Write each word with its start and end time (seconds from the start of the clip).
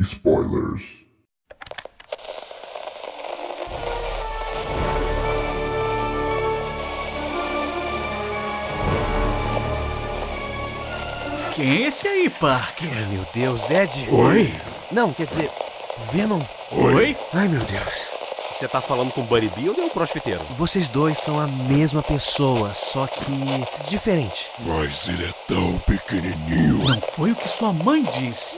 spoilers. 0.00 1.04
Quem 11.54 11.84
é 11.84 11.88
esse 11.88 12.08
aí, 12.08 12.28
Parker? 12.28 13.08
Meu 13.08 13.24
Deus, 13.32 13.70
Ed. 13.70 14.08
Oi? 14.10 14.52
Não, 14.90 15.12
quer 15.12 15.26
dizer, 15.26 15.50
Venom. 16.10 16.42
Oi? 16.72 17.16
Ai, 17.32 17.46
meu 17.46 17.60
Dedeus. 17.60 18.13
Você 18.64 18.68
tá 18.68 18.80
falando 18.80 19.12
com 19.12 19.20
o 19.20 19.24
Buddy 19.24 19.50
Bill 19.50 19.76
ou 19.78 19.88
o 19.88 19.90
crossfiteiro? 19.90 20.40
Vocês 20.56 20.88
dois 20.88 21.18
são 21.18 21.38
a 21.38 21.46
mesma 21.46 22.02
pessoa, 22.02 22.72
só 22.72 23.06
que 23.06 23.22
diferente. 23.90 24.48
Mas 24.60 25.06
ele 25.06 25.22
é 25.22 25.32
tão 25.46 25.78
pequenininho. 25.80 26.78
Não 26.78 26.98
foi 26.98 27.32
o 27.32 27.36
que 27.36 27.46
sua 27.46 27.74
mãe 27.74 28.02
disse. 28.04 28.56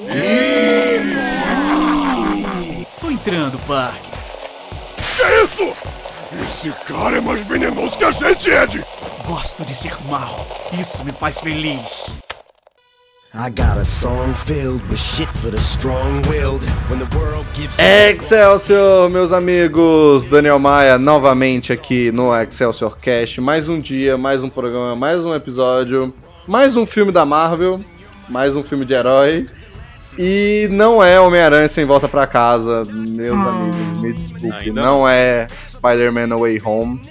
Tô 3.00 3.10
entrando, 3.10 3.58
Parker. 3.66 4.00
Que 5.16 5.44
isso? 5.44 5.74
Esse 6.40 6.70
cara 6.84 7.18
é 7.18 7.20
mais 7.20 7.44
venenoso 7.44 7.98
que 7.98 8.04
a 8.04 8.12
gente, 8.12 8.48
Ed! 8.48 8.86
Gosto 9.26 9.64
de 9.64 9.74
ser 9.74 10.00
mal. 10.04 10.46
Isso 10.70 11.04
me 11.04 11.10
faz 11.10 11.40
feliz. 11.40 12.25
Excelsior, 17.78 19.10
meus 19.10 19.32
amigos! 19.32 20.24
Daniel 20.24 20.58
Maia 20.58 20.96
novamente 20.96 21.72
aqui 21.72 22.10
no 22.12 22.34
Excelsior 22.34 22.96
Cast. 22.96 23.40
Mais 23.40 23.68
um 23.68 23.80
dia, 23.80 24.16
mais 24.16 24.42
um 24.42 24.48
programa, 24.48 24.96
mais 24.96 25.24
um 25.24 25.34
episódio, 25.34 26.14
mais 26.46 26.76
um 26.76 26.86
filme 26.86 27.12
da 27.12 27.26
Marvel, 27.26 27.80
mais 28.28 28.56
um 28.56 28.62
filme 28.62 28.84
de 28.84 28.94
herói. 28.94 29.46
E 30.18 30.68
não 30.70 31.02
é 31.02 31.20
Homem-Aranha 31.20 31.68
sem 31.68 31.84
volta 31.84 32.08
pra 32.08 32.26
casa, 32.26 32.84
meus 32.86 33.38
amigos, 33.38 34.00
me 34.00 34.12
desculpe. 34.14 34.70
Não 34.70 35.06
é 35.06 35.46
Spider-Man 35.66 36.28
No 36.28 36.38
Way 36.38 36.62
Home. 36.64 37.02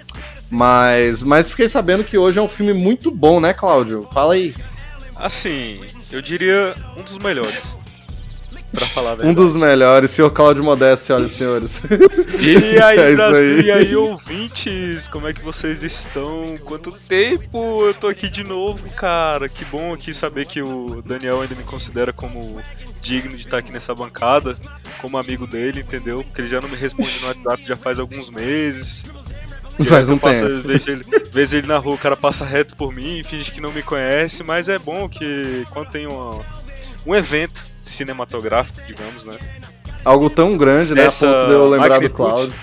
Mas, 0.50 1.22
mas 1.22 1.50
fiquei 1.52 1.67
sabendo 1.67 2.03
que 2.03 2.17
hoje 2.17 2.39
é 2.39 2.41
um 2.41 2.47
filme 2.47 2.73
muito 2.73 3.11
bom, 3.11 3.39
né, 3.39 3.53
Cláudio? 3.53 4.07
Fala 4.11 4.33
aí. 4.33 4.55
Assim, 5.16 5.79
eu 6.11 6.22
diria 6.22 6.75
um 6.98 7.02
dos 7.03 7.17
melhores. 7.17 7.80
Pra 8.72 8.86
falar 8.88 9.11
a 9.11 9.14
Um 9.14 9.17
verdade. 9.17 9.36
dos 9.36 9.56
melhores, 9.56 10.12
senhor 10.12 10.30
Cláudio 10.31 10.62
Modesto, 10.62 11.06
senhoras 11.06 11.31
e 11.31 11.36
senhores. 11.36 11.81
E 12.42 12.78
aí, 12.81 12.97
É 13.00 13.16
Brasil, 13.16 13.62
e 13.62 13.72
aí, 13.72 13.95
ouvintes, 13.95 15.08
como 15.08 15.28
é 15.30 15.34
que 15.34 15.42
vocês 15.42 15.81
estão? 15.81 16.58
Quanto 16.66 16.92
tempo 16.92 17.86
eu 17.86 17.94
tô 17.94 18.08
aqui 18.08 18.30
de 18.30 18.44
novo, 18.44 18.89
cara? 18.92 19.47
Que 19.47 19.64
bom 19.64 19.94
aqui 19.94 20.14
saber 20.14 20.45
que 20.45 20.62
o 20.62 21.02
Daniel 21.06 21.42
ainda 21.42 21.56
me 21.56 21.64
considera 21.64 22.12
como 22.12 22.62
digno 23.02 23.31
de 23.31 23.42
estar 23.42 23.59
aqui 23.59 23.72
nessa 23.72 23.95
bancada, 23.95 24.58
como 25.00 25.17
amigo 25.17 25.47
dele, 25.47 25.80
entendeu? 25.81 26.22
Porque 26.23 26.42
ele 26.42 26.50
já 26.50 26.59
não 26.59 26.67
me 26.67 26.75
responde 26.75 27.17
no 27.22 27.28
WhatsApp 27.28 27.64
já 27.66 27.78
faz 27.78 27.97
alguns 27.97 28.30
meses. 28.30 29.03
Faz 29.84 30.09
um 30.09 30.18
passo, 30.18 30.47
tempo. 30.47 30.68
Vejo 30.68 30.91
ele, 30.91 31.06
vejo 31.31 31.58
ele 31.58 31.68
na 31.68 31.78
rua, 31.78 31.96
o 31.96 31.97
cara 31.97 32.16
passa 32.16 32.46
reto 32.46 32.75
por 32.75 32.94
mim, 32.94 33.22
finge 33.24 33.52
que 33.52 33.59
não 33.59 33.74
me 33.74 33.81
conhece, 33.84 34.44
mas 34.44 34.69
é 34.69 34.80
bom 34.80 35.09
que 35.09 35.66
quando 35.72 35.90
tem 35.90 36.08
uma, 36.08 36.41
um 37.06 37.13
evento 37.13 37.62
cinematográfico, 37.84 38.81
digamos, 38.88 39.25
né? 39.25 39.38
Algo 40.03 40.30
tão 40.30 40.56
grande, 40.56 40.94
né? 40.94 41.06
Essa 41.06 41.28
a 41.28 41.34
ponto 41.34 41.47
de 41.47 41.53
eu 41.53 41.69
lembrar 41.69 42.00
do. 42.00 42.09
Cláudio. 42.09 42.56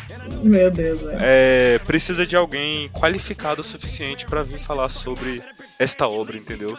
Meu 0.43 0.71
Deus, 0.71 1.01
velho. 1.01 1.19
É, 1.21 1.79
precisa 1.81 2.25
de 2.25 2.37
alguém 2.37 2.89
qualificado 2.91 3.61
o 3.61 3.65
suficiente 3.65 4.25
pra 4.25 4.43
vir 4.43 4.61
falar 4.61 4.89
sobre 4.89 5.43
esta 5.79 6.09
obra, 6.09 6.37
entendeu? 6.37 6.79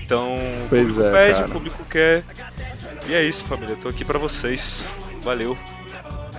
Então, 0.00 0.36
o 0.36 0.68
Pois 0.68 0.86
público 0.86 1.02
é, 1.02 1.12
pede, 1.12 1.34
cara. 1.34 1.46
o 1.46 1.50
público 1.50 1.84
quer. 1.90 2.24
E 3.08 3.14
é 3.14 3.22
isso, 3.22 3.44
família. 3.44 3.72
Eu 3.72 3.76
tô 3.76 3.88
aqui 3.88 4.04
pra 4.04 4.18
vocês. 4.18 4.86
Valeu. 5.22 5.58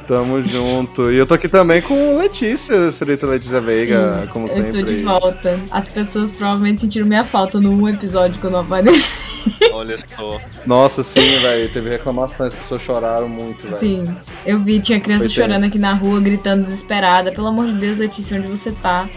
Tamo 0.09 0.41
junto. 0.43 1.11
E 1.11 1.17
eu 1.17 1.27
tô 1.27 1.35
aqui 1.35 1.47
também 1.47 1.83
com 1.83 2.17
Letícia, 2.17 2.91
senhorita 2.91 3.27
Letícia 3.27 3.61
Veiga, 3.61 4.27
como 4.33 4.47
Eu 4.47 4.53
sempre. 4.53 4.69
estou 4.79 4.83
de 4.85 5.03
volta. 5.03 5.59
As 5.69 5.87
pessoas 5.87 6.31
provavelmente 6.31 6.81
sentiram 6.81 7.05
minha 7.05 7.23
falta 7.23 7.59
no 7.59 7.87
episódio 7.87 8.39
que 8.39 8.43
eu 8.43 8.49
não 8.49 8.61
apareci. 8.61 9.29
Olha 9.71 9.95
só. 9.99 10.41
Nossa, 10.65 11.03
sim, 11.03 11.39
velho. 11.41 11.71
Teve 11.71 11.91
reclamações, 11.91 12.51
as 12.51 12.59
pessoas 12.59 12.81
choraram 12.81 13.29
muito, 13.29 13.67
velho. 13.67 13.77
Sim, 13.77 14.03
eu 14.47 14.63
vi, 14.63 14.79
tinha 14.79 14.99
criança 14.99 15.25
Foi 15.25 15.33
chorando 15.33 15.61
tenso. 15.61 15.67
aqui 15.67 15.77
na 15.77 15.93
rua, 15.93 16.19
gritando 16.19 16.63
desesperada. 16.63 17.31
Pelo 17.31 17.45
amor 17.45 17.67
de 17.67 17.73
Deus, 17.73 17.99
Letícia, 17.99 18.39
onde 18.39 18.47
você 18.47 18.71
tá? 18.71 19.07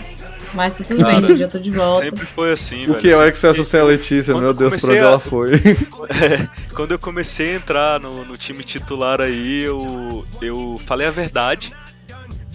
Mas 0.54 0.72
tá 0.76 0.84
tudo 0.84 1.00
Cara, 1.02 1.20
bem, 1.20 1.36
já 1.36 1.48
tô 1.48 1.58
de 1.58 1.70
volta. 1.70 2.04
Sempre 2.04 2.26
foi 2.26 2.52
assim, 2.52 2.84
O 2.84 2.88
velho. 2.88 3.00
que 3.00 3.10
é 3.10 3.16
o 3.16 3.24
Excesso 3.26 3.64
sem 3.64 3.80
a 3.80 3.84
Letícia? 3.84 4.34
Meu 4.34 4.48
eu 4.48 4.54
Deus, 4.54 4.76
pra 4.76 4.88
onde 4.90 4.98
a- 4.98 5.02
ela 5.02 5.18
foi? 5.20 5.52
Quando 6.74 6.92
eu 6.92 6.98
comecei 6.98 7.52
a 7.52 7.54
entrar 7.56 7.98
no, 8.00 8.24
no 8.24 8.36
time 8.36 8.62
titular 8.62 9.20
aí, 9.20 9.62
eu, 9.62 10.26
eu 10.42 10.78
falei 10.86 11.06
a 11.06 11.10
verdade 11.10 11.72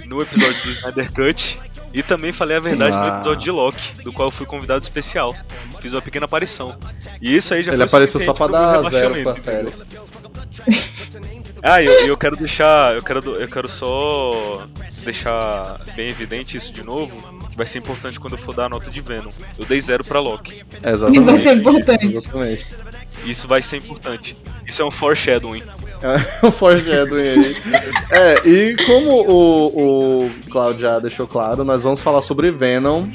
no 0.06 0.22
episódio 0.22 0.62
do 0.64 0.70
Snyder 0.72 1.12
Cut 1.12 1.60
e 1.94 2.04
também 2.04 2.32
falei 2.32 2.58
a 2.58 2.60
verdade 2.60 2.96
no 2.96 3.04
Ah. 3.04 3.16
episódio 3.18 3.44
de 3.44 3.52
Loki, 3.52 4.04
do 4.04 4.14
qual 4.14 4.28
eu 4.28 4.32
fui 4.32 4.46
convidado 4.46 4.82
especial. 4.84 5.36
Fiz 5.82 5.92
uma 5.94 6.02
pequena 6.02 6.26
aparição. 6.26 6.78
E 7.22 7.36
isso 7.36 7.54
aí 7.54 7.64
já 7.64 7.72
Ele 7.74 7.80
foi 7.80 7.86
apareceu 7.88 8.22
só 8.22 8.34
pra 8.34 8.48
dar 8.48 8.90
zero 8.92 9.24
pra 9.24 9.34
série. 9.34 9.70
Ah, 11.64 11.82
e 11.82 11.88
eu, 11.88 11.92
eu 12.08 12.18
quero 12.18 12.36
deixar. 12.38 12.96
Eu 12.96 13.02
quero, 13.02 13.20
eu 13.36 13.48
quero 13.48 13.68
só 13.68 14.68
deixar 15.04 15.80
bem 15.96 16.08
evidente 16.10 16.56
isso 16.56 16.72
de 16.72 16.84
novo. 16.84 17.18
Vai 17.58 17.66
ser 17.66 17.80
importante 17.80 18.20
quando 18.20 18.34
eu 18.34 18.38
for 18.38 18.54
dar 18.54 18.66
a 18.66 18.70
nota 18.70 18.92
de 18.92 19.02
Venom. 19.02 19.32
Eu 19.58 19.66
dei 19.66 19.82
zero 19.82 20.04
pra 20.04 20.20
Loki. 20.20 20.62
Exatamente. 20.84 21.26
Vai 21.26 21.38
ser 21.38 21.54
importante. 21.54 22.16
Exatamente. 22.16 22.66
Isso 23.26 23.48
vai 23.48 23.62
ser 23.64 23.78
importante. 23.78 24.38
Isso 24.68 24.80
é 24.80 24.86
um 24.86 24.92
foreshadowing. 24.92 25.64
o 26.44 26.52
foreshadowing 26.54 27.22
aí. 27.24 27.56
É, 28.12 28.48
e 28.48 28.76
como 28.86 29.10
o, 29.28 30.26
o 30.26 30.32
Claudio 30.52 30.82
já 30.82 31.00
deixou 31.00 31.26
claro, 31.26 31.64
nós 31.64 31.82
vamos 31.82 32.00
falar 32.00 32.22
sobre 32.22 32.52
Venom. 32.52 33.08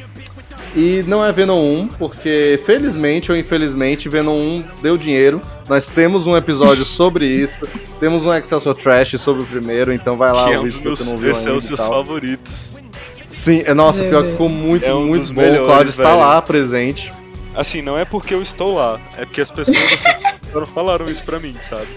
E 0.74 1.04
não 1.06 1.24
é 1.24 1.30
Venom 1.30 1.82
1, 1.82 1.88
porque 1.98 2.58
felizmente 2.64 3.30
ou 3.30 3.38
infelizmente 3.38 4.08
Venom 4.08 4.34
1 4.34 4.64
deu 4.82 4.96
dinheiro. 4.96 5.40
Nós 5.68 5.86
temos 5.86 6.26
um 6.26 6.36
episódio 6.36 6.82
sobre 6.84 7.26
isso. 7.26 7.60
Temos 8.00 8.24
um 8.24 8.34
Excelsior 8.34 8.74
Trash 8.74 9.20
sobre 9.20 9.44
o 9.44 9.46
primeiro, 9.46 9.92
então 9.92 10.16
vai 10.16 10.32
lá 10.32 10.48
que 10.48 10.54
é 10.54 10.58
um 10.58 10.68
se 10.68 10.82
você 10.82 11.04
não 11.04 11.16
viu 11.16 11.30
e 11.30 11.76
tal. 11.76 11.88
favoritos. 11.88 12.74
Sim, 13.32 13.62
é, 13.64 13.72
nossa, 13.72 14.00
Meu 14.02 14.10
pior 14.10 14.24
que 14.24 14.30
ficou 14.32 14.48
muito, 14.48 14.84
É 14.84 14.94
um 14.94 15.06
muito 15.06 15.32
bom. 15.32 15.40
o 15.40 15.44
melhores, 15.44 15.66
Claudio 15.66 15.90
está 15.90 16.14
lá 16.14 16.40
presente. 16.42 17.10
Assim, 17.54 17.82
não 17.82 17.98
é 17.98 18.04
porque 18.04 18.34
eu 18.34 18.42
estou 18.42 18.74
lá, 18.74 19.00
é 19.16 19.24
porque 19.24 19.40
as 19.40 19.50
pessoas 19.50 19.76
assim, 19.78 20.66
falaram 20.74 21.08
isso 21.08 21.24
pra 21.24 21.38
mim, 21.40 21.56
sabe? 21.60 21.88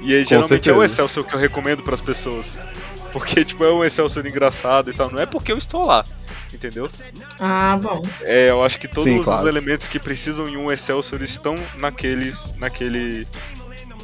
E 0.00 0.14
aí, 0.14 0.24
geralmente 0.24 0.70
é 0.70 0.72
o. 0.72 0.82
Excelsior 0.82 1.26
que 1.26 1.34
eu 1.34 1.38
recomendo 1.38 1.82
pras 1.82 2.00
pessoas. 2.00 2.56
Porque, 3.12 3.44
tipo, 3.44 3.64
é 3.64 3.72
um 3.72 3.84
Excelsior 3.84 4.26
engraçado 4.26 4.90
e 4.90 4.94
tal. 4.94 5.10
Não 5.10 5.20
é 5.20 5.26
porque 5.26 5.50
eu 5.50 5.56
estou 5.56 5.84
lá, 5.84 6.04
entendeu? 6.52 6.88
Ah, 7.40 7.76
bom. 7.80 8.02
É, 8.22 8.50
eu 8.50 8.62
acho 8.62 8.78
que 8.78 8.86
todos 8.86 9.04
Sim, 9.10 9.18
os 9.18 9.24
claro. 9.24 9.48
elementos 9.48 9.88
que 9.88 9.98
precisam 9.98 10.48
em 10.48 10.56
um 10.56 10.70
Excelsior 10.70 11.22
estão 11.22 11.56
naqueles, 11.78 12.54
naquele 12.58 13.26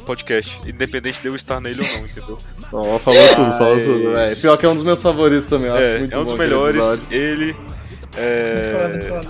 podcast. 0.05 0.59
Independente 0.67 1.21
de 1.21 1.27
eu 1.27 1.35
estar 1.35 1.59
nele 1.61 1.81
ou 1.81 1.87
não, 1.87 2.05
entendeu? 2.05 2.37
Ó, 2.71 2.99
falou 2.99 3.27
tudo, 3.29 3.57
falou 3.57 3.79
tudo, 3.79 4.13
velho. 4.13 4.37
Pior 4.37 4.57
que 4.57 4.65
é 4.65 4.69
um 4.69 4.75
dos 4.75 4.83
meus 4.85 5.01
favoritos 5.01 5.45
também. 5.45 5.69
eu 5.69 5.75
acho 5.75 5.83
É, 5.83 5.99
muito 5.99 6.15
é 6.15 6.17
um 6.19 6.25
dos 6.25 6.33
melhores. 6.33 7.01
Ele. 7.09 7.55
É. 8.17 9.21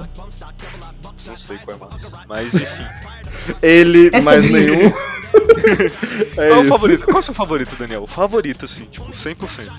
Não 1.27 1.35
sei 1.35 1.57
qual 1.57 1.77
é 1.77 1.79
mais. 1.79 2.11
Mas 2.27 2.53
enfim. 2.55 2.85
Ele, 3.61 4.09
É 4.13 4.21
mais 4.21 4.49
nenhum. 4.49 4.91
é 6.37 6.47
Qual 6.49 6.59
é 6.59 6.59
o 6.59 6.65
favorito? 6.65 7.05
Qual 7.05 7.17
é 7.17 7.19
o 7.19 7.23
seu 7.23 7.33
favorito, 7.33 7.75
Daniel? 7.77 8.03
O 8.03 8.07
favorito, 8.07 8.65
assim, 8.65 8.85
tipo, 8.85 9.11
100%. 9.11 9.69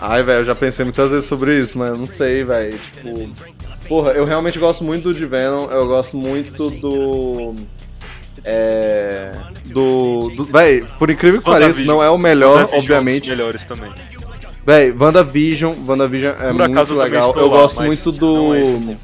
Ai, 0.00 0.22
velho, 0.22 0.40
eu 0.40 0.44
já 0.44 0.54
pensei 0.54 0.84
muitas 0.84 1.10
vezes 1.10 1.26
sobre 1.26 1.56
isso, 1.58 1.78
mas 1.78 1.88
eu 1.88 1.98
não 1.98 2.06
sei, 2.06 2.44
velho. 2.44 2.78
Tipo. 2.78 3.30
Porra, 3.88 4.12
eu 4.12 4.24
realmente 4.24 4.58
gosto 4.58 4.82
muito 4.82 5.04
do 5.04 5.14
de 5.14 5.26
Venom, 5.26 5.68
eu 5.70 5.86
gosto 5.86 6.16
muito 6.16 6.70
do. 6.70 7.54
É. 8.44 9.32
Do. 9.66 10.30
do 10.36 10.44
véi, 10.44 10.84
por 10.98 11.10
incrível 11.10 11.40
que 11.40 11.50
pareça, 11.50 11.82
não 11.82 12.02
é 12.02 12.10
o 12.10 12.18
melhor, 12.18 12.62
é 12.62 12.74
um 12.74 12.78
obviamente. 12.78 13.28
melhores 13.28 13.64
também. 13.64 13.90
Véi, 14.64 14.92
WandaVision, 14.92 15.74
WandaVision 15.86 16.32
é 16.32 16.52
Por 16.52 16.68
muito 16.68 16.92
eu 16.92 16.96
legal. 16.98 17.28
estou 17.28 17.42
Eu 17.42 17.48
lá, 17.48 17.56
gosto 17.62 17.82
muito 17.82 18.12
do. 18.12 18.54
é 18.54 18.96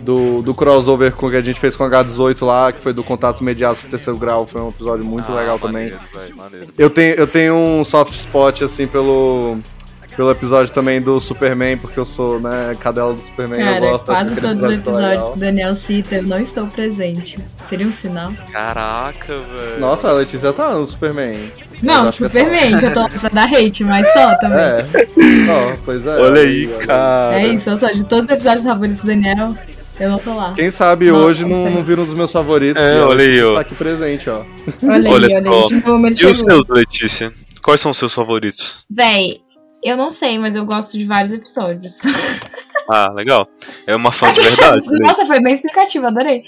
do, 0.00 0.42
do 0.42 0.54
crossover 0.54 1.12
com 1.12 1.30
que 1.30 1.36
a 1.36 1.40
gente 1.40 1.60
fez 1.60 1.76
com 1.76 1.84
o 1.84 1.88
H18 1.88 2.44
lá, 2.44 2.72
que 2.72 2.80
foi 2.80 2.92
do 2.92 3.04
Contatos 3.04 3.40
Imediatos 3.40 3.84
do 3.84 3.90
Terceiro 3.90 4.18
Grau. 4.18 4.46
Foi 4.46 4.60
um 4.60 4.70
episódio 4.70 5.04
muito 5.04 5.30
Ah, 5.30 5.36
legal 5.36 5.58
maneiro, 5.58 5.96
também. 5.98 6.26
véi, 6.26 6.36
maneiro. 6.36 6.68
Eu 6.76 6.90
tenho, 6.90 7.14
eu 7.14 7.26
tenho 7.26 7.54
um 7.54 7.84
soft 7.84 8.12
spot, 8.14 8.62
assim, 8.62 8.86
pelo, 8.86 9.58
pelo 10.16 10.30
episódio 10.30 10.72
também 10.72 11.00
do 11.00 11.18
Superman, 11.18 11.76
porque 11.78 11.98
eu 11.98 12.04
sou, 12.04 12.38
né, 12.40 12.76
cadela 12.78 13.14
do 13.14 13.20
Superman. 13.20 13.58
eu 13.60 13.64
Cara, 13.64 13.80
gosto, 13.80 14.12
acho 14.12 14.20
quase 14.20 14.40
todos 14.40 14.62
os 14.62 14.74
ficou 14.74 14.92
episódios 14.92 15.28
que 15.30 15.36
o 15.36 15.40
Daniel 15.40 15.74
cita, 15.74 16.14
eu 16.16 16.22
não 16.24 16.38
estou 16.38 16.66
presente. 16.66 17.38
Seria 17.68 17.86
um 17.86 17.92
sinal? 17.92 18.32
Caraca, 18.50 19.34
velho. 19.34 19.80
Nossa, 19.80 20.08
a 20.08 20.12
Letícia 20.12 20.52
tá 20.52 20.72
no 20.72 20.86
Superman. 20.86 21.50
Não, 21.82 22.08
é 22.08 22.12
Superman, 22.12 22.78
que 22.78 22.86
eu 22.86 22.92
tô 22.92 23.00
lá 23.00 23.08
pra 23.08 23.28
dar 23.28 23.52
hate, 23.52 23.84
mas 23.84 24.12
só 24.12 24.34
também. 24.36 24.58
É. 24.60 24.84
Ó, 25.50 25.76
pois 25.84 26.06
é. 26.06 26.20
Olha 26.20 26.40
aí, 26.40 26.70
olha 26.72 26.86
cara. 26.86 27.40
É 27.40 27.46
isso, 27.48 27.70
eu 27.70 27.76
só 27.76 27.88
de 27.90 28.04
todos 28.04 28.26
os 28.26 28.30
episódios 28.30 28.64
favoritos 28.64 29.00
do 29.00 29.06
Daniel, 29.06 29.56
eu 29.98 30.10
não 30.10 30.18
tô 30.18 30.34
lá. 30.34 30.52
Quem 30.54 30.70
sabe 30.70 31.06
Não, 31.10 31.18
hoje 31.18 31.44
não, 31.44 31.70
não 31.70 31.84
vira 31.84 32.00
um 32.00 32.04
dos 32.04 32.14
meus 32.14 32.32
favoritos. 32.32 32.82
É, 32.82 33.00
olha 33.02 33.24
aí, 33.24 33.42
ó. 33.42 33.54
Tá 33.54 33.60
aqui 33.60 33.74
presente, 33.74 34.28
ó. 34.30 34.44
Olha 34.82 35.08
aí, 35.08 35.14
Olha 35.14 35.28
só. 35.30 35.68
E 36.20 36.26
os 36.26 36.38
seus, 36.38 36.66
Letícia? 36.68 37.32
Quais 37.62 37.80
são 37.80 37.92
os 37.92 37.96
seus 37.96 38.12
favoritos? 38.12 38.84
Véi, 38.90 39.40
eu 39.82 39.96
não 39.96 40.10
sei, 40.10 40.38
mas 40.38 40.54
eu 40.56 40.64
gosto 40.64 40.96
de 40.98 41.04
vários 41.04 41.32
episódios. 41.32 42.00
Ah, 42.90 43.10
legal. 43.12 43.48
É 43.86 43.94
uma 43.94 44.10
fã 44.10 44.32
de 44.32 44.40
verdade. 44.40 44.84
né? 44.90 44.98
Nossa, 45.02 45.24
foi 45.24 45.40
bem 45.40 45.54
explicativo, 45.54 46.04
adorei. 46.08 46.42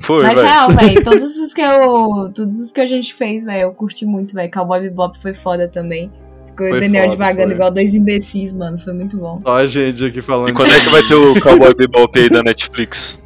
Foi, 0.00 0.22
Mas 0.22 0.34
velho. 0.34 0.46
real, 0.46 0.68
velho, 0.68 1.02
todos 1.02 1.36
os 1.38 1.54
que 1.54 1.62
eu. 1.62 2.30
Todos 2.34 2.60
os 2.60 2.70
que 2.70 2.80
a 2.82 2.86
gente 2.86 3.14
fez, 3.14 3.46
velho, 3.46 3.62
eu 3.62 3.72
curti 3.72 4.04
muito, 4.04 4.34
velho. 4.34 4.50
Cowboy 4.50 4.80
Bebop 4.80 5.18
foi 5.18 5.32
foda 5.32 5.66
também. 5.66 6.12
Ficou 6.46 6.68
Foi 6.68 6.76
o 6.76 6.80
Daniel 6.80 7.04
foda, 7.04 7.16
devagando 7.16 7.46
foi. 7.46 7.54
igual 7.54 7.70
dois 7.72 7.94
imbecis, 7.94 8.54
mano. 8.54 8.78
Foi 8.78 8.92
muito 8.92 9.16
bom. 9.16 9.36
Só 9.40 9.56
a 9.56 9.66
gente 9.66 10.04
aqui 10.04 10.20
falando. 10.20 10.50
E 10.50 10.52
quando 10.52 10.70
é 10.72 10.78
que 10.78 10.88
vai 10.90 11.02
ter 11.02 11.14
o 11.14 11.40
Cowboy 11.40 11.74
Bebop 11.74 12.20
aí 12.20 12.28
da 12.28 12.42
Netflix? 12.42 13.22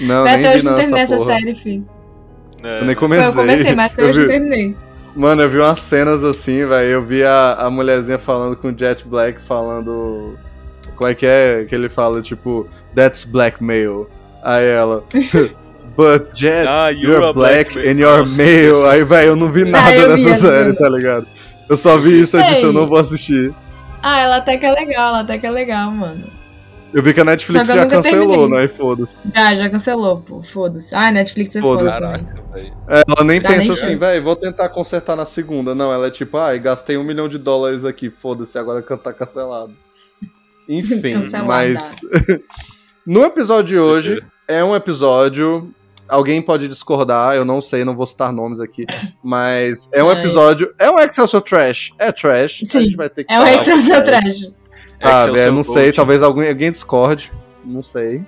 Não, 0.00 0.22
Até 0.24 0.38
nem 0.38 0.48
hoje 0.48 0.58
vi 0.60 0.64
não 0.64 0.76
terminei 0.76 1.02
essa 1.02 1.18
série, 1.18 1.54
filho. 1.54 1.88
É, 2.64 2.80
Eu 2.80 2.84
nem 2.86 2.96
comecei. 2.96 3.28
eu 3.28 3.34
comecei, 3.34 3.74
mas 3.74 3.92
até 3.92 4.02
Eu 4.02 4.06
hoje 4.08 4.18
não 4.20 4.26
vi- 4.26 4.32
terminei. 4.32 4.76
Mano, 5.14 5.42
eu 5.42 5.50
vi 5.50 5.58
umas 5.58 5.80
cenas 5.80 6.24
assim, 6.24 6.64
velho. 6.66 6.88
Eu 6.88 7.02
vi 7.02 7.22
a, 7.22 7.52
a 7.54 7.70
mulherzinha 7.70 8.18
falando 8.18 8.56
com 8.56 8.68
o 8.68 8.78
Jet 8.78 9.06
Black, 9.06 9.40
falando. 9.40 10.38
Como 10.96 11.10
é 11.10 11.14
que 11.14 11.26
é? 11.26 11.64
Que 11.68 11.74
ele 11.74 11.88
fala, 11.88 12.22
tipo, 12.22 12.66
that's 12.94 13.24
blackmail. 13.24 14.08
Aí 14.42 14.64
ela. 14.66 15.04
But 15.96 16.30
Jet, 16.34 16.66
Ah, 16.66 16.88
you're, 16.88 17.20
you're 17.20 17.32
black 17.34 17.74
blackmail. 17.74 17.90
and 17.90 17.98
you're 18.00 18.18
Nossa, 18.20 18.42
male. 18.42 18.86
Aí, 18.86 19.04
velho, 19.04 19.28
eu 19.28 19.36
não 19.36 19.52
vi 19.52 19.64
nada 19.66 20.08
dessa 20.08 20.30
essa 20.30 20.46
série, 20.46 20.72
tá 20.72 20.88
ligado? 20.88 21.26
Eu 21.68 21.76
só 21.76 21.98
vi 21.98 22.22
isso 22.22 22.38
e 22.40 22.42
disse, 22.44 22.62
eu 22.62 22.72
não 22.72 22.86
vou 22.88 22.96
assistir. 22.98 23.52
Ah, 24.02 24.20
ela 24.22 24.36
até 24.36 24.56
que 24.56 24.64
é 24.64 24.72
legal, 24.72 25.08
ela 25.10 25.20
até 25.20 25.36
que 25.38 25.46
é 25.46 25.50
legal, 25.50 25.90
mano. 25.90 26.24
Eu 26.92 27.02
vi 27.02 27.14
que 27.14 27.20
a 27.20 27.24
Netflix 27.24 27.68
já 27.68 27.86
cancelou, 27.86 28.38
terminei. 28.48 28.62
né? 28.62 28.68
Foda-se. 28.68 29.16
Já, 29.34 29.54
já 29.56 29.70
cancelou, 29.70 30.20
pô. 30.20 30.42
Foda-se. 30.42 30.94
Ah, 30.94 31.10
Netflix 31.10 31.56
é 31.56 31.60
foda 31.60 31.80
Foda-se. 31.80 31.98
Caraca, 31.98 32.42
velho. 32.52 32.72
É, 32.88 33.02
ela 33.08 33.24
nem 33.24 33.40
Dá 33.40 33.48
pensa 33.48 33.62
nem 33.62 33.70
assim, 33.72 33.96
velho, 33.96 34.22
vou 34.22 34.36
tentar 34.36 34.68
consertar 34.68 35.16
na 35.16 35.24
segunda. 35.24 35.74
Não, 35.74 35.92
ela 35.92 36.08
é 36.08 36.10
tipo, 36.10 36.36
ai, 36.36 36.58
gastei 36.58 36.96
um 36.98 37.04
milhão 37.04 37.28
de 37.28 37.38
dólares 37.38 37.84
aqui, 37.84 38.10
foda-se, 38.10 38.58
agora 38.58 38.82
que 38.82 38.96
tá 38.96 39.12
cancelado. 39.12 39.74
Enfim, 40.68 41.14
Cancelada. 41.14 41.46
mas. 41.46 41.96
no 43.06 43.24
episódio 43.24 43.68
de 43.68 43.78
hoje, 43.78 44.22
é 44.46 44.62
um 44.62 44.76
episódio. 44.76 45.72
Alguém 46.08 46.42
pode 46.42 46.68
discordar, 46.68 47.34
eu 47.34 47.44
não 47.44 47.60
sei, 47.60 47.84
não 47.84 47.96
vou 47.96 48.04
citar 48.04 48.32
nomes 48.32 48.60
aqui. 48.60 48.84
Mas 49.24 49.88
é 49.92 50.04
um 50.04 50.12
episódio. 50.12 50.74
É 50.78 50.90
um 50.90 50.98
Excelsior 50.98 51.40
Trash. 51.40 51.92
É 51.98 52.12
trash. 52.12 52.64
a 52.64 52.66
Sim, 52.66 52.80
gente 52.82 52.96
vai 52.96 53.08
ter 53.08 53.24
que 53.24 53.32
É 53.32 53.40
o 53.40 53.44
falar 53.46 53.56
Excelsior 53.56 53.98
é. 53.98 54.00
Trash. 54.02 54.52
Ah, 55.02 55.16
Excelsior 55.22 55.38
é, 55.38 55.50
não 55.50 55.64
sei, 55.64 55.74
Gold. 55.84 55.96
talvez 55.96 56.22
alguém, 56.22 56.48
alguém 56.48 56.70
discorde. 56.70 57.32
Não 57.64 57.82
sei. 57.82 58.22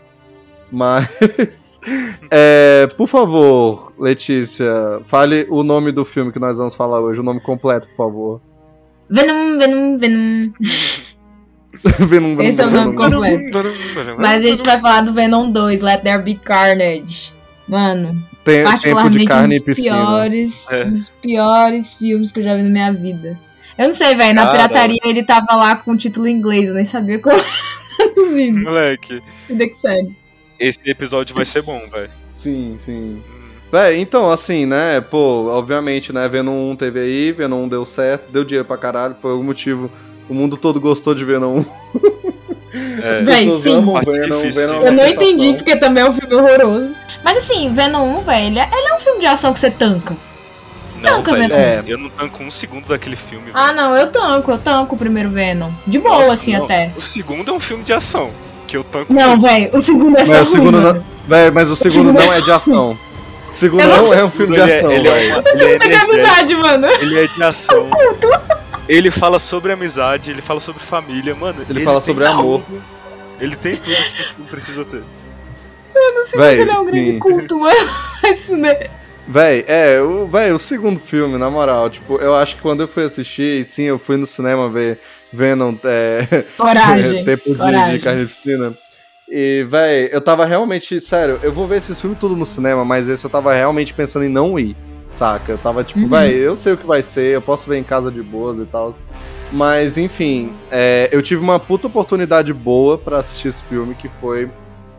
Mas. 0.73 1.81
é, 2.31 2.89
por 2.97 3.07
favor, 3.07 3.93
Letícia, 3.99 5.01
fale 5.05 5.47
o 5.51 5.63
nome 5.63 5.93
do 5.93 6.05
filme 6.05 6.33
que 6.33 6.39
nós 6.39 6.59
vamos 6.59 6.75
falar 6.75 7.01
hoje, 7.01 7.21
o 7.21 7.23
nome 7.23 7.41
completo, 7.41 7.87
por 7.89 7.97
favor. 7.97 8.41
Venom, 9.09 9.59
Venom, 9.59 9.99
Venom. 9.99 10.53
Venom, 12.09 12.41
Esse 12.43 12.63
é 12.63 12.67
o 12.67 12.71
Venom, 12.71 12.93
nome 12.93 12.97
Venom. 13.11 13.53
completo. 13.53 14.17
Mas 14.19 14.45
a 14.45 14.49
gente 14.49 14.63
vai 14.65 14.81
falar 14.81 15.03
do 15.03 15.13
Venom 15.13 15.51
2, 15.51 15.81
Let 15.81 16.03
There 16.03 16.23
Be 16.23 16.35
Carnage. 16.37 17.33
Mano, 17.69 18.23
Tem, 18.45 18.59
tempo 18.59 18.71
particularmente 18.71 19.19
de 19.19 19.25
carne 19.27 19.55
um 19.55 19.57
e 19.57 19.61
dos 19.61 19.65
piscina. 19.65 19.97
piores, 19.97 20.71
É. 20.71 20.85
um 20.85 20.91
dos 20.91 21.09
piores 21.09 21.95
filmes 21.97 22.33
que 22.33 22.41
eu 22.41 22.45
já 22.45 22.57
vi 22.57 22.63
na 22.63 22.69
minha 22.71 22.93
vida. 22.93 23.39
Eu 23.77 23.87
não 23.89 23.95
sei, 23.95 24.15
velho, 24.15 24.35
na 24.35 24.51
pirataria 24.51 25.01
ele 25.05 25.23
tava 25.23 25.57
lá 25.57 25.77
com 25.77 25.93
o 25.93 25.97
título 25.97 26.29
em 26.29 26.33
inglês, 26.37 26.69
eu 26.69 26.75
nem 26.75 26.85
sabia 26.85 27.19
como 27.19 27.35
era 27.37 27.45
traduzido. 27.97 28.63
Moleque, 28.63 29.23
Vida 29.49 29.69
que 29.69 29.75
segue. 29.75 30.17
esse 30.59 30.79
episódio 30.85 31.35
vai 31.35 31.45
ser 31.45 31.63
bom, 31.63 31.81
velho. 31.91 32.11
Sim, 32.31 32.77
sim. 32.79 33.23
Véi, 33.73 33.99
então, 33.99 34.31
assim, 34.31 34.67
né, 34.67 35.01
pô, 35.01 35.49
obviamente, 35.49 36.13
né, 36.13 36.29
Venom 36.29 36.71
1 36.71 36.77
teve 36.77 37.01
aí, 37.01 37.33
Venom 37.33 37.65
1 37.65 37.69
deu 37.69 37.85
certo, 37.85 38.31
deu 38.31 38.45
dinheiro 38.45 38.65
pra 38.65 38.79
caralho, 38.79 39.17
por 39.17 39.33
algum 39.33 39.43
motivo, 39.43 39.91
o 40.29 40.35
mundo 40.35 40.57
todo 40.57 40.81
gostou 40.81 41.15
de 41.15 41.25
Venom 41.25 41.59
1. 41.59 41.65
É, 43.03 43.23
pessoas 43.23 43.63
sim. 43.63 43.77
amam 43.77 44.01
Venom, 44.03 44.41
difícil 44.41 44.67
Venom 44.67 44.83
Eu 44.83 44.93
não 44.93 45.07
entendi, 45.07 45.53
porque 45.53 45.77
também 45.77 46.03
é 46.03 46.09
um 46.09 46.13
filme 46.13 46.35
horroroso. 46.35 46.93
Mas 47.23 47.39
assim, 47.39 47.73
Venom 47.73 48.19
1, 48.19 48.23
velho, 48.23 48.59
é 48.59 48.69
ele 48.73 48.89
é 48.89 48.95
um 48.97 48.99
filme 48.99 49.21
de 49.21 49.27
ação 49.27 49.53
que 49.53 49.61
você 49.61 49.71
tanca. 49.71 50.17
Não, 51.05 51.23
tanca, 51.23 51.33
velho, 51.37 51.49
Venom. 51.49 51.61
É. 51.63 51.85
eu 51.87 51.99
não 51.99 52.09
tanco 52.11 52.43
um 52.43 52.51
segundo 52.51 52.89
daquele 52.89 53.17
filme. 53.17 53.51
Ah, 53.55 53.67
velho. 53.67 53.77
não, 53.77 53.97
eu 53.97 54.07
tanco, 54.11 54.51
eu 54.51 54.59
tanco 54.59 54.95
o 54.95 54.99
primeiro 54.99 55.31
Venom. 55.31 55.71
De 55.87 55.99
boa, 55.99 56.19
Nossa, 56.19 56.33
assim, 56.35 56.57
não. 56.57 56.65
até. 56.65 56.91
O 56.97 57.01
segundo 57.01 57.51
é 57.51 57.55
um 57.55 57.61
filme 57.61 57.85
de 57.85 57.93
ação, 57.93 58.31
que 58.67 58.77
eu 58.77 58.83
tanco. 58.85 59.13
Não, 59.13 59.39
velho, 59.41 59.71
o 59.73 59.81
segundo 59.81 60.17
é 60.19 60.25
só 60.25 60.33
Mas 60.33 60.49
o 60.49 60.51
segundo 60.53 60.71
ruim, 60.73 60.83
não, 60.85 60.93
mano. 60.95 61.05
véi, 61.29 61.51
mas 61.51 61.71
o 61.71 61.77
segundo 61.77 61.93
segundo 61.93 62.13
não 62.15 62.33
é 62.33 62.41
de 62.41 62.51
ação. 62.51 62.99
O 63.51 63.55
segundo 63.55 63.81
Eu 63.83 63.89
não 63.89 63.97
não 63.99 64.05
sei. 64.11 64.19
é 64.19 64.25
um 64.25 64.31
filme 64.31 64.55
de 64.55 64.61
Ele 64.61 64.71
é- 64.73 64.79
ação, 64.79 64.93
ele 64.93 65.09
é 65.09 65.13
véi. 65.13 65.31
uma- 65.31 65.39
O 65.41 65.57
segundo 65.59 65.83
é 65.83 65.89
de 65.89 65.95
amizade, 65.95 66.57
mano. 66.57 66.87
Ele 66.89 67.19
é 67.21 67.27
de 67.27 67.43
ação. 67.43 67.91
Ele 68.87 69.11
fala 69.11 69.39
sobre 69.39 69.73
amizade, 69.73 70.31
ele 70.31 70.43
fala 70.43 70.61
sobre 70.61 70.83
família, 70.83 71.35
mano. 71.35 71.65
Ele 71.71 71.83
fala 71.83 72.03
tem 72.03 72.07
sobre 72.15 72.27
amor. 72.27 72.61
tudo. 72.69 72.83
Ele 73.41 73.57
tem 73.57 73.77
tudo 73.77 73.95
que 73.97 74.23
o 74.23 74.25
filme 74.27 74.51
precisa 74.51 74.85
ter. 74.85 75.03
Véi, 76.37 76.61
ele 76.61 76.71
é 76.71 76.79
um 76.79 76.85
grande 76.85 77.13
sim. 77.13 77.19
culto, 77.19 77.59
mano. 77.61 77.75
Isso, 78.31 78.57
né? 78.59 78.89
Véi, 79.27 79.65
é, 79.67 80.01
o, 80.03 80.27
véi, 80.27 80.53
o 80.53 80.59
segundo 80.59 81.01
filme, 81.01 81.39
na 81.39 81.49
moral, 81.51 81.89
tipo, 81.89 82.17
eu 82.19 82.35
acho 82.35 82.57
que 82.57 82.63
quando 82.63 82.83
eu 82.83 82.89
fui 82.89 83.05
assistir, 83.05 83.61
e 83.61 83.65
sim, 83.65 83.85
eu 83.85 83.99
fui 83.99 84.17
no 84.19 84.27
cinema 84.27 84.69
ver 84.69 84.99
Venom, 85.33 85.75
é, 85.85 86.45
Coragem. 86.59 87.25
tempo 87.25 87.51
de, 87.51 87.57
coragem. 87.57 87.97
de 87.97 88.05
carnificina. 88.05 88.75
E, 89.27 89.65
véi, 89.67 90.11
eu 90.13 90.21
tava 90.21 90.45
realmente, 90.45 91.01
sério, 91.01 91.41
eu 91.43 91.51
vou 91.53 91.67
ver 91.67 91.79
esses 91.79 91.99
filmes 91.99 92.19
tudo 92.19 92.37
no 92.37 92.45
cinema, 92.45 92.85
mas 92.85 93.09
esse 93.09 93.25
eu 93.25 93.31
tava 93.31 93.53
realmente 93.55 93.95
pensando 93.95 94.27
em 94.27 94.29
não 94.29 94.59
ir, 94.59 94.77
saca? 95.11 95.53
Eu 95.53 95.59
tava 95.59 95.83
tipo, 95.83 96.01
Uhum. 96.01 96.09
véi, 96.09 96.35
eu 96.35 96.55
sei 96.55 96.75
o 96.75 96.77
que 96.77 96.87
vai 96.87 97.03
ser, 97.03 97.35
eu 97.35 97.41
posso 97.41 97.67
ver 97.67 97.79
em 97.79 97.83
casa 97.83 98.11
de 98.11 98.23
boas 98.23 98.59
e 98.59 98.67
tal. 98.67 98.95
Mas, 99.51 99.97
enfim, 99.97 100.53
é, 100.71 101.09
eu 101.11 101.23
tive 101.23 101.41
uma 101.41 101.59
puta 101.59 101.87
oportunidade 101.87 102.53
boa 102.53 102.99
pra 102.99 103.19
assistir 103.21 103.49
esse 103.49 103.65
filme, 103.65 103.95
que 103.95 104.09
foi 104.09 104.51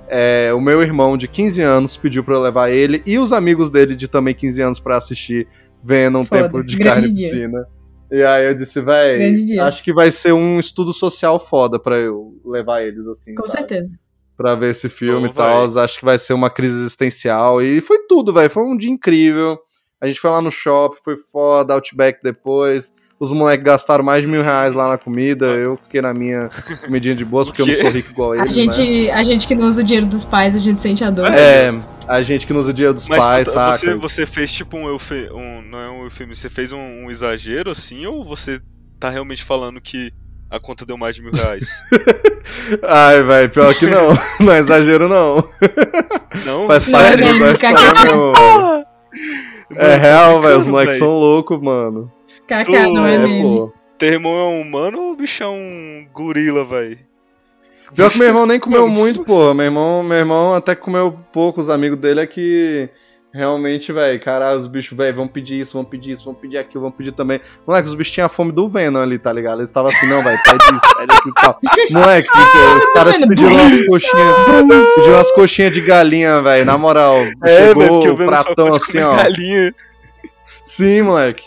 é, 0.08 0.54
o 0.54 0.62
meu 0.62 0.82
irmão 0.82 1.18
de 1.18 1.28
15 1.28 1.62
anos 1.62 1.98
pediu 1.98 2.24
pra 2.24 2.36
eu 2.36 2.42
levar 2.42 2.70
ele 2.70 3.02
e 3.06 3.18
os 3.18 3.32
amigos 3.32 3.70
dele 3.70 3.96
de 3.96 4.08
também 4.08 4.34
15 4.34 4.62
anos 4.62 4.80
pra 4.80 4.98
assistir 4.98 5.48
Venom 5.84 6.24
Foda, 6.24 6.44
Tempo 6.44 6.64
de 6.64 6.78
grande 6.78 7.08
Carne 7.08 7.08
e. 7.08 7.30
Piscina. 7.30 7.68
E 8.12 8.24
aí 8.24 8.46
eu 8.46 8.54
disse, 8.54 8.82
véi, 8.82 9.60
acho 9.60 9.84
que 9.84 9.92
vai 9.92 10.12
ser 10.12 10.32
um 10.32 10.60
estudo 10.60 10.94
social 10.94 11.40
foda 11.40 11.80
pra 11.80 11.98
eu 11.98 12.40
levar 12.46 12.82
eles, 12.84 13.08
assim, 13.08 13.34
Com 13.34 13.48
sabe? 13.48 13.68
certeza. 13.68 13.92
Pra 14.38 14.54
ver 14.54 14.72
esse 14.72 14.90
filme 14.90 15.28
e 15.28 15.34
tal. 15.34 15.78
Acho 15.80 16.00
que 16.00 16.06
vai 16.06 16.20
ser 16.20 16.34
uma 16.34 16.50
crise 16.50 16.76
existencial. 16.76 17.62
E 17.62 17.82
foi 17.82 18.00
tudo, 18.08 18.34
velho. 18.34 18.50
Foi 18.50 18.64
um 18.64 18.78
dia 18.78 18.90
incrível. 18.92 19.58
A 20.00 20.08
gente 20.08 20.20
foi 20.20 20.30
lá 20.30 20.42
no 20.42 20.52
shopping, 20.52 20.98
foi 21.04 21.18
foda, 21.32 21.74
Outback 21.74 22.20
depois. 22.22 22.94
Os 23.26 23.32
moleques 23.32 23.64
gastaram 23.64 24.04
mais 24.04 24.22
de 24.24 24.28
mil 24.30 24.42
reais 24.44 24.74
lá 24.76 24.88
na 24.90 24.98
comida. 24.98 25.46
Eu 25.48 25.76
fiquei 25.78 26.00
na 26.02 26.14
minha 26.14 26.50
comidinha 26.84 27.16
de 27.16 27.26
boas, 27.26 27.48
porque 27.48 27.62
eu 27.62 27.68
não 27.68 27.76
sou 27.76 27.90
rico 27.90 28.12
igual 28.12 28.32
A 28.34 28.38
eles, 28.38 28.56
né? 28.56 28.64
gente, 28.72 29.10
a 29.10 29.24
gente 29.24 29.48
que 29.48 29.56
não 29.56 29.66
usa 29.68 29.82
o 29.82 29.84
dinheiro 29.84 30.06
dos 30.06 30.24
pais, 30.24 30.56
a 30.56 30.60
gente 30.60 30.80
sente 30.80 31.04
a 31.04 31.10
dor. 31.10 31.26
É, 31.34 31.74
a 32.08 32.22
gente 32.22 32.46
que 32.46 32.54
nos 32.54 32.64
usa 32.64 32.72
o 32.72 32.74
dia 32.74 32.94
dos 32.94 33.08
Mas 33.08 33.24
pais, 33.24 33.48
tu- 33.48 33.54
saca? 33.54 33.78
você, 33.78 33.96
você 33.96 34.26
fez 34.26 34.52
tipo 34.52 34.78
um, 34.78 34.88
eufe, 34.88 35.30
um. 35.34 35.62
Não 35.64 35.80
é 35.80 35.90
um 35.90 36.04
eufemismo, 36.04 36.36
você 36.42 36.50
fez 36.50 36.72
um, 36.72 36.78
um 37.06 37.10
exagero 37.12 37.72
assim, 37.72 38.06
ou 38.06 38.24
você 38.24 38.62
tá 39.00 39.10
realmente 39.10 39.44
falando 39.44 39.82
que 39.82 40.12
a 40.50 40.60
conta 40.60 40.86
deu 40.86 40.98
mais 40.98 41.16
de 41.16 41.22
mil 41.24 41.32
reais? 41.34 41.68
Ai, 42.84 43.24
velho, 43.24 43.50
pior 43.50 43.74
que 43.74 43.86
não. 43.88 44.18
Não 44.46 44.54
é 44.54 44.60
exagero, 44.60 45.10
não. 45.10 45.44
Não, 46.46 46.68
Faz 46.68 46.88
Não, 46.92 47.00
parte 47.00 47.18
da 47.18 47.52
história, 47.52 48.16
meu. 48.16 48.34
É 49.78 49.96
real, 49.96 50.42
velho. 50.42 50.60
Os 50.60 50.68
moleques 50.68 51.00
são 51.00 51.10
loucos, 51.10 51.60
mano. 51.60 52.12
Kaká, 52.48 52.84
não 52.88 53.06
é 53.06 53.16
É, 53.16 53.18
meme. 53.20 53.42
pô. 53.42 53.74
Teu 53.98 54.14
irmão 54.14 54.38
é 54.38 54.44
um 54.44 54.62
humano 54.62 55.00
ou 55.00 55.12
o 55.12 55.16
bicho 55.16 55.44
é 55.44 55.48
um 55.48 56.06
gorila, 56.14 56.66
velho? 56.66 57.00
Pior 57.94 58.12
que 58.12 58.18
meu 58.20 58.28
irmão 58.28 58.46
nem 58.46 58.60
comeu 58.60 58.88
muito, 58.88 59.24
pô. 59.24 59.54
Meu 59.54 59.66
irmão, 59.66 60.04
meu 60.04 60.18
irmão 60.18 60.54
até 60.54 60.76
comeu 60.76 61.18
pouco. 61.32 61.62
Os 61.62 61.70
amigos 61.70 61.98
dele 61.98 62.20
é 62.22 62.28
que 62.28 62.90
Realmente, 63.36 63.92
velho, 63.92 64.18
cara, 64.18 64.56
os 64.56 64.66
bichos, 64.66 64.98
velho, 64.98 65.14
vão 65.14 65.28
pedir 65.28 65.60
isso, 65.60 65.74
vão 65.74 65.84
pedir 65.84 66.14
isso, 66.14 66.24
vão 66.24 66.34
pedir 66.34 66.58
aquilo, 66.58 66.84
vão 66.84 66.92
pedir 66.92 67.12
também. 67.12 67.42
Moleque, 67.68 67.90
os 67.90 67.94
bichos 67.94 68.14
tinham 68.14 68.28
a 68.28 68.30
fome 68.30 68.54
do 68.54 68.70
Venom 68.70 69.02
ali, 69.02 69.20
tá 69.20 69.34
ligado? 69.34 69.58
Eles 69.58 69.68
estavam 69.68 69.92
assim, 69.92 70.08
não, 70.08 70.24
velho, 70.24 70.40
pede 70.42 70.64
isso, 70.64 70.96
pede 70.98 71.12
isso 71.12 71.30
e 71.30 71.34
tal. 71.34 71.60
Moleque, 71.92 72.30
os 72.78 72.94
caras 72.94 73.16
Venom, 73.16 73.28
pediram 73.28 73.52
umas 73.52 73.86
coxinhas, 73.88 74.36
pediram 74.96 75.16
umas 75.18 75.32
coxinhas 75.34 75.74
de 75.74 75.82
galinha, 75.82 76.42
velho, 76.42 76.64
na 76.64 76.78
moral. 76.78 77.18
É, 77.44 77.68
chegou 77.68 77.88
porque 77.90 78.08
o 78.08 78.16
pratão 78.16 78.74
assim, 78.74 79.00
ó. 79.00 79.18
galinha. 79.18 79.76
Sim, 80.64 81.02
moleque. 81.02 81.44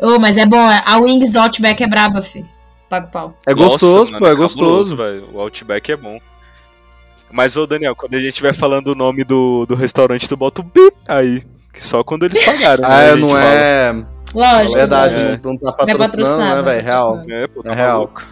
Ô, 0.00 0.18
mas 0.18 0.36
é 0.36 0.44
bom, 0.46 0.58
a 0.58 0.96
Wings 0.98 1.30
do 1.30 1.38
Outback 1.40 1.82
é 1.82 1.86
braba, 1.86 2.20
fi. 2.22 2.44
Paga 2.88 3.06
o 3.06 3.10
pau. 3.10 3.34
É 3.46 3.54
Nossa, 3.54 3.68
gostoso, 3.70 4.12
mano, 4.12 4.18
pô, 4.24 4.26
é 4.26 4.30
cabuloso, 4.30 4.56
gostoso. 4.58 4.96
velho. 4.96 5.28
O 5.32 5.40
Outback 5.40 5.90
é 5.92 5.96
bom. 5.96 6.18
Mas, 7.32 7.56
ô 7.56 7.66
Daniel, 7.66 7.96
quando 7.96 8.14
a 8.14 8.18
gente 8.18 8.28
estiver 8.28 8.54
falando 8.54 8.88
o 8.88 8.94
nome 8.94 9.24
do, 9.24 9.66
do 9.66 9.74
restaurante, 9.74 10.28
tu 10.28 10.36
bota 10.36 10.60
o 10.60 10.64
bip 10.64 10.94
aí. 11.08 11.42
Que 11.72 11.84
só 11.84 12.04
quando 12.04 12.24
eles 12.24 12.42
pagarem. 12.44 12.80
né, 12.82 12.86
Ah, 12.88 12.98
a 12.98 13.02
é, 13.02 13.16
não 13.16 13.28
fala. 13.28 13.40
é. 13.44 14.04
Lógico. 14.34 14.72
Verdade, 14.78 15.14
É. 15.14 15.40
não, 15.42 15.56
tá 15.56 15.74
Não 15.80 15.86
é 15.88 15.98
patrocinando, 15.98 16.56
né, 16.56 16.62
velho? 16.62 16.84
Real. 16.84 17.22
É, 17.28 17.46
pô, 17.48 17.62
tá 17.62 17.72
É 17.72 17.74
real. 17.74 17.92
maluco. 17.98 18.22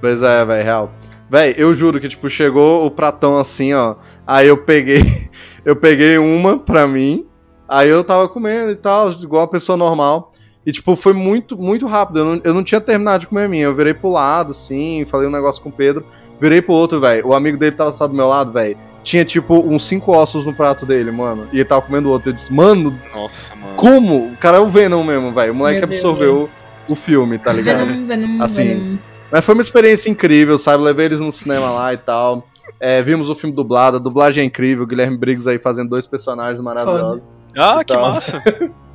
Pois 0.00 0.22
é, 0.22 0.44
velho, 0.44 0.64
real. 0.64 0.92
Véi, 1.30 1.54
eu 1.56 1.72
juro 1.74 2.00
que, 2.00 2.08
tipo, 2.08 2.28
chegou 2.28 2.84
o 2.86 2.90
pratão 2.90 3.38
assim, 3.38 3.72
ó. 3.74 3.96
Aí 4.26 4.46
eu 4.48 4.58
peguei. 4.58 5.00
Eu 5.64 5.76
peguei 5.76 6.16
uma 6.16 6.56
pra 6.58 6.86
mim. 6.86 7.26
Aí 7.68 7.90
eu 7.90 8.02
tava 8.02 8.26
comendo 8.26 8.70
e 8.70 8.76
tal, 8.76 9.10
igual 9.10 9.42
uma 9.42 9.48
pessoa 9.50 9.76
normal. 9.76 10.30
E, 10.68 10.70
tipo, 10.70 10.94
foi 10.94 11.14
muito, 11.14 11.56
muito 11.56 11.86
rápido. 11.86 12.18
Eu 12.18 12.24
não, 12.26 12.40
eu 12.44 12.52
não 12.52 12.62
tinha 12.62 12.78
terminado 12.78 13.20
de 13.20 13.26
comer 13.26 13.44
a 13.44 13.48
minha. 13.48 13.64
Eu 13.64 13.74
virei 13.74 13.94
pro 13.94 14.10
lado, 14.10 14.50
assim, 14.50 15.02
falei 15.06 15.26
um 15.26 15.30
negócio 15.30 15.62
com 15.62 15.70
o 15.70 15.72
Pedro. 15.72 16.04
Virei 16.38 16.60
pro 16.60 16.74
outro, 16.74 17.00
velho. 17.00 17.28
O 17.28 17.34
amigo 17.34 17.56
dele 17.56 17.74
tava 17.74 17.90
sentado 17.90 18.10
do 18.10 18.16
meu 18.16 18.28
lado, 18.28 18.52
velho. 18.52 18.76
Tinha, 19.02 19.24
tipo, 19.24 19.60
uns 19.60 19.84
cinco 19.84 20.12
ossos 20.12 20.44
no 20.44 20.52
prato 20.52 20.84
dele, 20.84 21.10
mano. 21.10 21.48
E 21.54 21.56
ele 21.56 21.64
tava 21.64 21.80
comendo 21.80 22.10
o 22.10 22.12
outro. 22.12 22.28
Eu 22.28 22.34
disse, 22.34 22.52
mano, 22.52 22.94
Nossa, 23.14 23.56
mano. 23.56 23.76
como? 23.76 24.26
O 24.26 24.36
cara 24.36 24.58
é 24.58 24.60
o 24.60 24.68
Venom 24.68 25.02
mesmo, 25.02 25.32
velho. 25.32 25.54
O 25.54 25.56
moleque 25.56 25.86
Deus, 25.86 26.04
absorveu 26.04 26.50
o 26.86 26.94
filme, 26.94 27.38
tá 27.38 27.50
ligado? 27.50 27.86
Venom, 27.86 28.06
Venom, 28.06 28.42
Assim, 28.44 28.64
Venom. 28.64 28.96
Mas 29.32 29.46
foi 29.46 29.54
uma 29.54 29.62
experiência 29.62 30.10
incrível, 30.10 30.58
sabe? 30.58 30.84
Levei 30.84 31.06
eles 31.06 31.20
no 31.20 31.32
cinema 31.32 31.70
lá 31.70 31.94
e 31.94 31.96
tal. 31.96 32.46
É, 32.78 33.00
vimos 33.00 33.30
o 33.30 33.34
filme 33.34 33.56
dublado, 33.56 33.96
a 33.96 34.00
dublagem 34.00 34.42
é 34.42 34.46
incrível, 34.46 34.84
o 34.84 34.86
Guilherme 34.86 35.16
Briggs 35.16 35.48
aí 35.48 35.58
fazendo 35.58 35.88
dois 35.88 36.06
personagens 36.06 36.60
maravilhosos. 36.60 37.32
Ah, 37.56 37.82
que 37.82 37.96
massa. 37.96 38.42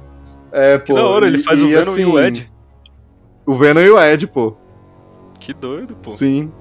É, 0.53 0.77
Que 0.77 0.88
pô, 0.93 0.93
da 0.93 1.05
hora, 1.05 1.27
ele 1.27 1.38
e- 1.39 1.43
faz 1.43 1.62
o 1.62 1.65
e, 1.65 1.75
Venom 1.75 1.98
e 1.98 2.05
o 2.05 2.17
assim, 2.17 2.25
Ed. 2.27 2.51
O 3.45 3.55
Venom 3.55 3.81
e 3.81 3.89
o 3.89 4.00
Ed, 4.00 4.27
pô. 4.27 4.55
Que 5.39 5.51
doido, 5.53 5.95
pô. 5.95 6.12
Sim. 6.12 6.51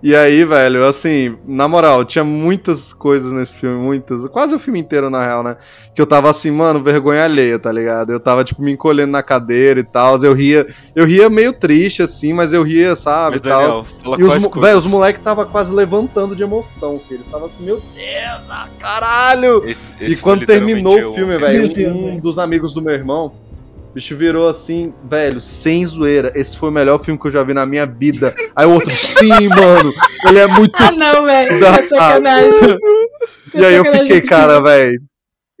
E 0.00 0.14
aí, 0.14 0.44
velho, 0.44 0.84
assim, 0.86 1.36
na 1.44 1.66
moral, 1.66 2.04
tinha 2.04 2.22
muitas 2.22 2.92
coisas 2.92 3.32
nesse 3.32 3.56
filme, 3.56 3.76
muitas, 3.76 4.24
quase 4.28 4.54
o 4.54 4.58
filme 4.58 4.78
inteiro, 4.78 5.10
na 5.10 5.20
real, 5.24 5.42
né? 5.42 5.56
Que 5.92 6.00
eu 6.00 6.06
tava 6.06 6.30
assim, 6.30 6.52
mano, 6.52 6.80
vergonha 6.80 7.24
alheia, 7.24 7.58
tá 7.58 7.72
ligado? 7.72 8.12
Eu 8.12 8.20
tava, 8.20 8.44
tipo, 8.44 8.62
me 8.62 8.70
encolhendo 8.70 9.10
na 9.10 9.24
cadeira 9.24 9.80
e 9.80 9.82
tal. 9.84 10.16
Eu 10.22 10.32
ria, 10.32 10.66
eu 10.94 11.04
ria 11.04 11.28
meio 11.28 11.52
triste, 11.52 12.00
assim, 12.02 12.32
mas 12.32 12.52
eu 12.52 12.62
ria, 12.62 12.94
sabe? 12.94 13.32
Mas, 13.32 13.40
e 13.40 13.42
tal. 13.42 13.84
Daniel, 14.04 14.20
E 14.20 14.22
os, 14.22 14.84
os 14.84 14.86
moleques 14.86 15.20
tava 15.22 15.44
quase 15.44 15.74
levantando 15.74 16.36
de 16.36 16.44
emoção, 16.44 16.98
filho. 17.00 17.16
Eles 17.16 17.26
estavam 17.26 17.46
assim, 17.48 17.64
meu 17.64 17.76
Deus, 17.76 18.50
ah, 18.50 18.68
caralho! 18.78 19.68
Esse- 19.68 19.80
e 20.00 20.04
esse 20.06 20.14
foi 20.16 20.22
quando 20.22 20.46
terminou 20.46 20.96
o 21.10 21.14
filme, 21.14 21.36
velho, 21.38 21.64
um 21.90 21.92
velho. 22.04 22.20
dos 22.22 22.38
amigos 22.38 22.72
do 22.72 22.80
meu 22.80 22.94
irmão, 22.94 23.32
o 23.90 23.94
bicho 23.94 24.16
virou 24.16 24.48
assim, 24.48 24.92
velho, 25.08 25.40
sem 25.40 25.84
zoeira. 25.86 26.32
Esse 26.34 26.56
foi 26.56 26.68
o 26.68 26.72
melhor 26.72 27.02
filme 27.02 27.18
que 27.20 27.26
eu 27.26 27.30
já 27.30 27.42
vi 27.42 27.54
na 27.54 27.64
minha 27.66 27.86
vida. 27.86 28.34
Aí 28.54 28.66
o 28.66 28.72
outro, 28.72 28.90
sim, 28.92 29.48
mano, 29.48 29.92
ele 30.26 30.38
é 30.38 30.46
muito. 30.46 30.74
Ah, 30.76 30.92
não, 30.92 31.24
velho. 31.24 31.60
Da- 31.60 31.72
Tá 31.78 31.80
de 31.82 31.88
sacanagem. 31.88 32.78
e 33.54 33.64
aí 33.64 33.74
eu 33.74 33.84
fiquei, 33.84 34.20
que 34.20 34.28
cara, 34.28 34.60
velho. 34.60 35.00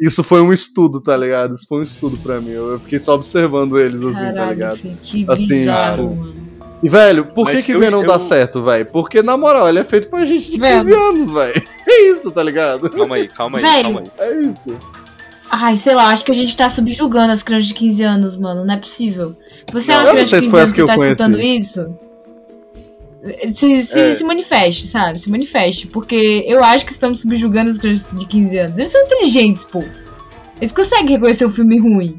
Isso 0.00 0.22
foi 0.22 0.40
um 0.40 0.52
estudo, 0.52 1.00
tá 1.00 1.16
ligado? 1.16 1.54
Isso 1.54 1.66
foi 1.68 1.80
um 1.80 1.82
estudo 1.82 2.16
pra 2.18 2.40
mim. 2.40 2.50
Eu 2.52 2.78
fiquei 2.78 3.00
só 3.00 3.14
observando 3.14 3.76
eles, 3.78 4.00
assim, 4.04 4.12
tá 4.14 4.32
Caralho, 4.32 4.50
ligado? 4.52 4.76
filho, 4.76 4.98
que 5.02 5.26
Assim, 5.28 5.46
bizarro, 5.48 6.08
tipo, 6.10 6.16
mano. 6.20 6.34
E, 6.80 6.88
velho, 6.88 7.24
por 7.24 7.46
Mas 7.46 7.58
que 7.60 7.66
que 7.66 7.72
eu- 7.72 7.80
Venom 7.80 8.04
dá 8.04 8.14
eu- 8.14 8.20
certo, 8.20 8.62
velho? 8.62 8.86
Porque, 8.86 9.20
na 9.24 9.36
moral, 9.36 9.68
ele 9.68 9.80
é 9.80 9.84
feito 9.84 10.08
pra 10.08 10.24
gente 10.24 10.48
de 10.52 10.56
Venom. 10.56 10.78
15 10.84 10.92
anos, 10.92 11.30
velho. 11.32 11.62
É 11.90 12.02
isso, 12.10 12.30
tá 12.30 12.42
ligado? 12.42 12.88
Calma 12.90 13.16
aí, 13.16 13.26
calma 13.28 13.56
aí, 13.58 13.64
Velho. 13.64 13.82
calma 13.82 14.00
aí. 14.00 14.28
É 14.28 14.40
isso. 14.42 14.78
Ai, 15.50 15.76
sei 15.76 15.94
lá, 15.94 16.08
acho 16.08 16.24
que 16.24 16.30
a 16.30 16.34
gente 16.34 16.56
tá 16.56 16.68
subjugando 16.68 17.32
as 17.32 17.42
crianças 17.42 17.66
de 17.68 17.74
15 17.74 18.02
anos, 18.02 18.36
mano. 18.36 18.64
Não 18.64 18.74
é 18.74 18.76
possível. 18.76 19.34
Você 19.72 19.92
é 19.92 19.94
Não, 19.94 20.00
uma 20.02 20.02
eu 20.02 20.06
não 20.06 20.12
criança 20.14 20.36
de 20.36 20.46
se 20.46 20.46
15 20.46 20.50
foi 20.50 20.60
anos 20.60 20.72
que 20.72 20.80
e 20.80 20.82
eu 20.82 20.86
tá 20.86 20.94
conheci. 20.94 21.12
escutando 21.12 21.40
isso. 21.40 21.98
Se, 23.52 23.82
se, 23.82 24.00
É. 24.00 24.12
se 24.12 24.24
manifeste, 24.24 24.86
sabe? 24.86 25.18
Se 25.18 25.30
manifeste. 25.30 25.86
Porque 25.88 26.44
eu 26.46 26.62
acho 26.62 26.84
que 26.86 26.92
estamos 26.92 27.20
subjugando 27.20 27.70
as 27.70 27.76
crianças 27.78 28.18
de 28.18 28.26
15 28.26 28.58
anos. 28.58 28.78
Eles 28.78 28.92
são 28.92 29.02
inteligentes, 29.02 29.64
pô. 29.64 29.82
Eles 30.60 30.72
conseguem 30.72 31.08
reconhecer 31.14 31.44
o 31.44 31.50
filme 31.50 31.78
ruim. 31.78 32.18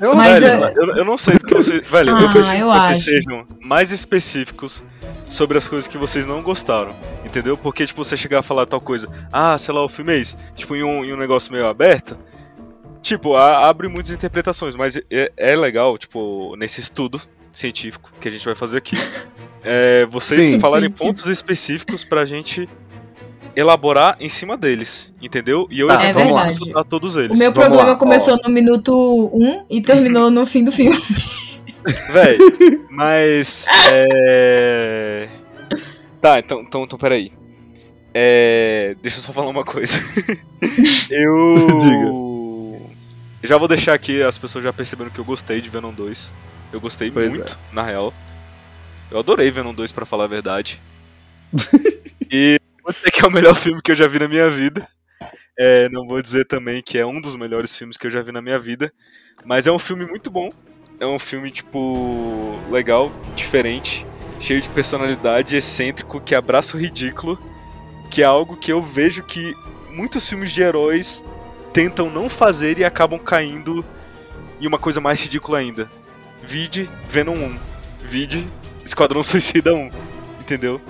Eu, 0.00 0.14
Mas, 0.16 0.42
velho, 0.42 0.64
é- 0.64 0.72
eu, 0.74 0.96
eu 0.96 1.04
não 1.04 1.16
sei 1.16 1.34
que 1.38 1.54
vocês. 1.54 1.84
Velho, 1.86 2.16
Ah, 2.16 2.22
eu 2.22 2.28
preciso 2.30 2.54
eu 2.56 2.70
que 2.72 2.78
vocês 2.78 2.86
acho. 2.98 3.02
sejam 3.04 3.46
mais 3.60 3.92
específicos 3.92 4.82
sobre 5.26 5.58
as 5.58 5.68
coisas 5.68 5.86
que 5.86 5.96
vocês 5.96 6.26
não 6.26 6.42
gostaram. 6.42 6.96
Entendeu? 7.24 7.56
Porque, 7.56 7.86
tipo, 7.86 8.02
você 8.04 8.16
chegar 8.16 8.40
a 8.40 8.42
falar 8.42 8.66
tal 8.66 8.80
coisa, 8.80 9.08
ah, 9.32 9.56
sei 9.58 9.72
lá, 9.72 9.84
o 9.84 9.88
filme 9.88 10.12
é 10.14 10.18
isso, 10.18 10.36
tipo, 10.56 10.74
em 10.74 10.82
um, 10.82 11.04
em 11.04 11.12
um 11.12 11.16
negócio 11.16 11.52
meio 11.52 11.66
aberto. 11.66 12.16
Tipo, 13.02 13.34
a- 13.34 13.68
abre 13.68 13.88
muitas 13.88 14.12
interpretações, 14.12 14.74
mas 14.76 14.96
é, 15.10 15.32
é 15.36 15.56
legal, 15.56 15.98
tipo, 15.98 16.54
nesse 16.56 16.80
estudo 16.80 17.20
científico 17.52 18.10
que 18.20 18.28
a 18.28 18.30
gente 18.30 18.44
vai 18.44 18.54
fazer 18.54 18.78
aqui, 18.78 18.96
é, 19.62 20.06
vocês 20.06 20.46
Sim. 20.46 20.60
falarem 20.60 20.88
Sim, 20.88 20.96
sim. 20.96 21.04
pontos 21.04 21.26
específicos 21.26 22.04
pra 22.04 22.24
gente 22.24 22.68
elaborar 23.54 24.16
em 24.20 24.28
cima 24.28 24.56
deles, 24.56 25.12
entendeu? 25.20 25.66
E 25.70 25.80
eu 25.80 25.88
Tá, 25.88 26.02
É 26.04 26.12
vamos 26.12 26.32
lá. 26.34 26.80
a 26.80 26.84
todos 26.84 27.16
eles. 27.16 27.36
O 27.36 27.38
meu 27.38 27.52
Vamos 27.52 27.68
problema 27.68 27.90
lá, 27.90 27.96
começou 27.96 28.38
no 28.42 28.48
minuto 28.48 29.30
1 29.34 29.66
e 29.68 29.82
terminou 29.82 30.30
no 30.30 30.46
fim 30.46 30.64
do 30.64 30.72
filme. 30.72 30.96
Véi, 32.12 32.38
mas. 32.88 33.66
É. 33.90 35.28
Tá, 36.20 36.38
então, 36.38 36.60
então, 36.62 36.84
então 36.84 36.98
peraí. 36.98 37.32
É. 38.14 38.94
Deixa 39.02 39.18
eu 39.18 39.22
só 39.22 39.32
falar 39.32 39.48
uma 39.48 39.64
coisa. 39.64 39.98
eu. 41.10 42.31
Já 43.42 43.58
vou 43.58 43.66
deixar 43.66 43.94
aqui, 43.94 44.22
as 44.22 44.38
pessoas 44.38 44.62
já 44.62 44.72
perceberam 44.72 45.10
que 45.10 45.18
eu 45.18 45.24
gostei 45.24 45.60
de 45.60 45.68
Venom 45.68 45.92
2. 45.92 46.32
Eu 46.72 46.80
gostei 46.80 47.10
Pois 47.10 47.28
muito, 47.28 47.58
na 47.72 47.82
real. 47.82 48.14
Eu 49.10 49.18
adorei 49.18 49.50
Venom 49.50 49.74
2, 49.74 49.90
pra 49.90 50.06
falar 50.06 50.24
a 50.24 50.28
verdade. 50.28 50.80
e 52.30 52.58
vou 52.82 52.92
dizer 52.92 53.10
que 53.10 53.24
é 53.24 53.26
o 53.26 53.30
melhor 53.30 53.56
filme 53.56 53.82
que 53.82 53.90
eu 53.90 53.96
já 53.96 54.06
vi 54.06 54.20
na 54.20 54.28
minha 54.28 54.48
vida. 54.48 54.86
É, 55.58 55.88
não 55.88 56.06
vou 56.06 56.22
dizer 56.22 56.46
também 56.46 56.82
que 56.82 56.96
é 56.96 57.04
um 57.04 57.20
dos 57.20 57.34
melhores 57.36 57.76
filmes 57.76 57.96
que 57.96 58.06
eu 58.06 58.10
já 58.10 58.22
vi 58.22 58.30
na 58.30 58.40
minha 58.40 58.58
vida. 58.58 58.92
Mas 59.44 59.66
é 59.66 59.72
um 59.72 59.78
filme 59.78 60.06
muito 60.06 60.30
bom. 60.30 60.50
É 61.00 61.06
um 61.06 61.18
filme, 61.18 61.50
tipo, 61.50 62.58
legal, 62.70 63.10
diferente, 63.34 64.06
cheio 64.38 64.62
de 64.62 64.68
personalidade, 64.68 65.56
excêntrico, 65.56 66.20
que 66.20 66.34
abraça 66.34 66.76
o 66.76 66.80
ridículo. 66.80 67.38
Que 68.08 68.22
é 68.22 68.24
algo 68.24 68.56
que 68.56 68.72
eu 68.72 68.80
vejo 68.80 69.24
que 69.24 69.54
muitos 69.90 70.28
filmes 70.28 70.52
de 70.52 70.62
heróis 70.62 71.24
tentam 71.72 72.10
não 72.10 72.28
fazer 72.28 72.78
e 72.78 72.84
acabam 72.84 73.18
caindo 73.18 73.84
em 74.60 74.66
uma 74.66 74.78
coisa 74.78 75.00
mais 75.00 75.20
ridícula 75.20 75.58
ainda. 75.58 75.90
Vide 76.42 76.90
Venom 77.08 77.34
1. 77.34 77.58
Vide 78.04 78.46
Esquadrão 78.84 79.22
Suicida 79.24 79.74
1. 79.74 79.90
Entendeu? 80.40 80.80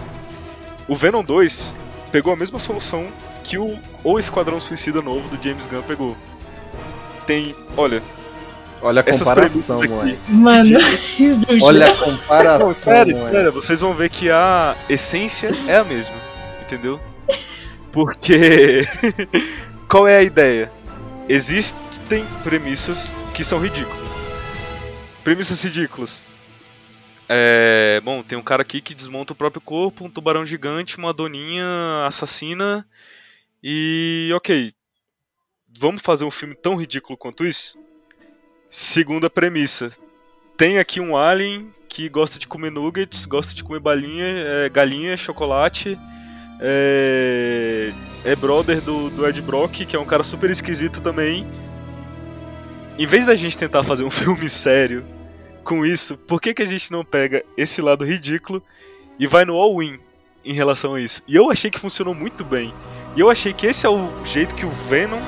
O 0.89 0.97
Venom 0.97 1.23
2 1.23 1.79
pegou 2.11 2.33
a 2.33 2.37
mesma 2.37 2.59
solução 2.59 3.07
que 3.45 3.59
o, 3.59 3.79
o 4.03 4.19
Esquadrão 4.19 4.61
Suicida 4.61 5.01
novo 5.01 5.29
do 5.35 5.43
James 5.43 5.67
Gunn 5.67 5.83
pegou. 5.83 6.17
Tem, 7.27 7.55
olha, 7.77 8.03
Olha 8.83 9.01
a 9.07 9.09
essas 9.09 9.29
comparação, 9.29 9.81
aqui. 9.81 10.19
Mano. 10.29 10.79
Olha 11.63 11.87
a 11.87 11.97
comparação, 11.97 12.59
Não, 12.59 12.73
espera, 12.73 13.11
espera, 13.11 13.51
vocês 13.53 13.81
vão 13.81 13.95
ver 13.95 14.11
que 14.11 14.29
a 14.29 14.75
essência 14.89 15.53
é 15.69 15.77
a 15.77 15.85
mesma, 15.85 16.17
entendeu? 16.61 17.01
Porque 17.93 18.85
qual 19.93 20.09
é 20.09 20.17
a 20.17 20.23
ideia? 20.23 20.73
Existem 21.29 22.25
premissas 22.43 23.15
que 23.35 23.45
são 23.45 23.59
ridículas. 23.59 24.11
Premissas 25.23 25.63
ridículas. 25.63 26.27
É, 27.29 28.01
bom, 28.03 28.23
tem 28.23 28.39
um 28.39 28.43
cara 28.43 28.63
aqui 28.63 28.81
que 28.81 28.95
desmonta 28.95 29.35
o 29.35 29.37
próprio 29.37 29.61
corpo, 29.61 30.07
um 30.07 30.11
tubarão 30.11 30.47
gigante, 30.47 30.97
uma 30.97 31.13
doninha 31.13 31.67
assassina 32.07 32.89
e 33.63 34.31
ok. 34.35 34.73
Vamos 35.79 36.01
fazer 36.01 36.25
um 36.25 36.31
filme 36.31 36.55
tão 36.55 36.75
ridículo 36.75 37.19
quanto 37.19 37.45
isso? 37.45 37.79
Segunda 38.71 39.29
premissa. 39.29 39.95
Tem 40.57 40.79
aqui 40.79 41.01
um 41.01 41.19
alien 41.19 41.71
que 41.87 42.09
gosta 42.09 42.39
de 42.39 42.49
comer 42.49 42.71
nuggets, 42.71 43.27
gosta 43.27 43.55
de 43.55 43.63
comer 43.63 43.81
balinha, 43.81 44.25
é, 44.25 44.71
galinha, 44.71 45.19
chocolate. 45.19 45.99
É, 46.63 47.93
é 48.25 48.37
brother 48.37 48.81
do, 48.81 49.11
do 49.11 49.27
Ed 49.27 49.41
Brock, 49.43 49.85
que 49.85 49.97
é 49.97 49.99
um 49.99 50.05
cara 50.05 50.23
super 50.23 50.51
esquisito 50.51 51.01
também. 51.01 51.47
Em 52.99 53.07
vez 53.07 53.27
da 53.27 53.35
gente 53.35 53.57
tentar 53.59 53.83
fazer 53.83 54.05
um 54.05 54.11
filme 54.13 54.49
sério 54.49 55.05
com 55.65 55.85
isso, 55.85 56.17
por 56.17 56.41
que, 56.41 56.55
que 56.55 56.63
a 56.63 56.67
gente 56.67 56.91
não 56.91 57.05
pega 57.05 57.45
esse 57.57 57.81
lado 57.81 58.05
ridículo 58.05 58.63
e 59.19 59.27
vai 59.27 59.45
no 59.45 59.57
all-in 59.57 59.99
em 60.45 60.53
relação 60.53 60.95
a 60.95 61.01
isso? 61.01 61.23
E 61.27 61.37
eu 61.37 61.51
achei 61.51 61.71
que 61.71 61.79
funcionou 61.79 62.15
muito 62.15 62.45
bem. 62.45 62.73
E 63.17 63.21
eu 63.21 63.29
achei 63.29 63.53
que 63.53 63.67
esse 63.67 63.87
é 63.87 63.91
o 63.91 64.11
jeito 64.25 64.55
que 64.55 64.65
o 64.65 64.71
Venom 64.71 65.21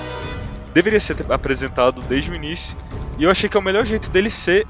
deveria 0.72 1.00
ser 1.00 1.16
apresentado 1.30 2.00
desde 2.02 2.30
o 2.30 2.34
início. 2.34 2.76
E 3.18 3.24
eu 3.24 3.30
achei 3.30 3.48
que 3.48 3.56
é 3.56 3.60
o 3.60 3.62
melhor 3.62 3.84
jeito 3.84 4.10
dele 4.10 4.30
ser 4.30 4.66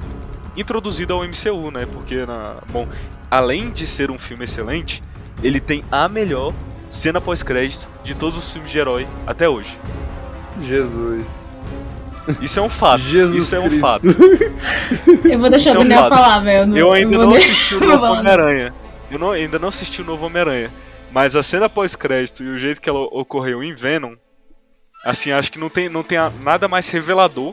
introduzido 0.57 1.15
ao 1.15 1.25
MCU, 1.25 1.71
né? 1.71 1.87
Porque, 1.87 2.27
na, 2.27 2.57
bom, 2.71 2.89
além 3.31 3.71
de 3.71 3.87
ser 3.87 4.11
um 4.11 4.19
filme 4.19 4.45
excelente, 4.45 5.03
ele 5.43 5.61
tem 5.61 5.85
a 5.91 6.09
melhor 6.09 6.53
cena 6.95 7.21
pós-crédito 7.21 7.89
de 8.03 8.15
todos 8.15 8.39
os 8.39 8.51
filmes 8.51 8.71
de 8.71 8.79
herói 8.79 9.07
até 9.27 9.49
hoje. 9.49 9.79
Jesus. 10.63 11.27
Isso 12.41 12.59
é 12.59 12.63
um 12.63 12.71
fato. 12.71 13.01
Jesus 13.03 13.45
Isso 13.45 13.55
é 13.55 13.61
um 13.61 13.65
Cristo. 13.69 13.81
fato. 13.81 14.07
Eu 15.29 15.39
vou 15.39 15.51
deixar 15.51 15.71
Isso 15.71 15.79
o 15.79 15.83
é 15.83 15.85
um 15.85 15.89
Daniel 15.89 16.09
falar, 16.09 16.39
velho. 16.41 16.77
Eu 16.77 16.93
ainda 16.93 17.19
não 17.19 17.31
deixar- 17.31 17.51
assisti 17.53 17.75
o 17.75 17.81
novo. 17.87 18.05
Homem-Aranha. 18.07 18.75
Eu 19.11 19.19
não, 19.19 19.31
ainda 19.33 19.59
não 19.59 19.69
assisti 19.69 20.01
o 20.01 20.05
novo 20.05 20.25
Homem-Aranha. 20.27 20.71
Mas 21.13 21.37
a 21.37 21.43
cena 21.43 21.69
pós-crédito 21.69 22.43
e 22.43 22.49
o 22.49 22.59
jeito 22.59 22.81
que 22.81 22.89
ela 22.89 23.01
ocorreu 23.01 23.63
em 23.63 23.75
Venom, 23.75 24.15
assim, 25.05 25.31
acho 25.33 25.53
que 25.53 25.59
não 25.59 25.69
tem, 25.69 25.89
não 25.89 26.03
tem 26.03 26.19
nada 26.43 26.67
mais 26.67 26.89
revelador, 26.89 27.53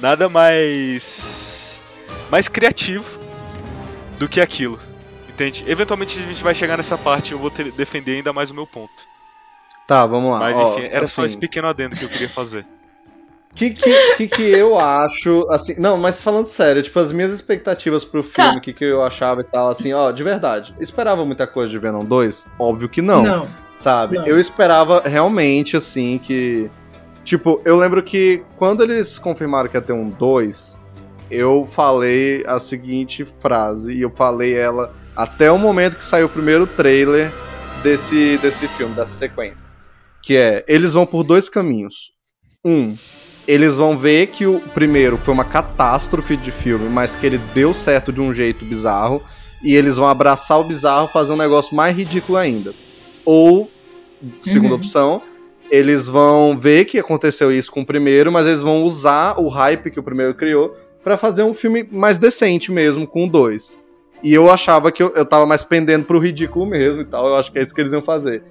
nada 0.00 0.28
mais. 0.28 1.82
mais 2.30 2.46
criativo 2.48 3.04
do 4.18 4.28
que 4.28 4.40
aquilo. 4.40 4.78
Entende? 5.36 5.64
Eventualmente 5.68 6.18
a 6.18 6.22
gente 6.22 6.42
vai 6.42 6.54
chegar 6.54 6.78
nessa 6.78 6.96
parte 6.96 7.30
e 7.30 7.32
eu 7.34 7.38
vou 7.38 7.50
ter- 7.50 7.70
defender 7.70 8.16
ainda 8.16 8.32
mais 8.32 8.50
o 8.50 8.54
meu 8.54 8.66
ponto. 8.66 9.04
Tá, 9.86 10.06
vamos 10.06 10.30
lá. 10.32 10.38
Mas 10.38 10.56
Ó, 10.56 10.72
enfim, 10.78 10.88
era 10.90 11.06
só 11.06 11.20
assim, 11.20 11.26
esse 11.26 11.36
pequeno 11.38 11.68
adendo 11.68 11.94
que 11.94 12.04
eu 12.04 12.08
queria 12.08 12.28
fazer. 12.28 12.64
que, 13.54 13.70
que, 13.70 14.14
que 14.16 14.28
que 14.28 14.42
eu 14.42 14.78
acho, 14.78 15.46
assim, 15.50 15.78
não, 15.78 15.98
mas 15.98 16.22
falando 16.22 16.46
sério, 16.46 16.82
tipo, 16.82 16.98
as 16.98 17.12
minhas 17.12 17.32
expectativas 17.32 18.02
pro 18.02 18.22
filme, 18.22 18.52
Tá. 18.52 18.56
o 18.56 18.60
que, 18.62 18.72
que 18.72 18.84
eu 18.84 19.02
achava 19.04 19.42
e 19.42 19.44
tal, 19.44 19.68
assim, 19.68 19.92
ó, 19.92 20.10
de 20.10 20.22
verdade, 20.22 20.74
esperava 20.80 21.22
muita 21.24 21.46
coisa 21.46 21.70
de 21.70 21.78
Venom 21.78 22.02
2? 22.04 22.46
Óbvio 22.58 22.88
que 22.88 23.02
não, 23.02 23.22
Não. 23.22 23.48
sabe? 23.74 24.16
não. 24.16 24.26
Eu 24.26 24.40
esperava 24.40 25.02
realmente, 25.06 25.76
assim, 25.76 26.18
que, 26.18 26.70
tipo, 27.24 27.60
eu 27.64 27.76
lembro 27.76 28.02
que 28.02 28.42
quando 28.56 28.82
eles 28.82 29.18
confirmaram 29.18 29.68
que 29.68 29.76
ia 29.76 29.82
ter 29.82 29.92
um 29.92 30.08
2, 30.10 30.78
eu 31.30 31.64
falei 31.64 32.42
a 32.46 32.58
seguinte 32.58 33.24
frase, 33.24 33.92
e 33.94 34.00
eu 34.02 34.10
falei 34.10 34.54
ela 34.56 34.92
até 35.16 35.50
o 35.50 35.58
momento 35.58 35.96
que 35.96 36.04
saiu 36.04 36.26
o 36.26 36.30
primeiro 36.30 36.66
trailer 36.66 37.32
desse, 37.82 38.38
desse 38.38 38.68
filme, 38.68 38.94
dessa 38.94 39.12
sequência. 39.16 39.66
Que 40.22 40.36
é, 40.36 40.64
eles 40.68 40.92
vão 40.92 41.06
por 41.06 41.22
dois 41.22 41.48
caminhos. 41.48 42.12
Um, 42.64 42.94
eles 43.46 43.76
vão 43.76 43.96
ver 43.96 44.26
que 44.28 44.44
o 44.46 44.60
primeiro 44.74 45.16
foi 45.16 45.32
uma 45.32 45.44
catástrofe 45.44 46.36
de 46.36 46.50
filme, 46.50 46.88
mas 46.88 47.14
que 47.14 47.24
ele 47.24 47.38
deu 47.38 47.72
certo 47.72 48.12
de 48.12 48.20
um 48.20 48.32
jeito 48.32 48.64
bizarro. 48.64 49.22
E 49.62 49.74
eles 49.74 49.96
vão 49.96 50.06
abraçar 50.08 50.60
o 50.60 50.64
bizarro, 50.64 51.08
fazer 51.08 51.32
um 51.32 51.36
negócio 51.36 51.74
mais 51.74 51.96
ridículo 51.96 52.36
ainda. 52.36 52.74
Ou, 53.24 53.70
segunda 54.42 54.70
Uhum. 54.70 54.74
opção, 54.74 55.22
eles 55.70 56.06
vão 56.06 56.58
ver 56.58 56.84
que 56.84 56.98
aconteceu 56.98 57.50
isso 57.50 57.70
com 57.72 57.80
o 57.80 57.86
primeiro, 57.86 58.30
mas 58.30 58.46
eles 58.46 58.62
vão 58.62 58.82
usar 58.84 59.40
o 59.40 59.48
hype 59.48 59.90
que 59.90 59.98
o 59.98 60.02
primeiro 60.02 60.34
criou 60.34 60.76
pra 61.02 61.16
fazer 61.16 61.42
um 61.42 61.54
filme 61.54 61.88
mais 61.90 62.18
decente 62.18 62.70
mesmo 62.70 63.06
com 63.06 63.24
o 63.24 63.30
dois. 63.30 63.78
E 64.22 64.32
eu 64.32 64.50
achava 64.50 64.90
que 64.90 65.02
eu, 65.02 65.12
eu 65.14 65.24
tava 65.24 65.46
mais 65.46 65.64
pendendo 65.64 66.04
pro 66.04 66.18
ridículo 66.18 66.66
mesmo 66.66 67.02
e 67.02 67.04
tal. 67.04 67.26
Eu 67.26 67.36
acho 67.36 67.52
que 67.52 67.58
é 67.58 67.62
isso 67.62 67.74
que 67.74 67.80
eles 67.80 67.92
iam 67.92 68.02
fazer. 68.02 68.42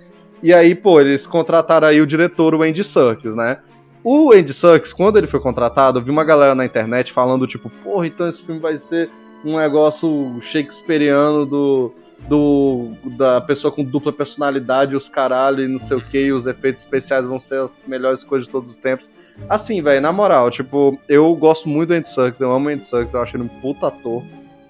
E 0.42 0.54
aí, 0.54 0.76
pô, 0.76 1.00
eles 1.00 1.26
contrataram 1.26 1.88
aí 1.88 2.02
o 2.02 2.08
diretor, 2.08 2.54
o 2.54 2.62
Andy 2.62 2.84
Serkis, 2.84 3.36
né? 3.36 3.60
O 4.04 4.32
Andy 4.32 4.54
Serkis, 4.54 4.94
quando 4.94 5.18
ele 5.18 5.26
foi 5.26 5.40
contratado, 5.40 5.98
eu 5.98 6.04
vi 6.04 6.12
uma 6.12 6.24
galera 6.24 6.54
na 6.54 6.64
internet 6.64 7.12
falando, 7.12 7.48
tipo, 7.48 7.70
porra, 7.84 8.06
então 8.06 8.28
esse 8.28 8.44
filme 8.44 8.62
vai 8.62 8.78
ser 8.78 9.10
um 9.44 9.58
negócio 9.58 10.38
shakespeariano 10.42 11.46
do, 11.46 11.92
do 12.30 12.92
da 13.18 13.42
pessoa 13.42 13.72
com 13.72 13.84
dupla 13.84 14.14
personalidade, 14.14 14.96
os 14.96 15.10
caralho 15.10 15.64
e 15.64 15.68
não 15.68 15.80
sei 15.80 15.98
o 15.98 16.02
que, 16.02 16.20
e 16.26 16.32
os 16.32 16.46
efeitos 16.46 16.82
especiais 16.82 17.26
vão 17.26 17.40
ser 17.40 17.62
as 17.62 17.72
melhores 17.88 18.24
coisas 18.24 18.46
de 18.46 18.52
todos 18.52 18.72
os 18.72 18.78
tempos. 18.78 19.10
Assim, 19.50 19.82
velho, 19.82 20.02
na 20.02 20.12
moral, 20.12 20.52
tipo, 20.52 21.00
eu 21.10 21.36
gosto 21.36 21.68
muito 21.68 21.90
do 21.90 21.96
Andy 21.96 22.10
Serkis, 22.10 22.42
eu 22.42 22.52
amo 22.54 22.70
o 22.70 22.72
Andy 22.72 22.86
Serkis, 22.86 23.14
eu 23.14 23.22
acho 23.22 23.36
ele 23.36 23.44
um 23.44 23.48
puta 23.48 23.88
ator. 23.88 24.22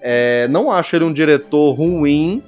É, 0.08 0.46
não 0.48 0.70
acho 0.70 0.94
ele 0.94 1.04
um 1.04 1.12
diretor 1.12 1.72
ruim, 1.72 2.40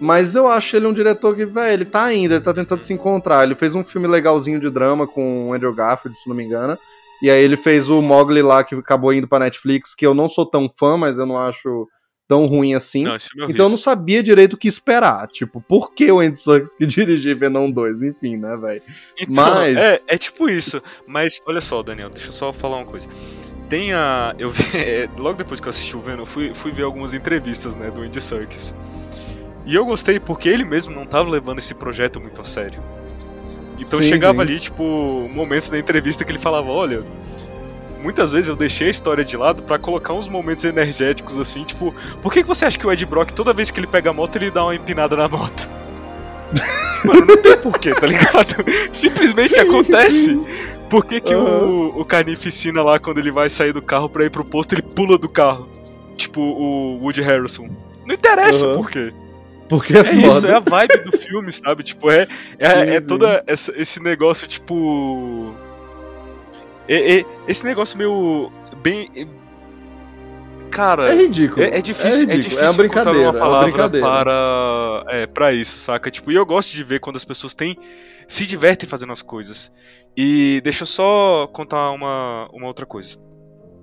mas 0.00 0.34
eu 0.34 0.46
acho 0.46 0.74
ele 0.74 0.86
um 0.86 0.92
diretor 0.94 1.36
que, 1.36 1.44
velho, 1.44 1.74
ele 1.74 1.84
tá 1.84 2.04
ainda, 2.04 2.36
ele 2.36 2.44
tá 2.44 2.54
tentando 2.54 2.80
se 2.80 2.94
encontrar. 2.94 3.44
Ele 3.44 3.54
fez 3.54 3.74
um 3.74 3.84
filme 3.84 4.08
legalzinho 4.08 4.58
de 4.58 4.70
drama 4.70 5.06
com 5.06 5.48
o 5.50 5.52
Andrew 5.52 5.74
Garfield, 5.74 6.16
se 6.16 6.26
não 6.26 6.34
me 6.34 6.44
engano. 6.44 6.78
E 7.20 7.28
aí 7.28 7.42
ele 7.44 7.58
fez 7.58 7.90
o 7.90 8.00
Mogli 8.00 8.40
lá, 8.40 8.64
que 8.64 8.74
acabou 8.74 9.12
indo 9.12 9.28
pra 9.28 9.38
Netflix, 9.40 9.94
que 9.94 10.06
eu 10.06 10.14
não 10.14 10.30
sou 10.30 10.46
tão 10.46 10.66
fã, 10.66 10.96
mas 10.96 11.18
eu 11.18 11.26
não 11.26 11.36
acho 11.36 11.86
tão 12.26 12.46
ruim 12.46 12.74
assim. 12.74 13.04
Não, 13.04 13.16
é 13.16 13.18
Então 13.48 13.66
eu 13.66 13.70
não 13.70 13.76
sabia 13.76 14.22
direito 14.22 14.54
o 14.54 14.56
que 14.56 14.68
esperar. 14.68 15.26
Tipo, 15.28 15.60
por 15.60 15.92
que 15.92 16.10
o 16.10 16.20
Andy 16.20 16.38
Serkis 16.38 16.74
que 16.74 16.86
dirigiu 16.86 17.38
Venom 17.38 17.70
2? 17.70 18.02
Enfim, 18.02 18.36
né, 18.36 18.56
velho? 18.56 18.82
Então, 19.18 19.34
Mas- 19.34 19.76
É, 19.76 20.00
é 20.06 20.18
tipo 20.18 20.48
isso. 20.48 20.80
Mas 21.06 21.40
olha 21.46 21.60
só, 21.60 21.82
Daniel, 21.82 22.08
deixa 22.08 22.28
eu 22.28 22.32
só 22.32 22.52
falar 22.52 22.76
uma 22.76 22.86
coisa. 22.86 23.08
Tem 23.68 23.92
a. 23.92 24.34
Eu 24.38 24.50
vi. 24.50 24.64
é, 24.76 25.08
logo 25.16 25.36
depois 25.36 25.60
que 25.60 25.66
eu 25.66 25.70
assisti 25.70 25.96
o 25.96 26.00
Venom, 26.00 26.22
eu 26.22 26.26
fui, 26.26 26.54
fui 26.54 26.72
ver 26.72 26.82
algumas 26.82 27.14
entrevistas, 27.14 27.76
né, 27.76 27.90
do 27.90 28.02
Andy 28.02 28.20
Serkis. 28.20 28.74
E 29.66 29.74
eu 29.74 29.84
gostei 29.84 30.18
porque 30.18 30.48
ele 30.48 30.64
mesmo 30.64 30.94
não 30.94 31.04
tava 31.04 31.28
levando 31.28 31.58
esse 31.58 31.74
projeto 31.74 32.20
muito 32.20 32.40
a 32.40 32.44
sério. 32.44 32.82
Então 33.78 34.00
Sim, 34.00 34.08
chegava 34.08 34.36
sim. 34.36 34.40
ali, 34.40 34.60
tipo, 34.60 34.82
momentos 35.32 35.68
da 35.68 35.78
entrevista 35.78 36.24
que 36.24 36.32
ele 36.32 36.38
falava, 36.38 36.68
olha. 36.68 37.04
Muitas 38.00 38.30
vezes 38.30 38.46
eu 38.46 38.54
deixei 38.54 38.86
a 38.86 38.90
história 38.90 39.24
de 39.24 39.36
lado 39.36 39.64
pra 39.64 39.76
colocar 39.76 40.12
uns 40.12 40.28
momentos 40.28 40.64
energéticos 40.64 41.36
assim, 41.36 41.64
tipo, 41.64 41.92
por 42.22 42.32
que, 42.32 42.42
que 42.42 42.48
você 42.48 42.64
acha 42.64 42.78
que 42.78 42.86
o 42.86 42.92
Ed 42.92 43.04
Brock, 43.04 43.32
toda 43.32 43.52
vez 43.52 43.72
que 43.72 43.80
ele 43.80 43.88
pega 43.88 44.10
a 44.10 44.12
moto, 44.12 44.36
ele 44.36 44.52
dá 44.52 44.62
uma 44.62 44.74
empinada 44.76 45.16
na 45.16 45.28
moto? 45.28 45.68
Mano, 47.04 47.26
não 47.26 47.36
tem 47.36 47.58
porquê, 47.58 47.92
tá 47.92 48.06
ligado? 48.06 48.54
Simplesmente 48.92 49.58
acontece. 49.58 50.38
Por 50.90 51.04
que, 51.04 51.20
que 51.20 51.34
o, 51.34 52.00
o 52.00 52.04
Carnificina 52.04 52.82
lá, 52.82 52.98
quando 52.98 53.18
ele 53.18 53.30
vai 53.30 53.50
sair 53.50 53.72
do 53.72 53.82
carro 53.82 54.08
pra 54.08 54.24
ir 54.24 54.30
pro 54.30 54.44
posto, 54.44 54.72
ele 54.74 54.82
pula 54.82 55.18
do 55.18 55.28
carro? 55.28 55.68
Tipo 56.16 56.40
o 56.40 56.98
Woody 57.02 57.20
Harrison. 57.22 57.68
Não 58.06 58.14
interessa 58.14 58.66
Aham. 58.66 58.76
por 58.76 58.90
quê. 58.90 59.12
Porque 59.68 59.94
é, 59.94 60.00
É 60.00 60.04
foda. 60.04 60.16
isso, 60.26 60.46
é 60.46 60.54
a 60.54 60.60
vibe 60.60 60.96
do 61.04 61.18
filme, 61.18 61.52
sabe? 61.52 61.82
Tipo, 61.82 62.10
é, 62.10 62.26
é, 62.58 62.70
Sim, 63.02 63.18
é 63.26 63.42
essa- 63.46 63.72
esse 63.76 64.02
negócio, 64.02 64.48
tipo. 64.48 65.54
É, 66.88 67.18
é- 67.18 67.24
esse 67.46 67.64
negócio 67.64 67.96
meio. 67.98 68.50
bem. 68.82 69.10
Cara. 70.70 71.08
É 71.12 71.16
ridículo. 71.16 71.62
É, 71.62 71.78
é 71.78 71.82
difícil, 71.82 72.20
é, 72.22 72.34
ridículo. 72.34 72.42
difícil 72.42 72.64
É 72.64 72.70
uma 72.70 72.72
brincadeira. 72.76 73.18
uma 73.18 73.26
é 73.26 73.30
uma 73.30 73.38
palavra 73.38 73.68
brincadeira. 73.68 74.06
para 74.06 75.04
é, 75.08 75.26
para 75.26 75.52
isso, 75.52 75.78
saca? 75.78 76.10
Tipo, 76.10 76.30
e 76.32 76.34
eu 76.34 76.46
gosto 76.46 76.72
de 76.72 76.82
ver 76.82 77.00
quando 77.00 77.16
as 77.16 77.24
pessoas 77.24 77.52
têm 77.54 77.76
se 78.26 78.46
divertem 78.46 78.88
fazendo 78.88 79.12
as 79.12 79.22
coisas. 79.22 79.70
E 80.20 80.60
deixa 80.62 80.82
eu 80.82 80.86
só 80.88 81.46
contar 81.46 81.92
uma, 81.92 82.48
uma 82.52 82.66
outra 82.66 82.84
coisa. 82.84 83.16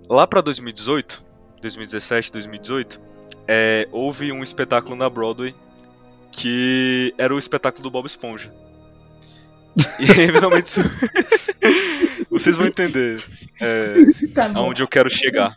Lá 0.09 0.27
pra 0.27 0.41
2018, 0.41 1.23
2017, 1.61 2.29
2018, 2.33 3.01
é, 3.47 3.87
houve 3.89 4.33
um 4.33 4.43
espetáculo 4.43 4.97
na 4.97 5.09
Broadway 5.09 5.55
que 6.33 7.15
era 7.17 7.33
o 7.33 7.39
espetáculo 7.39 7.83
do 7.83 7.89
Bob 7.89 8.05
Esponja. 8.05 8.53
E 9.97 10.11
eventualmente 10.19 10.71
vocês 12.29 12.57
vão 12.57 12.67
entender 12.67 13.23
é, 13.61 13.93
Tá 14.33 14.51
aonde 14.55 14.83
eu 14.83 14.89
quero 14.89 15.09
chegar. 15.09 15.55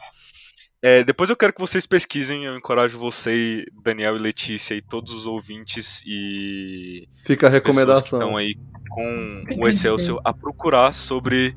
É, 0.81 1.03
depois 1.03 1.29
eu 1.29 1.37
quero 1.37 1.53
que 1.53 1.61
vocês 1.61 1.87
pesquisem, 1.87 2.45
eu 2.45 2.57
encorajo 2.57 2.99
você, 2.99 3.65
Daniel 3.83 4.17
e 4.17 4.21
Letícia 4.21 4.75
e 4.75 4.81
todos 4.81 5.13
os 5.13 5.27
ouvintes 5.27 6.03
e 6.07 7.09
Fica 7.25 7.49
a 7.49 7.51
pessoas 7.51 7.51
que 7.51 7.55
recomendação. 7.55 8.19
estão 8.19 8.37
aí 8.37 8.55
com 8.91 9.45
o 9.59 9.69
Excelsior 9.69 10.21
a 10.25 10.33
procurar 10.33 10.93
sobre 10.93 11.57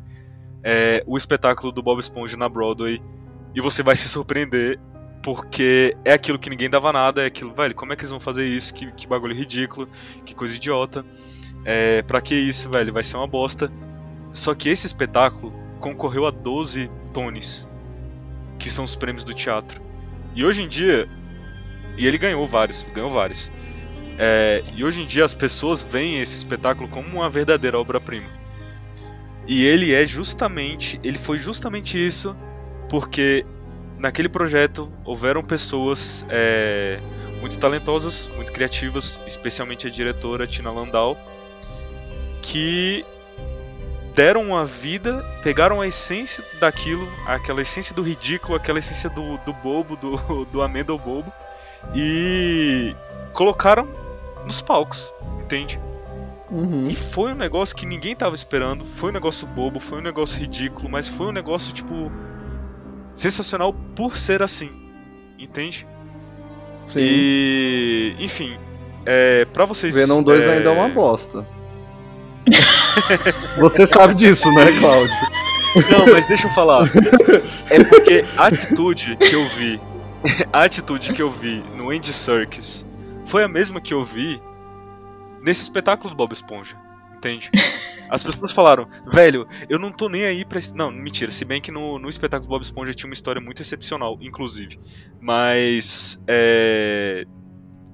é, 0.63 1.03
o 1.05 1.17
espetáculo 1.17 1.71
do 1.71 1.83
Bob 1.83 1.99
Esponja 1.99 2.35
na 2.35 2.49
Broadway 2.49 2.99
e 3.53 3.61
você 3.61 3.83
vai 3.83 3.95
se 3.95 4.09
surpreender 4.09 4.79
porque 5.23 5.95
é 6.03 6.13
aquilo 6.13 6.39
que 6.39 6.49
ninguém 6.49 6.69
dava 6.69 6.91
nada, 6.91 7.21
é 7.21 7.27
aquilo, 7.27 7.53
velho, 7.53 7.75
como 7.75 7.93
é 7.93 7.95
que 7.95 8.01
eles 8.01 8.11
vão 8.11 8.19
fazer 8.19 8.47
isso? 8.47 8.73
Que, 8.73 8.91
que 8.93 9.05
bagulho 9.05 9.35
ridículo, 9.35 9.87
que 10.25 10.33
coisa 10.33 10.55
idiota. 10.55 11.05
É, 11.63 12.01
pra 12.01 12.19
que 12.21 12.33
isso, 12.33 12.71
velho? 12.71 12.91
Vai 12.91 13.03
ser 13.03 13.17
uma 13.17 13.27
bosta. 13.27 13.71
Só 14.33 14.55
que 14.55 14.69
esse 14.69 14.87
espetáculo 14.87 15.53
concorreu 15.79 16.25
a 16.25 16.31
12 16.31 16.89
Tonys, 17.13 17.70
que 18.61 18.69
são 18.69 18.85
os 18.85 18.95
prêmios 18.95 19.23
do 19.23 19.33
teatro. 19.33 19.81
E 20.35 20.45
hoje 20.45 20.61
em 20.61 20.67
dia, 20.67 21.09
e 21.97 22.07
ele 22.07 22.17
ganhou 22.17 22.47
vários, 22.47 22.85
ganhou 22.93 23.09
vários. 23.09 23.51
É, 24.17 24.63
e 24.75 24.83
hoje 24.83 25.01
em 25.01 25.05
dia 25.05 25.25
as 25.25 25.33
pessoas 25.33 25.81
veem 25.81 26.21
esse 26.21 26.35
espetáculo 26.35 26.87
como 26.87 27.07
uma 27.07 27.29
verdadeira 27.29 27.79
obra-prima. 27.79 28.29
E 29.47 29.65
ele 29.65 29.93
é 29.93 30.05
justamente, 30.05 30.99
ele 31.03 31.17
foi 31.17 31.37
justamente 31.37 31.97
isso, 31.97 32.35
porque 32.89 33.45
naquele 33.97 34.29
projeto 34.29 34.91
houveram 35.03 35.43
pessoas 35.43 36.25
é, 36.29 36.99
muito 37.41 37.57
talentosas, 37.57 38.29
muito 38.35 38.51
criativas, 38.51 39.19
especialmente 39.25 39.87
a 39.87 39.89
diretora 39.89 40.45
Tina 40.45 40.71
Landau, 40.71 41.17
que 42.41 43.03
deram 44.13 44.43
uma 44.43 44.65
vida, 44.65 45.23
pegaram 45.43 45.81
a 45.81 45.87
essência 45.87 46.43
daquilo, 46.59 47.07
aquela 47.25 47.61
essência 47.61 47.95
do 47.95 48.01
ridículo, 48.01 48.55
aquela 48.55 48.79
essência 48.79 49.09
do, 49.09 49.37
do 49.39 49.53
bobo, 49.53 49.95
do, 49.95 50.45
do 50.51 50.61
amêndoa 50.61 50.97
bobo, 50.97 51.31
e 51.95 52.95
colocaram 53.33 53.87
nos 54.45 54.61
palcos, 54.61 55.13
entende? 55.41 55.79
Uhum. 56.49 56.83
E 56.83 56.95
foi 56.95 57.31
um 57.31 57.35
negócio 57.35 57.75
que 57.75 57.85
ninguém 57.85 58.15
tava 58.15 58.35
esperando, 58.35 58.83
foi 58.83 59.09
um 59.09 59.13
negócio 59.13 59.47
bobo, 59.47 59.79
foi 59.79 59.99
um 59.99 60.03
negócio 60.03 60.37
ridículo, 60.37 60.89
mas 60.89 61.07
foi 61.07 61.27
um 61.27 61.31
negócio, 61.31 61.73
tipo, 61.73 62.11
sensacional 63.15 63.73
por 63.95 64.17
ser 64.17 64.41
assim. 64.41 64.69
Entende? 65.39 65.87
Sim. 66.85 66.99
E. 67.01 68.15
Enfim. 68.19 68.57
É, 69.05 69.45
pra 69.45 69.65
vocês. 69.65 69.95
Venom 69.95 70.21
2 70.21 70.41
é, 70.41 70.57
ainda 70.57 70.69
é 70.69 70.73
uma 70.73 70.89
bosta. 70.89 71.45
Você 73.57 73.87
sabe 73.87 74.15
disso, 74.15 74.51
né, 74.53 74.77
Cláudio? 74.79 75.15
Não, 75.89 76.13
mas 76.13 76.27
deixa 76.27 76.47
eu 76.47 76.51
falar. 76.51 76.89
É 77.69 77.83
porque 77.83 78.25
a 78.37 78.47
atitude 78.47 79.15
que 79.17 79.33
eu 79.33 79.45
vi. 79.49 79.79
A 80.51 80.63
atitude 80.63 81.13
que 81.13 81.21
eu 81.21 81.31
vi 81.31 81.63
no 81.75 81.89
Andy 81.89 82.13
Serkis 82.13 82.85
foi 83.25 83.43
a 83.43 83.47
mesma 83.47 83.81
que 83.81 83.93
eu 83.93 84.03
vi 84.03 84.41
nesse 85.41 85.63
espetáculo 85.63 86.09
do 86.09 86.15
Bob 86.15 86.31
Esponja. 86.33 86.75
Entende? 87.15 87.49
As 88.09 88.23
pessoas 88.23 88.51
falaram, 88.51 88.89
velho, 89.11 89.47
eu 89.69 89.79
não 89.79 89.91
tô 89.91 90.09
nem 90.09 90.25
aí 90.25 90.43
pra. 90.43 90.59
esse-" 90.59 90.75
Não, 90.75 90.91
mentira, 90.91 91.31
se 91.31 91.45
bem 91.45 91.61
que 91.61 91.71
no, 91.71 91.97
no 91.97 92.09
espetáculo 92.09 92.47
do 92.47 92.49
Bob 92.49 92.61
Esponja 92.63 92.93
tinha 92.93 93.07
uma 93.07 93.13
história 93.13 93.41
muito 93.41 93.61
excepcional, 93.61 94.17
inclusive. 94.21 94.79
Mas. 95.19 96.21
É. 96.27 97.25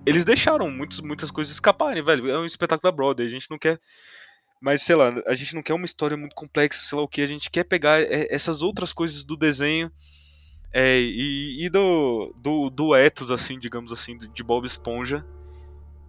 Eles 0.06 0.24
deixaram 0.24 0.72
muitos, 0.72 1.02
muitas 1.02 1.30
coisas 1.30 1.54
escaparem, 1.54 2.02
velho. 2.02 2.30
É 2.32 2.40
um 2.40 2.46
espetáculo 2.46 2.90
da 2.90 2.96
Broadway, 2.96 3.28
a 3.28 3.30
gente 3.32 3.50
não 3.52 3.60
quer. 3.60 3.80
Mas, 4.62 4.82
sei 4.82 4.96
lá, 4.96 5.14
a 5.26 5.36
gente 5.36 5.54
não 5.54 5.62
quer 5.62 5.74
uma 5.74 5.86
história 5.86 6.18
muito 6.18 6.36
complexa, 6.36 6.80
sei 6.82 6.98
lá 6.98 7.04
o 7.04 7.08
que, 7.08 7.22
a 7.22 7.28
gente 7.28 7.50
quer 7.50 7.64
pegar 7.64 8.02
é, 8.02 8.28
essas 8.30 8.62
outras 8.62 8.92
coisas 8.92 9.24
do 9.24 9.38
desenho 9.38 9.92
é, 10.74 11.00
e, 11.00 11.66
e 11.66 11.70
do, 11.70 12.34
do, 12.38 12.70
do 12.70 12.96
ethos, 12.96 13.32
assim, 13.32 13.60
digamos 13.60 13.92
assim, 13.92 14.18
de 14.18 14.44
Bob 14.44 14.66
Esponja 14.66 15.26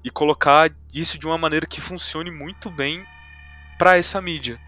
e 0.02 0.10
colocar 0.10 0.70
isso 0.94 1.18
de 1.18 1.26
uma 1.26 1.36
maneira 1.36 1.66
que 1.66 1.80
funcione 1.80 2.30
muito 2.30 2.70
bem 2.70 3.04
pra 3.78 3.96
essa 3.96 4.20
mídia. 4.20 4.60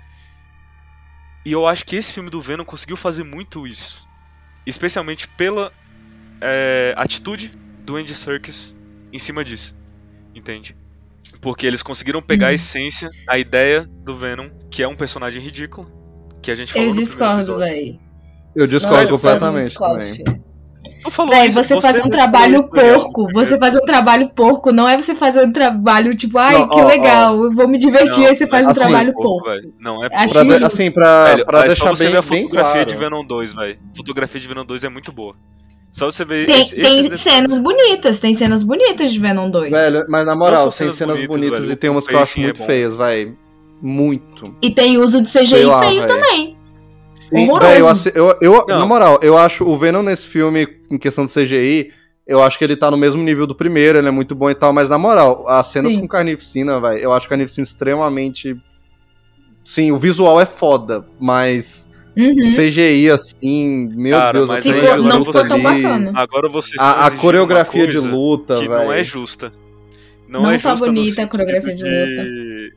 E 1.45 1.53
eu 1.53 1.66
acho 1.66 1.85
que 1.85 1.97
esse 1.97 2.12
filme 2.12 2.29
do 2.29 2.40
Venom 2.40 2.64
conseguiu 2.64 2.97
fazer 2.97 3.25
muito 3.25 3.66
isso. 3.66 4.07
Especialmente 4.66 5.27
pela 5.27 5.73
é, 6.40 6.93
atitude 6.97 7.49
do 7.85 7.97
Andy 7.97 8.14
Serkis 8.14 8.77
em 9.12 9.19
cima 9.19 9.43
disso. 9.43 9.77
Entende? 10.35 10.77
Porque 11.40 11.66
eles 11.66 11.83
conseguiram 11.83 12.20
pegar 12.20 12.48
a 12.48 12.50
Hum. 12.50 12.54
essência, 12.54 13.09
a 13.26 13.38
ideia 13.38 13.87
do 14.04 14.14
Venom, 14.14 14.50
que 14.70 14.83
é 14.83 14.88
um 14.88 14.94
personagem 14.94 15.40
ridículo, 15.42 15.90
que 16.42 16.50
a 16.50 16.54
gente 16.54 16.72
falou 16.72 16.88
Eu 16.88 16.94
no 16.94 16.96
primeiro 16.96 17.11
discordo, 17.11 17.40
episódio. 17.40 17.59
véi. 17.66 18.00
Eu 18.54 18.66
discordo 18.66 18.96
Nossa, 18.96 19.11
completamente 19.11 19.74
também. 19.74 20.24
Tu 21.02 21.11
falou 21.11 21.35
Véi, 21.35 21.48
isso, 21.48 21.62
você, 21.62 21.80
faz 21.80 21.98
um 22.04 22.09
trabalho 22.11 22.68
porco. 22.68 23.22
no 23.24 23.33
Você 23.33 23.59
faz 23.59 23.74
um 23.76 23.80
trabalho 23.80 24.30
porco. 24.35 24.72
Não 24.72 24.88
é 24.88 24.96
você 25.00 25.14
fazer 25.14 25.44
um 25.44 25.52
trabalho 25.52 26.14
tipo, 26.14 26.37
ai, 26.38 26.54
Não, 26.59 26.68
que 26.68 26.74
ó, 26.74 26.85
ó. 26.85 26.88
legal, 26.88 27.44
eu 27.44 27.52
vou 27.52 27.68
me 27.68 27.78
divertir. 27.78 28.20
Não, 28.22 28.26
aí 28.28 28.37
você 28.37 28.46
faz 28.46 28.66
um 28.66 28.70
assim, 28.70 28.80
trabalho 28.80 29.12
porco, 29.14 29.44
porco. 29.44 29.68
Não, 29.78 30.04
é 30.04 30.09
Acho 30.12 30.35
Pra 30.35 30.44
de- 30.44 30.64
assim, 30.64 30.90
pra, 30.90 31.24
Velho, 31.26 31.46
pra 31.46 31.61
é 31.61 31.66
deixar 31.68 31.85
só 31.88 31.94
você 31.94 32.04
bem, 32.04 32.12
ver 32.12 32.18
a 32.18 32.22
bem 32.22 32.42
fotografia 32.42 32.72
claro. 32.72 32.87
de 32.90 32.96
Venom 32.96 33.24
2, 33.24 33.54
velho. 33.54 33.78
A 33.92 33.96
fotografia 33.96 34.40
de 34.40 34.48
Venom 34.48 34.64
2 34.64 34.85
é 34.85 34.88
muito 34.88 35.12
boa. 35.12 35.35
Só 35.92 36.11
você 36.11 36.24
ver 36.24 36.46
Tem, 36.46 36.64
tem 36.68 37.16
cenas 37.16 37.59
bonitas, 37.59 38.18
tem 38.20 38.35
cenas 38.35 38.62
bonitas 38.62 39.12
de 39.12 39.18
Venom 39.18 39.50
2. 39.50 39.70
Velho, 39.72 40.05
mas 40.09 40.24
na 40.24 40.35
moral, 40.37 40.62
tem 40.68 40.72
cenas 40.72 40.96
cenas 40.96 41.16
bonitas, 41.16 41.37
bonitas 41.37 41.59
velho. 41.61 41.72
e 41.72 41.76
tem 41.76 41.90
umas 41.90 42.07
que 42.07 42.14
eu 42.14 42.18
acho 42.20 42.38
é 42.38 42.42
muito 42.42 42.59
bom. 42.59 42.66
feias, 42.66 42.96
velho. 42.96 43.37
Muito. 43.83 44.44
E 44.62 44.70
tem 44.70 44.98
uso 44.98 45.20
de 45.22 45.29
CGI 45.31 45.64
lá, 45.64 45.81
feio 45.81 45.98
véi. 46.00 46.07
também. 46.07 46.57
Sim, 47.35 47.48
Horroroso. 47.50 48.05
véi, 48.05 48.12
eu, 48.14 48.37
eu, 48.40 48.64
eu- 48.68 48.79
na 48.79 48.87
moral, 48.87 49.18
eu 49.22 49.37
acho 49.37 49.64
o 49.64 49.76
Venom 49.79 50.03
nesse 50.03 50.26
filme, 50.26 50.66
em 50.90 50.98
questão 50.98 51.24
de 51.24 51.33
CGI, 51.33 51.92
eu 52.26 52.42
acho 52.42 52.57
que 52.59 52.64
ele 52.64 52.76
tá 52.76 52.90
no 52.90 52.96
mesmo 52.96 53.22
nível 53.22 53.46
do 53.46 53.55
primeiro, 53.55 53.98
ele 53.98 54.07
é 54.09 54.11
muito 54.12 54.35
bom 54.35 54.48
e 54.50 54.55
tal, 54.55 54.72
mas 54.72 54.88
na 54.88 54.98
moral, 54.98 55.44
as 55.48 55.66
cenas 55.66 55.92
Sim. 55.92 56.00
com 56.03 56.09
carnificina, 56.09 56.81
velho, 56.81 56.98
eu 56.98 57.12
acho 57.12 57.29
carnificina 57.29 57.64
extremamente. 57.64 58.57
Sim, 59.64 59.92
o 59.92 59.98
visual 59.98 60.40
é 60.40 60.46
foda, 60.46 61.05
mas 61.18 61.88
Uhum. 62.16 62.55
CGI, 62.57 63.11
assim, 63.11 63.88
meu 63.94 64.18
Cara, 64.18 64.33
Deus, 64.33 64.49
mas 64.49 64.61
assim, 64.61 64.73
Ficou- 64.75 64.90
agora 64.90 65.03
não 65.14 65.25
ficou 65.25 65.33
você- 65.42 65.49
tão 65.49 65.62
bacana. 65.62 66.12
Agora 66.14 66.49
vocês 66.49 66.77
A, 66.81 67.07
a 67.07 67.11
coreografia 67.12 67.87
de 67.87 67.99
luta, 67.99 68.55
que 68.57 68.68
não 68.68 68.92
é 68.92 69.03
justa. 69.05 69.53
Não, 70.29 70.42
Não 70.42 70.51
é 70.51 70.59
tá 70.59 70.70
justa 70.70 70.87
bonita 70.87 71.23
a 71.23 71.27
coreografia 71.27 71.75
de 71.75 71.83
de- 71.85 72.73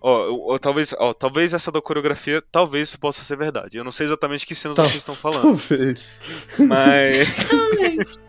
Ó, 0.00 0.52
eu- 0.52 0.58
talvez, 0.60 0.94
ó, 0.96 1.12
talvez 1.12 1.52
essa 1.52 1.72
da 1.72 1.80
coreografia, 1.80 2.40
talvez 2.52 2.88
isso 2.88 2.98
possa 3.00 3.22
ser 3.22 3.36
verdade. 3.36 3.76
Eu 3.78 3.84
não 3.84 3.90
sei 3.90 4.06
exatamente 4.06 4.46
que 4.46 4.54
cenas 4.54 4.76
Tá. 4.76 4.84
vocês 4.84 4.96
estão 4.98 5.14
falando, 5.16 5.42
Talvez. 5.42 6.20
mas 6.60 7.28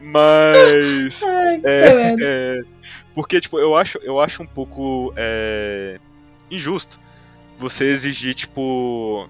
mas 0.00 1.22
Ai, 1.26 1.60
que 1.60 1.66
é, 1.66 2.16
é, 2.20 2.60
porque 3.14 3.40
tipo, 3.40 3.58
eu 3.58 3.74
acho, 3.74 3.98
eu 4.02 4.20
acho 4.20 4.42
um 4.42 4.46
pouco 4.46 5.12
é, 5.16 5.98
injusto 6.50 7.00
você 7.62 7.84
exigir 7.84 8.34
tipo 8.34 9.28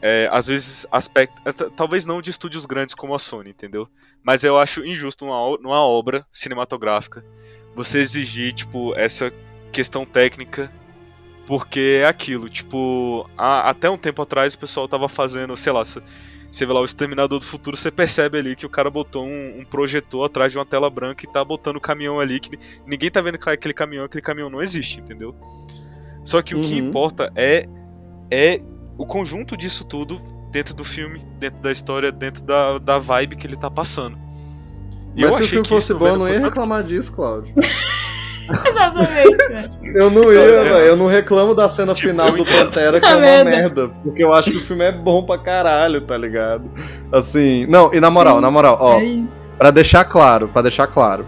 é, 0.00 0.28
às 0.30 0.46
vezes 0.46 0.86
aspecto, 0.90 1.34
é, 1.44 1.52
talvez 1.52 2.04
não 2.04 2.22
de 2.22 2.30
estúdios 2.30 2.66
grandes 2.66 2.94
como 2.94 3.14
a 3.14 3.18
Sony, 3.18 3.50
entendeu? 3.50 3.88
Mas 4.22 4.44
eu 4.44 4.58
acho 4.58 4.84
injusto 4.84 5.24
numa, 5.24 5.58
numa 5.58 5.84
obra 5.84 6.26
cinematográfica 6.30 7.24
você 7.74 7.98
exigir 7.98 8.52
tipo 8.52 8.94
essa 8.94 9.32
questão 9.72 10.06
técnica 10.06 10.70
porque 11.46 12.00
é 12.02 12.06
aquilo, 12.06 12.48
tipo, 12.48 13.28
até 13.36 13.90
um 13.90 13.98
tempo 13.98 14.22
atrás 14.22 14.54
o 14.54 14.58
pessoal 14.58 14.88
tava 14.88 15.10
fazendo, 15.10 15.54
sei 15.56 15.72
lá, 15.72 15.84
você 15.84 16.00
vê 16.64 16.72
lá 16.72 16.80
o 16.80 16.84
Exterminador 16.84 17.38
do 17.38 17.44
Futuro, 17.44 17.76
você 17.76 17.90
percebe 17.90 18.38
ali 18.38 18.56
que 18.56 18.64
o 18.64 18.70
cara 18.70 18.88
botou 18.88 19.26
um, 19.26 19.58
um 19.58 19.64
projetor 19.64 20.24
atrás 20.24 20.52
de 20.52 20.58
uma 20.58 20.64
tela 20.64 20.88
branca 20.88 21.24
e 21.24 21.30
tá 21.30 21.44
botando 21.44 21.76
o 21.76 21.80
caminhão 21.80 22.18
ali, 22.18 22.40
que 22.40 22.58
ninguém 22.86 23.10
tá 23.10 23.20
vendo 23.20 23.36
que 23.36 23.50
aquele 23.50 23.74
caminhão, 23.74 24.04
aquele 24.04 24.22
caminhão 24.22 24.48
não 24.48 24.62
existe, 24.62 25.00
entendeu? 25.00 25.34
Só 26.24 26.40
que 26.42 26.54
o 26.54 26.60
que 26.62 26.72
Uhum. 26.80 26.86
importa 26.88 27.30
é, 27.36 27.68
é 28.30 28.60
o 28.96 29.04
conjunto 29.06 29.56
disso 29.56 29.84
tudo 29.84 30.20
dentro 30.50 30.74
do 30.74 30.84
filme, 30.84 31.20
dentro 31.38 31.60
da 31.60 31.70
história, 31.70 32.10
dentro 32.10 32.42
da, 32.44 32.78
da 32.78 32.98
vibe 32.98 33.36
que 33.36 33.46
ele 33.46 33.56
tá 33.56 33.70
passando. 33.70 34.16
E 35.16 35.22
Mas 35.22 35.34
se 35.36 35.42
o 35.42 35.46
filme 35.46 35.62
que 35.64 35.68
fosse 35.68 35.92
bom, 35.94 36.06
eu 36.08 36.16
não 36.16 36.26
ia 36.28 36.34
tanto- 36.34 36.44
reclamar 36.46 36.82
disso, 36.82 37.12
Cláudio. 37.12 37.54
Exatamente, 38.66 39.36
velho. 39.48 39.70
Eu 39.96 40.10
não 40.10 40.32
ia, 40.32 40.38
é- 40.40 40.62
velho. 40.64 40.74
Eu 40.86 40.96
não 40.96 41.06
reclamo 41.06 41.54
da 41.54 41.68
cena 41.68 41.94
Tipo, 41.94 42.08
final 42.08 42.30
do. 42.32 42.44
Pantera, 42.44 43.00
que 43.00 43.06
Tá 43.06 43.12
é 43.12 43.16
uma 43.16 43.20
vendo? 43.26 43.44
merda. 43.50 43.88
Porque 44.02 44.22
eu 44.22 44.32
acho 44.32 44.50
que 44.50 44.58
o 44.58 44.60
filme 44.60 44.84
é 44.84 44.92
bom 44.92 45.22
pra 45.22 45.38
caralho, 45.38 46.00
tá 46.00 46.16
ligado? 46.16 46.70
Assim. 47.12 47.66
Não, 47.66 47.92
e 47.92 48.00
na 48.00 48.10
moral, 48.10 48.40
na 48.40 48.50
moral, 48.50 48.76
ó. 48.80 48.98
É 49.00 49.04
isso. 49.04 49.28
Pra 49.58 49.70
deixar 49.70 50.04
claro, 50.04 50.48
pra 50.48 50.62
deixar 50.62 50.86
claro. 50.86 51.24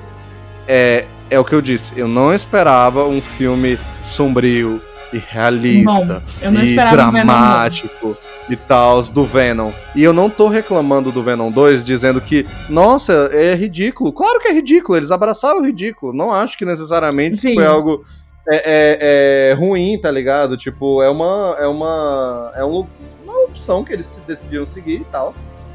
É, 0.68 1.04
é 1.30 1.38
o 1.38 1.44
que 1.44 1.54
eu 1.54 1.62
disse. 1.62 1.98
Eu 1.98 2.06
não 2.08 2.34
esperava 2.34 3.04
um 3.06 3.20
filme 3.20 3.78
sombrio 4.06 4.80
e 5.12 5.18
realista. 5.18 5.92
Bom, 5.92 6.22
eu 6.42 6.50
não 6.52 6.62
e 6.62 6.74
dramático 6.74 8.16
e 8.48 8.56
tal, 8.56 9.02
do 9.02 9.24
Venom. 9.24 9.70
E 9.94 10.02
eu 10.02 10.12
não 10.12 10.30
tô 10.30 10.48
reclamando 10.48 11.10
do 11.10 11.22
Venom 11.22 11.50
2, 11.50 11.84
dizendo 11.84 12.20
que, 12.20 12.46
nossa, 12.68 13.28
é 13.32 13.54
ridículo. 13.54 14.12
Claro 14.12 14.38
que 14.40 14.48
é 14.48 14.52
ridículo, 14.52 14.96
eles 14.96 15.10
abraçaram 15.10 15.60
o 15.60 15.64
ridículo. 15.64 16.12
Não 16.12 16.32
acho 16.32 16.56
que 16.56 16.64
necessariamente 16.64 17.34
isso 17.36 17.42
Sim. 17.48 17.54
foi 17.54 17.66
algo 17.66 18.04
é, 18.48 18.56
é- 18.56 19.50
é 19.50 19.54
ruim, 19.54 19.98
tá 19.98 20.08
ligado? 20.10 20.56
Tipo, 20.56 21.02
é 21.02 21.10
uma. 21.10 21.56
É 21.58 21.66
uma. 21.66 22.52
É 22.54 22.64
um- 22.64 22.86
uma 23.24 23.44
opção 23.44 23.82
que 23.82 23.92
eles 23.92 24.20
decidiram 24.26 24.66
seguir 24.68 25.00
e 25.00 25.04
tal. 25.10 25.34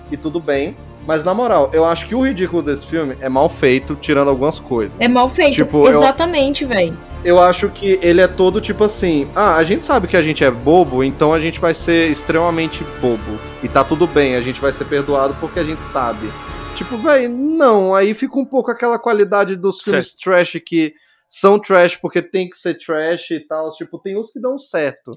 E 0.10 0.16
tudo 0.16 0.40
bem. 0.40 0.78
Mas 1.06 1.24
na 1.26 1.34
moral, 1.34 1.70
eu 1.74 1.84
acho 1.84 2.08
que 2.08 2.16
o 2.16 2.22
ridículo 2.22 2.62
desse 2.62 2.86
filme 2.88 3.18
é 3.20 3.28
mal 3.28 3.50
feito, 3.50 3.96
tirando 3.96 4.30
algumas 4.30 4.60
coisas. 4.60 4.94
É 5.00 5.08
mal 5.08 5.30
feito. 5.30 5.56
Tipo, 5.56 5.86
eu- 5.88 5.98
Exatamente, 6.02 6.64
velho. 6.64 6.98
Eu 7.24 7.40
acho 7.40 7.70
que 7.70 8.00
ele 8.02 8.20
é 8.20 8.28
todo 8.28 8.60
tipo 8.60 8.84
assim: 8.84 9.30
ah, 9.36 9.56
a 9.56 9.64
gente 9.64 9.86
sabe 9.86 10.08
que 10.08 10.18
a 10.18 10.22
gente 10.24 10.44
é 10.44 10.50
bobo, 10.50 11.04
então 11.04 11.34
a 11.34 11.40
gente 11.40 11.60
vai 11.60 11.74
ser 11.74 12.10
extremamente 12.10 12.84
bobo. 13.00 13.40
E 13.64 13.68
tá 13.68 13.84
tudo 13.84 14.08
bem, 14.08 14.36
a 14.36 14.42
gente 14.42 14.60
vai 14.60 14.74
ser 14.74 14.86
perdoado 14.86 15.36
porque 15.40 15.60
a 15.60 15.64
gente 15.64 15.84
sabe. 15.86 16.28
Tipo, 16.76 16.98
velho, 16.98 17.30
não, 17.30 17.94
aí 17.94 18.14
fica 18.16 18.40
um 18.40 18.46
pouco 18.46 18.72
aquela 18.72 18.98
qualidade 18.98 19.56
dos 19.56 19.82
filmes 19.82 20.14
trash 20.16 20.58
que 20.66 20.94
são 21.28 21.60
trash 21.60 21.96
porque 21.96 22.22
tem 22.24 22.50
que 22.50 22.58
ser 22.58 22.74
trash 22.76 23.30
e 23.32 23.40
tal. 23.40 23.70
Tipo, 23.72 24.00
tem 24.00 24.18
uns 24.18 24.32
que 24.32 24.40
dão 24.40 24.58
certo. 24.58 25.12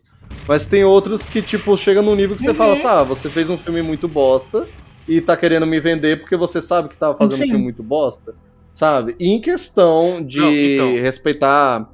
Mas 0.47 0.67
tem 0.67 0.85
outros 0.85 1.25
que, 1.25 1.41
tipo, 1.41 1.75
chega 1.77 2.03
num 2.03 2.15
nível 2.15 2.37
que 2.37 2.43
você 2.43 2.51
Uhum. 2.51 2.55
fala, 2.55 2.77
tá, 2.81 3.03
você 3.03 3.31
fez 3.31 3.49
um 3.49 3.57
filme 3.57 3.81
muito 3.81 4.07
bosta 4.07 4.67
e 5.09 5.23
tá 5.23 5.37
querendo 5.39 5.67
me 5.67 5.81
vender 5.81 6.21
porque 6.21 6.37
você 6.37 6.61
sabe 6.61 6.91
que 6.91 6.97
tava 6.99 7.17
fazendo 7.17 7.37
Sim. 7.39 7.45
um 7.45 7.49
filme 7.49 7.65
muito 7.65 7.83
bosta. 7.83 8.35
Sabe? 8.71 9.15
E 9.21 9.29
em 9.31 9.41
questão 9.41 10.21
de 10.23 10.41
Não, 10.41 10.53
então. 10.53 10.95
respeitar. 11.03 11.89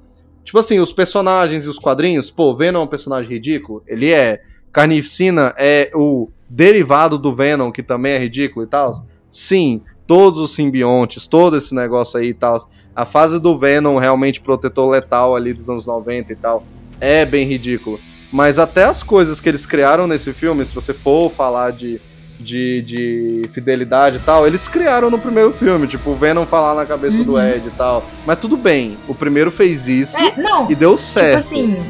Tipo 0.51 0.59
assim, 0.59 0.81
os 0.81 0.93
personagens 0.93 1.65
e 1.65 1.69
os 1.69 1.79
quadrinhos, 1.79 2.29
pô, 2.29 2.57
Venom 2.57 2.81
é 2.81 2.83
um 2.83 2.89
personagem 2.89 3.31
ridículo? 3.31 3.85
Ele 3.87 4.11
é. 4.11 4.43
Carnificina 4.73 5.55
é 5.57 5.93
o 5.95 6.29
derivado 6.49 7.17
do 7.17 7.33
Venom, 7.33 7.71
que 7.71 7.85
também 7.85 8.15
é 8.15 8.19
ridículo 8.19 8.67
e 8.67 8.69
tal? 8.69 8.91
Sim, 9.31 9.81
todos 10.09 10.41
os 10.41 10.53
simbiontes, 10.53 11.29
todo 11.29 11.57
esse 11.57 11.73
negócio 11.73 12.19
aí 12.19 12.31
e 12.31 12.35
tal. 12.35 12.69
A 12.97 13.07
fase 13.07 13.39
do 13.39 13.57
Venom, 13.57 13.97
realmente 13.97 14.41
protetor 14.41 14.91
letal 14.91 15.37
ali 15.37 15.53
dos 15.53 15.71
anos 15.71 15.87
90 15.87 16.33
e 16.33 16.37
tal, 16.37 16.65
é 17.01 17.25
bem 17.25 17.47
ridículo. 17.47 18.01
Mas 18.33 18.59
até 18.59 18.83
as 18.83 19.05
coisas 19.05 19.41
que 19.41 19.49
eles 19.49 19.65
criaram 19.65 20.09
nesse 20.09 20.33
filme, 20.33 20.65
se 20.65 20.75
você 20.75 20.93
for 20.93 21.31
falar 21.31 21.71
de 21.71 22.01
de, 22.41 22.83
de 22.83 23.43
fidelidade 23.53 24.17
e 24.17 24.21
tal, 24.21 24.47
eles 24.47 24.67
criaram 24.67 25.11
no 25.11 25.19
primeiro 25.19 25.53
filme, 25.53 25.87
tipo, 25.87 26.11
o 26.11 26.17
Venom 26.17 26.47
falar 26.47 26.75
na 26.75 26.87
cabeça 26.87 27.23
do 27.23 27.33
Uhum. 27.35 27.47
Ed 27.49 27.67
e 27.69 27.71
tal. 27.73 28.05
Mas 28.27 28.39
tudo 28.39 28.57
bem, 28.57 28.99
o 29.07 29.15
primeiro 29.15 29.51
fez 29.51 29.89
isso 29.89 30.17
É, 30.19 30.35
não, 30.41 30.71
e 30.71 30.75
deu 30.75 30.97
certo. 30.97 31.29
tipo 31.29 31.39
assim, 31.39 31.85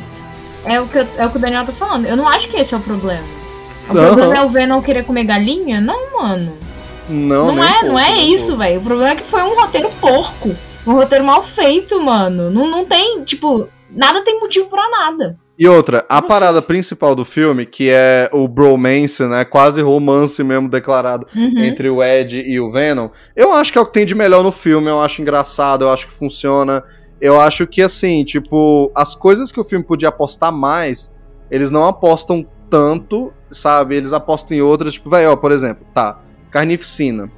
é 0.65 0.81
o, 0.81 0.87
que 0.89 0.99
eu- 0.99 1.07
é 1.17 1.27
o 1.27 1.31
que 1.31 1.37
o 1.37 1.41
Daniel 1.41 1.65
tá 1.65 1.73
falando. 1.73 2.07
Eu 2.07 2.17
não 2.17 2.29
acho 2.29 2.49
que 2.49 2.57
esse 2.57 2.75
é 2.75 2.77
o 2.77 2.81
problema. 2.81 3.25
O 3.89 3.95
Não. 3.95 4.05
problema 4.07 4.37
é 4.37 4.43
o 4.43 4.49
Venom 4.49 4.81
querer 4.83 5.05
comer 5.05 5.25
galinha? 5.25 5.81
Não, 5.81 6.13
mano. 6.21 6.53
não, 7.09 7.47
Não, 7.47 7.55
um 7.55 7.65
é, 7.65 7.71
pouco, 7.73 7.87
não 7.87 7.99
é 7.99 8.19
isso, 8.21 8.57
velho. 8.57 8.81
O 8.81 8.85
problema 8.85 9.13
é 9.13 9.17
que 9.17 9.23
foi 9.25 9.43
um 9.43 9.55
roteiro 9.61 9.91
porco. 10.01 10.55
Um 10.87 10.93
roteiro 10.93 11.25
mal 11.25 11.43
feito, 11.43 12.01
mano. 12.01 12.51
Não, 12.51 12.71
não 12.71 12.85
tem, 12.85 13.23
tipo, 13.25 13.69
nada 13.91 14.23
tem 14.23 14.39
motivo 14.41 14.67
pra 14.69 14.89
nada. 14.89 15.37
E 15.61 15.69
outra, 15.69 16.07
a 16.09 16.23
parada 16.23 16.63
principal 16.63 17.15
do 17.15 17.23
filme, 17.23 17.67
que 17.67 17.91
é 17.91 18.31
o 18.33 18.49
bromance, 18.49 19.23
né? 19.27 19.45
Quase 19.45 19.83
romance 19.83 20.43
mesmo 20.43 20.71
declarado 20.71 21.27
Uhum. 21.37 21.59
entre 21.59 21.91
o 21.91 22.03
Ed 22.03 22.41
e 22.41 22.59
o 22.59 22.73
Venom, 22.73 23.11
eu 23.37 23.53
acho 23.53 23.71
que 23.71 23.77
é 23.77 23.81
o 23.83 23.85
que 23.85 23.93
tem 23.93 24.07
de 24.07 24.15
melhor 24.15 24.43
no 24.43 24.51
filme, 24.51 24.89
eu 24.89 25.03
acho 25.03 25.21
engraçado, 25.21 25.85
eu 25.85 25.91
acho 25.91 26.07
que 26.07 26.15
funciona. 26.15 26.83
Eu 27.21 27.39
acho 27.39 27.67
que, 27.67 27.83
assim, 27.83 28.25
tipo, 28.25 28.91
as 28.97 29.15
coisas 29.15 29.53
que 29.53 29.61
o 29.61 29.65
filme 29.65 29.85
podia 29.85 30.09
apostar 30.09 30.51
mais, 30.51 31.13
eles 31.51 31.71
não 31.71 31.85
apostam 31.85 32.43
tanto, 32.71 33.31
sabe? 33.51 33.97
Eles 33.97 34.15
apostam 34.15 34.57
em 34.57 34.63
outras, 34.63 34.95
tipo, 34.95 35.11
velho, 35.11 35.31
ó, 35.33 35.37
por 35.37 35.53
exemplo, 35.53 35.85
tá, 35.93 36.19
Carnificina. 36.51 37.31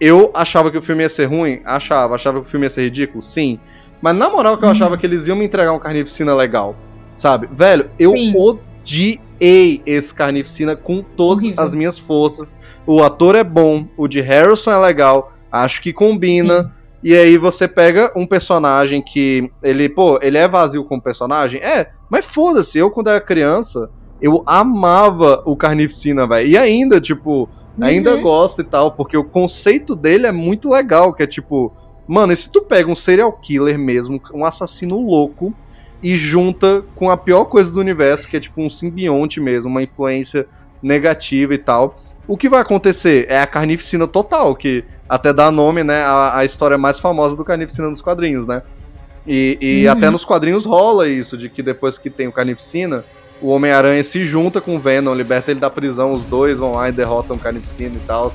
Eu 0.00 0.32
achava 0.34 0.70
que 0.72 0.78
o 0.78 0.82
filme 0.82 1.04
ia 1.04 1.08
ser 1.08 1.26
ruim? 1.26 1.60
Achava. 1.64 2.16
Achava 2.16 2.40
que 2.40 2.46
o 2.46 2.50
filme 2.50 2.66
ia 2.66 2.70
ser 2.70 2.82
ridículo? 2.82 3.22
Sim. 3.22 3.60
Mas 4.02 4.16
na 4.16 4.28
moral 4.28 4.56
que 4.56 4.64
eu 4.64 4.66
Uhum. 4.66 4.72
achava 4.72 4.96
que 4.98 5.06
eles 5.06 5.26
iam 5.28 5.36
me 5.36 5.44
entregar 5.44 5.72
um 5.72 5.78
Carnificina 5.78 6.34
legal, 6.34 6.74
sabe? 7.18 7.48
Velho, 7.52 7.90
eu 7.98 8.12
Sim. 8.12 8.34
odiei 8.36 9.82
esse 9.84 10.14
Carnificina 10.14 10.76
com 10.76 11.02
todas 11.02 11.44
Horrível. 11.44 11.64
as 11.64 11.74
minhas 11.74 11.98
forças. 11.98 12.56
O 12.86 13.02
ator 13.02 13.34
é 13.34 13.44
bom, 13.44 13.86
o 13.96 14.06
de 14.06 14.20
Harrison 14.20 14.70
é 14.70 14.78
legal, 14.78 15.32
acho 15.50 15.82
que 15.82 15.92
combina. 15.92 16.72
E 17.02 17.14
aí 17.14 17.36
você 17.36 17.68
pega 17.68 18.12
um 18.16 18.26
personagem 18.26 19.02
que 19.02 19.50
ele, 19.62 19.88
pô, 19.88 20.18
ele 20.22 20.36
é 20.38 20.48
vazio 20.48 20.84
como 20.84 21.00
personagem? 21.02 21.60
É, 21.60 21.90
mas 22.10 22.24
foda-se, 22.24 22.78
eu 22.78 22.90
quando 22.90 23.08
era 23.08 23.20
criança, 23.20 23.88
eu 24.20 24.42
amava 24.46 25.42
o 25.46 25.56
Carnificina, 25.56 26.26
velho. 26.26 26.48
E 26.48 26.56
ainda, 26.56 27.00
tipo, 27.00 27.48
ainda 27.80 28.14
Uhum. 28.16 28.22
gosto 28.22 28.60
e 28.60 28.64
tal, 28.64 28.92
porque 28.92 29.16
o 29.16 29.22
conceito 29.24 29.94
dele 29.94 30.26
é 30.26 30.32
muito 30.32 30.68
legal, 30.70 31.12
que 31.12 31.22
é 31.22 31.26
tipo, 31.26 31.72
mano, 32.06 32.32
e 32.32 32.36
se 32.36 32.50
tu 32.50 32.62
pega 32.62 32.90
um 32.90 32.96
serial 32.96 33.30
killer 33.32 33.78
mesmo, 33.78 34.20
um 34.34 34.44
assassino 34.44 35.00
louco, 35.00 35.54
e 36.02 36.16
junta 36.16 36.84
com 36.94 37.10
a 37.10 37.16
pior 37.16 37.44
coisa 37.46 37.70
do 37.70 37.80
universo, 37.80 38.28
que 38.28 38.36
é 38.36 38.40
tipo 38.40 38.60
um 38.62 38.70
simbionte 38.70 39.40
mesmo, 39.40 39.68
uma 39.70 39.82
influência 39.82 40.46
negativa 40.82 41.54
e 41.54 41.58
tal. 41.58 41.96
O 42.26 42.36
que 42.36 42.48
vai 42.48 42.60
acontecer 42.60 43.26
é 43.28 43.40
a 43.40 43.46
carnificina 43.46 44.06
total, 44.06 44.54
que 44.54 44.84
até 45.08 45.32
dá 45.32 45.50
nome, 45.50 45.82
né, 45.82 46.02
à, 46.02 46.38
à 46.38 46.44
história 46.44 46.76
mais 46.76 47.00
famosa 47.00 47.34
do 47.34 47.44
carnificina 47.44 47.88
nos 47.88 48.02
quadrinhos, 48.02 48.46
né? 48.46 48.62
E, 49.26 49.58
e 49.60 49.86
Uhum. 49.86 49.92
até 49.92 50.10
nos 50.10 50.24
quadrinhos 50.24 50.64
rola 50.64 51.08
isso, 51.08 51.36
de 51.36 51.48
que 51.48 51.62
depois 51.62 51.98
que 51.98 52.10
tem 52.10 52.28
o 52.28 52.32
carnificina, 52.32 53.04
o 53.40 53.48
Homem-Aranha 53.48 54.02
se 54.02 54.24
junta 54.24 54.60
com 54.60 54.76
o 54.76 54.80
Venom, 54.80 55.14
liberta 55.14 55.50
ele 55.50 55.60
da 55.60 55.70
prisão, 55.70 56.12
os 56.12 56.24
dois 56.24 56.58
vão 56.58 56.72
lá 56.72 56.88
e 56.88 56.92
derrotam 56.92 57.36
o 57.36 57.38
carnificina 57.38 57.96
e 57.96 58.06
tal. 58.06 58.32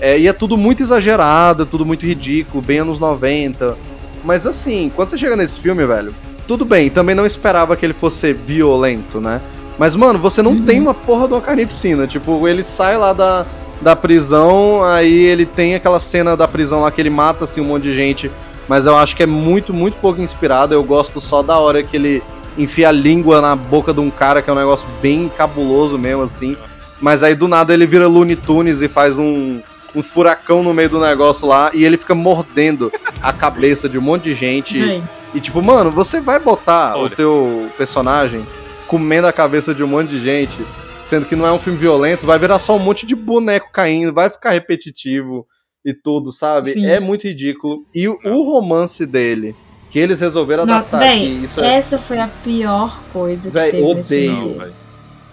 É, 0.00 0.18
e 0.18 0.28
é 0.28 0.32
tudo 0.32 0.56
muito 0.56 0.82
exagerado, 0.82 1.64
é 1.64 1.66
tudo 1.66 1.84
muito 1.84 2.06
ridículo, 2.06 2.62
bem 2.62 2.78
anos 2.78 2.98
90. 2.98 3.76
Mas 4.24 4.46
assim, 4.46 4.90
quando 4.94 5.10
você 5.10 5.16
chega 5.16 5.36
nesse 5.36 5.58
filme, 5.60 5.84
velho, 5.86 6.14
tudo 6.48 6.64
bem, 6.64 6.88
também 6.90 7.14
não 7.14 7.26
esperava 7.26 7.76
que 7.76 7.84
ele 7.86 7.92
fosse 7.92 8.32
violento, 8.32 9.20
né? 9.20 9.40
Mas, 9.78 9.94
mano, 9.94 10.18
você 10.18 10.42
não 10.42 10.52
Uhum. 10.52 10.64
tem 10.64 10.80
uma 10.80 10.94
porra 10.94 11.28
de 11.28 11.34
uma 11.34 11.40
carnificina. 11.40 12.06
Tipo, 12.06 12.48
ele 12.48 12.62
sai 12.64 12.96
lá 12.98 13.12
da, 13.12 13.46
da 13.80 13.94
prisão, 13.94 14.82
aí 14.82 15.12
ele 15.26 15.46
tem 15.46 15.74
aquela 15.76 16.00
cena 16.00 16.36
da 16.36 16.48
prisão 16.48 16.80
lá 16.80 16.90
que 16.90 17.00
ele 17.00 17.10
mata, 17.10 17.44
assim, 17.44 17.60
um 17.60 17.64
monte 17.64 17.84
de 17.84 17.94
gente. 17.94 18.28
Mas 18.66 18.86
eu 18.86 18.96
acho 18.96 19.14
que 19.14 19.22
é 19.22 19.26
muito, 19.26 19.72
muito 19.72 19.96
pouco 19.98 20.20
inspirado. 20.20 20.74
Eu 20.74 20.82
gosto 20.82 21.20
só 21.20 21.42
da 21.42 21.58
hora 21.58 21.82
que 21.82 21.94
ele 21.96 22.22
enfia 22.56 22.88
a 22.88 22.92
língua 22.92 23.40
na 23.40 23.54
boca 23.54 23.92
de 23.92 24.00
um 24.00 24.10
cara, 24.10 24.42
que 24.42 24.50
é 24.50 24.52
um 24.52 24.56
negócio 24.56 24.88
bem 25.00 25.30
cabuloso 25.36 25.96
mesmo, 25.96 26.22
assim. 26.22 26.56
Mas 27.00 27.22
aí 27.22 27.34
do 27.36 27.46
nada 27.46 27.72
ele 27.72 27.86
vira 27.86 28.08
Looney 28.08 28.34
Tunes 28.34 28.80
e 28.82 28.88
faz 28.88 29.16
um, 29.18 29.60
um 29.94 30.02
furacão 30.02 30.62
no 30.64 30.74
meio 30.74 30.88
do 30.88 30.98
negócio 31.00 31.46
lá 31.46 31.70
e 31.72 31.84
ele 31.84 31.96
fica 31.96 32.14
mordendo 32.16 32.90
a 33.22 33.32
cabeça 33.32 33.88
de 33.88 33.96
um 33.96 34.02
monte 34.02 34.24
de 34.24 34.34
gente. 34.34 34.82
Véi. 34.82 35.02
E 35.34 35.40
tipo, 35.40 35.62
mano, 35.62 35.90
você 35.90 36.20
vai 36.20 36.38
botar 36.38 36.96
o 36.96 37.02
Olha. 37.02 37.16
teu 37.16 37.68
personagem 37.76 38.46
comendo 38.86 39.26
a 39.26 39.32
cabeça 39.32 39.74
de 39.74 39.82
um 39.82 39.86
monte 39.86 40.08
de 40.08 40.20
gente, 40.20 40.56
sendo 41.02 41.26
que 41.26 41.36
não 41.36 41.46
é 41.46 41.52
um 41.52 41.58
filme 41.58 41.78
violento, 41.78 42.24
vai 42.26 42.38
virar 42.38 42.58
só 42.58 42.74
um 42.76 42.78
monte 42.78 43.04
de 43.04 43.14
boneco 43.14 43.68
caindo, 43.70 44.12
vai 44.14 44.30
ficar 44.30 44.50
repetitivo 44.50 45.46
e 45.84 45.92
tudo, 45.92 46.32
sabe? 46.32 46.70
Sim. 46.70 46.86
É 46.86 46.98
muito 46.98 47.24
ridículo. 47.26 47.84
E 47.94 48.08
o, 48.08 48.18
o 48.24 48.42
romance 48.50 49.04
dele, 49.04 49.54
que 49.90 49.98
eles 49.98 50.18
resolveram 50.20 50.64
Não, 50.64 50.74
adaptar 50.76 50.98
véi, 51.00 51.16
aqui, 51.36 51.44
isso 51.44 51.60
é 51.60 51.74
Essa 51.74 51.98
foi 51.98 52.18
a 52.18 52.28
pior 52.42 52.98
coisa 53.12 53.48
que 53.50 53.54
Véi, 53.54 53.70
teve 53.72 53.94
nesse 53.94 54.14
odeio. 54.14 54.40
filme 54.40 54.72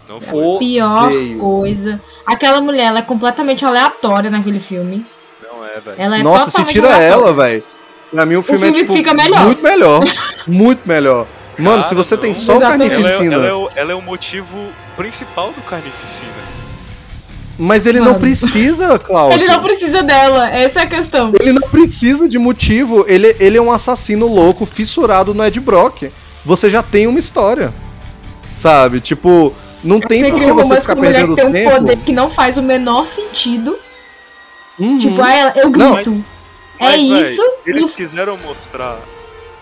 Não, 0.09 0.21
foi. 0.21 0.59
Pior 0.59 1.05
Odeio. 1.05 1.39
coisa. 1.39 2.01
Aquela 2.25 2.59
mulher, 2.59 2.87
ela 2.87 2.99
é 2.99 3.03
completamente 3.03 3.63
aleatória 3.65 4.29
naquele 4.29 4.59
filme. 4.59 5.05
Não 5.41 5.65
é, 5.65 5.79
velho. 5.79 5.95
Ela 5.97 6.19
é 6.19 6.23
Nossa, 6.23 6.51
se 6.51 6.63
tira 6.65 6.93
aleatória. 6.93 7.25
ela, 7.27 7.33
velho. 7.33 7.63
Pra 8.11 8.25
mim 8.25 8.35
o 8.35 8.43
filme, 8.43 8.61
filme 8.61 8.77
é 8.77 8.81
tipo 8.81 8.93
fica 8.93 9.13
melhor. 9.13 9.45
muito 9.45 9.63
melhor. 9.63 10.03
muito 10.47 10.87
melhor. 10.87 11.27
Mano, 11.57 11.83
se 11.83 11.89
Cara, 11.89 12.03
você 12.03 12.17
tem 12.17 12.33
não. 12.33 12.39
só 12.39 12.53
o 12.53 12.55
Exatamente. 12.57 12.93
Ela 12.93 12.99
é, 12.99 13.11
Carnificina, 13.11 13.35
ela 13.35 13.47
é 13.47 13.53
o, 13.53 13.69
ela 13.75 13.91
é 13.91 13.95
o 13.95 14.01
motivo 14.01 14.57
principal 14.97 15.51
do 15.51 15.61
Carnificina. 15.61 16.31
mas 17.57 17.85
ele 17.87 17.99
não 17.99 18.07
Mano. 18.07 18.19
precisa, 18.19 18.99
Cláudio. 18.99 19.37
Ele 19.37 19.47
não 19.47 19.61
precisa 19.61 20.03
dela, 20.03 20.49
essa 20.49 20.81
é 20.81 20.83
a 20.83 20.87
questão. 20.87 21.31
Ele 21.39 21.53
não 21.53 21.69
precisa 21.69 22.27
de 22.27 22.37
motivo. 22.37 23.05
Ele, 23.07 23.35
ele 23.39 23.57
é 23.57 23.61
um 23.61 23.71
assassino 23.71 24.27
louco, 24.27 24.65
fissurado 24.65 25.33
no 25.33 25.43
Ed 25.45 25.59
Brock. 25.59 26.11
Você 26.45 26.69
já 26.69 26.83
tem 26.83 27.07
uma 27.07 27.19
história. 27.19 27.73
Sabe? 28.55 28.99
Tipo, 28.99 29.53
não 29.83 29.99
tem 29.99 30.21
você 30.23 30.31
por 30.31 30.39
que 30.39 30.51
você 30.53 30.81
ficar 30.81 30.95
perdendo 30.95 31.35
que 31.35 31.41
tem 31.41 31.49
um 31.49 31.53
tempo. 31.53 31.71
poder 31.71 31.97
que 31.97 32.11
não 32.11 32.29
faz 32.29 32.57
o 32.57 32.61
menor 32.63 33.07
sentido. 33.07 33.77
Uhum. 34.77 34.97
Tipo, 34.97 35.21
aí 35.21 35.39
ela, 35.39 35.53
eu 35.55 35.69
Não, 35.69 35.95
é 36.79 36.83
Mas, 36.83 37.01
véi, 37.09 37.21
isso. 37.21 37.41
Eles 37.65 37.81
no- 37.83 37.89
quiseram 37.89 38.37
mostrar. 38.37 38.97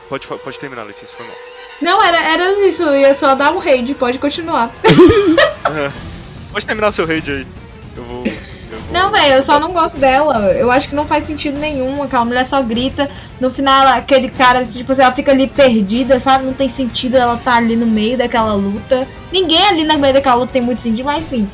Pode, 0.09 0.27
pode 0.27 0.59
terminar, 0.59 0.83
Letícia, 0.83 1.15
foi 1.17 1.25
mal. 1.25 1.35
Não, 1.81 2.03
era, 2.03 2.21
era 2.31 2.67
isso. 2.67 2.83
Eu 2.83 2.95
ia 2.99 3.13
só 3.13 3.35
dar 3.35 3.51
um 3.51 3.57
raid, 3.57 3.93
pode 3.95 4.19
continuar. 4.19 4.71
Pode 6.51 6.65
terminar 6.67 6.91
seu 6.91 7.05
raid 7.05 7.31
aí. 7.31 7.47
Eu 7.97 8.03
vou. 8.03 8.23
Eu 8.25 8.79
vou... 8.79 8.91
Não, 8.91 9.11
velho, 9.11 9.33
eu 9.35 9.41
só 9.43 9.59
não 9.59 9.71
gosto 9.71 9.97
dela. 9.97 10.51
Eu 10.51 10.71
acho 10.71 10.89
que 10.89 10.95
não 10.95 11.05
faz 11.05 11.25
sentido 11.25 11.57
nenhum. 11.59 12.01
Aquela 12.03 12.25
mulher 12.25 12.45
só 12.45 12.61
grita. 12.61 13.09
No 13.39 13.49
final, 13.51 13.87
aquele 13.87 14.29
cara, 14.29 14.63
tipo 14.65 14.91
assim, 14.91 15.01
ela 15.01 15.11
fica 15.11 15.31
ali 15.31 15.47
perdida, 15.47 16.19
sabe? 16.19 16.45
Não 16.45 16.53
tem 16.53 16.69
sentido 16.69 17.17
ela 17.17 17.37
tá 17.43 17.55
ali 17.55 17.75
no 17.75 17.85
meio 17.87 18.17
daquela 18.17 18.53
luta. 18.53 19.07
Ninguém 19.31 19.65
ali 19.67 19.83
no 19.83 19.97
meio 19.99 20.13
daquela 20.13 20.35
luta 20.35 20.53
tem 20.53 20.61
muito 20.61 20.81
sentido, 20.81 21.05
mas 21.05 21.21
enfim. 21.21 21.49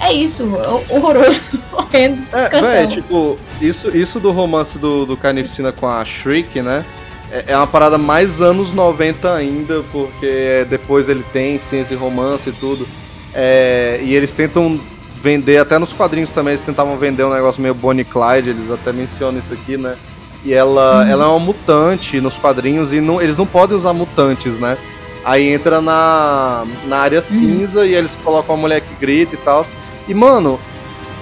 É 0.00 0.12
isso. 0.12 0.44
ho- 0.44 0.84
Horroroso. 0.96 1.42
Horrendo. 1.72 2.22
É, 2.32 2.48
véi, 2.60 2.86
tipo, 2.86 3.38
isso, 3.60 3.96
isso 3.96 4.20
do 4.20 4.30
romance 4.30 4.78
do, 4.78 5.04
do 5.04 5.16
Carnificina 5.16 5.72
com 5.72 5.86
a 5.86 6.04
Shriek, 6.04 6.60
né? 6.62 6.84
É, 7.30 7.44
é 7.48 7.56
uma 7.56 7.66
parada 7.66 7.98
mais 7.98 8.40
anos 8.40 8.72
90 8.72 9.32
ainda, 9.32 9.82
porque 9.92 10.66
depois 10.68 11.08
ele 11.08 11.24
tem 11.32 11.58
sim 11.58 11.80
esse 11.80 11.94
romance 11.94 12.48
e 12.48 12.52
tudo. 12.52 12.86
É, 13.34 14.00
e 14.02 14.14
eles 14.14 14.32
tentam 14.32 14.80
vender, 15.20 15.58
até 15.58 15.78
nos 15.78 15.92
quadrinhos 15.92 16.30
também, 16.30 16.52
eles 16.54 16.64
tentavam 16.64 16.96
vender 16.96 17.24
um 17.24 17.32
negócio 17.32 17.60
meio 17.60 17.74
Bonnie 17.74 18.02
e 18.02 18.04
Clyde, 18.04 18.50
eles 18.50 18.70
até 18.70 18.92
mencionam 18.92 19.38
isso 19.38 19.52
aqui, 19.52 19.76
né? 19.76 19.96
E 20.44 20.54
ela, 20.54 21.06
ela 21.08 21.24
é 21.24 21.26
uma 21.26 21.38
mutante 21.38 22.20
nos 22.20 22.34
quadrinhos 22.34 22.92
e 22.92 23.00
não, 23.00 23.20
eles 23.20 23.36
não 23.36 23.46
podem 23.46 23.76
usar 23.76 23.92
mutantes, 23.92 24.58
né? 24.58 24.78
Aí 25.24 25.52
entra 25.52 25.80
na, 25.80 26.64
na 26.86 26.98
área 26.98 27.20
cinza 27.20 27.84
e 27.84 27.94
eles 27.94 28.16
colocam 28.22 28.54
uma 28.54 28.60
mulher 28.62 28.80
que 28.80 28.94
grita 28.94 29.34
e 29.34 29.38
tal. 29.38 29.66
E, 30.06 30.14
mano, 30.14 30.58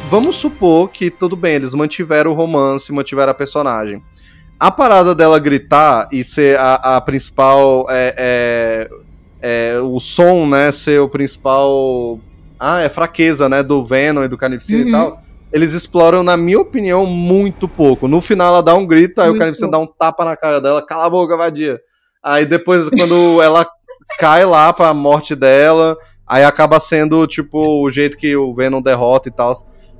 vamos 0.08 0.36
supor 0.36 0.90
que 0.90 1.10
tudo 1.10 1.36
bem, 1.36 1.54
eles 1.54 1.74
mantiveram 1.74 2.30
o 2.30 2.34
romance, 2.34 2.92
mantiveram 2.92 3.32
a 3.32 3.34
personagem. 3.34 4.02
A 4.58 4.70
parada 4.70 5.14
dela 5.14 5.38
gritar 5.38 6.08
e 6.10 6.24
ser 6.24 6.58
a, 6.58 6.96
a 6.96 7.00
principal. 7.00 7.86
É, 7.90 8.88
é, 9.42 9.74
é, 9.76 9.80
o 9.80 10.00
som, 10.00 10.46
né? 10.46 10.72
Ser 10.72 11.00
o 11.00 11.08
principal. 11.10 12.18
Ah, 12.58 12.80
é 12.80 12.88
fraqueza, 12.88 13.50
né? 13.50 13.62
Do 13.62 13.84
Venom 13.84 14.24
e 14.24 14.28
do 14.28 14.38
Carnificina 14.38 14.82
Uhum. 14.82 14.88
e 14.88 14.92
tal. 14.92 15.18
Eles 15.52 15.72
exploram, 15.72 16.22
na 16.22 16.36
minha 16.38 16.58
opinião, 16.58 17.04
muito 17.04 17.68
pouco. 17.68 18.08
No 18.08 18.20
final 18.22 18.48
ela 18.48 18.62
dá 18.62 18.74
um 18.74 18.86
grito, 18.86 19.20
aí 19.20 19.26
o 19.26 19.30
Muito 19.30 19.40
Carnificina 19.40 19.70
dá 19.70 19.78
um 19.78 19.86
tapa 19.86 20.24
na 20.24 20.36
cara 20.36 20.60
dela, 20.60 20.84
cala 20.84 21.04
a 21.04 21.10
boca, 21.10 21.36
vadia. 21.36 21.78
Aí 22.22 22.46
depois, 22.46 22.88
quando 22.88 23.40
ela 23.42 23.66
cai 24.18 24.44
lá 24.46 24.72
pra 24.72 24.92
morte 24.94 25.34
dela, 25.36 25.96
aí 26.26 26.44
acaba 26.44 26.80
sendo, 26.80 27.26
tipo, 27.26 27.82
o 27.84 27.90
jeito 27.90 28.16
que 28.16 28.34
o 28.36 28.54
Venom 28.54 28.80
derrota 28.80 29.28
e 29.28 29.32
tal. 29.32 29.52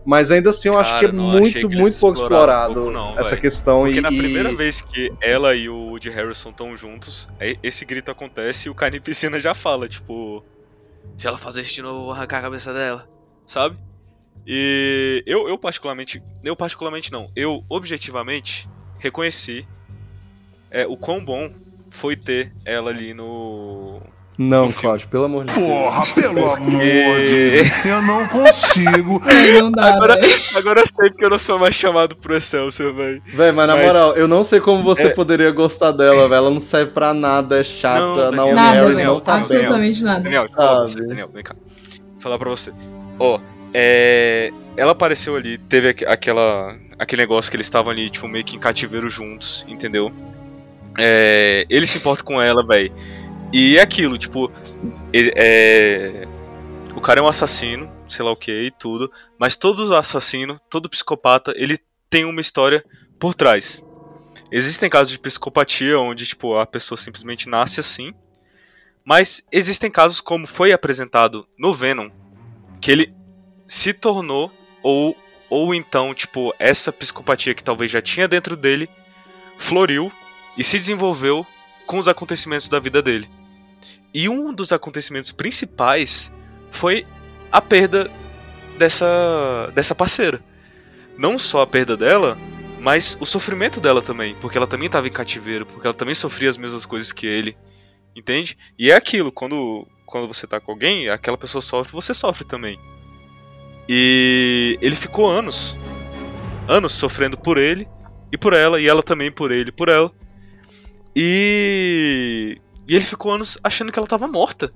Mas 0.07 0.31
ainda 0.31 0.51
assim, 0.51 0.69
eu 0.69 0.79
acho 0.79 0.91
Cara, 0.91 1.01
que 1.01 1.07
é 1.07 1.13
muito, 1.13 1.69
que 1.69 1.77
muito 1.77 1.99
pouco 1.99 2.21
explorado 2.21 2.75
pouco 2.75 2.91
não, 2.93 3.19
essa 3.19 3.31
velho. 3.31 3.41
questão. 3.41 3.83
Porque 3.83 3.99
e, 3.99 4.01
na 4.01 4.13
e- 4.13 4.17
primeira 4.17 4.55
vez 4.55 4.81
que 4.81 5.13
ela 5.21 5.53
e 5.57 5.69
o 5.69 5.77
Woody 5.89 6.11
Harrison 6.11 6.51
estão 6.51 6.77
juntos, 6.77 7.29
aí 7.41 7.59
esse 7.61 7.85
grito 7.85 8.09
acontece 8.09 8.69
e 8.69 8.71
o 8.71 8.75
Carnificina 8.75 9.41
já 9.41 9.53
fala, 9.53 9.89
tipo. 9.89 10.45
Se 11.17 11.27
ela 11.27 11.37
fazer 11.37 11.63
isso 11.63 11.75
de 11.75 11.83
novo, 11.83 11.99
eu 11.99 12.05
vou 12.05 12.13
arrancar 12.13 12.39
a 12.39 12.43
cabeça 12.43 12.73
dela. 12.73 13.09
Sabe? 13.45 13.77
E 14.47 15.25
eu, 15.27 15.49
eu 15.49 15.59
particularmente. 15.59 16.23
Eu 16.45 16.55
particularmente 16.55 17.11
não. 17.11 17.29
Eu 17.35 17.65
objetivamente 17.69 18.69
reconheci 19.01 19.67
é, 20.71 20.87
o 20.87 20.97
quão 20.97 21.25
bom 21.25 21.51
foi 21.91 22.15
ter 22.15 22.53
ela 22.65 22.91
ali 22.91 23.13
no. 23.13 24.01
Não. 24.39 24.71
Cláudio, 24.71 25.09
pelo 25.09 25.25
amor 25.25 25.45
de 25.47 25.55
Deus. 25.55 25.67
Porra, 25.67 26.03
pelo 26.15 26.53
amor 26.55 26.71
de. 26.71 27.51
Deus. 27.53 27.85
Eu 27.87 28.03
não 28.03 28.29
consigo. 28.29 29.23
Não 29.61 29.71
dá, 29.73 29.95
Agora, 29.95 30.19
agora 30.55 30.81
eu 30.81 30.87
sei 30.87 31.09
porque 31.11 31.25
eu 31.25 31.31
não 31.31 31.39
sou 31.39 31.59
mais 31.59 31.75
chamado 31.75 32.15
pro 32.17 32.37
Excelsior, 32.37 32.93
velho. 32.95 33.23
Véi, 33.27 33.51
mas 33.53 33.67
na 33.67 33.77
Mas- 33.77 33.87
moral, 33.87 34.15
eu 34.17 34.29
não 34.29 34.45
sei 34.45 34.61
como 34.61 34.83
você 34.83 35.05
É. 35.05 35.09
poderia 35.09 35.51
gostar 35.51 35.91
dela, 35.93 36.23
velho. 36.29 36.35
Ela 36.35 36.51
não 36.51 36.61
serve 36.61 36.93
pra 36.93 37.15
nada, 37.15 37.59
é 37.61 37.65
chata, 37.65 38.01
Não, 38.01 38.17
na 38.17 38.31
Daniel. 38.31 38.55
Nada, 38.55 38.73
Harris 38.81 38.97
velho. 38.97 39.09
não 39.09 39.21
tá 39.21 39.33
bem. 39.33 39.41
Absolutamente 39.41 40.03
nada. 40.05 40.21
Daniel, 40.21 40.49
Sabe. 40.49 40.81
você, 40.81 41.07
Daniel, 41.07 41.31
vem 41.33 41.43
cá. 41.43 41.55
Vou 42.13 42.21
falar 42.21 42.39
pra 42.39 42.51
você. 42.51 42.73
Ó, 43.19 43.41
é. 43.73 44.53
Ela 44.77 44.93
apareceu 44.93 45.35
ali, 45.37 45.57
teve 45.57 45.89
aqu- 45.89 46.07
aquela. 46.07 46.77
aquele 46.99 47.23
negócio 47.23 47.51
que 47.51 47.57
eles 47.57 47.67
estavam 47.67 47.91
ali, 47.91 48.11
tipo, 48.11 48.29
meio 48.29 48.45
que 48.45 48.57
em 48.57 48.59
cativeiro 48.59 49.09
juntos, 49.09 49.65
entendeu? 49.67 50.13
É, 50.99 51.67
ele 51.69 51.87
se 51.87 51.99
importa 51.99 52.23
com 52.23 52.41
ela, 52.41 52.67
velho. 52.67 52.93
E 53.53 53.77
é 53.79 53.81
aquilo, 53.83 54.19
tipo. 54.19 54.51
ele- 55.13 55.33
é, 55.37 56.27
o 56.95 57.01
cara 57.01 57.21
é 57.21 57.23
um 57.23 57.29
assassino, 57.29 57.91
sei 58.07 58.25
lá 58.25 58.31
o 58.31 58.37
que 58.37 58.51
e 58.53 58.71
tudo. 58.71 59.11
Mas 59.39 59.57
todo 59.57 59.95
assassino, 59.95 60.59
todo 60.71 60.89
psicopata, 60.91 61.53
ele 61.57 61.79
tem 62.11 62.25
uma 62.25 62.41
história 62.41 62.85
por 63.19 63.35
trás. 63.35 63.85
Existem 64.51 64.89
casos 64.89 65.11
de 65.13 65.19
psicopatia 65.19 65.99
onde, 65.99 66.27
tipo, 66.27 66.57
a 66.57 66.67
pessoa 66.67 66.97
simplesmente 66.99 67.49
nasce 67.49 67.81
assim. 67.81 68.13
Mas 69.05 69.43
existem 69.53 69.91
casos 69.91 70.21
como 70.21 70.47
foi 70.47 70.73
apresentado 70.73 71.47
no 71.59 71.73
Venom, 71.73 72.11
que 72.81 72.91
ele 72.91 73.15
se 73.69 73.93
tornou 73.93 74.51
ou 74.83 75.17
ou 75.49 75.73
então, 75.73 76.13
tipo, 76.13 76.53
essa 76.59 76.93
psicopatia 76.93 77.55
que 77.55 77.63
talvez 77.63 77.89
já 77.89 78.03
tinha 78.03 78.27
dentro 78.27 78.57
dele 78.57 78.89
floriu 79.59 80.11
e 80.59 80.65
se 80.65 80.77
desenvolveu 80.77 81.47
com 81.87 81.99
os 81.99 82.09
acontecimentos 82.09 82.69
da 82.69 82.79
vida 82.79 83.01
dele. 83.01 83.29
E 84.13 84.29
um 84.29 84.53
dos 84.53 84.73
acontecimentos 84.73 85.33
principais 85.33 86.33
foi 86.71 87.07
a 87.51 87.61
perda 87.61 88.11
dessa 88.79 89.71
dessa 89.75 89.95
parceira. 89.95 90.41
Não 91.17 91.39
só 91.39 91.63
a 91.63 91.67
perda 91.67 91.97
dela, 91.97 92.37
mas 92.81 93.17
o 93.21 93.27
sofrimento 93.27 93.81
dela 93.81 94.03
também, 94.03 94.35
porque 94.37 94.57
ela 94.57 94.67
também 94.67 94.87
estava 94.87 95.09
em 95.09 95.13
cativeiro, 95.13 95.65
porque 95.67 95.87
ela 95.87 95.95
também 95.95 96.15
sofria 96.15 96.51
as 96.51 96.57
mesmas 96.57 96.85
coisas 96.85 97.11
que 97.13 97.27
ele. 97.27 97.57
Entende? 98.15 98.57
E 98.79 98.91
é 98.91 98.95
aquilo, 98.95 99.31
quando, 99.31 99.87
quando 100.07 100.27
você 100.27 100.47
tá 100.47 100.59
com 100.59 100.73
alguém, 100.73 101.09
aquela 101.09 101.37
pessoa 101.37 101.61
sofre, 101.61 101.93
você 101.93 102.15
sofre 102.15 102.45
também. 102.47 102.79
E 103.89 104.79
ele 104.81 104.97
ficou 104.97 105.29
anos, 105.29 105.79
anos 106.67 106.93
sofrendo 106.93 107.37
por 107.37 107.59
ele 107.59 107.87
e 108.33 108.39
por 108.39 108.53
ela, 108.53 108.81
e 108.81 108.89
ela 108.89 109.03
também 109.03 109.31
por 109.31 109.53
ele 109.53 109.69
e 109.69 109.73
por 109.73 109.89
ela. 109.89 110.11
E, 111.19 112.59
e 112.87 112.95
ele 112.95 113.05
ficou 113.05 113.33
anos 113.33 113.57
achando 113.65 113.91
que 113.91 113.99
ela 113.99 114.07
tava 114.07 114.29
morta. 114.29 114.71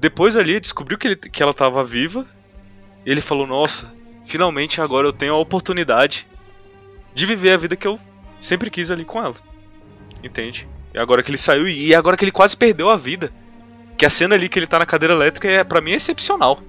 Depois 0.00 0.36
ali 0.36 0.58
descobriu 0.58 0.96
que, 0.96 1.06
ele, 1.08 1.16
que 1.16 1.42
ela 1.42 1.52
tava 1.52 1.84
viva. 1.84 2.26
E 3.04 3.10
ele 3.10 3.20
falou: 3.20 3.46
Nossa, 3.46 3.94
finalmente 4.24 4.80
agora 4.80 5.06
eu 5.06 5.12
tenho 5.12 5.34
a 5.34 5.38
oportunidade 5.38 6.26
de 7.14 7.26
viver 7.26 7.52
a 7.52 7.56
vida 7.58 7.76
que 7.76 7.86
eu 7.86 7.98
sempre 8.40 8.70
quis 8.70 8.90
ali 8.90 9.04
com 9.04 9.22
ela. 9.22 9.34
Entende? 10.24 10.66
E 10.94 10.98
agora 10.98 11.22
que 11.22 11.30
ele 11.30 11.36
saiu 11.38 11.68
e 11.68 11.94
agora 11.94 12.16
que 12.16 12.24
ele 12.24 12.32
quase 12.32 12.56
perdeu 12.56 12.88
a 12.88 12.96
vida. 12.96 13.30
Que 13.98 14.06
a 14.06 14.10
cena 14.10 14.34
ali 14.34 14.48
que 14.48 14.58
ele 14.58 14.66
tá 14.66 14.78
na 14.78 14.86
cadeira 14.86 15.12
elétrica 15.12 15.46
é 15.46 15.62
para 15.62 15.80
mim 15.82 15.90
é 15.92 15.96
excepcional. 15.96 16.62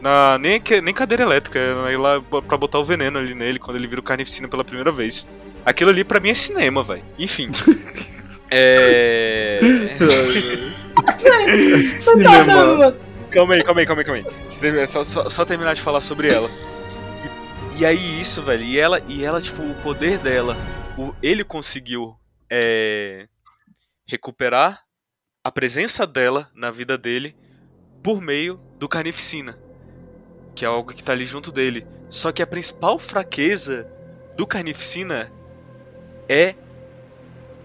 Na, 0.00 0.38
nem, 0.38 0.60
que- 0.60 0.80
nem 0.80 0.94
cadeira 0.94 1.24
elétrica, 1.24 1.58
é 1.58 1.98
lá 1.98 2.20
pra 2.22 2.56
botar 2.56 2.78
o 2.78 2.84
veneno 2.84 3.18
ali 3.18 3.34
nele 3.34 3.58
quando 3.58 3.76
ele 3.76 3.88
vira 3.88 4.00
o 4.00 4.04
carnificina 4.04 4.46
pela 4.48 4.64
primeira 4.64 4.92
vez. 4.92 5.26
Aquilo 5.64 5.90
ali 5.90 6.04
pra 6.04 6.20
mim 6.20 6.30
é 6.30 6.34
cinema, 6.34 6.82
velho. 6.82 7.04
Enfim. 7.18 7.50
é. 8.50 9.60
Tá 11.22 12.44
mano. 12.44 12.96
Calma 13.30 13.54
aí, 13.54 13.62
calma 13.62 13.80
aí, 13.82 13.86
calma 13.86 14.00
aí, 14.00 14.04
calma 14.06 14.24
aí. 14.80 14.86
Só, 14.86 15.04
só- 15.04 15.28
só 15.28 15.44
terminar 15.44 15.74
de 15.74 15.82
falar 15.82 16.00
sobre 16.00 16.28
ela. 16.28 16.48
E, 17.76 17.82
e 17.82 17.86
aí 17.86 18.18
isso, 18.20 18.42
velho, 18.42 18.62
e 18.64 18.78
ela, 18.78 19.02
e 19.06 19.22
ela, 19.22 19.38
tipo, 19.38 19.62
o 19.62 19.74
poder 19.82 20.16
dela, 20.18 20.56
o, 20.96 21.14
ele 21.22 21.44
conseguiu 21.44 22.16
é, 22.50 23.28
recuperar 24.06 24.82
a 25.44 25.52
presença 25.52 26.06
dela 26.06 26.50
na 26.54 26.70
vida 26.70 26.96
dele 26.96 27.36
por 28.02 28.22
meio 28.22 28.58
do 28.78 28.88
Carnificina. 28.88 29.58
Que 30.54 30.64
é 30.64 30.68
algo 30.68 30.94
que 30.94 31.04
tá 31.04 31.12
ali 31.12 31.26
junto 31.26 31.52
dele. 31.52 31.86
Só 32.08 32.32
que 32.32 32.42
a 32.42 32.46
principal 32.46 32.98
fraqueza 32.98 33.86
do 34.38 34.46
Carnificina 34.46 35.30
é 36.28 36.54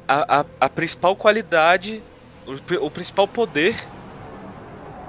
a, 0.08 0.40
a, 0.42 0.46
a 0.62 0.70
principal 0.70 1.16
qualidade, 1.16 2.04
o, 2.48 2.86
o 2.86 2.92
principal 2.92 3.28
poder 3.28 3.76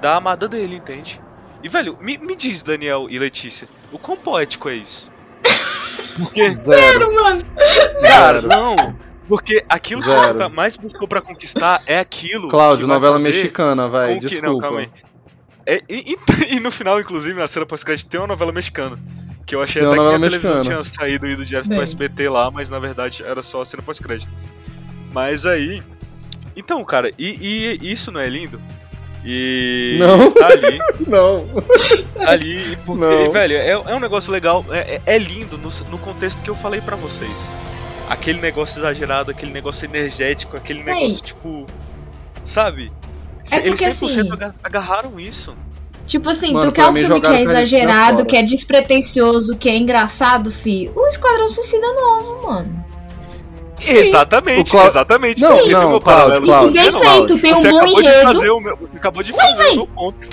da 0.01 0.15
amada 0.15 0.47
dele, 0.47 0.75
entende? 0.75 1.21
E, 1.63 1.69
velho, 1.69 1.97
me, 1.99 2.17
me 2.17 2.35
diz, 2.35 2.61
Daniel 2.61 3.07
e 3.09 3.17
Letícia, 3.17 3.67
o 3.91 3.97
quão 3.97 4.17
poético 4.17 4.69
é 4.69 4.75
isso? 4.75 5.11
Porque, 6.17 6.49
Zero. 6.51 7.13
Mano, 7.13 7.41
cara, 8.01 8.41
não. 8.43 8.75
Porque 9.27 9.65
aquilo 9.67 10.01
que 10.01 10.07
Zero. 10.07 10.21
você 10.21 10.33
tá- 10.35 10.49
mais 10.49 10.77
buscou 10.77 11.07
pra 11.07 11.19
conquistar 11.21 11.81
é 11.87 11.97
aquilo. 11.97 12.47
Cláudio, 12.49 12.85
que 12.85 12.93
novela 12.93 13.17
fazer 13.17 13.27
mexicana, 13.29 13.87
vai. 13.87 14.13
com 14.13 14.19
que- 14.19 14.27
Desculpa. 14.27 14.47
Não, 14.47 14.59
calma 14.59 14.79
aí. 14.81 14.91
É, 15.65 15.81
e, 15.89 16.13
e- 16.13 16.55
e 16.55 16.59
no 16.59 16.71
final, 16.71 16.99
inclusive, 16.99 17.39
na 17.39 17.47
cena 17.47 17.65
pós-crédito, 17.65 18.07
tem 18.07 18.19
uma 18.19 18.27
novela 18.27 18.51
mexicana. 18.51 18.99
Que 19.45 19.55
eu 19.55 19.61
achei 19.61 19.81
uma 19.83 19.91
até 19.93 20.01
que 20.01 20.07
a 20.07 20.19
televisão 20.29 20.55
mexicana. 20.57 20.63
tinha 20.63 20.83
saído 20.83 21.27
e 21.27 21.31
ido 21.33 21.45
direto 21.45 21.67
Bem. 21.69 21.77
pro 21.77 21.83
SBT 21.83 22.29
lá, 22.29 22.49
mas 22.49 22.69
na 22.69 22.79
verdade 22.79 23.23
era 23.23 23.43
só 23.43 23.61
a 23.61 23.65
cena 23.65 23.83
pós-crédito. 23.83 24.31
Mas 25.13 25.45
aí. 25.45 25.83
Então, 26.55 26.83
cara, 26.83 27.11
e, 27.19 27.77
e 27.81 27.91
isso 27.91 28.11
não 28.11 28.19
é 28.19 28.27
lindo? 28.27 28.59
E. 29.23 29.97
Não. 29.99 30.31
Tá 30.31 30.47
ali, 30.47 30.79
Não. 31.07 31.47
tá 32.13 32.29
ali, 32.31 32.77
porque, 32.85 33.05
Não. 33.05 33.31
velho, 33.31 33.55
é, 33.55 33.69
é 33.71 33.95
um 33.95 33.99
negócio 33.99 34.31
legal, 34.31 34.63
é, 34.69 34.95
é- 34.95 35.01
é 35.05 35.17
lindo 35.17 35.57
no, 35.57 35.69
no 35.89 35.97
contexto 35.97 36.41
que 36.41 36.49
eu 36.49 36.55
falei 36.55 36.79
pra 36.81 36.95
vocês. 36.95 37.49
Aquele 38.09 38.39
negócio 38.39 38.79
exagerado, 38.79 39.31
aquele 39.31 39.51
negócio 39.51 39.85
energético, 39.85 40.55
aquele 40.55 40.79
Ei. 40.79 40.85
negócio, 40.85 41.23
tipo. 41.23 41.65
Sabe? 42.43 42.91
É 43.51 43.57
Eles 43.65 43.79
porque, 43.79 43.93
100% 43.95 44.05
assim, 44.21 44.31
aga- 44.31 44.55
agarraram 44.63 45.19
isso. 45.19 45.55
Tipo 46.07 46.29
assim, 46.29 46.53
Mano, 46.53 46.67
tu 46.67 46.71
quer 46.71 46.85
um 46.87 46.93
filme 46.93 47.19
que 47.19 47.27
é 47.27 47.41
exagerado, 47.41 48.25
que 48.25 48.37
é 48.37 48.43
despretensioso, 48.43 49.55
que 49.57 49.67
é 49.69 49.75
engraçado, 49.75 50.51
fi. 50.51 50.91
O 50.95 51.07
Esquadrão 51.07 51.49
Suicida 51.49 51.87
novo, 51.93 52.47
mano. 52.47 52.85
Exatamente, 53.87 54.69
O 54.69 54.71
Clau- 54.71 54.87
exatamente. 54.87 55.41
Não, 55.41 55.57
viu 55.65 55.77
não, 55.79 55.99
Cláudio? 55.99 56.41
Cláudio, 56.43 56.69
E 56.69 56.73
bem 56.73 56.91
Não, 56.91 56.99
feito, 56.99 57.37
tem 57.39 57.51
um 57.53 57.55
você 57.55 57.69
bom 57.69 57.77
acabou 57.77 58.01
de 58.01 58.07
enredo. 58.07 58.21
fazer 58.23 58.49
o 58.51 58.59
meu, 58.59 58.77
você 58.77 58.97
acabou 58.97 59.23
de 59.23 59.33
fazer 59.33 59.67
o 59.71 59.75
meu 59.75 59.87
ponto. 59.87 60.29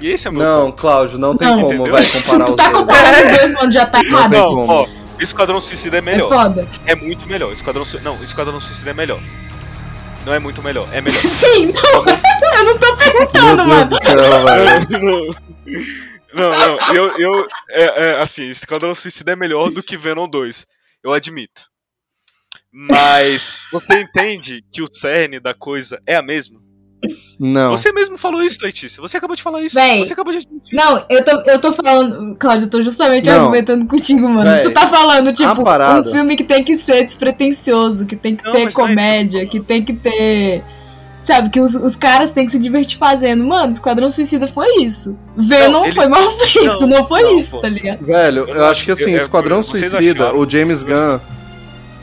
E 0.00 0.08
esse 0.10 0.26
é 0.28 0.30
o 0.30 0.34
meu 0.34 0.42
Não, 0.44 0.64
ponto. 0.66 0.80
Cláudio, 0.80 1.18
não 1.18 1.36
tem 1.36 1.48
Não. 1.48 1.60
como, 1.60 1.72
Entendeu? 1.74 1.92
vai 1.92 2.06
comparar 2.06 2.44
tu 2.46 2.50
os 2.50 2.56
tá 2.56 2.68
dois. 2.68 2.78
comparando 2.78 3.16
os 3.32 3.38
dois, 3.38 3.52
mano, 3.54 3.72
já 3.72 3.86
tá 3.86 4.00
errado. 4.04 4.32
Não, 4.32 4.48
como. 4.54 4.72
ó, 4.72 4.86
Esquadrão 5.18 5.60
Suicida 5.60 5.96
é 5.96 5.98
É 5.98 6.02
melhor. 6.02 6.28
foda. 6.28 6.68
É 6.86 6.94
muito 6.94 7.26
melhor. 7.26 7.52
Esquadrão. 7.52 7.82
Não, 8.02 8.22
Esquadrão 8.22 8.60
Suicida 8.60 8.90
é 8.90 8.94
melhor. 8.94 9.18
Não 10.24 10.32
é 10.32 10.38
muito 10.38 10.62
melhor, 10.62 10.88
é 10.92 11.00
melhor. 11.00 11.18
Sim, 11.26 11.72
não, 11.72 12.04
eu 12.54 12.64
não 12.64 12.78
tô 12.78 12.86
Meu 12.86 12.96
perguntando, 12.96 13.56
Deus 13.56 13.68
mano. 13.68 13.90
do 13.90 13.96
céu, 13.96 14.16
não, 16.34 16.50
não, 16.50 16.94
eu, 16.94 17.18
eu 17.18 17.46
é, 17.70 17.84
é, 17.84 18.20
assim, 18.20 18.50
Esquadrão 18.50 18.94
Suicida 18.94 19.32
é 19.32 19.36
melhor 19.36 19.70
do 19.70 19.82
que 19.82 19.96
Venom 19.96 20.28
2. 20.28 20.66
Eu 21.02 21.12
admito. 21.12 21.68
Mas 22.72 23.68
você 23.70 24.00
entende 24.00 24.64
que 24.72 24.82
o 24.82 24.88
cerne 24.90 25.38
da 25.38 25.54
coisa 25.54 26.00
é 26.04 26.16
a 26.16 26.22
mesma? 26.22 26.60
Não. 27.38 27.70
Você 27.70 27.92
mesmo 27.92 28.16
falou 28.16 28.42
isso, 28.42 28.58
Letícia. 28.62 29.00
Você 29.00 29.16
acabou 29.16 29.36
de 29.36 29.42
falar 29.42 29.62
isso. 29.62 29.74
Véi, 29.74 29.98
Você 30.04 30.12
acabou 30.12 30.32
de 30.32 30.38
admitir. 30.38 30.74
Não, 30.74 31.04
eu 31.08 31.24
tô, 31.24 31.30
eu 31.42 31.60
tô 31.60 31.72
falando, 31.72 32.36
Cláudio, 32.36 32.66
eu 32.66 32.70
tô 32.70 32.82
justamente 32.82 33.28
Não. 33.28 33.36
argumentando 33.36 33.86
contigo, 33.86 34.28
mano. 34.28 34.50
Véi, 34.50 34.62
tu 34.62 34.72
tá 34.72 34.86
falando, 34.88 35.32
tipo, 35.32 35.62
um 35.62 36.04
filme 36.10 36.36
que 36.36 36.44
tem 36.44 36.64
que 36.64 36.78
ser 36.78 37.04
despretensioso, 37.04 38.06
que 38.06 38.16
tem 38.16 38.34
que 38.34 38.44
Não, 38.44 38.52
ter 38.52 38.68
é 38.68 38.72
comédia, 38.72 39.40
falando. 39.40 39.50
que 39.50 39.60
tem 39.60 39.84
que 39.84 39.92
ter. 39.92 40.64
Sabe, 41.24 41.48
que 41.48 41.58
os, 41.58 41.74
os 41.74 41.96
caras 41.96 42.30
têm 42.32 42.44
que 42.46 42.52
se 42.52 42.58
divertir 42.58 42.98
fazendo. 42.98 43.42
Mano, 43.44 43.72
Esquadrão 43.72 44.10
Suicida 44.10 44.46
foi 44.46 44.82
isso. 44.82 45.18
Venom 45.36 45.84
eles- 45.84 45.94
foi 45.94 46.06
mal 46.08 46.22
feito, 46.38 46.64
não, 46.82 46.98
não, 46.98 47.04
foi 47.04 47.22
não, 47.22 47.38
isso, 47.38 47.52
pô. 47.52 47.60
tá 47.60 47.68
ligado? 47.68 48.04
Velho, 48.04 48.42
Eu 48.42 48.48
eu, 48.48 48.54
não 48.56 48.64
acho 48.66 48.84
que 48.84 48.90
assim, 48.92 49.04
eu- 49.12 49.16
eu- 49.16 49.22
Esquadrão 49.22 49.62
vocês 49.62 49.90
Suicida, 49.90 50.34
o 50.34 50.48
James 50.48 50.82
Gunn. 50.82 51.18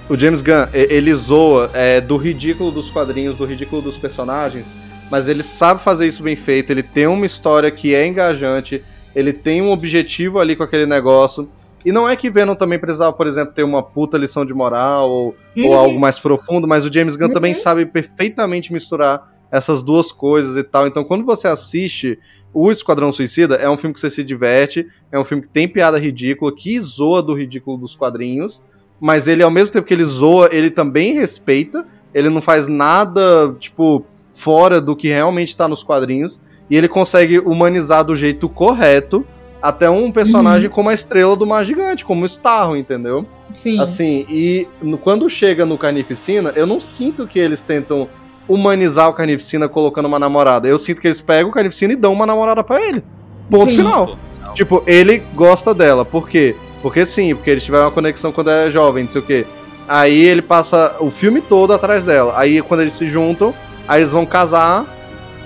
O 0.10 0.17
James 0.19 0.41
Gunn, 0.41 0.67
ele 0.73 1.13
zoa 1.13 1.69
é, 1.73 2.01
do 2.01 2.17
ridículo 2.17 2.71
dos 2.71 2.89
quadrinhos, 2.89 3.36
do 3.38 3.45
ridículo 3.45 3.82
dos 3.82 3.95
personagens, 3.97 4.65
mas 5.09 5.28
ele 5.28 5.43
sabe 5.43 5.82
fazer 5.82 6.07
isso 6.07 6.22
bem 6.24 6.36
feito, 6.36 6.72
ele 6.72 6.84
tem 6.84 7.05
uma 7.07 7.26
história 7.26 7.69
que 7.72 7.93
é 7.93 8.05
engajante, 8.05 8.84
ele 9.15 9.32
tem 9.32 9.61
um 9.61 9.72
objetivo 9.72 10.39
ali 10.39 10.55
com 10.55 10.63
aquele 10.63 10.86
negócio. 10.86 11.47
E 11.86 11.91
não 11.91 12.07
é 12.07 12.15
que 12.15 12.29
Venom 12.29 12.55
também 12.55 12.77
precisava, 12.79 13.11
por 13.13 13.25
exemplo, 13.27 13.53
ter 13.53 13.63
uma 13.63 13.82
puta 13.82 14.17
lição 14.17 14.45
de 14.45 14.53
moral 14.53 15.09
ou, 15.09 15.36
ou 15.57 15.63
Uhum. 15.69 15.73
algo 15.73 15.99
mais 15.99 16.19
profundo, 16.19 16.67
mas 16.67 16.86
o 16.86 16.93
James 16.93 17.15
Gunn 17.15 17.29
também 17.34 17.53
Uhum. 17.53 17.59
sabe 17.59 17.86
perfeitamente 17.86 18.71
misturar 18.71 19.29
essas 19.51 19.82
duas 19.82 20.11
coisas 20.11 20.55
e 20.55 20.63
tal. 20.63 20.88
Então, 20.88 21.03
quando 21.03 21.25
você 21.25 21.47
assiste 21.47 22.17
o 22.53 22.71
Esquadrão 22.71 23.11
Suicida, 23.11 23.55
é 23.55 23.69
um 23.69 23.77
filme 23.77 23.93
que 23.93 23.99
você 23.99 24.09
se 24.09 24.23
diverte, 24.23 24.86
é 25.11 25.19
um 25.19 25.23
filme 25.25 25.41
que 25.43 25.49
tem 25.49 25.67
piada 25.67 25.97
ridícula, 25.97 26.53
que 26.53 26.79
zoa 26.79 27.21
do 27.21 27.34
ridículo 27.34 27.77
dos 27.77 27.95
quadrinhos, 27.95 28.63
mas 28.99 29.27
ele, 29.27 29.41
ao 29.41 29.49
mesmo 29.51 29.73
tempo 29.73 29.88
que 29.88 29.93
ele 29.93 30.03
zoa, 30.05 30.49
ele 30.51 30.69
também 30.69 31.13
respeita, 31.13 31.86
ele 32.13 32.29
não 32.29 32.41
faz 32.41 32.67
nada, 32.67 33.55
tipo, 33.59 34.05
fora 34.32 34.79
do 34.79 34.95
que 34.95 35.07
realmente 35.07 35.55
tá 35.55 35.67
nos 35.67 35.82
quadrinhos, 35.84 36.39
e 36.69 36.77
ele 36.77 36.88
consegue 36.88 37.39
humanizar 37.39 38.03
do 38.03 38.15
jeito 38.15 38.47
correto 38.47 39.25
até 39.62 39.89
um 39.89 40.12
personagem 40.12 40.70
como 40.70 40.89
a 40.89 40.93
estrela 40.93 41.36
do 41.36 41.45
Mar 41.45 41.64
Gigante, 41.64 42.03
como 42.03 42.24
o 42.24 42.26
Starro, 42.26 42.76
entendeu? 42.76 43.26
Sim. 43.51 43.80
Assim, 43.80 44.26
e 44.30 44.68
no- 44.82 44.97
quando 44.97 45.30
chega 45.30 45.66
no 45.66 45.78
Carnificina, 45.78 46.51
eu 46.55 46.66
não 46.66 46.80
sinto 46.80 47.28
que 47.28 47.38
eles 47.38 47.62
tentam 47.62 48.07
humanizar 48.47 49.07
o 49.09 49.14
Carnificina 49.14 49.70
colocando 49.70 50.05
uma 50.07 50.18
namorada. 50.20 50.68
Eu 50.68 50.80
sinto 50.80 50.99
que 50.99 51.07
eles 51.07 51.22
pegam 51.22 51.49
o 51.51 51.53
Carnificina 51.53 51.93
e 51.93 51.95
dão 51.95 52.12
uma 52.14 52.26
namorada 52.26 52.64
pra 52.64 52.82
ele. 52.82 53.03
Ponto 53.49 53.70
Sim. 53.70 53.78
final. 53.78 54.18
Tipo, 54.55 54.84
ele 54.88 55.20
gosta 55.36 55.74
dela. 55.74 56.03
Por 56.03 56.28
quê? 56.28 56.55
Porque 56.82 57.05
sim, 57.05 57.36
porque 57.36 57.49
eles 57.51 57.64
tiveram 57.64 57.86
uma 57.86 57.91
conexão 57.91 58.32
quando 58.32 58.49
é 58.49 58.70
jovem, 58.72 59.03
não 59.03 59.12
sei 59.12 59.22
o 59.22 59.24
quê. 59.24 59.45
Aí 59.88 60.20
ele 60.20 60.41
passa 60.41 60.95
o 60.99 61.12
filme 61.12 61.39
todo 61.41 61.72
atrás 61.74 62.03
dela. 62.03 62.34
Aí 62.36 62.62
quando 62.62 62.82
eles 62.82 62.93
se 62.93 63.07
juntam, 63.09 63.53
aí 63.88 64.01
eles 64.01 64.12
vão 64.12 64.26
casar, 64.26 64.86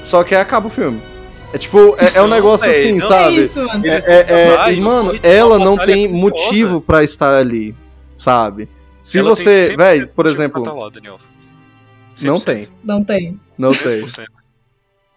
só 0.03 0.23
que 0.23 0.33
aí 0.33 0.41
acaba 0.41 0.67
o 0.67 0.69
filme. 0.69 1.01
É 1.55 1.57
tipo, 1.57 1.95
é, 1.97 2.17
é 2.17 2.21
um 2.21 2.27
Não, 2.27 2.35
negócio 2.35 2.69
assim, 2.69 2.91
não 2.97 3.05
É 3.05 3.07
sabe? 3.07 3.43
isso, 3.45 3.65
mano. 3.65 3.85
É, 3.87 3.95
é- 4.05 4.67
é- 4.67 4.73
e, 4.73 4.81
mano, 4.81 5.17
ela 5.23 5.57
não 5.57 5.77
batalha 5.77 5.93
tem 5.93 6.07
motivo 6.09 6.81
pra 6.81 7.01
estar 7.01 7.33
ali, 7.33 7.73
sabe? 8.17 8.67
Se 9.01 9.19
Ela 9.19 9.29
você, 9.29 9.69
100% 9.69 9.77
velho, 9.77 10.07
por 10.09 10.25
exemplo, 10.25 10.61
tá 10.61 10.73
lá, 10.73 10.89
Daniel. 10.89 11.17
não 12.23 12.35
100%. 12.37 12.43
tem, 12.43 12.67
Não 12.83 13.01
tem. 13.05 13.39
não 13.57 13.73
tem, 13.73 14.01
100%. 14.01 14.25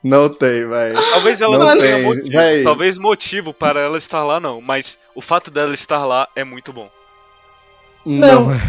não 0.04 0.28
tem, 0.28 0.64
velho. 0.68 0.94
Talvez 1.10 1.40
ela 1.40 1.58
Não 1.58 1.66
não, 1.66 1.72
tem, 1.72 1.80
tenha 1.80 2.02
motivo. 2.06 2.28
véi. 2.30 2.62
Talvez 2.62 2.98
motivo 2.98 3.52
para 3.52 3.80
ela 3.80 3.98
estar 3.98 4.22
lá, 4.22 4.38
não. 4.38 4.60
Mas 4.60 4.96
o 5.16 5.20
fato 5.20 5.50
dela 5.50 5.74
estar 5.74 6.06
lá 6.06 6.28
é 6.36 6.44
muito 6.44 6.72
bom. 6.72 6.88
Não. 8.06 8.48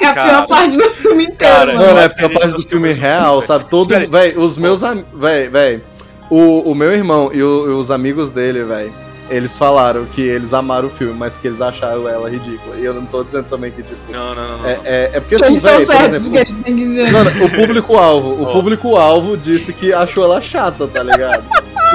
É 0.00 0.06
a 0.06 0.14
Cara. 0.14 0.28
pior 0.28 0.46
parte 0.48 0.76
do 0.76 0.90
filme 0.90 1.24
inteiro, 1.26 1.38
Cara, 1.54 1.74
mano. 1.74 1.86
Mano, 1.86 1.98
é 2.00 2.04
a 2.04 2.08
gente 2.08 2.34
parte 2.34 2.50
do 2.52 2.68
filme 2.68 2.92
real, 2.92 3.34
filme, 3.40 3.46
sabe? 3.46 3.70
Todo, 3.70 3.88
véi, 4.10 4.36
os 4.36 4.58
meus 4.58 4.82
amigos, 4.82 5.08
véi, 5.18 5.48
véi, 5.48 5.82
o, 6.30 6.70
o 6.70 6.74
meu 6.74 6.92
irmão 6.92 7.30
e, 7.32 7.42
o- 7.42 7.66
e 7.66 7.70
os 7.74 7.90
amigos 7.90 8.30
dele, 8.30 8.62
véi, 8.64 8.92
eles 9.30 9.56
falaram 9.56 10.04
que 10.04 10.20
eles 10.20 10.52
amaram 10.52 10.88
o 10.88 10.90
filme, 10.90 11.14
mas 11.18 11.38
que 11.38 11.46
eles 11.48 11.60
acharam 11.62 12.06
ela 12.08 12.28
ridícula. 12.28 12.76
E 12.76 12.84
eu 12.84 12.92
não 12.92 13.06
tô 13.06 13.24
dizendo 13.24 13.46
também 13.48 13.70
que, 13.70 13.82
tipo, 13.82 13.96
Não, 14.12 14.34
não, 14.34 14.48
não. 14.48 14.58
não. 14.58 14.66
é, 14.66 14.80
é, 14.84 15.10
é 15.14 15.20
porque 15.20 15.36
Que 15.36 15.44
assim, 15.44 15.58
véi, 15.60 15.86
por 15.86 15.94
exemplo. 15.94 17.12
Mano, 17.12 17.30
o 17.44 17.50
público-alvo, 17.50 18.28
o 18.34 18.42
Ó. 18.44 18.52
público-alvo 18.52 19.36
disse 19.36 19.72
que 19.72 19.92
achou 19.94 20.24
ela 20.24 20.40
chata, 20.42 20.86
tá 20.86 21.02
ligado? 21.02 21.42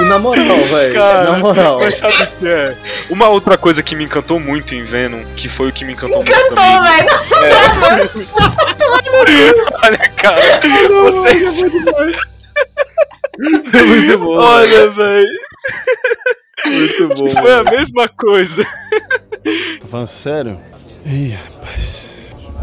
E 0.00 0.04
na 0.04 0.18
moral, 0.18 0.42
velho, 0.44 0.94
na 0.94 1.38
moral. 1.38 1.78
Mas 1.80 1.96
sabe 1.96 2.14
o 2.14 2.26
que 2.38 2.48
é? 2.48 2.76
Uma 3.10 3.28
outra 3.28 3.56
coisa 3.58 3.82
que 3.82 3.94
me 3.94 4.04
encantou 4.04 4.40
muito 4.40 4.74
em 4.74 4.82
Venom, 4.82 5.22
que 5.36 5.48
foi 5.48 5.68
o 5.68 5.72
que 5.72 5.84
me 5.84 5.92
encantou 5.92 6.16
muito 6.24 6.32
Cantou, 6.32 6.56
também. 6.56 6.82
velho. 6.82 8.28
Olha, 9.84 9.98
cara, 10.16 10.40
vocês. 11.02 11.62
É 13.72 13.82
muito 13.82 14.18
bom, 14.18 14.36
Olha, 14.36 14.90
velho. 14.90 15.28
muito 16.66 17.08
bom. 17.08 17.28
Foi 17.28 17.52
a 17.52 17.64
mesma 17.64 18.08
coisa. 18.08 18.64
Tá 18.64 19.86
falando 19.88 20.06
sério? 20.06 20.60
Ih, 21.06 21.30
rapaz. 21.30 22.10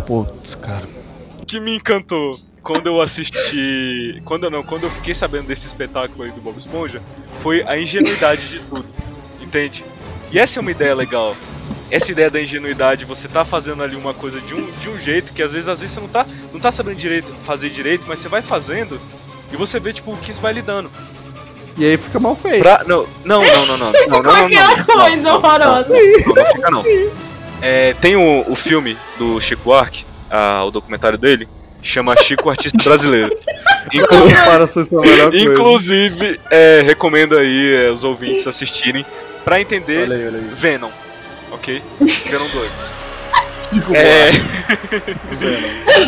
Putz, 0.05 0.55
cara. 0.55 0.87
que 1.47 1.59
me 1.59 1.75
encantou 1.75 2.39
quando 2.61 2.87
eu 2.87 3.01
assisti. 3.01 4.21
Quando 4.25 4.43
eu 4.45 4.49
não, 4.51 4.61
quando 4.63 4.83
eu 4.83 4.91
fiquei 4.91 5.15
sabendo 5.15 5.47
desse 5.47 5.65
espetáculo 5.65 6.23
aí 6.23 6.31
do 6.31 6.41
Bob 6.41 6.57
Esponja, 6.57 7.01
foi 7.41 7.63
a 7.63 7.77
ingenuidade 7.77 8.47
de 8.49 8.59
tudo. 8.59 8.85
Entende? 9.41 9.83
E 10.31 10.37
essa 10.37 10.59
é 10.59 10.61
uma 10.61 10.71
ideia 10.71 10.93
legal. 10.93 11.35
Essa 11.89 12.11
ideia 12.11 12.29
da 12.29 12.41
ingenuidade, 12.41 13.05
você 13.05 13.27
tá 13.29 13.45
fazendo 13.45 13.81
ali 13.81 13.95
uma 13.95 14.13
coisa 14.13 14.41
de 14.41 14.53
um, 14.53 14.69
de 14.71 14.89
um 14.89 14.99
jeito 14.99 15.31
que 15.33 15.41
às 15.41 15.53
vezes, 15.53 15.69
às 15.69 15.79
vezes 15.79 15.93
você 15.95 16.01
não 16.01 16.09
tá, 16.09 16.25
não 16.51 16.59
tá 16.59 16.69
sabendo 16.71 16.97
direito, 16.97 17.31
fazer 17.43 17.69
direito, 17.69 18.03
mas 18.07 18.19
você 18.19 18.27
vai 18.27 18.41
fazendo 18.41 18.99
e 19.51 19.55
você 19.55 19.79
vê 19.79 19.93
tipo 19.93 20.11
o 20.11 20.17
que 20.17 20.31
isso 20.31 20.41
vai 20.41 20.53
lidando. 20.53 20.91
E 21.77 21.85
aí 21.85 21.97
fica 21.97 22.19
mal 22.19 22.35
feito. 22.35 22.59
Pra, 22.59 22.83
não, 22.87 23.07
não, 23.23 23.41
não, 23.41 23.65
não, 23.65 23.77
não. 23.77 23.91
não, 24.09 24.21
não, 24.21 24.21
não, 24.21 24.45
aquela 24.45 24.75
não, 24.75 24.85
coisa 24.85 25.15
não, 25.15 25.21
não, 25.21 25.35
horrorosa. 25.37 25.89
Não, 25.89 26.35
não 26.35 26.45
fica 26.45 26.71
não. 26.71 26.83
É, 27.59 27.95
tem 27.95 28.15
o, 28.15 28.45
o 28.47 28.55
filme 28.55 28.95
do 29.17 29.41
Chico 29.41 29.71
ah, 30.29 30.63
o 30.63 30.69
documentário 30.69 31.17
dele, 31.17 31.49
chama 31.81 32.15
Chico 32.15 32.51
Artista 32.51 32.77
Brasileiro. 32.83 33.35
Inclu- 33.91 34.27
é. 34.29 35.41
Inclusive, 35.41 36.39
é, 36.51 36.81
recomendo 36.85 37.35
aí 37.35 37.87
é, 37.87 37.89
os 37.89 38.03
ouvintes 38.03 38.45
assistirem 38.45 39.03
pra 39.43 39.59
entender 39.59 40.03
Olha 40.03 40.15
aí, 40.15 40.27
olha 40.27 40.37
aí. 40.37 40.49
Venom, 40.53 40.91
ok? 41.51 41.81
Venom 42.29 42.47
2. 42.47 42.91
É... 43.93 44.31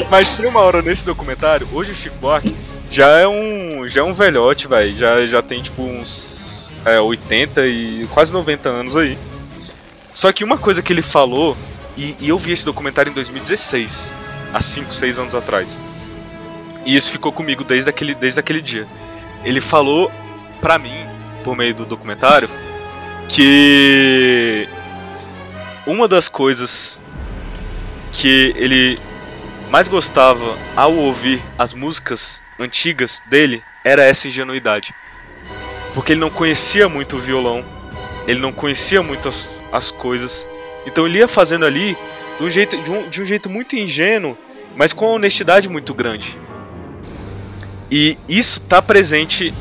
Mas 0.10 0.38
tem 0.38 0.46
uma 0.48 0.60
hora 0.60 0.82
nesse 0.82 1.06
documentário, 1.06 1.68
hoje 1.74 1.94
o 1.94 1.96
Chico 1.96 2.16
Buarque 2.18 2.56
já 2.92 3.08
é 3.08 3.28
um, 3.28 3.88
já 3.88 4.02
é 4.02 4.04
um 4.04 4.14
velhote, 4.14 4.68
velho. 4.68 4.98
Já, 4.98 5.26
já 5.26 5.42
tem 5.42 5.62
tipo 5.62 5.82
uns 5.84 6.72
é, 6.86 7.00
80 7.00 7.66
e 7.68 8.08
quase 8.12 8.34
90 8.34 8.70
anos 8.70 8.96
aí. 8.96 9.18
Só 10.14 10.32
que 10.32 10.44
uma 10.44 10.58
coisa 10.58 10.82
que 10.82 10.92
ele 10.92 11.02
falou, 11.02 11.56
e, 11.96 12.16
e 12.20 12.30
eu 12.30 12.38
vi 12.38 12.52
esse 12.52 12.66
documentário 12.66 13.12
em 13.12 13.14
2016, 13.14 14.14
há 14.54 14.62
5, 14.62 14.94
6 14.94 15.20
anos 15.20 15.36
atrás. 15.36 15.80
E 16.86 16.96
isso 16.96 17.12
ficou 17.12 17.32
comigo 17.32 17.64
desde 17.64 17.90
aquele, 17.90 18.16
desde 18.16 18.40
aquele 18.40 18.62
dia. 18.62 18.88
Ele 19.44 19.62
falou 19.62 20.12
pra 20.60 20.78
mim, 20.78 21.06
por 21.44 21.56
meio 21.56 21.76
do 21.76 21.86
documentário, 21.86 22.50
que 23.28 24.68
uma 25.86 26.08
das 26.08 26.28
coisas 26.28 27.04
que 28.12 28.54
ele 28.58 28.98
mais 29.70 29.88
gostava 29.88 30.58
ao 30.76 30.94
ouvir 30.96 31.42
as 31.58 31.74
músicas 31.74 32.42
antigas 32.60 33.24
dele 33.28 33.64
era 33.84 34.04
essa 34.04 34.28
ingenuidade. 34.28 34.94
Porque 35.94 36.14
ele 36.14 36.20
não 36.20 36.30
conhecia 36.30 36.88
muito 36.88 37.16
o 37.16 37.20
violão, 37.20 37.66
ele 38.28 38.40
não 38.40 38.52
conhecia 38.52 39.02
muito 39.02 39.28
as, 39.28 39.62
as 39.72 39.90
coisas. 39.90 40.48
Então 40.86 41.08
ele 41.08 41.20
ia 41.20 41.28
fazendo 41.28 41.66
ali 41.66 41.98
de 42.38 42.46
um, 42.46 42.50
jeito, 42.50 42.78
de, 42.78 42.92
um, 42.92 43.10
de 43.10 43.22
um 43.22 43.26
jeito 43.26 43.50
muito 43.50 43.76
ingênuo, 43.76 44.38
mas 44.76 44.94
com 44.94 45.06
uma 45.06 45.16
honestidade 45.16 45.68
muito 45.68 45.94
grande. 45.94 46.38
E 47.92 48.18
isso 48.28 48.62
tá 48.62 48.82
presente 48.82 49.54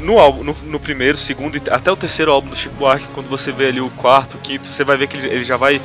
no 0.00 0.18
álbum, 0.18 0.42
no, 0.42 0.56
no 0.64 0.80
primeiro, 0.80 1.16
segundo 1.16 1.56
e 1.56 1.62
até 1.70 1.92
o 1.92 1.96
terceiro 1.96 2.32
álbum 2.32 2.48
do 2.48 2.56
Chico 2.56 2.74
Buarque, 2.74 3.06
quando 3.14 3.28
você 3.28 3.52
vê 3.52 3.66
ali 3.66 3.80
o 3.80 3.90
quarto, 3.90 4.36
o 4.36 4.40
quinto, 4.40 4.66
você 4.66 4.82
vai 4.82 4.96
ver 4.96 5.06
que 5.06 5.16
ele, 5.16 5.28
ele 5.28 5.44
já 5.44 5.56
vai 5.56 5.80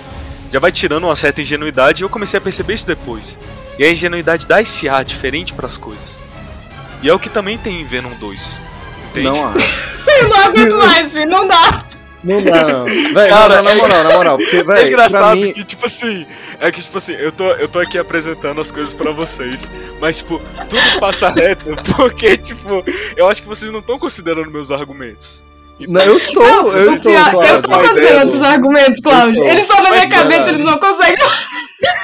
já 0.52 0.60
vai 0.60 0.72
tirando 0.72 1.06
uma 1.06 1.16
certa 1.16 1.42
ingenuidade 1.42 2.02
e 2.02 2.06
eu 2.06 2.10
comecei 2.10 2.38
a 2.38 2.42
perceber 2.42 2.76
isso 2.76 2.88
depois. 2.88 3.38
E 3.78 3.84
a 3.84 3.92
ingenuidade 3.92 4.48
dá 4.48 4.62
esse 4.62 4.88
ar 4.88 5.04
diferente 5.04 5.54
pras 5.54 5.76
coisas. 5.76 6.22
E 7.02 7.10
é 7.10 7.14
o 7.14 7.20
que 7.20 7.30
também 7.30 7.58
tem 7.58 7.82
em 7.82 7.86
Venom 7.86 8.14
2. 8.20 8.62
Entende? 9.10 9.28
Não 9.28 9.46
há. 9.46 9.54
Eu 10.18 10.30
não 10.30 10.38
aguento 10.38 10.78
mais, 10.78 11.12
filho. 11.12 11.28
Não 11.30 11.48
dá. 11.48 11.86
Não 12.24 12.42
dá, 12.42 12.66
não. 12.66 12.86
Véi, 12.86 13.30
Cara, 13.30 13.62
não, 13.62 13.64
não, 13.64 13.64
na 13.64 13.76
moral, 13.76 14.04
na 14.04 14.14
moral. 14.14 14.38
Porque, 14.38 14.64
véi, 14.66 14.84
é 14.84 14.88
engraçado 14.88 15.36
mim, 15.38 15.54
que, 15.54 15.64
tipo 15.64 15.86
assim, 15.86 16.26
é 16.60 16.72
que, 16.72 16.82
tipo 16.82 16.98
assim, 16.98 17.14
eu 17.14 17.32
tô, 17.32 17.44
eu 17.52 17.68
tô 17.68 17.80
aqui 17.80 18.00
apresentando 18.00 18.60
as 18.60 18.72
coisas 18.72 18.96
pra 18.96 19.12
vocês, 19.12 19.70
mas, 20.02 20.18
tipo, 20.18 20.42
tudo 20.68 21.00
passa 21.00 21.30
reto, 21.30 21.76
porque, 21.96 22.36
tipo, 22.36 22.84
eu 23.16 23.28
acho 23.28 23.44
que 23.44 23.48
vocês 23.48 23.72
não 23.72 23.80
estão 23.80 24.00
considerando 24.00 24.50
meus 24.50 24.72
argumentos. 24.72 25.46
Não, 25.88 26.02
eu 26.02 26.18
estou, 26.18 26.42
Não, 26.42 26.72
eu 26.72 26.92
o 26.92 26.96
estou, 26.96 27.12
pior, 27.12 27.46
eu 27.46 27.62
tô 27.62 27.70
considerando 27.70 28.34
os 28.34 28.42
argumentos, 28.42 29.02
Cláudio. 29.02 29.44
Eu. 29.44 29.50
Eles 29.50 29.66
só 29.68 29.76
na 29.82 29.92
minha 29.92 30.08
Mas, 30.08 30.14
cabeça, 30.18 30.50
eles 30.50 30.62
não 30.66 30.80
conseguem. 30.80 31.18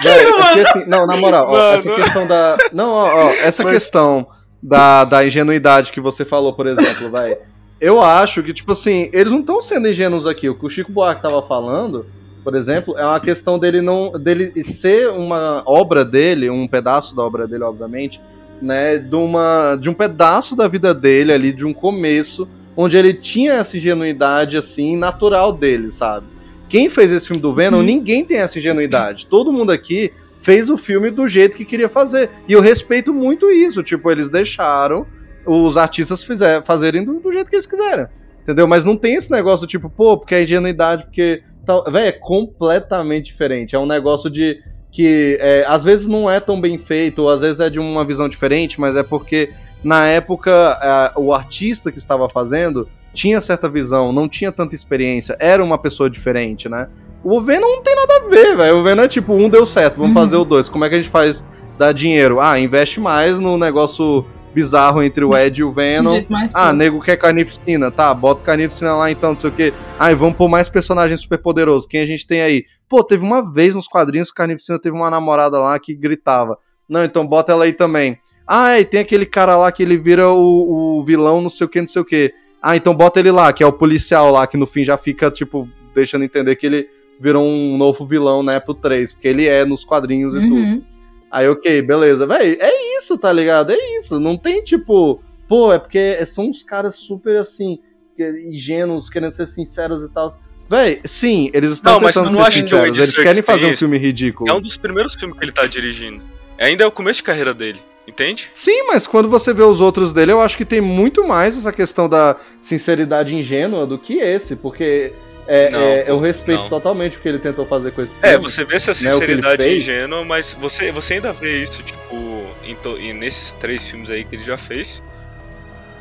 Véi, 0.03 0.19
é 0.25 0.29
mano. 0.29 0.53
que 0.53 0.59
assim, 0.69 0.83
não, 0.87 1.07
na 1.07 1.15
moral, 1.15 1.45
ó, 1.47 1.51
Mano. 1.53 1.77
essa 1.79 1.95
questão 1.95 2.27
da. 2.27 2.57
Não, 2.73 2.89
ó, 2.89 3.07
ó, 3.07 3.29
essa 3.41 3.63
Mas- 3.63 3.73
questão 3.73 4.27
da, 4.61 5.03
da 5.05 5.25
ingenuidade 5.25 5.91
que 5.91 5.99
você 6.01 6.23
falou, 6.23 6.53
por 6.53 6.67
exemplo, 6.67 7.09
vai. 7.11 7.37
Eu 7.79 8.01
acho 8.01 8.43
que, 8.43 8.53
tipo 8.53 8.73
assim, 8.73 9.09
eles 9.11 9.31
não 9.31 9.39
estão 9.39 9.61
sendo 9.61 9.87
ingênuos 9.87 10.27
aqui. 10.27 10.47
O 10.47 10.55
que 10.55 10.65
o 10.65 10.69
Chico 10.69 10.91
Buarque 10.91 11.21
tava 11.21 11.41
falando, 11.41 12.05
por 12.43 12.53
exemplo, 12.55 12.95
é 12.97 13.05
uma 13.05 13.19
questão 13.19 13.57
dele 13.57 13.81
não. 13.81 14.11
dele 14.11 14.63
ser 14.63 15.09
uma 15.09 15.63
obra 15.65 16.05
dele, 16.05 16.49
um 16.49 16.67
pedaço 16.67 17.15
da 17.15 17.23
obra 17.23 17.47
dele, 17.47 17.63
obviamente, 17.63 18.21
né? 18.61 18.99
De, 18.99 19.15
uma, 19.15 19.75
de 19.75 19.89
um 19.89 19.93
pedaço 19.93 20.55
da 20.55 20.67
vida 20.67 20.93
dele 20.93 21.33
ali, 21.33 21.51
de 21.51 21.65
um 21.65 21.73
começo, 21.73 22.47
onde 22.77 22.95
ele 22.97 23.15
tinha 23.15 23.53
essa 23.53 23.75
ingenuidade, 23.77 24.57
assim, 24.57 24.95
natural 24.95 25.51
dele, 25.51 25.89
sabe? 25.89 26.27
Quem 26.69 26.87
fez 26.87 27.11
esse 27.11 27.27
filme 27.27 27.41
do 27.41 27.53
Venom, 27.53 27.79
Uhum. 27.79 27.83
ninguém 27.83 28.23
tem 28.23 28.37
essa 28.37 28.59
ingenuidade. 28.59 29.25
Todo 29.25 29.51
mundo 29.51 29.71
aqui 29.71 30.13
fez 30.41 30.69
o 30.69 30.77
filme 30.77 31.09
do 31.09 31.27
jeito 31.27 31.55
que 31.55 31.63
queria 31.63 31.87
fazer. 31.87 32.29
E 32.47 32.53
eu 32.53 32.61
respeito 32.61 33.13
muito 33.13 33.49
isso. 33.49 33.83
Tipo, 33.83 34.11
eles 34.11 34.29
deixaram 34.29 35.05
os 35.45 35.77
artistas 35.77 36.23
fizer, 36.23 36.61
fazerem 36.63 37.03
do, 37.03 37.19
do 37.19 37.31
jeito 37.31 37.49
que 37.49 37.55
eles 37.55 37.65
quiseram. 37.65 38.07
Entendeu? 38.41 38.67
Mas 38.67 38.83
não 38.83 38.97
tem 38.97 39.15
esse 39.15 39.31
negócio 39.31 39.67
tipo, 39.67 39.89
pô, 39.89 40.17
porque 40.17 40.35
é 40.35 40.43
ingenuidade, 40.43 41.03
porque. 41.03 41.43
Tal... 41.65 41.83
Véi, 41.91 42.07
é 42.07 42.11
completamente 42.11 43.25
diferente. 43.25 43.75
É 43.75 43.79
um 43.79 43.85
negócio 43.85 44.29
de. 44.29 44.59
que 44.91 45.37
é, 45.39 45.63
às 45.67 45.83
vezes 45.83 46.07
não 46.07 46.29
é 46.29 46.39
tão 46.39 46.59
bem 46.59 46.77
feito, 46.77 47.21
ou 47.21 47.29
às 47.29 47.41
vezes 47.41 47.59
é 47.59 47.69
de 47.69 47.79
uma 47.79 48.03
visão 48.03 48.27
diferente, 48.27 48.81
mas 48.81 48.95
é 48.95 49.03
porque 49.03 49.51
na 49.83 50.07
época 50.07 50.79
eh, 50.81 51.19
o 51.19 51.33
artista 51.33 51.91
que 51.91 51.97
estava 51.97 52.29
fazendo 52.29 52.87
tinha 53.13 53.41
certa 53.41 53.67
visão, 53.67 54.11
não 54.11 54.27
tinha 54.27 54.51
tanta 54.51 54.75
experiência, 54.75 55.35
era 55.39 55.63
uma 55.63 55.77
pessoa 55.77 56.09
diferente, 56.09 56.69
né? 56.69 56.87
O 57.23 57.39
Venom 57.41 57.67
não 57.67 57.83
tem 57.83 57.95
nada 57.95 58.13
a 58.25 58.29
ver, 58.29 58.57
velho. 58.57 58.77
O 58.77 58.83
Venom 58.83 59.03
é 59.03 59.07
tipo, 59.07 59.33
um 59.33 59.47
deu 59.49 59.65
certo, 59.65 59.97
vamos 59.97 60.15
Uhum. 60.15 60.21
fazer 60.23 60.37
o 60.37 60.45
dois. 60.45 60.67
Como 60.67 60.83
é 60.85 60.89
que 60.89 60.95
a 60.95 60.97
gente 60.97 61.09
faz 61.09 61.45
dar 61.77 61.91
dinheiro? 61.91 62.39
Ah, 62.39 62.59
investe 62.59 62.99
mais 62.99 63.39
no 63.39 63.57
negócio 63.57 64.25
bizarro 64.53 65.01
entre 65.01 65.23
o 65.23 65.35
Ed 65.37 65.61
e 65.61 65.63
o 65.63 65.71
Venom. 65.73 66.23
Ah, 66.53 66.65
fofo. 66.65 66.75
nego 66.75 66.99
quer 67.01 67.15
carnificina, 67.17 67.89
tá, 67.91 68.13
bota 68.13 68.41
carnificina 68.43 68.95
lá 68.95 69.09
então, 69.11 69.29
não 69.31 69.37
sei 69.37 69.49
o 69.49 69.53
quê. 69.53 69.73
Ai, 69.99 70.15
vamos 70.15 70.35
pôr 70.35 70.49
mais 70.49 70.67
personagens 70.67 71.21
super 71.21 71.37
poderosos. 71.37 71.85
Quem 71.87 72.01
a 72.01 72.05
gente 72.05 72.25
tem 72.25 72.41
aí? 72.41 72.65
Pô, 72.89 73.03
teve 73.03 73.23
uma 73.23 73.49
vez 73.53 73.75
nos 73.75 73.87
quadrinhos 73.87 74.29
que 74.29 74.35
carnificina 74.35 74.79
teve 74.79 74.95
uma 74.95 75.09
namorada 75.09 75.59
lá 75.59 75.77
que 75.79 75.93
gritava. 75.95 76.57
Não, 76.89 77.03
então 77.05 77.25
bota 77.25 77.51
ela 77.53 77.63
aí 77.65 77.71
também. 77.71 78.17
Ah, 78.45 78.77
e 78.79 78.83
tem 78.83 78.99
aquele 78.99 79.25
cara 79.25 79.55
lá 79.55 79.71
que 79.71 79.81
ele 79.83 79.97
vira 79.97 80.27
o, 80.29 80.99
o 80.99 81.05
vilão, 81.05 81.39
não 81.39 81.49
sei 81.49 81.65
o 81.65 81.69
que, 81.69 81.79
não 81.79 81.87
sei 81.87 82.01
o 82.01 82.05
que. 82.05 82.33
Ah, 82.61 82.75
então 82.75 82.93
bota 82.93 83.19
ele 83.19 83.31
lá, 83.31 83.53
que 83.53 83.63
é 83.63 83.65
o 83.65 83.71
policial 83.71 84.29
lá, 84.31 84.45
que 84.45 84.57
no 84.57 84.67
fim 84.67 84.83
já 84.83 84.97
fica, 84.97 85.31
tipo, 85.31 85.69
deixando 85.95 86.25
entender 86.25 86.55
que 86.57 86.65
ele 86.65 86.87
virou 87.21 87.45
um 87.45 87.77
novo 87.77 88.05
vilão, 88.05 88.41
né, 88.41 88.59
pro 88.59 88.73
3, 88.73 89.13
porque 89.13 89.27
ele 89.27 89.47
é 89.47 89.63
nos 89.63 89.83
quadrinhos 89.85 90.33
e 90.35 90.39
tudo. 90.39 90.55
Uhum. 90.55 90.81
Aí, 91.29 91.47
ok, 91.47 91.81
beleza. 91.83 92.25
Véi, 92.25 92.57
é 92.59 92.97
isso, 92.97 93.17
tá 93.17 93.31
ligado? 93.31 93.71
É 93.71 93.97
isso. 93.97 94.19
Não 94.19 94.35
tem 94.35 94.61
tipo. 94.63 95.21
Pô, 95.47 95.71
é 95.71 95.77
porque 95.79 96.25
são 96.25 96.47
uns 96.49 96.63
caras 96.63 96.95
super 96.95 97.37
assim. 97.37 97.79
que- 98.17 98.47
ingênuos, 98.51 99.09
querendo 99.09 99.33
ser 99.35 99.47
sinceros 99.47 100.03
e 100.03 100.09
tal. 100.09 100.37
Véi, 100.69 100.99
sim, 101.05 101.49
eles 101.53 101.71
estão 101.71 101.93
Não, 101.93 102.01
mas 102.01 102.15
tentando 102.15 102.31
tu 102.31 102.35
não 102.37 102.41
ser 102.43 102.47
acha 102.47 102.65
que 102.65 102.75
o 102.75 102.85
Eles 102.85 103.13
querem 103.13 103.41
fazer 103.43 103.65
um 103.67 103.77
filme 103.77 103.97
ridículo. 103.97 104.49
É 104.49 104.53
um 104.53 104.61
dos 104.61 104.75
primeiros 104.77 105.13
filmes 105.15 105.37
que 105.37 105.45
ele 105.45 105.51
tá 105.51 105.65
dirigindo. 105.65 106.21
Ainda 106.59 106.83
é 106.83 106.87
o 106.87 106.91
começo 106.91 107.17
de 107.17 107.23
carreira 107.23 107.53
dele, 107.53 107.79
entende? 108.07 108.49
Sim, 108.53 108.83
mas 108.87 109.07
quando 109.07 109.29
você 109.29 109.53
vê 109.53 109.63
os 109.63 109.79
outros 109.81 110.11
dele, 110.13 110.31
eu 110.33 110.41
acho 110.41 110.57
que 110.57 110.65
tem 110.65 110.79
muito 110.81 111.25
mais 111.27 111.57
essa 111.57 111.71
questão 111.71 112.07
da 112.09 112.35
sinceridade 112.59 113.33
ingênua 113.35 113.85
do 113.87 113.97
que 113.97 114.15
esse, 114.19 114.55
porque 114.55 115.13
é, 115.47 115.69
Não, 115.69 115.79
é- 115.79 116.09
eu 116.09 116.19
respeito 116.19 116.61
não. 116.61 116.69
totalmente 116.69 117.17
o 117.17 117.19
que 117.21 117.27
ele 117.27 117.39
tentou 117.39 117.65
fazer 117.65 117.91
com 117.91 118.01
esse 118.01 118.13
filme. 118.19 118.27
É, 118.29 118.37
você 118.37 118.63
vê 118.65 118.75
essa 118.75 118.91
né, 118.91 118.95
sinceridade 119.11 119.63
fez. 119.63 119.83
ingênua, 119.83 120.23
mas 120.25 120.53
você, 120.59 120.91
você 120.91 121.15
ainda 121.15 121.33
vê 121.33 121.61
isso, 121.63 121.81
tipo, 121.83 122.45
em 122.63 122.75
to- 122.75 122.97
e 122.99 123.13
nesses 123.13 123.53
três 123.53 123.85
filmes 123.87 124.09
aí 124.09 124.23
que 124.23 124.35
ele 124.35 124.43
já 124.43 124.57
fez. 124.57 125.03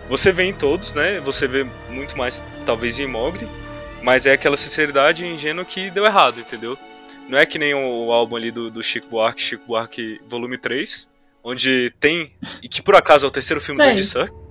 Você 0.09 0.33
vê 0.33 0.45
em 0.45 0.53
todos, 0.53 0.93
né? 0.93 1.21
Você 1.21 1.47
vê 1.47 1.67
muito 1.89 2.19
mais, 2.19 2.43
talvez, 2.67 2.99
em 2.99 3.07
Mogli, 3.07 3.49
mas 4.03 4.27
é 4.27 4.33
aquela 4.33 4.57
sinceridade 4.57 5.25
ingênua 5.25 5.65
que 5.65 5.91
deu 5.91 6.05
errado, 6.05 6.41
entendeu? 6.41 6.77
Não 7.29 7.39
é 7.39 7.47
que 7.47 7.59
nem 7.59 7.75
o, 7.75 8.07
o 8.07 8.13
álbum 8.13 8.35
ali 8.35 8.51
do, 8.51 8.71
do 8.71 8.83
Chico 8.83 9.07
Buarque, 9.09 9.41
Chico 9.41 9.65
Buarque 9.69 10.21
Volume 10.29 10.59
3, 10.59 11.09
onde 11.45 11.93
tem, 12.01 12.33
e 12.61 12.69
que 12.69 12.83
por 12.83 12.97
acaso 12.97 13.25
é 13.25 13.29
o 13.29 13.31
terceiro 13.31 13.61
filme 13.61 13.79
do 13.81 13.85
Tem. 13.85 13.93
Andy 13.93 14.05
Serkis, 14.05 14.47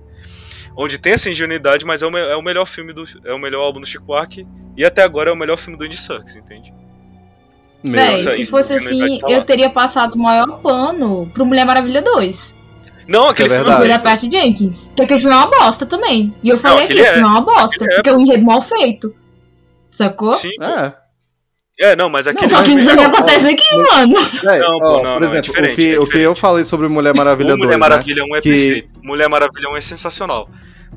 onde 0.80 0.98
tem 0.98 1.12
essa 1.12 1.28
ingenuidade, 1.28 1.84
mas 1.84 2.02
é 2.02 2.06
o, 2.06 2.16
é 2.16 2.36
o 2.36 2.42
melhor 2.42 2.64
filme 2.64 2.92
do, 2.92 3.04
é 3.24 3.32
o 3.32 3.38
melhor 3.38 3.62
álbum 3.62 3.80
do 3.80 3.86
Chico 3.86 4.04
Buarque, 4.04 4.46
e 4.76 4.84
até 4.84 5.02
agora 5.02 5.30
é 5.30 5.32
o 5.32 5.36
melhor 5.36 5.58
filme 5.58 5.78
do 5.78 5.84
Andy 5.84 5.96
Serkis, 5.96 6.36
entende? 6.36 6.72
Véi, 7.84 8.18
se 8.18 8.46
fosse 8.46 8.70
não 8.70 8.76
assim, 8.76 8.98
que 8.98 9.20
falar. 9.20 9.32
eu 9.34 9.44
teria 9.44 9.70
passado 9.70 10.14
o 10.14 10.18
maior 10.18 10.60
pano 10.60 11.30
pro 11.32 11.46
Mulher 11.46 11.64
Maravilha 11.64 12.02
2. 12.02 12.56
Não, 13.08 13.28
aquele 13.28 13.48
é 13.48 13.56
filme 13.56 13.70
Não 13.70 13.78
foi 13.78 13.88
da 13.88 13.98
Patty 13.98 14.30
Jenkins. 14.30 14.86
Porque 14.88 15.02
aquele 15.02 15.20
filme 15.20 15.34
é 15.34 15.38
uma 15.38 15.50
bosta 15.50 15.84
também. 15.84 16.32
E 16.42 16.48
eu 16.48 16.56
falei 16.56 16.86
que 16.86 16.92
aquele 16.92 17.00
esse 17.00 17.10
é. 17.10 17.12
filme 17.14 17.26
é 17.26 17.30
uma 17.30 17.40
bosta. 17.40 17.76
Aquele 17.76 17.92
é. 17.92 17.94
Porque 17.96 18.10
é 18.10 18.12
um 18.12 18.20
enredo 18.20 18.44
mal 18.44 18.60
feito. 18.60 19.14
Sacou? 19.90 20.32
Sim. 20.32 20.50
É. 20.60 20.92
É, 21.80 21.96
não, 21.96 22.10
mas 22.10 22.26
aquele. 22.26 22.48
Só 22.48 22.62
que 22.62 22.74
mas 22.74 22.82
isso 22.82 22.92
é, 22.92 22.94
não 22.94 23.04
ó, 23.04 23.06
acontece 23.06 23.48
aqui, 23.48 23.76
mano. 23.76 24.14
É, 24.44 24.58
Não, 24.58 24.78
pô, 24.78 25.02
não, 25.02 25.02
por 25.02 25.02
não, 25.02 25.14
é 25.14 25.16
exemplo, 25.16 25.40
diferente, 25.40 25.72
o, 25.72 25.76
que, 25.76 25.94
é 25.94 25.98
o 25.98 26.06
que 26.06 26.18
eu 26.18 26.34
falei 26.34 26.64
sobre 26.66 26.86
Mulher 26.88 27.14
Maravilha 27.14 27.54
o 27.54 27.56
2, 27.56 27.60
Mulher 27.60 27.72
né? 27.72 27.78
Maravilha 27.78 28.22
1 28.22 28.36
é 28.36 28.40
Que- 28.42 28.50
perfeito. 28.50 28.89
Mulher 29.02 29.28
Maravilha 29.28 29.68
1 29.70 29.76
é 29.76 29.80
sensacional. 29.80 30.48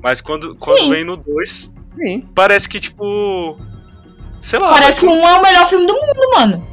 Mas 0.01 0.22
quando, 0.22 0.56
quando 0.56 0.80
Sim. 0.80 0.89
vem 0.89 1.04
no 1.04 1.16
2, 1.18 1.72
Sim. 1.97 2.28
parece 2.34 2.68
que, 2.68 2.80
tipo. 2.80 3.58
Sei 4.41 4.60
lá. 4.60 4.74
Parece 4.74 4.99
que 4.99 5.06
mas- 5.06 5.16
um 5.16 5.28
é 5.28 5.34
o 5.39 5.41
melhor 5.41 5.68
filme 5.68 5.86
do 5.88 5.93
mundo, 5.93 6.32
mano. 6.36 6.68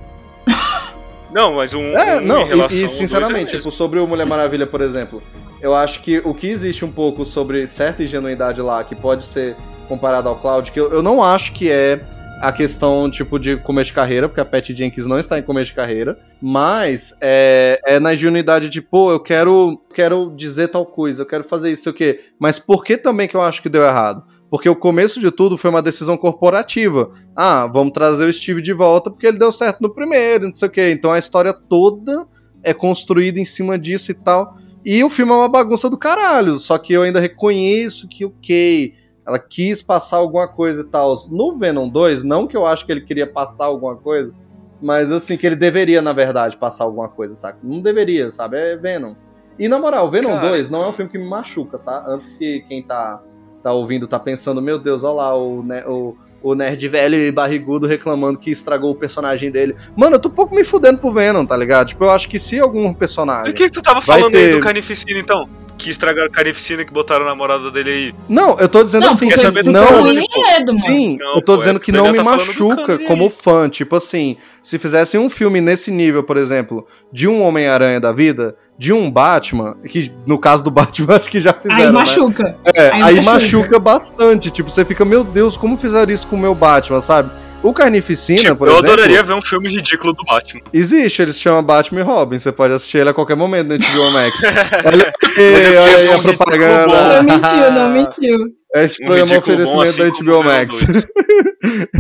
Não, 1.33 1.55
mas 1.55 1.73
um, 1.75 1.97
É, 1.97 2.17
um 2.17 2.21
não, 2.23 2.41
em 2.43 2.47
relação 2.47 2.77
e, 2.77 2.81
e 2.81 2.83
ao 2.85 2.89
dois 2.89 2.91
sinceramente, 2.93 3.55
é 3.55 3.59
tipo, 3.59 3.71
sobre 3.71 4.01
o 4.01 4.07
Mulher 4.07 4.27
Maravilha, 4.27 4.67
por 4.67 4.81
exemplo, 4.81 5.23
eu 5.61 5.73
acho 5.77 6.01
que 6.01 6.19
o 6.25 6.35
que 6.35 6.49
existe 6.49 6.85
um 6.85 6.91
pouco 6.91 7.25
sobre 7.25 7.69
certa 7.69 8.03
ingenuidade 8.03 8.61
lá, 8.61 8.83
que 8.83 8.97
pode 8.97 9.23
ser 9.25 9.55
comparado 9.87 10.29
ao 10.29 10.35
Cloud, 10.41 10.73
que 10.73 10.81
eu, 10.81 10.93
eu 10.93 11.03
não 11.05 11.23
acho 11.23 11.53
que 11.53 11.71
é 11.71 12.01
a 12.41 12.51
questão, 12.51 13.11
tipo, 13.11 13.39
de 13.39 13.59
começo 13.59 13.89
de 13.89 13.95
carreira, 13.95 14.27
porque 14.27 14.41
a 14.41 14.45
Patty 14.47 14.75
Jenkins 14.75 15.05
não 15.05 15.19
está 15.19 15.39
em 15.39 15.43
começo 15.43 15.67
de 15.67 15.77
carreira, 15.77 16.19
mas 16.41 17.15
é, 17.21 17.79
é 17.87 18.01
na 18.01 18.15
ingenuidade 18.15 18.71
de, 18.71 18.81
pô, 18.81 19.13
eu 19.13 19.21
quero, 19.21 19.79
quero 19.93 20.33
dizer 20.35 20.69
tal 20.69 20.87
coisa, 20.87 21.23
eu 21.23 21.27
quero 21.27 21.45
fazer 21.45 21.71
isso, 21.71 21.83
sei 21.83 21.93
o 21.93 21.95
quê, 21.95 22.21
mas 22.39 22.59
por 22.59 22.83
que 22.83 22.97
também 22.97 23.29
que 23.29 23.37
eu 23.37 23.43
acho 23.43 23.61
que 23.61 23.69
deu 23.69 23.83
errado? 23.83 24.25
Porque 24.51 24.69
o 24.69 24.75
começo 24.75 25.21
de 25.21 25.31
tudo 25.31 25.57
foi 25.59 25.71
uma 25.71 25.83
decisão 25.83 26.17
corporativa. 26.17 27.13
Ah, 27.37 27.69
vamos 27.69 27.93
trazer 27.93 28.25
o 28.25 28.33
Steve 28.33 28.61
de 28.61 28.73
volta 28.73 29.09
porque 29.09 29.27
ele 29.27 29.39
deu 29.39 29.53
certo 29.53 29.81
no 29.81 29.95
primeiro, 29.95 30.49
não 30.49 30.55
sei 30.55 30.67
o 30.67 30.71
quê. 30.71 30.91
Então 30.91 31.13
a 31.13 31.19
história 31.21 31.53
toda 31.53 32.27
é 32.63 32.75
construída 32.75 33.39
em 33.39 33.45
cima 33.45 33.79
disso 33.79 34.11
e 34.11 34.15
tal. 34.15 34.57
E 34.85 35.05
o 35.05 35.11
filme 35.11 35.31
é 35.31 35.37
uma 35.37 35.49
bagunça 35.49 35.89
do 35.89 35.97
caralho. 35.97 36.59
Só 36.59 36.77
que 36.79 36.93
eu 36.93 37.03
ainda 37.03 37.21
reconheço 37.21 38.09
que, 38.09 38.25
ok, 38.25 38.93
ela 39.27 39.39
quis 39.39 39.83
passar 39.83 40.17
alguma 40.19 40.49
coisa 40.49 40.81
e 40.83 40.85
tal. 40.85 41.17
No 41.31 41.57
Venom 41.57 41.89
2, 41.89 42.23
não 42.23 42.47
que 42.47 42.57
eu 42.57 42.67
acho 42.67 42.85
que 42.87 42.93
ele 42.93 43.03
queria 43.03 43.27
passar 43.27 43.67
alguma 43.67 43.95
coisa, 43.97 44.33
mas 44.81 45.13
assim, 45.13 45.37
que 45.37 45.47
ele 45.47 45.57
deveria, 45.57 46.01
na 46.03 46.13
verdade, 46.13 46.57
passar 46.57 46.85
alguma 46.85 47.09
coisa, 47.09 47.35
saca? 47.37 47.59
Não 47.63 47.81
deveria, 47.81 48.31
sabe? 48.31 48.57
É 48.57 48.77
Venom. 48.77 49.15
E 49.59 49.69
na 49.69 49.79
moral, 49.79 50.09
Venom 50.11 50.31
Cara, 50.37 50.49
2 50.49 50.71
não 50.71 50.79
é 50.79 50.81
um 50.81 50.85
então- 50.85 50.93
filme 50.95 51.11
que 51.13 51.19
me 51.19 51.29
machuca, 51.29 51.79
tá? 51.79 52.05
Antes 52.09 52.33
que 52.33 52.61
quem 52.67 52.83
tá, 52.83 53.21
tá 53.63 53.73
ouvindo 53.73 54.07
tá 54.09 54.19
pensando, 54.19 54.63
meu 54.63 54.79
Deus, 54.79 55.05
olha 55.05 55.15
lá, 55.17 55.37
o, 55.37 55.63
ne- 55.63 55.85
o, 55.87 56.17
o 56.43 56.55
nerd 56.55 56.89
velho 56.89 57.15
e 57.17 57.31
barrigudo 57.31 57.87
reclamando 57.87 58.39
que 58.39 58.51
estragou 58.51 58.91
o 58.91 58.95
personagem 58.95 59.51
dele. 59.51 59.77
Mano, 59.95 60.17
eu 60.17 60.21
tô 60.21 60.31
um 60.31 60.33
pouco 60.33 60.55
me 60.55 60.65
fudendo 60.65 60.99
pro 60.99 61.13
Venom, 61.13 61.45
tá 61.45 61.55
ligado? 61.59 61.89
Tipo, 61.89 62.05
eu 62.05 62.11
acho 62.11 62.27
que 62.27 62.39
se 62.39 62.59
algum 62.59 62.95
personagem. 62.95 63.51
O 63.53 63.55
que, 63.55 63.65
que 63.65 63.71
tu 63.71 63.83
tava 63.83 64.01
falando 64.01 64.35
aí 64.35 64.47
ter- 64.47 64.55
do 64.55 64.61
Carnificina, 64.61 65.21
então? 65.21 65.47
Que 65.81 65.89
estragaram 65.91 66.27
a 66.29 66.31
Carnificina 66.31 66.85
que 66.85 66.93
botaram 66.93 67.25
a 67.25 67.29
namorada 67.29 67.71
dele 67.71 67.91
aí. 67.91 68.15
Não, 68.29 68.59
eu 68.59 68.69
tô 68.69 68.85
dizendo 68.85 69.07
Não, 69.07 69.13
assim, 69.13 69.29
quer 69.29 69.37
que 69.37 69.41
saber 69.41 69.65
não. 69.65 69.87
pô? 69.87 70.07
enredo, 70.09 70.75
mano. 70.75 70.79
Sim, 70.79 71.17
Não, 71.19 71.37
eu 71.37 71.43
tô 71.43 71.55
pô, 71.55 71.59
dizendo 71.59 71.77
é 71.79 71.81
que 71.81 71.91
não 71.91 72.11
me 72.13 72.17
tá 72.19 72.23
machuca 72.25 72.99
como 73.07 73.31
fã. 73.31 73.67
Tipo 73.69 73.97
assim, 73.97 74.37
se 74.63 74.79
fizessem 74.79 75.19
um 75.19 75.31
filme 75.31 75.59
nesse 75.61 75.91
nível, 75.91 76.23
por 76.23 76.37
exemplo, 76.37 76.87
de 77.11 77.27
um 77.27 77.41
Homem-Aranha 77.43 77.99
da 77.99 78.13
vida, 78.13 78.55
de 78.79 78.93
um 78.93 79.11
Batman, 79.11 79.75
que 79.89 80.13
no 80.27 80.39
caso 80.39 80.63
do 80.63 80.71
Batman 80.71 81.17
acho 81.17 81.31
que 81.31 81.41
já 81.41 81.55
fizeram, 81.55 81.81
Aí 81.81 81.87
né? 81.87 81.93
machuca. 81.93 82.57
É, 82.75 82.91
Aí 82.91 83.03
aí 83.03 83.15
machuca. 83.25 83.33
machuca 83.33 83.79
bastante. 83.79 84.51
Tipo, 84.51 84.71
você 84.71 84.85
fica, 84.85 85.05
meu 85.05 85.25
Deus, 85.25 85.57
como 85.57 85.79
fizeram 85.79 86.13
isso 86.13 86.27
com 86.27 86.37
o 86.37 86.39
meu 86.39 86.55
Batman, 86.55 87.01
sabe? 87.01 87.31
O 87.63 87.75
Carnificina, 87.75 88.39
Tipo, 88.41 88.57
por 88.57 88.69
eu 88.69 88.75
exemplo, 88.75 88.93
adoraria 88.93 89.23
ver 89.23 89.35
um 89.35 89.43
filme 89.43 89.69
ridículo 89.69 90.15
do 90.15 90.25
Batman. 90.25 90.63
existe, 90.73 91.21
ele 91.21 91.33
se 91.33 91.41
chama 91.41 91.61
Batman 91.61 92.01
e 92.01 92.03
Robin. 92.03 92.39
Você 92.39 92.51
pode 92.51 92.73
assistir 92.73 92.99
ele 92.99 93.11
a 93.11 93.15
qualquer 93.15 93.37
momento 93.37 93.69
no 93.69 93.79
HBO 93.79 94.11
Max. 94.13 94.35
olha 94.87 95.13
aí, 95.37 95.43
é 95.45 95.79
olha 95.79 95.97
aí 95.99 96.07
foi 96.07 96.15
a 96.15 96.35
propaganda. 96.35 97.23
Não 97.23 97.35
mentiu, 97.35 97.73
não 97.73 97.89
mentiu. 97.93 98.39
Este 98.75 99.03
Um 99.03 99.07
programa 99.07 99.35
é 99.35 99.39
um 99.39 99.41
bom, 99.41 99.81
oferecimento 99.83 99.83
assim 99.83 100.25
da 100.25 100.33
HBO 100.33 100.43
Max. 100.45 100.85
2. 100.85 101.07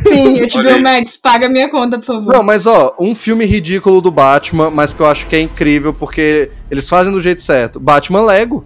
Sim, 0.09 0.35
HBO 0.47 0.69
aí. 0.69 0.81
Max, 0.83 1.17
paga 1.17 1.49
minha 1.49 1.69
conta, 1.69 1.99
por 1.99 2.07
favor. 2.07 2.33
Não, 2.33 2.43
mas 2.43 2.67
ó, 2.67 2.95
um 2.99 3.15
filme 3.15 3.45
ridículo 3.45 4.01
do 4.01 4.11
Batman, 4.11 4.71
mas 4.71 4.95
que 4.95 5.01
eu 5.01 5.07
acho 5.07 5.27
que 5.27 5.37
é 5.37 5.41
incrível 5.41 5.93
porque 5.93 6.51
eles 6.71 6.89
fazem 6.89 7.13
do 7.13 7.21
jeito 7.21 7.43
certo. 7.43 7.79
Batman 7.79 8.23
Lego. 8.23 8.65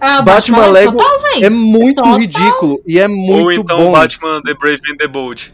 Ah, 0.00 0.20
Batman 0.20 0.66
Lego 0.66 0.92
total. 0.92 1.14
É 1.40 1.48
muito 1.48 2.02
Total. 2.02 2.18
ridículo 2.18 2.82
e 2.86 2.98
é 2.98 3.08
muito 3.08 3.44
Ou 3.44 3.52
então 3.52 3.78
bom. 3.78 3.92
Batman 3.92 4.42
The 4.44 4.52
Brave 4.52 4.80
and 4.92 4.96
the 4.98 5.08
Bold. 5.08 5.53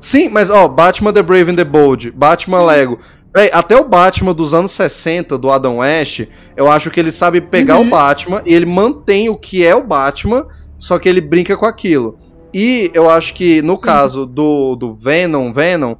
Sim, 0.00 0.28
mas 0.28 0.48
ó, 0.48 0.66
Batman 0.66 1.12
The 1.12 1.22
Brave 1.22 1.50
and 1.50 1.56
the 1.56 1.64
Bold, 1.64 2.10
Batman 2.12 2.64
Lego. 2.64 2.98
Véi, 3.34 3.50
até 3.52 3.76
o 3.76 3.84
Batman 3.88 4.34
dos 4.34 4.52
anos 4.52 4.72
60, 4.72 5.38
do 5.38 5.50
Adam 5.50 5.76
West, 5.78 6.26
eu 6.56 6.68
acho 6.68 6.90
que 6.90 6.98
ele 6.98 7.12
sabe 7.12 7.40
pegar 7.40 7.78
Uhum. 7.78 7.86
o 7.86 7.90
Batman 7.90 8.42
e 8.44 8.52
ele 8.52 8.66
mantém 8.66 9.28
o 9.28 9.36
que 9.36 9.64
é 9.64 9.74
o 9.74 9.84
Batman, 9.84 10.46
só 10.76 10.98
que 10.98 11.08
ele 11.08 11.20
brinca 11.20 11.56
com 11.56 11.66
aquilo. 11.66 12.18
E 12.52 12.90
eu 12.92 13.08
acho 13.08 13.32
que 13.34 13.62
no 13.62 13.78
caso 13.78 14.26
do, 14.26 14.74
do 14.74 14.92
Venom, 14.92 15.52
Venom, 15.52 15.94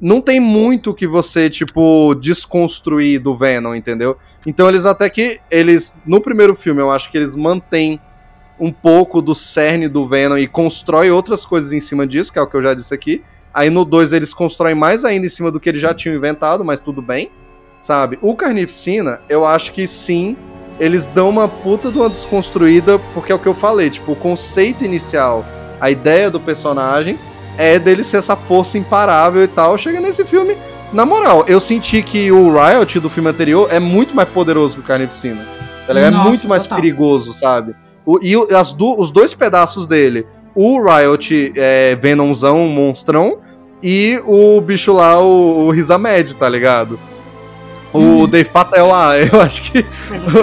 não 0.00 0.20
tem 0.20 0.40
muito 0.40 0.92
que 0.92 1.06
você, 1.06 1.48
tipo, 1.48 2.16
desconstruir 2.16 3.20
do 3.20 3.36
Venom, 3.36 3.72
entendeu? 3.72 4.16
Então 4.44 4.68
eles 4.68 4.84
até 4.84 5.08
que, 5.08 5.38
eles, 5.48 5.94
no 6.04 6.20
primeiro 6.20 6.56
filme, 6.56 6.80
eu 6.80 6.90
acho 6.90 7.08
que 7.08 7.16
eles 7.16 7.36
mantêm 7.36 8.00
um 8.58 8.72
pouco 8.72 9.22
do 9.22 9.34
cerne 9.34 9.86
do 9.86 10.08
Venom 10.08 10.36
e 10.36 10.48
constrói 10.48 11.12
outras 11.12 11.46
coisas 11.46 11.72
em 11.72 11.80
cima 11.80 12.04
disso, 12.04 12.32
que 12.32 12.38
é 12.40 12.42
o 12.42 12.46
que 12.48 12.56
eu 12.56 12.62
já 12.62 12.74
disse 12.74 12.92
aqui. 12.92 13.22
Aí 13.54 13.68
no 13.70 13.84
2 13.84 14.12
eles 14.12 14.32
constroem 14.32 14.74
mais 14.74 15.04
ainda 15.04 15.26
em 15.26 15.28
cima 15.28 15.50
do 15.50 15.60
que 15.60 15.68
eles 15.68 15.80
já 15.80 15.92
tinham 15.94 16.16
inventado, 16.16 16.64
mas 16.64 16.80
tudo 16.80 17.02
bem, 17.02 17.30
sabe? 17.80 18.18
O 18.22 18.34
Carnificina, 18.34 19.20
eu 19.28 19.44
acho 19.46 19.72
que 19.72 19.86
sim, 19.86 20.36
eles 20.80 21.06
dão 21.06 21.28
uma 21.28 21.46
puta 21.48 21.90
de 21.90 21.98
uma 21.98 22.08
desconstruída, 22.08 22.98
porque 23.12 23.30
é 23.30 23.34
o 23.34 23.38
que 23.38 23.46
eu 23.46 23.54
falei, 23.54 23.90
tipo, 23.90 24.12
o 24.12 24.16
conceito 24.16 24.84
inicial, 24.84 25.44
a 25.80 25.90
ideia 25.90 26.30
do 26.30 26.40
personagem 26.40 27.18
é 27.58 27.78
dele 27.78 28.02
ser 28.02 28.16
essa 28.18 28.34
força 28.36 28.78
imparável 28.78 29.42
e 29.42 29.48
tal. 29.48 29.76
Chega 29.76 30.00
nesse 30.00 30.24
filme, 30.24 30.56
na 30.92 31.04
moral, 31.04 31.44
eu 31.46 31.60
senti 31.60 32.02
que 32.02 32.32
o 32.32 32.50
Riot 32.54 32.98
do 33.00 33.10
filme 33.10 33.28
anterior 33.28 33.68
é 33.70 33.78
muito 33.78 34.14
mais 34.16 34.28
poderoso 34.28 34.76
que 34.76 34.80
o 34.80 34.84
Carnificina. 34.84 35.44
Tá? 35.86 35.98
É 35.98 36.10
Nossa, 36.10 36.28
muito 36.28 36.48
mais 36.48 36.62
total. 36.62 36.78
perigoso, 36.80 37.32
sabe? 37.34 37.74
O- 38.06 38.18
e 38.22 38.34
as 38.54 38.72
du- 38.72 38.98
os 38.98 39.10
dois 39.10 39.34
pedaços 39.34 39.86
dele, 39.86 40.26
o 40.54 40.82
Riot 40.82 41.52
é, 41.56 41.96
Venomzão, 41.96 42.66
monstrão, 42.68 43.40
e 43.82 44.20
o 44.24 44.60
bicho 44.60 44.92
lá, 44.92 45.20
o, 45.20 45.66
o 45.66 45.70
Rizamed, 45.70 46.36
tá 46.36 46.48
ligado? 46.48 46.98
O 47.92 48.26
Dave 48.26 48.48
Patel 48.48 48.86
lá, 48.86 49.18
eu 49.20 49.40
acho 49.40 49.62
que 49.62 49.84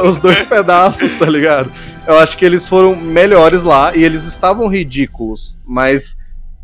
os 0.05 0.19
dois 0.19 0.43
pedaços, 0.43 1.15
tá 1.15 1.25
ligado? 1.25 1.71
Eu 2.07 2.17
acho 2.19 2.37
que 2.37 2.45
eles 2.45 2.67
foram 2.67 2.95
melhores 2.95 3.63
lá 3.63 3.95
e 3.95 4.03
eles 4.03 4.23
estavam 4.23 4.67
ridículos, 4.67 5.57
mas 5.65 6.17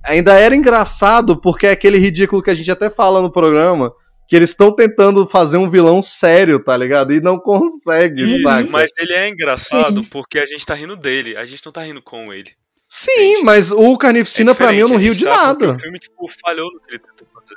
ainda 0.03 0.33
era 0.33 0.55
engraçado 0.55 1.39
porque 1.39 1.67
é 1.67 1.71
aquele 1.71 1.97
ridículo 1.97 2.41
que 2.41 2.49
a 2.51 2.55
gente 2.55 2.69
até 2.69 2.89
fala 2.89 3.21
no 3.21 3.31
programa, 3.31 3.91
que 4.27 4.35
eles 4.35 4.49
estão 4.49 4.71
tentando 4.71 5.25
fazer 5.27 5.57
um 5.57 5.69
vilão 5.69 6.01
sério, 6.01 6.59
tá 6.59 6.75
ligado? 6.75 7.13
E 7.13 7.21
não 7.21 7.39
conseguem, 7.39 8.35
Isso, 8.35 8.47
saca? 8.47 8.69
mas 8.69 8.91
ele 8.97 9.13
é 9.13 9.29
engraçado 9.29 10.03
porque 10.05 10.39
a 10.39 10.45
gente 10.45 10.65
tá 10.65 10.73
rindo 10.73 10.95
dele, 10.95 11.37
a 11.37 11.45
gente 11.45 11.63
não 11.65 11.71
tá 11.71 11.81
rindo 11.81 12.01
com 12.01 12.33
ele. 12.33 12.51
Sim, 12.97 13.43
mas 13.43 13.71
o 13.71 13.97
Carnificina 13.97 14.55
pra 14.55 14.71
mim 14.71 14.77
eu 14.77 14.87
não 14.87 14.95
É 14.95 14.99
rio 14.99 15.13
de 15.13 15.25
tá 15.25 15.31
nada. 15.31 15.71
O 15.71 15.79
filme, 15.79 15.99
tipo, 15.99 16.29
falhou 16.45 16.71
no 16.71 16.79
que 16.79 16.91
ele 16.91 16.99
tentou 16.99 17.27
fazer. 17.33 17.55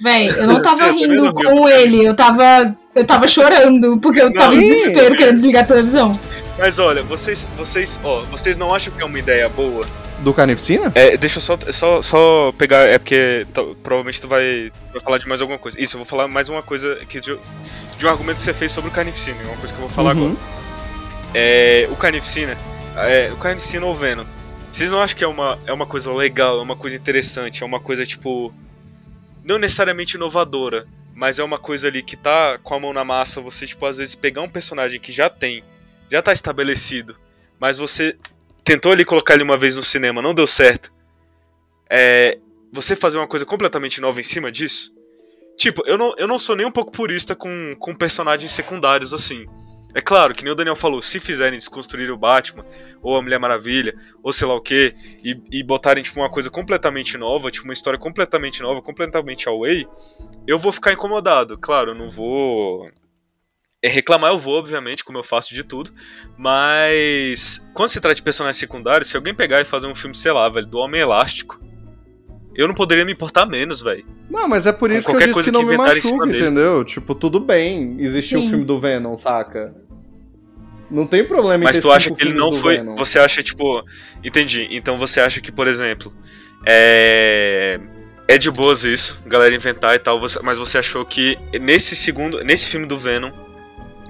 Véi, 0.00 0.28
eu 0.28 0.46
não 0.46 0.62
tava 0.62 0.76
também 0.78 1.06
rindo 1.08 1.24
não 1.24 1.32
com 1.32 1.68
ele, 1.68 2.04
eu 2.06 2.14
tava. 2.14 2.76
Eu 2.94 3.04
tava 3.04 3.26
chorando, 3.26 3.98
porque 3.98 4.22
eu 4.22 4.32
tava 4.32 4.54
em 4.54 4.60
desespero 4.60 5.16
querendo 5.16 5.34
desligar 5.34 5.64
a 5.64 5.66
televisão. 5.66 6.12
Mas 6.58 6.78
olha, 6.78 7.02
vocês, 7.02 7.46
vocês, 7.58 8.00
ó, 8.02 8.22
vocês 8.30 8.56
não 8.56 8.72
acham 8.74 8.92
que 8.94 9.02
é 9.02 9.04
uma 9.04 9.18
ideia 9.18 9.48
boa? 9.48 9.84
Do 10.20 10.32
Carnificina? 10.32 10.90
É, 10.94 11.14
deixa 11.16 11.36
eu 11.38 11.42
só, 11.42 11.58
só, 11.70 12.00
só 12.00 12.52
pegar, 12.56 12.86
é 12.86 12.96
porque 12.98 13.46
tá- 13.52 13.62
provavelmente 13.82 14.18
tu 14.20 14.26
vai, 14.28 14.72
vai 14.92 15.00
falar 15.02 15.18
de 15.18 15.28
mais 15.28 15.42
alguma 15.42 15.58
coisa. 15.58 15.78
Isso, 15.78 15.96
eu 15.96 15.98
vou 15.98 16.06
falar 16.06 16.26
mais 16.28 16.48
uma 16.48 16.62
coisa 16.62 16.94
aqui 17.02 17.20
de, 17.20 17.36
de 17.98 18.06
um 18.06 18.08
argumento 18.08 18.36
que 18.38 18.42
você 18.44 18.54
fez 18.54 18.72
sobre 18.72 18.88
o 18.88 18.92
Carnificina, 18.92 19.36
uma 19.44 19.56
coisa 19.58 19.74
que 19.74 19.78
eu 19.78 19.86
vou 19.86 19.90
falar 19.90 20.16
Uhum. 20.16 20.26
agora. 20.28 20.36
É, 21.34 21.86
o 21.90 21.96
Carnificina, 21.96 22.56
é, 22.96 23.30
o 23.32 23.36
Carnificina 23.36 23.84
ou 23.84 23.94
Venom, 23.94 24.24
vocês 24.70 24.90
não 24.90 25.00
acham 25.00 25.16
que 25.16 25.24
é 25.24 25.28
uma, 25.28 25.58
é 25.66 25.72
uma 25.72 25.86
coisa 25.86 26.12
legal, 26.12 26.58
é 26.58 26.62
uma 26.62 26.76
coisa 26.76 26.96
interessante, 26.96 27.62
é 27.62 27.66
uma 27.66 27.80
coisa, 27.80 28.04
tipo, 28.04 28.54
não 29.44 29.58
necessariamente 29.58 30.16
inovadora, 30.16 30.86
mas 31.14 31.38
é 31.38 31.44
uma 31.44 31.58
coisa 31.58 31.88
ali 31.88 32.02
que 32.02 32.16
tá 32.16 32.58
com 32.58 32.74
a 32.74 32.80
mão 32.80 32.92
na 32.92 33.04
massa, 33.04 33.40
você, 33.40 33.66
tipo, 33.66 33.86
às 33.86 33.96
vezes 33.96 34.14
pegar 34.14 34.42
um 34.42 34.48
personagem 34.48 35.00
que 35.00 35.12
já 35.12 35.30
tem, 35.30 35.64
já 36.10 36.20
tá 36.20 36.32
estabelecido, 36.32 37.16
mas 37.58 37.78
você 37.78 38.16
tentou 38.62 38.92
ali 38.92 39.04
colocar 39.04 39.34
ele 39.34 39.42
uma 39.42 39.56
vez 39.56 39.76
no 39.76 39.82
cinema, 39.82 40.20
não 40.20 40.34
deu 40.34 40.46
certo. 40.46 40.92
É, 41.88 42.38
você 42.72 42.96
fazer 42.96 43.16
uma 43.16 43.28
coisa 43.28 43.46
completamente 43.46 44.00
nova 44.00 44.20
em 44.20 44.24
cima 44.24 44.52
disso? 44.52 44.92
Tipo, 45.56 45.82
eu 45.86 45.96
não, 45.96 46.14
eu 46.18 46.28
não 46.28 46.38
sou 46.38 46.54
nem 46.54 46.66
um 46.66 46.70
pouco 46.70 46.92
purista 46.92 47.34
com, 47.34 47.74
com 47.78 47.94
personagens 47.94 48.52
secundários 48.52 49.14
assim. 49.14 49.46
É 49.96 50.02
claro, 50.02 50.34
que 50.34 50.44
nem 50.44 50.52
o 50.52 50.54
Daniel 50.54 50.76
falou, 50.76 51.00
se 51.00 51.18
fizerem 51.18 51.58
desconstruir 51.58 52.10
o 52.10 52.18
Batman, 52.18 52.66
ou 53.00 53.16
a 53.16 53.22
Mulher 53.22 53.40
Maravilha, 53.40 53.96
ou 54.22 54.30
sei 54.30 54.46
lá 54.46 54.54
o 54.54 54.60
que, 54.60 54.94
e, 55.24 55.40
e 55.50 55.62
botarem 55.62 56.04
tipo, 56.04 56.20
uma 56.20 56.28
coisa 56.28 56.50
completamente 56.50 57.16
nova, 57.16 57.50
tipo 57.50 57.64
uma 57.64 57.72
história 57.72 57.98
completamente 57.98 58.60
nova, 58.60 58.82
completamente 58.82 59.48
away, 59.48 59.88
eu 60.46 60.58
vou 60.58 60.70
ficar 60.70 60.92
incomodado. 60.92 61.56
Claro, 61.56 61.92
eu 61.92 61.94
não 61.94 62.10
vou. 62.10 62.84
É, 63.82 63.88
reclamar 63.88 64.32
eu 64.32 64.38
vou, 64.38 64.58
obviamente, 64.58 65.02
como 65.02 65.16
eu 65.16 65.22
faço 65.22 65.54
de 65.54 65.64
tudo. 65.64 65.90
Mas 66.36 67.66
quando 67.72 67.88
se 67.88 67.98
trata 67.98 68.16
de 68.16 68.22
personagens 68.22 68.58
secundários, 68.58 69.08
se 69.08 69.16
alguém 69.16 69.34
pegar 69.34 69.62
e 69.62 69.64
fazer 69.64 69.86
um 69.86 69.94
filme, 69.94 70.14
sei 70.14 70.30
lá, 70.30 70.46
velho, 70.50 70.66
do 70.66 70.76
Homem 70.76 71.00
Elástico, 71.00 71.58
eu 72.54 72.68
não 72.68 72.74
poderia 72.74 73.06
me 73.06 73.12
importar 73.12 73.46
menos, 73.46 73.80
velho. 73.80 74.04
Não, 74.28 74.46
mas 74.46 74.66
é 74.66 74.72
por 74.74 74.90
isso 74.90 75.08
que 75.08 75.14
eu 75.14 75.20
disse 75.20 75.32
coisa 75.32 75.50
que 75.50 75.56
não 75.56 75.64
que 75.64 75.70
me 75.70 75.78
machuca, 75.78 76.26
entendeu? 76.26 76.84
Tipo, 76.84 77.14
tudo 77.14 77.40
bem 77.40 77.96
existir 77.98 78.36
o 78.36 78.42
Sim. 78.42 78.50
filme 78.50 78.64
do 78.66 78.78
Venom, 78.78 79.16
saca? 79.16 79.85
Não 80.90 81.06
tem 81.06 81.24
problema 81.24 81.64
em 81.64 81.66
Mas 81.66 81.78
tu 81.78 81.90
acha 81.90 82.10
que 82.14 82.22
ele 82.22 82.34
não 82.34 82.52
foi. 82.52 82.76
Venom. 82.78 82.96
Você 82.96 83.18
acha, 83.18 83.42
tipo. 83.42 83.82
Entendi. 84.22 84.68
Então 84.70 84.96
você 84.98 85.20
acha 85.20 85.40
que, 85.40 85.50
por 85.50 85.66
exemplo. 85.66 86.12
É. 86.64 87.80
É 88.28 88.36
de 88.36 88.50
boas 88.50 88.82
isso, 88.82 89.20
galera 89.24 89.54
inventar 89.54 89.94
e 89.94 90.00
tal, 90.00 90.18
você- 90.18 90.40
mas 90.42 90.58
você 90.58 90.78
achou 90.78 91.04
que 91.04 91.38
nesse 91.60 91.94
segundo. 91.94 92.42
Nesse 92.42 92.66
filme 92.68 92.84
do 92.86 92.98
Venom. 92.98 93.30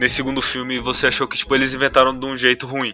Nesse 0.00 0.14
segundo 0.16 0.40
filme, 0.42 0.78
você 0.78 1.06
achou 1.06 1.26
que, 1.26 1.36
tipo, 1.38 1.54
eles 1.54 1.72
inventaram 1.74 2.18
de 2.18 2.24
um 2.26 2.36
jeito 2.36 2.66
ruim. 2.66 2.92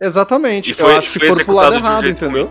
Exatamente. 0.00 0.70
E 0.70 0.74
foi- 0.74 0.92
eu 0.92 0.96
acho 0.98 1.12
que 1.12 1.18
foi 1.20 1.28
lado 1.28 1.36
executado 1.40 1.76
de 1.76 1.82
um 1.82 1.84
errado, 1.86 2.00
jeito 2.02 2.24
entendeu? 2.24 2.50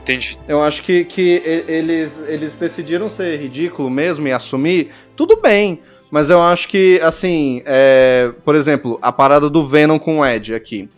Entendi. 0.00 0.38
Eu 0.48 0.62
acho 0.62 0.82
que, 0.82 1.04
que 1.04 1.42
eles, 1.66 2.18
eles 2.26 2.54
decidiram 2.56 3.10
ser 3.10 3.38
ridículo 3.40 3.90
mesmo 3.90 4.26
e 4.28 4.32
assumir, 4.32 4.90
tudo 5.16 5.36
bem. 5.40 5.80
Mas 6.10 6.30
eu 6.30 6.40
acho 6.40 6.68
que, 6.68 7.00
assim, 7.02 7.62
é, 7.66 8.32
por 8.44 8.54
exemplo, 8.54 8.98
a 9.02 9.12
parada 9.12 9.50
do 9.50 9.66
Venom 9.66 9.98
com 9.98 10.20
o 10.20 10.26
Ed 10.26 10.54
aqui. 10.54 10.88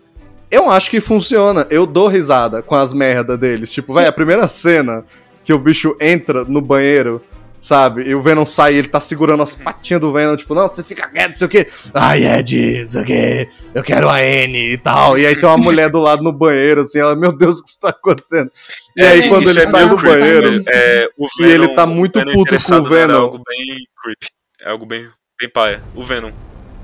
Eu 0.50 0.68
acho 0.70 0.90
que 0.90 1.00
funciona. 1.00 1.66
Eu 1.70 1.86
dou 1.86 2.08
risada 2.08 2.62
com 2.62 2.74
as 2.74 2.92
merdas 2.92 3.38
deles. 3.38 3.70
Tipo, 3.70 3.92
vai, 3.92 4.06
a 4.06 4.12
primeira 4.12 4.46
cena 4.48 5.04
que 5.44 5.52
o 5.52 5.58
bicho 5.58 5.96
entra 6.00 6.44
no 6.44 6.60
banheiro, 6.60 7.22
sabe? 7.58 8.08
E 8.08 8.14
o 8.14 8.22
Venom 8.22 8.46
sai 8.46 8.74
e 8.74 8.78
ele 8.78 8.88
tá 8.88 9.00
segurando 9.00 9.42
as 9.42 9.54
patinhas 9.54 10.00
do 10.00 10.12
Venom, 10.12 10.36
tipo, 10.36 10.54
não, 10.54 10.68
você 10.68 10.82
fica 10.82 11.08
quieto, 11.08 11.28
não 11.28 11.34
sei 11.34 11.46
o 11.46 11.50
quê. 11.50 11.66
Ai, 11.94 12.24
Ed, 12.24 12.82
não 12.82 12.88
sei 12.88 13.02
o 13.02 13.04
quê. 13.04 13.48
Eu 13.74 13.82
quero 13.82 14.08
a 14.08 14.22
N 14.22 14.72
e 14.72 14.78
tal. 14.78 15.18
E 15.18 15.26
aí 15.26 15.34
tem 15.36 15.48
uma 15.48 15.58
mulher 15.58 15.90
do 15.90 16.00
lado 16.00 16.22
no 16.22 16.32
banheiro, 16.32 16.82
assim, 16.82 16.98
ela, 16.98 17.14
meu 17.14 17.32
Deus, 17.32 17.60
o 17.60 17.62
que 17.62 17.70
está 17.70 17.90
acontecendo? 17.90 18.50
E 18.96 19.02
aí, 19.02 19.20
É, 19.22 19.28
quando 19.28 19.48
ele 19.48 19.60
é 19.60 19.66
sai 19.66 19.88
do 19.88 19.96
creepy, 19.96 20.18
banheiro, 20.18 20.50
velho. 20.50 20.64
É, 20.68 21.08
o 21.16 21.26
E 21.40 21.44
ele 21.44 21.68
tá 21.74 21.86
muito 21.86 22.18
Venom 22.18 22.32
puto 22.32 22.56
com 22.56 22.72
o 22.72 22.74
nela 22.74 22.88
Venom. 22.88 23.14
É 23.14 23.16
algo 23.18 23.42
bem 23.46 23.86
creepy. 24.02 24.39
É 24.62 24.70
algo 24.70 24.84
bem, 24.86 25.08
bem 25.40 25.48
paia. 25.48 25.82
O 25.94 26.02
Venom 26.04 26.30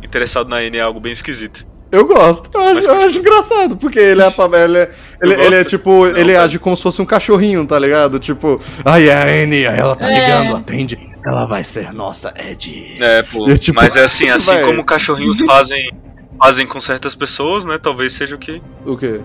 interessado 0.02 0.48
na 0.48 0.62
N 0.62 0.76
é 0.76 0.80
algo 0.80 1.00
bem 1.00 1.12
esquisito. 1.12 1.66
eu 1.90 2.04
gosto. 2.06 2.50
Eu 2.54 2.60
acho, 2.60 2.74
Mas 2.74 2.86
eu 2.86 2.94
acho 2.94 3.18
engraçado, 3.18 3.76
porque 3.76 3.98
ele 3.98 4.22
é, 4.22 4.26
ele 4.64 4.78
é, 4.78 4.90
ele, 5.22 5.34
ele 5.34 5.54
é 5.54 5.58
gosto. 5.58 5.68
tipo, 5.70 6.06
ele 6.06 6.32
tá. 6.34 6.42
age 6.42 6.58
como 6.58 6.76
se 6.76 6.82
fosse 6.82 7.00
um 7.02 7.06
cachorrinho, 7.06 7.66
tá 7.66 7.78
ligado? 7.78 8.18
Tipo, 8.18 8.60
ai, 8.84 9.08
é 9.08 9.14
a 9.14 9.42
Annie, 9.44 9.64
ela 9.64 9.94
tá 9.96 10.10
É. 10.10 10.20
ligando, 10.20 10.56
atende, 10.56 10.98
ela 11.26 11.44
vai 11.46 11.64
ser 11.64 11.92
nossa 11.92 12.32
Ed. 12.36 12.96
É, 13.02 13.22
pô. 13.30 13.48
E, 13.48 13.58
tipo, 13.58 13.76
mas 13.80 13.96
é 13.96 14.04
assim, 14.04 14.28
assim 14.28 14.60
como 14.62 14.84
cachorrinhos 14.84 15.40
fazem, 15.46 15.90
fazem 16.38 16.66
com 16.66 16.80
certas 16.80 17.14
pessoas, 17.14 17.64
né? 17.64 17.78
Talvez 17.78 18.12
seja 18.12 18.36
o 18.36 18.38
que. 18.38 18.62
O 18.84 18.96
quê? 18.96 19.20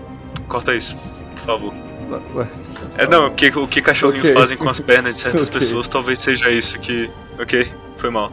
Corta 0.48 0.74
isso, 0.74 0.96
por 1.36 1.40
favor. 1.42 1.74
Ué. 2.34 2.46
É 2.98 3.06
não, 3.06 3.28
o 3.28 3.30
que, 3.30 3.48
o 3.56 3.66
que 3.66 3.80
cachorrinhos 3.80 4.28
Ok. 4.28 4.38
fazem 4.38 4.58
com 4.58 4.68
as 4.68 4.78
pernas 4.78 5.14
de 5.14 5.20
certas 5.20 5.48
Ok. 5.48 5.58
pessoas, 5.60 5.88
talvez 5.88 6.20
seja 6.20 6.50
isso 6.50 6.78
que. 6.78 7.10
Ok, 7.40 7.66
foi 8.02 8.10
mal. 8.10 8.32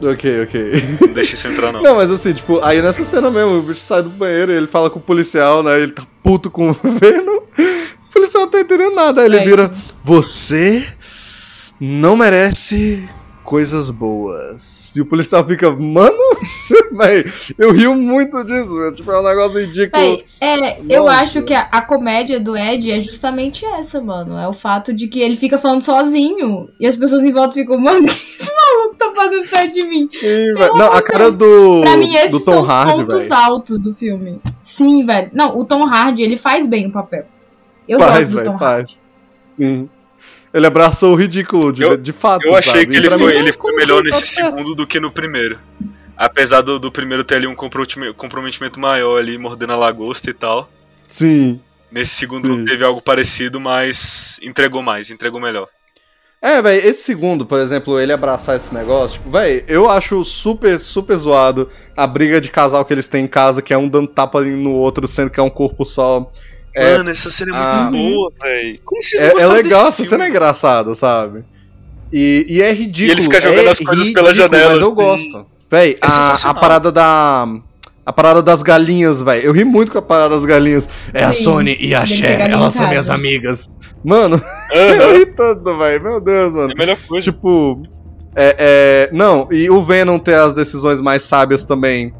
Ok, 0.00 0.42
ok. 0.44 0.72
Não 1.00 1.12
deixa 1.12 1.34
isso 1.34 1.48
entrar, 1.48 1.72
não. 1.72 1.82
Não, 1.82 1.96
mas 1.96 2.10
assim, 2.10 2.32
tipo, 2.32 2.60
aí 2.62 2.80
nessa 2.80 3.04
cena 3.04 3.30
mesmo, 3.30 3.58
o 3.58 3.62
bicho 3.62 3.80
sai 3.80 4.02
do 4.02 4.08
banheiro 4.10 4.52
e 4.52 4.54
ele 4.56 4.66
fala 4.68 4.88
com 4.88 4.98
o 4.98 5.02
policial, 5.02 5.62
né? 5.62 5.80
Ele 5.80 5.92
tá 5.92 6.04
puto 6.22 6.50
com 6.50 6.70
o 6.70 6.72
Venom. 6.74 7.38
O 8.08 8.12
policial 8.12 8.44
não 8.44 8.50
tá 8.50 8.60
entendendo 8.60 8.94
nada. 8.94 9.20
Aí 9.22 9.26
ele 9.26 9.38
É. 9.38 9.44
vira: 9.44 9.72
Você 10.04 10.86
não 11.80 12.16
merece 12.16 13.08
coisas 13.52 13.90
boas. 13.90 14.96
E 14.96 15.02
o 15.02 15.04
policial 15.04 15.44
fica, 15.44 15.70
mano, 15.70 16.16
véi, 16.96 17.22
eu 17.58 17.70
rio 17.70 17.94
muito 17.94 18.42
disso. 18.44 18.92
Tipo, 18.92 19.12
é 19.12 19.20
um 19.20 19.22
negócio 19.22 19.60
ridículo. 19.60 20.02
Véi, 20.02 20.24
é, 20.40 20.80
eu 20.88 21.06
acho 21.06 21.42
que 21.42 21.52
a, 21.52 21.68
a 21.70 21.82
comédia 21.82 22.40
do 22.40 22.56
Ed 22.56 22.90
é 22.90 22.98
justamente 22.98 23.66
essa, 23.66 24.00
mano. 24.00 24.38
É 24.38 24.48
o 24.48 24.54
fato 24.54 24.90
de 24.90 25.06
que 25.06 25.20
ele 25.20 25.36
fica 25.36 25.58
falando 25.58 25.82
sozinho. 25.82 26.70
E 26.80 26.86
as 26.86 26.96
pessoas 26.96 27.22
em 27.22 27.30
volta 27.30 27.52
ficam, 27.52 27.76
mano, 27.78 28.06
que 28.06 28.14
esse 28.14 28.50
maluco 28.50 28.94
tá 28.96 29.12
fazendo 29.14 29.46
perto 29.46 29.74
de 29.74 29.84
mim? 29.84 30.08
Sim. 30.10 30.52
Não, 30.74 30.86
a 30.90 31.02
cara 31.02 31.30
do, 31.30 31.82
Pra 31.82 31.94
mim, 31.98 32.14
esses 32.14 32.30
do 32.30 32.38
são 32.38 32.54
Tom 32.54 32.62
os 32.62 32.70
Hardy, 32.70 33.00
pontos 33.02 33.22
velho. 33.24 33.34
altos 33.34 33.78
do 33.78 33.94
filme. 33.94 34.40
Sim, 34.62 35.04
velho. 35.04 35.28
Não, 35.34 35.58
o 35.58 35.66
Tom 35.66 35.84
Hardy, 35.86 36.22
ele 36.22 36.38
faz 36.38 36.66
bem 36.66 36.86
o 36.86 36.90
papel. 36.90 37.26
Eu 37.86 37.98
Faz, 37.98 38.32
gosto 38.32 38.38
do 38.38 38.44
Tom 38.50 38.56
Hardy. 38.56 38.94
faz. 38.94 39.00
Sim. 39.58 39.90
Ele 40.52 40.66
abraçou 40.66 41.12
o 41.12 41.16
ridículo, 41.16 41.72
de, 41.72 41.82
Eu- 41.82 41.96
de 41.96 42.12
fato. 42.12 42.46
Eu 42.46 42.54
achei 42.54 42.82
sabe? 42.82 42.86
que 42.88 42.96
ele 42.96 43.10
foi, 43.10 43.32
mim, 43.32 43.38
ele 43.40 43.52
foi 43.52 43.74
melhor 43.74 43.98
tá 43.98 44.04
nesse 44.04 44.26
certo. 44.26 44.50
segundo 44.50 44.74
do 44.74 44.86
que 44.86 45.00
no 45.00 45.10
primeiro. 45.10 45.58
Apesar 46.16 46.60
do, 46.60 46.78
do 46.78 46.92
primeiro 46.92 47.24
ter 47.24 47.36
ali 47.36 47.46
um 47.46 47.54
comprometi- 47.54 48.12
comprometimento 48.14 48.78
maior 48.78 49.18
ali, 49.18 49.38
mordendo 49.38 49.72
a 49.72 49.76
lagosta 49.76 50.28
e 50.30 50.34
tal. 50.34 50.68
Sim. 51.08 51.58
Nesse 51.90 52.14
segundo 52.14 52.54
Sim. 52.54 52.64
teve 52.64 52.84
algo 52.84 53.00
parecido, 53.02 53.58
mas 53.60 54.38
entregou 54.42 54.82
mais, 54.82 55.10
entregou 55.10 55.40
melhor. 55.40 55.68
É, 56.40 56.60
velho, 56.60 56.86
esse 56.86 57.02
segundo, 57.04 57.46
por 57.46 57.58
exemplo, 57.60 58.00
ele 58.00 58.12
abraçar 58.12 58.56
esse 58.56 58.74
negócio, 58.74 59.18
tipo, 59.18 59.30
velho, 59.30 59.64
eu 59.68 59.88
acho 59.88 60.24
super, 60.24 60.78
super 60.80 61.16
zoado 61.16 61.70
a 61.96 62.04
briga 62.06 62.40
de 62.40 62.50
casal 62.50 62.84
que 62.84 62.92
eles 62.92 63.06
têm 63.06 63.24
em 63.24 63.28
casa, 63.28 63.62
que 63.62 63.72
é 63.72 63.78
um 63.78 63.88
dando 63.88 64.08
tapa 64.08 64.40
no 64.42 64.72
outro, 64.72 65.06
sendo 65.06 65.30
que 65.30 65.38
é 65.38 65.42
um 65.42 65.50
corpo 65.50 65.84
só. 65.84 66.30
É, 66.74 66.96
Mano, 66.96 67.10
essa 67.10 67.30
cena 67.30 67.54
é 67.54 67.58
ah, 67.58 67.90
muito 67.90 67.98
boa, 67.98 68.32
velho. 68.42 68.80
Como 68.84 69.02
vocês 69.02 69.20
não 69.20 69.28
é, 69.28 69.42
é 69.42 69.46
legal, 69.46 69.62
desse 69.62 69.74
essa 69.74 69.92
filme? 69.92 70.08
cena 70.08 70.24
é 70.24 70.28
engraçada, 70.28 70.94
sabe? 70.94 71.44
E, 72.12 72.46
e 72.48 72.62
é 72.62 72.72
ridículo. 72.72 73.08
E 73.08 73.10
ele 73.10 73.22
fica 73.22 73.40
jogando 73.40 73.68
é 73.68 73.70
as 73.70 73.80
coisas 73.80 74.08
pela 74.10 74.30
ridículo, 74.30 74.50
janela, 74.58 74.72
Mas 74.74 74.80
eu 74.80 74.86
assim. 74.86 74.94
gosto. 74.94 75.46
Véi, 75.70 75.92
É 75.92 76.06
a, 76.06 76.50
a 76.50 76.54
parada 76.54 76.92
da. 76.92 77.46
A 78.04 78.12
parada 78.12 78.42
das 78.42 78.62
galinhas, 78.62 79.22
velho. 79.22 79.42
Eu 79.42 79.52
ri 79.52 79.64
muito 79.64 79.92
com 79.92 79.98
a 79.98 80.02
parada 80.02 80.34
das 80.34 80.44
galinhas. 80.44 80.88
É 81.14 81.22
a 81.24 81.32
Sim, 81.32 81.44
Sony 81.44 81.76
e 81.80 81.94
a 81.94 82.04
Cher, 82.04 82.40
elas 82.50 82.74
são 82.74 82.88
minhas 82.88 83.08
amigas. 83.08 83.70
Mano, 84.04 84.36
Aham, 84.74 84.94
eu 84.96 85.18
ri 85.18 85.26
tanto, 85.26 85.78
velho. 85.78 86.02
Meu 86.02 86.20
Deus, 86.20 86.52
mano. 86.52 86.70
É 86.70 86.74
a 86.74 86.76
melhor 86.76 86.98
coisa. 87.06 87.30
Tipo, 87.30 87.80
É, 88.34 88.56
é, 88.58 89.16
não, 89.16 89.46
e 89.52 89.70
o 89.70 89.82
Venom 89.84 90.18
ter 90.18 90.34
as 90.34 90.52
decisões 90.52 91.00
mais 91.00 91.22
sábias 91.22 91.64
também. 91.64 92.12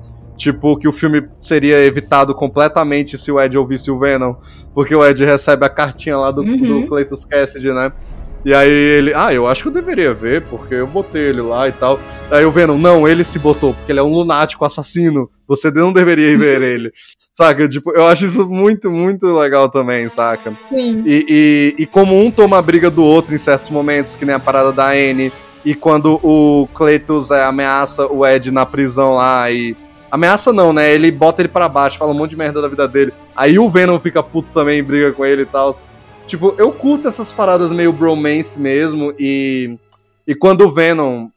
Tipo, 0.43 0.76
que 0.76 0.88
o 0.88 0.93
filme 0.93 1.28
seria 1.38 1.84
evitado 1.84 2.34
completamente 2.34 3.16
se 3.16 3.30
o 3.30 3.40
Ed 3.40 3.57
ouvisse 3.57 3.93
o 3.93 3.99
Venom. 3.99 4.34
Porque 4.74 4.93
o 4.93 5.07
Ed 5.07 5.24
recebe 5.24 5.64
a 5.64 5.68
cartinha 5.68 6.18
lá 6.18 6.32
do, 6.32 6.40
Uhum. 6.43 6.57
do 6.57 6.86
Cletus 6.88 7.24
Cassidy, 7.24 7.72
né? 7.72 7.93
E 8.45 8.53
aí 8.53 8.68
ele, 8.68 9.14
ah, 9.14 9.32
eu 9.32 9.47
acho 9.47 9.62
que 9.62 9.68
eu 9.68 9.72
deveria 9.72 10.12
ver, 10.12 10.43
porque 10.51 10.74
eu 10.74 10.86
botei 10.88 11.22
ele 11.28 11.40
lá 11.40 11.68
e 11.68 11.72
tal. 11.72 12.01
Aí 12.28 12.45
o 12.45 12.51
Venom, 12.51 12.76
não, 12.76 13.07
ele 13.07 13.22
se 13.22 13.38
botou, 13.38 13.72
porque 13.72 13.93
ele 13.93 14.01
é 14.01 14.03
um 14.03 14.12
lunático 14.12 14.64
assassino. 14.64 15.30
Você 15.47 15.70
não 15.70 15.93
deveria 15.93 16.30
ir 16.30 16.36
ver 16.36 16.61
ele. 16.61 16.90
Saca? 17.32 17.68
Tipo, 17.68 17.93
eu 17.93 18.05
acho 18.09 18.24
isso 18.24 18.45
muito, 18.49 18.90
muito 18.90 19.26
legal 19.38 19.68
também, 19.68 20.09
saca? 20.09 20.53
Sim. 20.68 21.05
E, 21.07 21.24
e, 21.78 21.82
e 21.84 21.86
como 21.86 22.20
um 22.20 22.32
toma 22.32 22.59
a 22.59 22.62
briga 22.62 22.90
do 22.90 23.03
outro 23.05 23.32
em 23.32 23.38
certos 23.38 23.70
momentos, 23.70 24.14
que 24.16 24.24
nem 24.26 24.34
a 24.34 24.40
parada 24.40 24.70
da 24.72 24.88
Anne, 24.90 25.32
e 25.64 25.74
quando 25.74 26.20
o 26.22 26.68
Cletus 26.74 27.30
é, 27.30 27.45
ameaça 27.45 28.07
o 28.07 28.26
Ed 28.26 28.51
na 28.51 28.66
prisão 28.66 29.14
lá 29.14 29.49
e. 29.51 29.76
Ameaça 30.12 30.52
não, 30.52 30.74
né? 30.74 30.92
Ele 30.92 31.10
bota 31.10 31.40
ele 31.40 31.48
pra 31.48 31.70
baixo, 31.70 31.96
fala 31.96 32.10
um 32.10 32.14
monte 32.14 32.30
de 32.32 32.36
merda 32.36 32.60
da 32.60 32.68
vida 32.68 32.86
dele. 32.86 33.14
Aí 33.34 33.58
o 33.58 33.70
Venom 33.70 33.98
fica 33.98 34.22
puto 34.22 34.46
também 34.52 34.78
e 34.78 34.82
briga 34.82 35.10
com 35.10 35.24
ele 35.24 35.40
e 35.40 35.46
tal. 35.46 35.74
Tipo, 36.26 36.54
eu 36.58 36.70
curto 36.70 37.08
essas 37.08 37.32
paradas 37.32 37.70
meio 37.72 37.94
bromance 37.94 38.60
mesmo. 38.60 39.14
E, 39.18 39.78
e 40.26 40.34
quando 40.34 40.66
o 40.66 40.70
Venom 40.70 41.28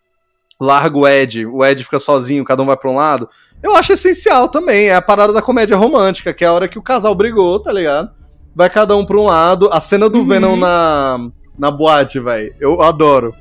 larga 0.59 0.97
o 0.97 1.07
Ed, 1.07 1.45
o 1.45 1.63
Ed 1.63 1.86
fica 1.86 1.99
sozinho, 1.99 2.43
cada 2.43 2.61
um 2.61 2.65
vai 2.65 2.76
pra 2.76 2.91
um 2.91 2.95
lado. 2.95 3.30
Eu 3.63 3.73
acho 3.78 3.93
essencial 3.93 4.49
também. 4.49 4.89
É 4.89 4.95
a 4.95 5.01
parada 5.01 5.32
da 5.32 5.41
comédia 5.41 5.78
romântica, 5.78 6.34
que 6.34 6.43
é 6.43 6.47
a 6.47 6.51
hora 6.53 6.67
que 6.67 6.78
o 6.78 6.84
casal 6.84 7.15
brigou, 7.15 7.57
tá 7.61 7.71
ligado? 7.71 8.11
Vai 8.53 8.69
cada 8.69 8.93
um 8.97 9.05
pra 9.05 9.17
um 9.17 9.23
lado. 9.23 9.69
A 9.71 9.80
cena 9.80 10.09
do 10.09 10.19
Uhum. 10.19 10.28
Venom 10.28 10.57
na, 10.57 11.17
na 11.57 11.71
boate, 11.71 12.19
velho. 12.19 12.53
Eu 12.59 12.82
adoro. 12.82 13.34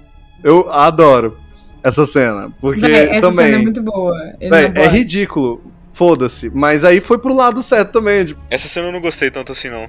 Eu 0.44 0.70
adoro 0.70 1.36
essa 1.84 2.06
cena. 2.06 2.50
Porque 2.60 2.80
Véi, 2.80 3.08
essa 3.10 3.20
também. 3.20 3.46
cena 3.46 3.58
é 3.58 3.62
muito 3.62 3.82
boa. 3.82 4.16
É 4.40 4.68
pode. 4.70 4.88
ridículo. 4.88 5.62
Foda-se. 5.92 6.50
Mas 6.52 6.84
aí 6.84 7.00
foi 7.00 7.18
pro 7.18 7.32
lado 7.32 7.62
certo 7.62 7.92
também. 7.92 8.24
Tipo, 8.24 8.40
Essa 8.50 8.66
cena 8.66 8.88
eu 8.88 8.92
não 8.92 9.00
gostei 9.00 9.30
tanto 9.30 9.52
assim, 9.52 9.70
não. 9.70 9.88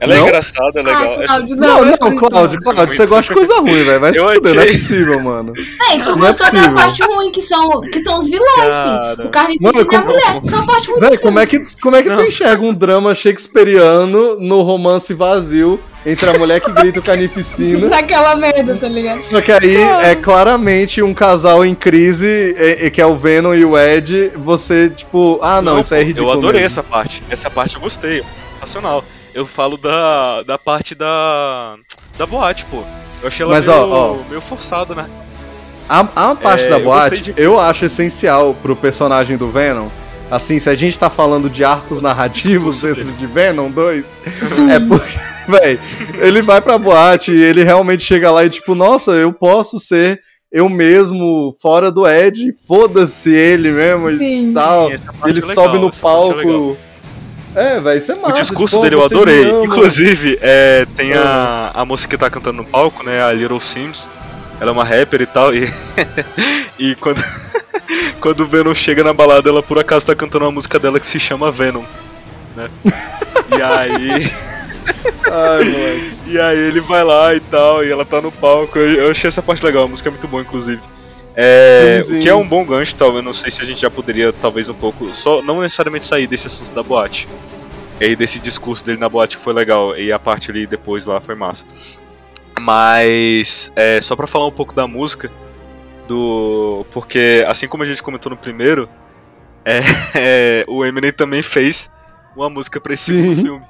Ela 0.00 0.12
é 0.14 0.18
Não? 0.18 0.26
engraçada, 0.26 0.80
é 0.80 0.82
legal. 0.82 1.02
Ah, 1.18 1.22
Essa- 1.22 1.34
Cláudio, 1.34 1.56
não, 1.56 1.66
não, 1.68 1.84
não, 1.84 2.16
Cláudio, 2.16 2.58
não. 2.62 2.72
Cláudio, 2.74 2.96
você 2.96 3.06
gosta 3.06 3.32
de 3.32 3.38
coisa 3.40 3.60
ruim, 3.60 3.84
velho. 3.84 4.00
Vai 4.00 4.12
se 4.12 4.18
fuder, 4.20 4.54
não 4.54 4.62
é 4.62 4.66
possível, 4.66 5.20
mano. 5.22 5.52
Véi, 5.54 5.98
tu 6.02 6.04
Não 6.04 6.24
é 6.26 6.26
gostou 6.26 6.46
da 6.46 6.50
possível. 6.52 6.74
parte 6.74 7.02
ruim, 7.04 7.30
que 7.30 7.42
são, 7.42 7.80
que 7.80 8.00
são 8.00 8.18
os 8.18 8.26
vilões, 8.28 8.74
filho. 8.74 8.74
Cara. 8.74 9.26
O 9.26 9.30
Carnificina 9.30 9.72
Mano, 9.72 9.88
e 9.92 9.94
a 9.96 10.00
como- 10.02 10.12
mulher. 10.12 10.40
São 10.44 10.58
a 10.60 10.66
parte 10.66 10.86
ruim 10.88 10.94
do 10.96 11.00
Véi, 11.00 11.10
filme. 11.10 11.22
como 11.22 11.38
é 11.38 11.46
que, 11.46 11.60
como 11.80 11.96
é 11.96 12.02
que 12.02 12.10
tu 12.10 12.20
enxerga 12.22 12.62
um 12.64 12.74
drama 12.74 13.14
shakespeariano 13.14 14.36
no 14.40 14.62
romance 14.62 15.14
vazio 15.14 15.80
entre 16.04 16.28
a 16.28 16.38
mulher 16.38 16.60
que 16.60 16.70
grita 16.72 16.98
o 16.98 17.02
carnificina? 17.02 17.86
Daquela 17.88 18.34
merda, 18.34 18.76
tá 18.76 18.88
ligado? 18.88 19.22
Só 19.30 19.40
que 19.40 19.52
aí 19.52 19.76
é 20.02 20.14
claramente 20.16 21.00
um 21.02 21.14
casal 21.14 21.64
em 21.64 21.74
crise, 21.74 22.26
e- 22.58 22.86
e 22.86 22.90
que 22.90 23.00
é 23.00 23.06
o 23.06 23.16
Venom 23.16 23.54
e 23.54 23.64
o 23.64 23.78
Ed. 23.78 24.32
Você, 24.36 24.90
tipo, 24.90 25.38
ah, 25.40 25.62
não, 25.62 25.78
isso 25.80 25.94
é 25.94 26.00
ridículo. 26.02 26.28
Eu 26.28 26.32
adorei 26.38 26.62
mesmo. 26.62 26.66
essa 26.66 26.82
parte. 26.82 27.22
Essa 27.30 27.48
parte 27.48 27.76
eu 27.76 27.80
gostei. 27.80 28.22
Sensacional. 28.60 29.04
Eu 29.34 29.46
falo 29.46 29.76
da, 29.76 30.42
da 30.42 30.56
parte 30.58 30.94
da. 30.94 31.76
da 32.16 32.24
boate, 32.26 32.64
pô. 32.66 32.82
Eu 33.20 33.28
achei 33.28 33.44
ela 33.44 33.54
Mas, 33.54 33.66
meio, 33.66 33.78
ó, 33.80 34.12
ó. 34.12 34.28
meio 34.28 34.40
forçada, 34.40 34.94
né? 34.94 35.06
A, 35.88 36.00
a 36.30 36.34
parte 36.34 36.64
É, 36.64 36.68
da 36.68 36.76
eu 36.78 36.84
boate, 36.84 37.16
gostei 37.16 37.34
de- 37.34 37.42
eu 37.42 37.58
acho 37.58 37.84
essencial 37.84 38.54
pro 38.62 38.76
personagem 38.76 39.36
do 39.36 39.50
Venom. 39.50 39.88
Assim, 40.30 40.58
se 40.58 40.70
a 40.70 40.74
gente 40.74 40.98
tá 40.98 41.10
falando 41.10 41.50
de 41.50 41.64
arcos 41.64 42.00
narrativos 42.00 42.80
dentro 42.82 43.04
de 43.12 43.26
Venom 43.26 43.70
2, 43.70 44.20
é 44.70 44.80
porque, 44.80 45.18
véi, 45.48 45.78
ele 46.20 46.40
vai 46.40 46.60
pra 46.60 46.78
boate 46.78 47.32
e 47.32 47.42
ele 47.42 47.62
realmente 47.62 48.02
chega 48.02 48.30
lá 48.30 48.44
e 48.44 48.48
tipo, 48.48 48.74
nossa, 48.74 49.10
eu 49.12 49.32
posso 49.32 49.78
ser 49.78 50.20
eu 50.50 50.68
mesmo 50.68 51.54
fora 51.60 51.90
do 51.90 52.06
Ed, 52.08 52.52
foda-se 52.66 53.30
ele 53.34 53.72
mesmo 53.72 54.08
e 54.10 54.16
Sim. 54.18 54.52
tal. 54.54 54.90
Essa 54.90 55.12
parte 55.12 55.28
Ele 55.30 55.40
é 55.40 55.46
legal, 55.48 55.64
sobe 55.64 55.78
no 55.78 55.88
é 55.88 55.90
palco. 56.00 56.76
É, 57.54 57.78
velho, 57.78 57.98
isso 57.98 58.12
é 58.12 58.14
massa. 58.16 58.28
O 58.28 58.32
discurso 58.34 58.76
tipo, 58.76 58.82
dele 58.82 58.96
eu 58.96 59.04
adorei. 59.04 59.48
ama. 59.48 59.64
Inclusive, 59.64 60.38
é, 60.40 60.86
tem 60.96 61.12
a, 61.14 61.70
a 61.72 61.84
moça 61.84 62.08
que 62.08 62.16
tá 62.16 62.28
cantando 62.28 62.58
no 62.58 62.64
palco, 62.64 63.04
né? 63.04 63.22
A 63.22 63.32
Little 63.32 63.60
Sims. 63.60 64.10
Ela 64.60 64.70
é 64.70 64.72
uma 64.72 64.84
rapper 64.84 65.22
e 65.22 65.26
tal. 65.26 65.54
E, 65.54 65.72
e 66.78 66.94
quando, 66.96 67.22
quando 68.20 68.40
o 68.40 68.46
Venom 68.46 68.74
chega 68.74 69.04
na 69.04 69.12
balada, 69.12 69.48
ela 69.48 69.62
por 69.62 69.78
acaso 69.78 70.06
tá 70.06 70.14
cantando 70.14 70.44
uma 70.44 70.52
música 70.52 70.78
dela 70.78 70.98
que 70.98 71.06
se 71.06 71.20
chama 71.20 71.52
Venom. 71.52 71.84
Né? 72.56 72.68
E 73.56 73.62
aí. 73.62 74.32
Ai. 75.30 76.14
E 76.26 76.38
aí 76.38 76.58
ele 76.58 76.80
vai 76.80 77.04
lá 77.04 77.34
e 77.34 77.40
tal, 77.40 77.84
e 77.84 77.90
ela 77.90 78.04
tá 78.04 78.20
no 78.20 78.32
palco. 78.32 78.78
Eu, 78.78 79.04
eu 79.04 79.10
achei 79.10 79.28
essa 79.28 79.42
parte 79.42 79.64
legal, 79.64 79.84
a 79.84 79.88
música 79.88 80.08
é 80.08 80.12
muito 80.12 80.26
boa, 80.26 80.42
inclusive. 80.42 80.80
É, 81.36 82.02
Sim, 82.04 82.08
sim. 82.08 82.18
o 82.18 82.22
que 82.22 82.28
é 82.28 82.34
um 82.34 82.46
bom 82.46 82.64
gancho, 82.64 82.94
talvez, 82.94 83.24
não 83.24 83.32
sei 83.32 83.50
se 83.50 83.60
a 83.60 83.64
gente 83.64 83.80
já 83.80 83.90
poderia, 83.90 84.32
talvez, 84.32 84.68
um 84.68 84.74
pouco. 84.74 85.12
Só 85.14 85.42
não 85.42 85.60
necessariamente 85.60 86.06
sair 86.06 86.26
desse 86.26 86.46
assunto 86.46 86.72
da 86.72 86.82
boate. 86.82 87.28
E 88.00 88.04
aí 88.04 88.16
desse 88.16 88.38
discurso 88.38 88.84
dele 88.84 88.98
na 88.98 89.08
boate 89.08 89.36
que 89.36 89.42
foi 89.42 89.52
legal. 89.52 89.96
E 89.96 90.12
a 90.12 90.18
parte 90.18 90.50
ali 90.50 90.66
depois 90.66 91.06
lá 91.06 91.20
foi 91.20 91.34
massa. 91.34 91.64
Mas 92.60 93.70
é, 93.74 94.00
só 94.00 94.14
pra 94.14 94.26
falar 94.26 94.46
um 94.46 94.52
pouco 94.52 94.74
da 94.74 94.86
música. 94.86 95.30
Do. 96.06 96.84
Porque 96.92 97.44
assim 97.48 97.66
como 97.66 97.82
a 97.82 97.86
gente 97.86 98.02
comentou 98.02 98.30
no 98.30 98.36
primeiro, 98.36 98.88
é, 99.64 99.80
é, 100.14 100.64
o 100.68 100.84
Eminem 100.84 101.12
também 101.12 101.42
fez 101.42 101.90
uma 102.36 102.50
música 102.50 102.80
pra 102.80 102.94
esse 102.94 103.12
filme. 103.34 103.62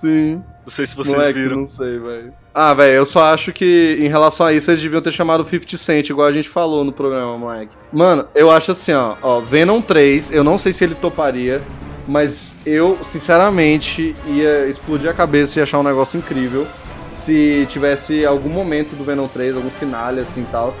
Sim. 0.00 0.42
Não 0.64 0.70
sei 0.70 0.86
se 0.86 0.94
vocês 0.94 1.16
Moleque, 1.16 1.38
viram. 1.38 1.56
não 1.58 1.68
sei, 1.68 1.98
velho. 1.98 2.32
Ah, 2.54 2.74
velho, 2.74 2.94
eu 2.94 3.06
só 3.06 3.32
acho 3.32 3.52
que 3.52 3.96
em 4.00 4.08
relação 4.08 4.46
a 4.46 4.52
isso 4.52 4.70
eles 4.70 4.82
deviam 4.82 5.00
ter 5.00 5.12
chamado 5.12 5.44
50 5.44 5.76
Cent, 5.76 6.10
igual 6.10 6.26
a 6.26 6.32
gente 6.32 6.48
falou 6.48 6.84
no 6.84 6.92
programa, 6.92 7.38
moleque. 7.38 7.72
Mano, 7.92 8.26
eu 8.34 8.50
acho 8.50 8.72
assim, 8.72 8.92
ó, 8.92 9.16
ó, 9.22 9.40
Venom 9.40 9.80
3, 9.80 10.32
eu 10.32 10.42
não 10.42 10.58
sei 10.58 10.72
se 10.72 10.82
ele 10.84 10.94
toparia, 10.94 11.62
mas 12.06 12.52
eu, 12.66 12.98
sinceramente, 13.10 14.14
ia 14.26 14.66
explodir 14.66 15.08
a 15.08 15.14
cabeça 15.14 15.58
e 15.58 15.62
achar 15.62 15.78
um 15.78 15.84
negócio 15.84 16.18
incrível 16.18 16.66
se 17.12 17.66
tivesse 17.68 18.24
algum 18.24 18.48
momento 18.48 18.96
do 18.96 19.04
Venom 19.04 19.28
3, 19.28 19.56
algum 19.56 19.70
finale 19.70 20.20
assim 20.20 20.40
e 20.40 20.46
tal, 20.50 20.74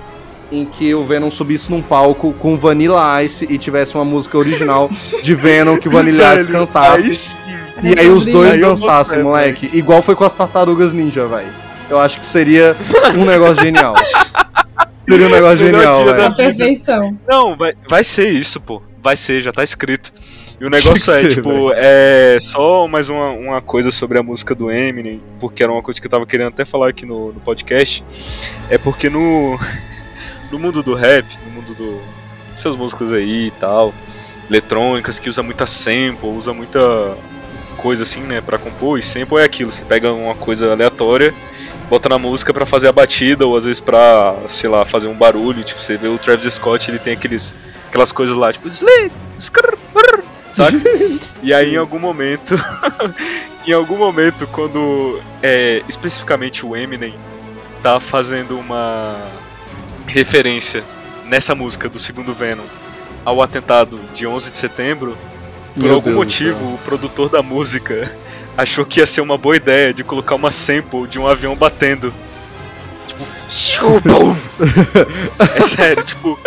em 0.50 0.64
que 0.64 0.94
o 0.94 1.04
Venom 1.04 1.30
subisse 1.30 1.70
num 1.70 1.82
palco 1.82 2.32
com 2.34 2.56
Vanilla 2.56 3.22
Ice 3.22 3.46
e 3.48 3.56
tivesse 3.56 3.94
uma 3.94 4.04
música 4.04 4.36
original 4.36 4.90
de 5.22 5.34
Venom 5.34 5.76
que 5.76 5.88
o 5.88 5.90
Vanilla 5.90 6.34
Ice 6.34 6.48
cantasse. 6.48 7.36
E 7.82 7.98
aí 7.98 8.08
os 8.08 8.24
dois 8.26 8.54
Aí 8.54 8.60
dançassem, 8.60 9.22
moleque. 9.22 9.70
Igual 9.72 10.02
foi 10.02 10.14
com 10.14 10.24
as 10.24 10.32
tartarugas 10.32 10.92
ninja, 10.92 11.26
velho. 11.26 11.48
Eu 11.88 11.98
acho 11.98 12.20
que 12.20 12.26
seria 12.26 12.76
um 13.16 13.24
negócio 13.24 13.62
genial. 13.62 13.94
Seria 15.08 15.26
um 15.26 15.30
negócio 15.30 15.56
genial, 15.56 16.08
A 16.08 16.12
velho. 16.12 16.36
perfeição. 16.36 17.18
Não, 17.28 17.56
vai, 17.56 17.74
vai 17.88 18.04
ser 18.04 18.28
isso, 18.28 18.60
pô. 18.60 18.80
Vai 19.02 19.16
ser, 19.16 19.40
já 19.40 19.50
tá 19.50 19.64
escrito. 19.64 20.12
E 20.60 20.64
o 20.64 20.70
negócio 20.70 21.10
é, 21.10 21.16
ser, 21.16 21.34
tipo, 21.34 21.72
é 21.74 22.38
só 22.40 22.86
mais 22.86 23.08
uma, 23.08 23.30
uma 23.30 23.60
coisa 23.60 23.90
sobre 23.90 24.18
a 24.18 24.22
música 24.22 24.54
do 24.54 24.70
Eminem, 24.70 25.20
porque 25.40 25.64
era 25.64 25.72
uma 25.72 25.82
coisa 25.82 26.00
que 26.00 26.06
eu 26.06 26.10
tava 26.10 26.24
querendo 26.26 26.48
até 26.48 26.64
falar 26.64 26.90
aqui 26.90 27.04
no, 27.04 27.32
no 27.32 27.40
podcast. 27.40 28.04
É 28.68 28.78
porque 28.78 29.10
no, 29.10 29.58
no 30.52 30.58
mundo 30.60 30.80
do 30.82 30.94
rap, 30.94 31.26
no 31.46 31.52
mundo 31.54 31.74
do. 31.74 32.00
essas 32.52 32.76
músicas 32.76 33.12
aí 33.12 33.46
e 33.46 33.50
tal, 33.52 33.92
eletrônicas, 34.48 35.18
que 35.18 35.28
usa 35.28 35.42
muita 35.42 35.66
sample, 35.66 36.28
usa 36.28 36.52
muita 36.52 37.16
coisa 37.80 38.02
assim, 38.02 38.20
né, 38.20 38.42
pra 38.42 38.58
compor, 38.58 38.98
e 38.98 39.02
sample 39.02 39.38
é 39.38 39.44
aquilo, 39.44 39.72
você 39.72 39.82
pega 39.82 40.12
uma 40.12 40.34
coisa 40.34 40.70
aleatória, 40.70 41.34
bota 41.88 42.10
na 42.10 42.18
música 42.18 42.52
pra 42.52 42.66
fazer 42.66 42.88
a 42.88 42.92
batida, 42.92 43.46
ou 43.46 43.56
às 43.56 43.64
vezes 43.64 43.80
pra, 43.80 44.36
sei 44.48 44.68
lá, 44.68 44.84
fazer 44.84 45.08
um 45.08 45.14
barulho, 45.14 45.64
tipo, 45.64 45.80
você 45.80 45.96
vê 45.96 46.08
o 46.08 46.18
Travis 46.18 46.52
Scott, 46.54 46.90
ele 46.90 46.98
tem 46.98 47.14
aqueles, 47.14 47.54
aquelas 47.88 48.12
coisas 48.12 48.36
lá, 48.36 48.52
tipo, 48.52 48.68
sabe? 50.50 50.82
e 51.42 51.54
aí 51.54 51.74
em 51.74 51.78
algum 51.78 51.98
momento, 51.98 52.54
em 53.66 53.72
algum 53.72 53.96
momento, 53.96 54.46
quando 54.48 55.18
é, 55.42 55.82
especificamente 55.88 56.66
o 56.66 56.76
Eminem 56.76 57.14
tá 57.82 57.98
fazendo 57.98 58.58
uma 58.58 59.16
referência 60.06 60.84
nessa 61.24 61.54
música 61.54 61.88
do 61.88 61.98
segundo 61.98 62.34
Venom 62.34 62.64
ao 63.24 63.40
atentado 63.40 63.98
de 64.14 64.26
11 64.26 64.50
de 64.50 64.58
setembro, 64.58 65.16
por 65.80 65.86
Meu 65.86 65.94
algum 65.94 66.10
Deus 66.10 66.16
motivo, 66.16 66.74
o 66.74 66.78
produtor 66.84 67.28
da 67.28 67.42
música 67.42 68.10
achou 68.56 68.84
que 68.84 69.00
ia 69.00 69.06
ser 69.06 69.20
uma 69.20 69.38
boa 69.38 69.56
ideia 69.56 69.92
de 69.94 70.04
colocar 70.04 70.34
uma 70.34 70.50
sample 70.52 71.06
de 71.06 71.18
um 71.18 71.26
avião 71.26 71.56
batendo. 71.56 72.12
Tipo, 73.06 73.24
shiu, 73.48 74.00
bum! 74.00 74.36
é 75.56 75.60
sério, 75.62 76.04
tipo, 76.04 76.38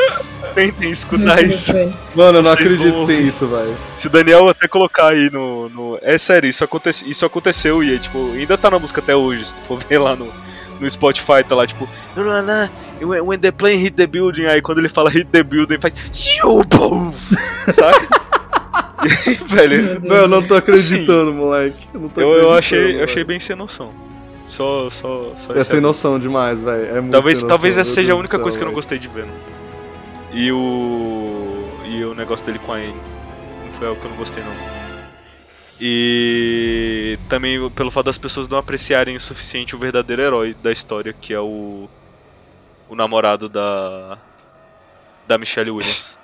tentem 0.56 0.90
escutar 0.92 1.42
isso. 1.42 1.74
Mano, 2.16 2.38
eu 2.40 2.44
não 2.44 2.52
Vocês 2.52 2.72
acredito 2.72 2.92
vão 2.92 3.02
ouvir. 3.02 3.28
isso, 3.28 3.48
velho. 3.48 3.76
Se 3.96 4.08
o 4.08 4.10
Daniel 4.10 4.48
até 4.50 4.68
colocar 4.68 5.08
aí 5.10 5.30
no. 5.32 5.68
no- 5.70 6.00
É 6.02 6.18
sério, 6.18 6.48
isso, 6.50 6.64
acontece, 6.64 7.10
isso 7.10 7.26
aconteceu 7.26 7.84
e 7.84 7.98
tipo, 8.00 8.32
ainda 8.34 8.58
tá 8.58 8.70
na 8.72 8.80
música 8.80 9.02
até 9.02 9.16
hoje. 9.16 9.46
Se 9.46 9.56
tu 9.56 9.62
for 9.64 9.80
ver 9.90 9.98
lá 9.98 10.16
no, 10.16 10.32
no 10.80 10.90
Spotify, 10.90 11.44
tá 11.48 11.56
lá 11.56 11.66
tipo. 11.68 11.90
"Na, 12.16 12.24
na, 12.24 12.42
na, 12.42 12.70
When 13.02 13.38
the 13.40 13.52
plane 13.52 13.76
hit 13.78 13.96
the 13.98 14.08
building, 14.08 14.46
aí 14.46 14.62
quando 14.62 14.78
ele 14.78 14.88
fala 14.88 15.10
hit 15.10 15.26
the 15.26 15.44
building, 15.44 15.78
faz. 15.82 15.94
Sabe? 17.74 18.08
Velho. 19.48 20.02
Não, 20.02 20.16
eu 20.16 20.28
não 20.28 20.44
tô 20.44 20.56
acreditando, 20.56 21.34
moleque. 21.34 21.88
Eu, 21.94 22.00
não 22.00 22.10
tô 22.10 22.22
Eu, 22.22 22.30
eu 22.34 22.54
achei, 22.54 23.00
eu 23.00 23.04
achei 23.04 23.24
bem 23.24 23.40
sem 23.40 23.56
noção. 23.56 23.94
Só, 24.44 24.90
só, 24.90 25.32
só 25.36 25.54
É 25.54 25.64
sem 25.64 25.80
noção 25.80 26.20
demais, 26.20 26.62
velho. 26.62 26.86
É 26.86 27.02
muito 27.02 27.12
Talvez, 27.14 27.40
sem 27.40 27.48
talvez 27.48 27.78
noção, 27.78 27.82
essa 27.82 27.94
seja 27.94 28.14
a 28.14 28.16
única 28.16 28.38
coisa 28.38 28.52
céu, 28.52 28.60
que 28.60 28.64
eu 28.64 28.68
não 28.68 28.76
gostei 28.76 29.00
de 29.00 29.08
Venom. 29.08 29.32
E 30.34 30.52
o. 30.52 31.66
E 31.86 32.04
o 32.04 32.14
negócio 32.14 32.46
dele 32.46 32.60
com 32.60 32.74
a 32.74 32.78
Anne. 32.78 32.96
Não 33.66 33.74
foi 33.74 33.88
algo 33.88 34.00
que 34.00 34.06
eu 34.06 34.12
não 34.12 34.18
gostei, 34.18 34.44
não. 34.44 34.84
E 35.80 37.18
também 37.30 37.70
pelo 37.72 37.92
fato 37.92 38.06
das 38.06 38.18
pessoas 38.18 38.48
não 38.48 38.58
apreciarem 38.58 39.16
o 39.16 39.20
suficiente 39.20 39.76
o 39.76 39.80
verdadeiro 39.80 40.22
herói 40.22 40.56
da 40.62 40.72
história, 40.72 41.14
que 41.14 41.34
é 41.34 41.40
o. 41.40 41.90
O 42.90 42.96
namorado 42.96 43.48
da. 43.48 44.18
Da 45.28 45.38
Michelle 45.38 45.72
Williams. 45.72 46.18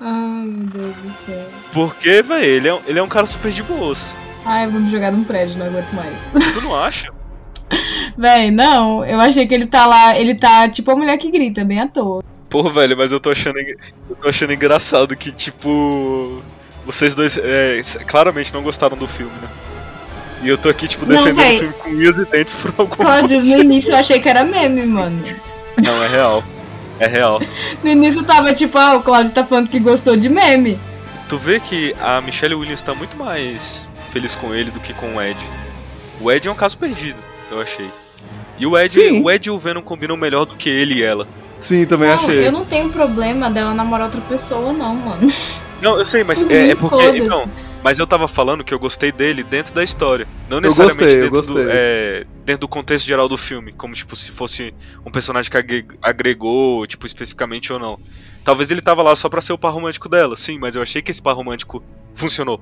Ai, 0.00 0.46
meu 0.46 0.66
Deus 0.68 0.96
do 0.96 1.10
céu. 1.26 1.46
Porque, 1.72 2.22
velho, 2.22 2.44
ele 2.44 2.68
é, 2.68 2.74
um- 2.74 2.80
ele 2.86 2.98
é 2.98 3.02
um 3.02 3.08
cara 3.08 3.26
super 3.26 3.50
de 3.52 3.62
boas. 3.62 4.16
Ai, 4.44 4.64
eu 4.66 4.70
vou 4.70 4.80
me 4.80 4.90
jogar 4.90 5.12
num 5.12 5.22
prédio, 5.24 5.58
não 5.58 5.66
aguento 5.66 5.92
mais. 5.92 6.14
Tu 6.54 6.60
não 6.62 6.74
acha? 6.74 7.08
Véi, 8.16 8.50
não, 8.50 9.04
eu 9.04 9.20
achei 9.20 9.46
que 9.46 9.54
ele 9.54 9.66
tá 9.66 9.86
lá, 9.86 10.18
ele 10.18 10.34
tá 10.34 10.68
tipo 10.68 10.90
a 10.90 10.96
mulher 10.96 11.16
que 11.18 11.30
grita, 11.30 11.64
bem 11.64 11.80
à 11.80 11.86
toa. 11.86 12.24
Pô, 12.48 12.68
velho, 12.68 12.96
mas 12.96 13.12
eu 13.12 13.20
tô 13.20 13.30
achando, 13.30 13.58
eu 13.58 14.16
tô 14.20 14.28
achando 14.28 14.52
engraçado 14.52 15.14
que, 15.16 15.30
tipo, 15.30 16.42
vocês 16.84 17.14
dois 17.14 17.38
é, 17.40 17.80
claramente 18.06 18.52
não 18.52 18.62
gostaram 18.62 18.96
do 18.96 19.06
filme, 19.06 19.30
né? 19.40 19.48
E 20.42 20.48
eu 20.48 20.58
tô 20.58 20.68
aqui, 20.68 20.88
tipo, 20.88 21.06
Não, 21.06 21.12
defendendo 21.22 21.36
véi. 21.36 21.56
o 21.56 21.58
filme 21.60 21.74
com 21.74 21.90
unhas 21.90 22.18
e 22.18 22.24
dentes 22.24 22.54
por 22.54 22.74
algum 22.78 22.96
Cláudio, 22.96 23.38
no 23.38 23.44
motivo. 23.44 23.60
início 23.62 23.92
eu 23.92 23.96
achei 23.98 24.18
que 24.20 24.28
era 24.28 24.42
meme, 24.42 24.84
mano. 24.86 25.22
Não, 25.80 26.02
é 26.02 26.08
real. 26.08 26.42
É 27.00 27.06
real. 27.06 27.40
No 27.82 27.90
início 27.90 28.22
tava 28.22 28.52
tipo, 28.52 28.76
ah, 28.78 28.96
o 28.96 29.02
Cláudio 29.02 29.32
tá 29.32 29.42
falando 29.44 29.68
que 29.70 29.78
gostou 29.80 30.16
de 30.16 30.28
meme. 30.28 30.78
Tu 31.28 31.38
vê 31.38 31.58
que 31.58 31.94
a 32.00 32.20
Michelle 32.20 32.54
Williams 32.54 32.82
tá 32.82 32.94
muito 32.94 33.16
mais 33.16 33.88
feliz 34.10 34.34
com 34.34 34.54
ele 34.54 34.70
do 34.70 34.78
que 34.80 34.92
com 34.92 35.16
o 35.16 35.22
Ed. 35.22 35.38
O 36.20 36.30
Ed 36.30 36.46
é 36.46 36.50
um 36.52 36.54
caso 36.54 36.76
perdido, 36.76 37.22
eu 37.50 37.60
achei. 37.60 37.88
E 38.58 38.66
o 38.66 38.76
Ed, 38.76 38.90
Sim. 38.92 39.22
o 39.22 39.30
Ed 39.30 39.48
e 39.48 39.50
o 39.50 39.58
Venom 39.58 39.80
combinam 39.80 40.16
melhor 40.16 40.44
do 40.44 40.54
que 40.56 40.68
ele 40.68 40.96
e 40.96 41.02
ela. 41.02 41.26
Sim, 41.58 41.86
também 41.86 42.08
Não, 42.08 42.16
achei. 42.16 42.46
eu 42.46 42.52
não 42.52 42.64
tenho 42.64 42.90
problema 42.90 43.50
dela 43.50 43.72
namorar 43.72 44.06
outra 44.06 44.20
pessoa, 44.22 44.72
não, 44.72 44.94
mano. 44.94 45.26
Não, 45.80 45.98
eu 45.98 46.06
sei, 46.06 46.22
mas 46.22 46.42
Por 46.42 46.52
é, 46.52 46.70
é 46.70 46.74
porque. 46.74 47.22
foda-se. 47.22 47.48
Mas 47.82 47.98
eu 47.98 48.06
tava 48.06 48.28
falando 48.28 48.62
que 48.62 48.74
eu 48.74 48.78
gostei 48.78 49.10
dele 49.10 49.42
dentro 49.42 49.74
da 49.74 49.82
história. 49.82 50.26
Não 50.50 50.58
Eu 50.58 50.60
necessariamente 50.62 51.00
gostei, 51.02 51.22
eu 51.22 51.30
dentro, 51.30 51.54
do, 51.54 51.70
é, 51.70 52.26
dentro 52.44 52.60
do 52.60 52.68
contexto 52.68 53.06
geral 53.06 53.26
do 53.28 53.38
filme. 53.38 53.72
Como 53.72 53.94
tipo, 53.94 54.14
se 54.14 54.30
fosse 54.30 54.74
um 55.04 55.10
personagem 55.10 55.50
que 55.50 55.56
agre- 55.56 55.86
agregou, 56.02 56.86
tipo, 56.86 57.06
especificamente 57.06 57.72
ou 57.72 57.78
não. 57.78 57.98
Talvez 58.44 58.70
ele 58.70 58.82
tava 58.82 59.02
lá 59.02 59.16
só 59.16 59.28
pra 59.30 59.40
ser 59.40 59.52
o 59.54 59.58
par 59.58 59.72
romântico 59.72 60.08
dela, 60.08 60.36
sim, 60.36 60.58
mas 60.58 60.74
eu 60.74 60.82
achei 60.82 61.00
que 61.00 61.10
esse 61.10 61.22
par 61.22 61.34
romântico 61.34 61.82
funcionou. 62.14 62.60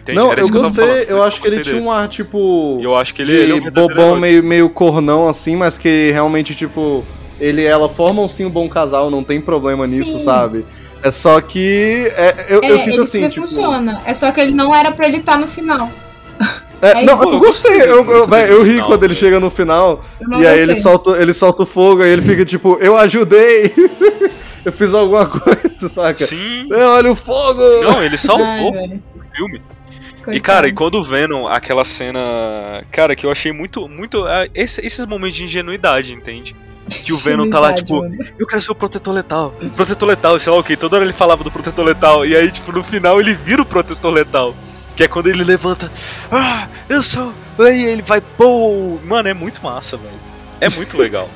Entende? 0.00 0.18
Não, 0.18 0.32
Era 0.32 0.40
eu 0.40 0.48
gostei, 0.48 1.02
eu 1.02 1.18
por 1.18 1.20
acho 1.26 1.40
que 1.40 1.48
ele 1.48 1.56
gostei 1.56 1.62
tinha 1.62 1.74
dele. 1.74 1.86
um 1.86 1.90
ar, 1.90 2.08
tipo. 2.08 2.80
Eu 2.82 2.96
acho 2.96 3.14
que 3.14 3.22
ele, 3.22 3.32
ele 3.32 3.52
é 3.52 3.54
um 3.56 3.70
bobão, 3.70 4.16
meio, 4.18 4.42
meio 4.42 4.68
cornão, 4.70 5.28
assim, 5.28 5.54
mas 5.54 5.76
que 5.78 6.10
realmente, 6.12 6.54
tipo, 6.54 7.04
ele 7.38 7.62
e 7.62 7.66
ela 7.66 7.88
formam 7.88 8.28
sim 8.28 8.44
um 8.46 8.50
bom 8.50 8.68
casal, 8.68 9.10
não 9.10 9.22
tem 9.22 9.40
problema 9.40 9.86
nisso, 9.86 10.18
Sim. 10.18 10.24
sabe? 10.24 10.64
É 11.02 11.10
só 11.10 11.40
que. 11.40 12.10
é, 12.16 12.46
eu, 12.48 12.60
É, 12.62 12.70
eu 12.72 12.78
sinto 12.78 12.94
ele 12.94 13.02
assim, 13.02 13.28
tipo. 13.28 13.46
funciona. 13.46 14.02
É 14.04 14.12
só 14.14 14.30
que 14.32 14.40
ele 14.40 14.52
não 14.52 14.74
era 14.74 14.90
pra 14.90 15.06
ele 15.06 15.18
estar 15.18 15.38
no 15.38 15.46
final. 15.48 15.90
É, 16.80 16.92
Aí, 16.98 17.04
não, 17.04 17.18
pô, 17.18 17.32
eu 17.32 17.38
gostei, 17.40 17.82
eu, 17.82 18.08
eu, 18.08 18.28
eu 18.28 18.62
ri 18.62 18.74
final, 18.74 18.86
quando 18.86 19.02
ele 19.02 19.14
chega 19.16 19.40
no 19.40 19.50
final. 19.50 20.00
E 20.38 20.46
aí 20.46 20.60
ele 20.60 20.76
solta, 20.76 21.20
ele 21.20 21.34
solta 21.34 21.64
o 21.64 21.66
fogo, 21.66 22.02
aí 22.04 22.10
ele 22.10 22.22
fica 22.22 22.44
tipo, 22.44 22.78
eu 22.80 22.96
ajudei! 22.96 23.74
eu 24.64 24.70
fiz 24.70 24.94
alguma 24.94 25.26
coisa, 25.26 25.88
saca? 25.88 26.24
Sim. 26.24 26.68
É, 26.72 26.84
olha 26.86 27.10
o 27.10 27.16
fogo! 27.16 27.60
Não, 27.82 28.00
ele 28.00 28.12
Ai, 28.12 28.16
salvou 28.16 28.72
velho. 28.72 29.02
o 29.16 29.36
filme. 29.36 29.58
E 29.58 30.22
Coitado. 30.22 30.40
cara, 30.42 30.68
e 30.68 30.72
quando 30.72 30.94
o 31.00 31.02
Venom, 31.02 31.48
aquela 31.48 31.84
cena. 31.84 32.84
Cara, 32.92 33.16
que 33.16 33.26
eu 33.26 33.32
achei 33.32 33.50
muito. 33.50 33.88
muito 33.88 34.24
ah, 34.24 34.46
esse- 34.54 34.80
esses 34.86 35.04
momentos 35.04 35.34
de 35.36 35.46
ingenuidade, 35.46 36.14
entende? 36.14 36.54
Que 36.88 37.12
o 37.12 37.18
Venom 37.18 37.48
tá 37.50 37.60
lá, 37.60 37.72
tipo, 37.72 38.04
eu 38.38 38.46
quero 38.46 38.60
ser 38.62 38.70
o 38.72 38.74
protetor 38.74 39.14
letal. 39.14 39.54
Protetor 39.76 40.08
letal, 40.08 40.38
sei 40.38 40.52
lá 40.52 40.58
o 40.58 40.64
que. 40.64 40.76
Toda 40.76 40.96
hora 40.96 41.04
ele 41.04 41.12
falava 41.12 41.42
do 41.44 41.50
protetor 41.50 41.84
letal. 41.84 42.24
E 42.26 42.36
aí, 42.36 42.50
tipo, 42.50 42.72
no 42.72 42.82
final 42.82 43.20
ele 43.20 43.34
vira 43.34 43.62
o 43.62 43.66
protetor 43.66 44.12
letal. 44.12 44.54
Que 44.96 45.04
é 45.04 45.08
quando 45.08 45.28
ele 45.28 45.44
levanta. 45.44 45.90
Ah, 46.30 46.66
eu 46.88 47.02
sou. 47.02 47.32
Aí 47.58 47.84
ele 47.84 48.02
vai, 48.02 48.20
pô. 48.20 48.98
Mano, 49.04 49.28
é 49.28 49.34
muito 49.34 49.62
massa, 49.62 49.96
velho. 49.96 50.14
É 50.60 50.68
muito 50.68 50.96
legal. 50.98 51.28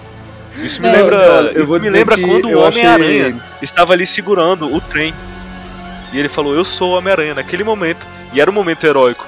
Isso 0.56 0.82
me 0.82 0.88
É, 0.88 0.92
lembra. 0.92 1.52
isso 1.60 1.70
me 1.70 1.88
lembra 1.90 2.16
quando 2.18 2.46
o 2.46 2.50
eu 2.50 2.66
achei- 2.66 2.82
Homem-Aranha 2.82 3.42
estava 3.62 3.92
ali 3.92 4.04
segurando 4.06 4.72
o 4.74 4.80
trem. 4.80 5.14
E 6.12 6.18
ele 6.18 6.28
falou, 6.28 6.54
eu 6.54 6.64
sou 6.64 6.90
o 6.92 6.98
Homem-Aranha 6.98 7.34
naquele 7.34 7.64
momento. 7.64 8.06
E 8.32 8.40
era 8.40 8.50
um 8.50 8.54
momento 8.54 8.84
heróico. 8.86 9.26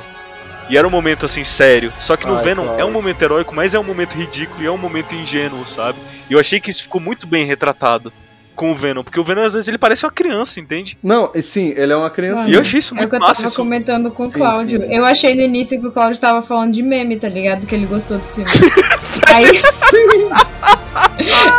E 0.68 0.76
era 0.78 0.86
um 0.86 0.90
momento 0.90 1.26
assim, 1.26 1.44
sério. 1.44 1.92
Só 1.98 2.16
que 2.16 2.26
no 2.26 2.36
Ai, 2.36 2.44
Venom 2.44 2.64
claro. 2.64 2.80
é 2.80 2.84
um 2.84 2.90
momento 2.92 3.20
heróico, 3.22 3.54
mas 3.54 3.74
é 3.74 3.78
um 3.78 3.84
momento 3.84 4.14
ridículo 4.14 4.62
e 4.62 4.66
é 4.66 4.70
um 4.70 4.78
momento 4.78 5.14
ingênuo, 5.14 5.66
sabe? 5.66 5.98
E 6.28 6.32
eu 6.32 6.40
achei 6.40 6.58
que 6.60 6.70
isso 6.70 6.82
ficou 6.82 7.00
muito 7.00 7.26
bem 7.26 7.44
retratado 7.44 8.12
com 8.56 8.70
o 8.70 8.74
Venom. 8.74 9.02
Porque 9.02 9.18
o 9.18 9.24
Venom, 9.24 9.42
às 9.42 9.52
vezes, 9.52 9.66
ele 9.68 9.76
parece 9.78 10.06
uma 10.06 10.12
criança, 10.12 10.60
entende? 10.60 10.96
Não, 11.02 11.30
e 11.34 11.42
sim, 11.42 11.74
ele 11.76 11.92
é 11.92 11.96
uma 11.96 12.08
criança. 12.08 12.48
E 12.48 12.54
eu 12.54 12.60
achei 12.60 12.78
isso 12.78 12.94
É 12.94 12.96
o 12.96 12.98
muito 12.98 13.10
que 13.10 13.16
eu 13.16 13.20
massa. 13.20 13.34
tava 13.42 13.48
Isso... 13.48 13.56
comentando 13.56 14.10
com 14.12 14.22
o 14.22 14.26
Sim, 14.30 14.38
Cláudio. 14.38 14.80
sim. 14.80 14.94
Eu 14.94 15.04
achei 15.04 15.34
no 15.34 15.42
início 15.42 15.80
que 15.80 15.86
o 15.86 15.90
Cláudio 15.92 16.20
tava 16.20 16.40
falando 16.40 16.72
de 16.72 16.82
meme, 16.82 17.16
tá 17.16 17.28
ligado? 17.28 17.66
Que 17.66 17.74
ele 17.74 17.86
gostou 17.86 18.16
do 18.18 18.24
filme. 18.24 18.48
aí... 19.26 19.44
aí 19.46 19.52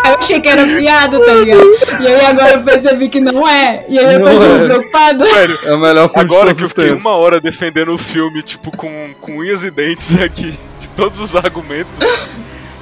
eu 0.07 0.15
achei 0.17 0.39
que 0.39 0.47
era 0.47 0.65
piada, 0.65 1.19
tá 1.23 1.33
ligado? 1.33 1.65
E 2.01 2.07
aí 2.07 2.25
agora 2.25 2.53
eu 2.53 2.61
percebi 2.61 3.09
que 3.09 3.19
não 3.19 3.47
é. 3.47 3.86
E 3.89 3.99
aí 3.99 4.15
eu 4.15 4.21
tô 4.23 4.29
tipo, 4.31 4.43
é. 4.43 4.65
preocupado. 4.65 5.25
Sério, 5.27 5.59
É 5.65 5.73
o 5.73 5.79
melhor 5.79 6.09
filme 6.09 6.25
Agora 6.25 6.49
de 6.49 6.55
que 6.55 6.63
eu 6.63 6.69
fiquei 6.69 6.86
tempos. 6.89 7.01
uma 7.01 7.15
hora 7.17 7.39
defendendo 7.41 7.93
o 7.93 7.97
filme, 7.97 8.41
tipo, 8.41 8.75
com, 8.75 9.13
com 9.19 9.38
unhas 9.39 9.63
e 9.63 9.71
dentes 9.71 10.21
aqui, 10.21 10.57
de 10.79 10.89
todos 10.89 11.19
os 11.19 11.36
argumentos, 11.36 11.99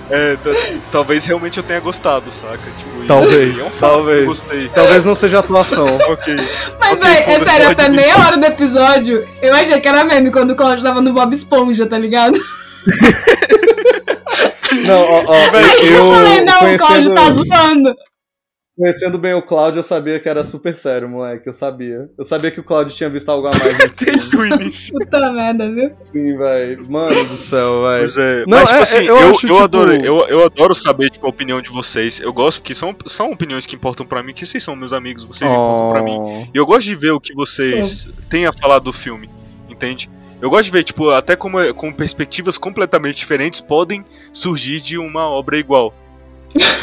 é, 0.09 0.37
talvez 0.91 1.25
realmente 1.25 1.57
eu 1.57 1.63
tenha 1.63 1.79
gostado, 1.79 2.29
saca? 2.29 2.57
Tipo, 2.77 3.07
Talvez, 3.07 3.57
é 3.59 3.63
um 3.63 3.69
talvez. 3.71 4.19
Eu 4.21 4.25
gostei. 4.27 4.69
Talvez 4.69 5.03
não 5.03 5.15
seja 5.15 5.39
atuação. 5.39 5.97
Ok. 6.07 6.35
Mas, 6.79 6.99
Ok, 6.99 7.09
véi, 7.09 7.35
é 7.35 7.39
sério, 7.39 7.69
até 7.69 7.89
meia 7.89 8.15
hora 8.17 8.37
do 8.37 8.45
episódio, 8.45 9.25
eu 9.41 9.53
achei 9.53 9.79
que 9.79 9.87
era 9.87 10.03
meme 10.03 10.31
quando 10.31 10.51
o 10.51 10.55
Cláudio 10.55 10.83
tava 10.83 11.01
no 11.01 11.13
Bob 11.13 11.33
Esponja, 11.33 11.85
tá 11.85 11.97
ligado? 11.97 12.37
Não, 14.85 15.01
ó, 15.01 15.23
ó, 15.27 15.35
Eu, 15.83 15.93
eu, 15.95 16.01
falei, 16.03 16.41
não, 16.43 16.73
o 16.73 16.77
Cláudio 16.77 17.13
tá 17.13 17.21
conhecendo, 17.21 17.49
zoando. 17.49 17.95
conhecendo 18.77 19.17
bem 19.17 19.33
o 19.33 19.41
Cláudio, 19.41 19.79
eu 19.79 19.83
sabia 19.83 20.19
que 20.19 20.27
era 20.27 20.43
super 20.43 20.75
sério, 20.75 21.07
moleque. 21.07 21.47
Eu 21.47 21.53
sabia. 21.53 22.09
Eu 22.17 22.25
sabia 22.25 22.49
que 22.51 22.59
o 22.59 22.63
Cláudio 22.63 22.93
tinha 22.95 23.09
visto 23.09 23.29
algo 23.29 23.47
a 23.47 23.51
mais. 23.51 23.95
Desde 23.95 24.35
o 24.35 24.45
início. 24.45 24.93
Puta 24.97 25.31
merda, 25.31 25.71
viu? 25.71 25.91
Sim, 26.01 26.37
velho. 26.37 26.85
Mano 26.89 27.15
do 27.23 27.25
céu, 27.25 27.83
velho. 27.83 27.99
Pois 27.99 28.17
é, 28.17 28.45
Não, 28.47 28.57
mas 28.57 28.69
tipo 28.69 28.79
é- 28.79 28.81
assim, 28.81 28.97
é- 28.97 29.01
eu, 29.01 29.05
eu 29.05 29.21
eu, 29.21 29.29
acho, 29.31 29.39
tipo- 29.39 29.57
adoro, 29.59 29.93
eu, 29.93 30.27
eu 30.27 30.45
adoro 30.45 30.73
saber 30.75 31.09
tipo, 31.09 31.25
a 31.25 31.29
opinião 31.29 31.61
de 31.61 31.69
vocês. 31.69 32.19
Eu 32.19 32.33
gosto 32.33 32.59
porque 32.59 32.73
são, 32.73 32.95
são 33.05 33.31
opiniões 33.31 33.65
que 33.65 33.75
importam 33.75 34.05
pra 34.05 34.23
mim, 34.23 34.33
que 34.33 34.45
vocês 34.45 34.63
são 34.63 34.75
meus 34.75 34.91
amigos, 34.93 35.23
vocês 35.23 35.49
importam 35.49 35.91
pra 35.91 36.01
mim. 36.01 36.17
Oh. 36.19 36.47
E 36.53 36.57
eu 36.57 36.65
gosto 36.65 36.83
de 36.85 36.95
ver 36.95 37.11
o 37.11 37.19
que 37.19 37.33
vocês 37.33 38.09
têm 38.29 38.45
a 38.47 38.51
falar 38.53 38.79
do 38.79 38.91
filme, 38.91 39.29
entende? 39.69 40.09
Eu 40.43 40.49
gosto 40.49 40.65
de 40.65 40.71
ver, 40.71 40.83
tipo, 40.83 41.09
até 41.09 41.37
como, 41.37 41.73
com 41.73 41.89
perspectivas 41.89 42.57
completamente 42.57 43.15
diferentes 43.15 43.61
podem 43.61 44.03
surgir 44.33 44.81
de 44.81 44.97
uma 44.97 45.25
obra 45.25 45.57
igual. 45.57 45.93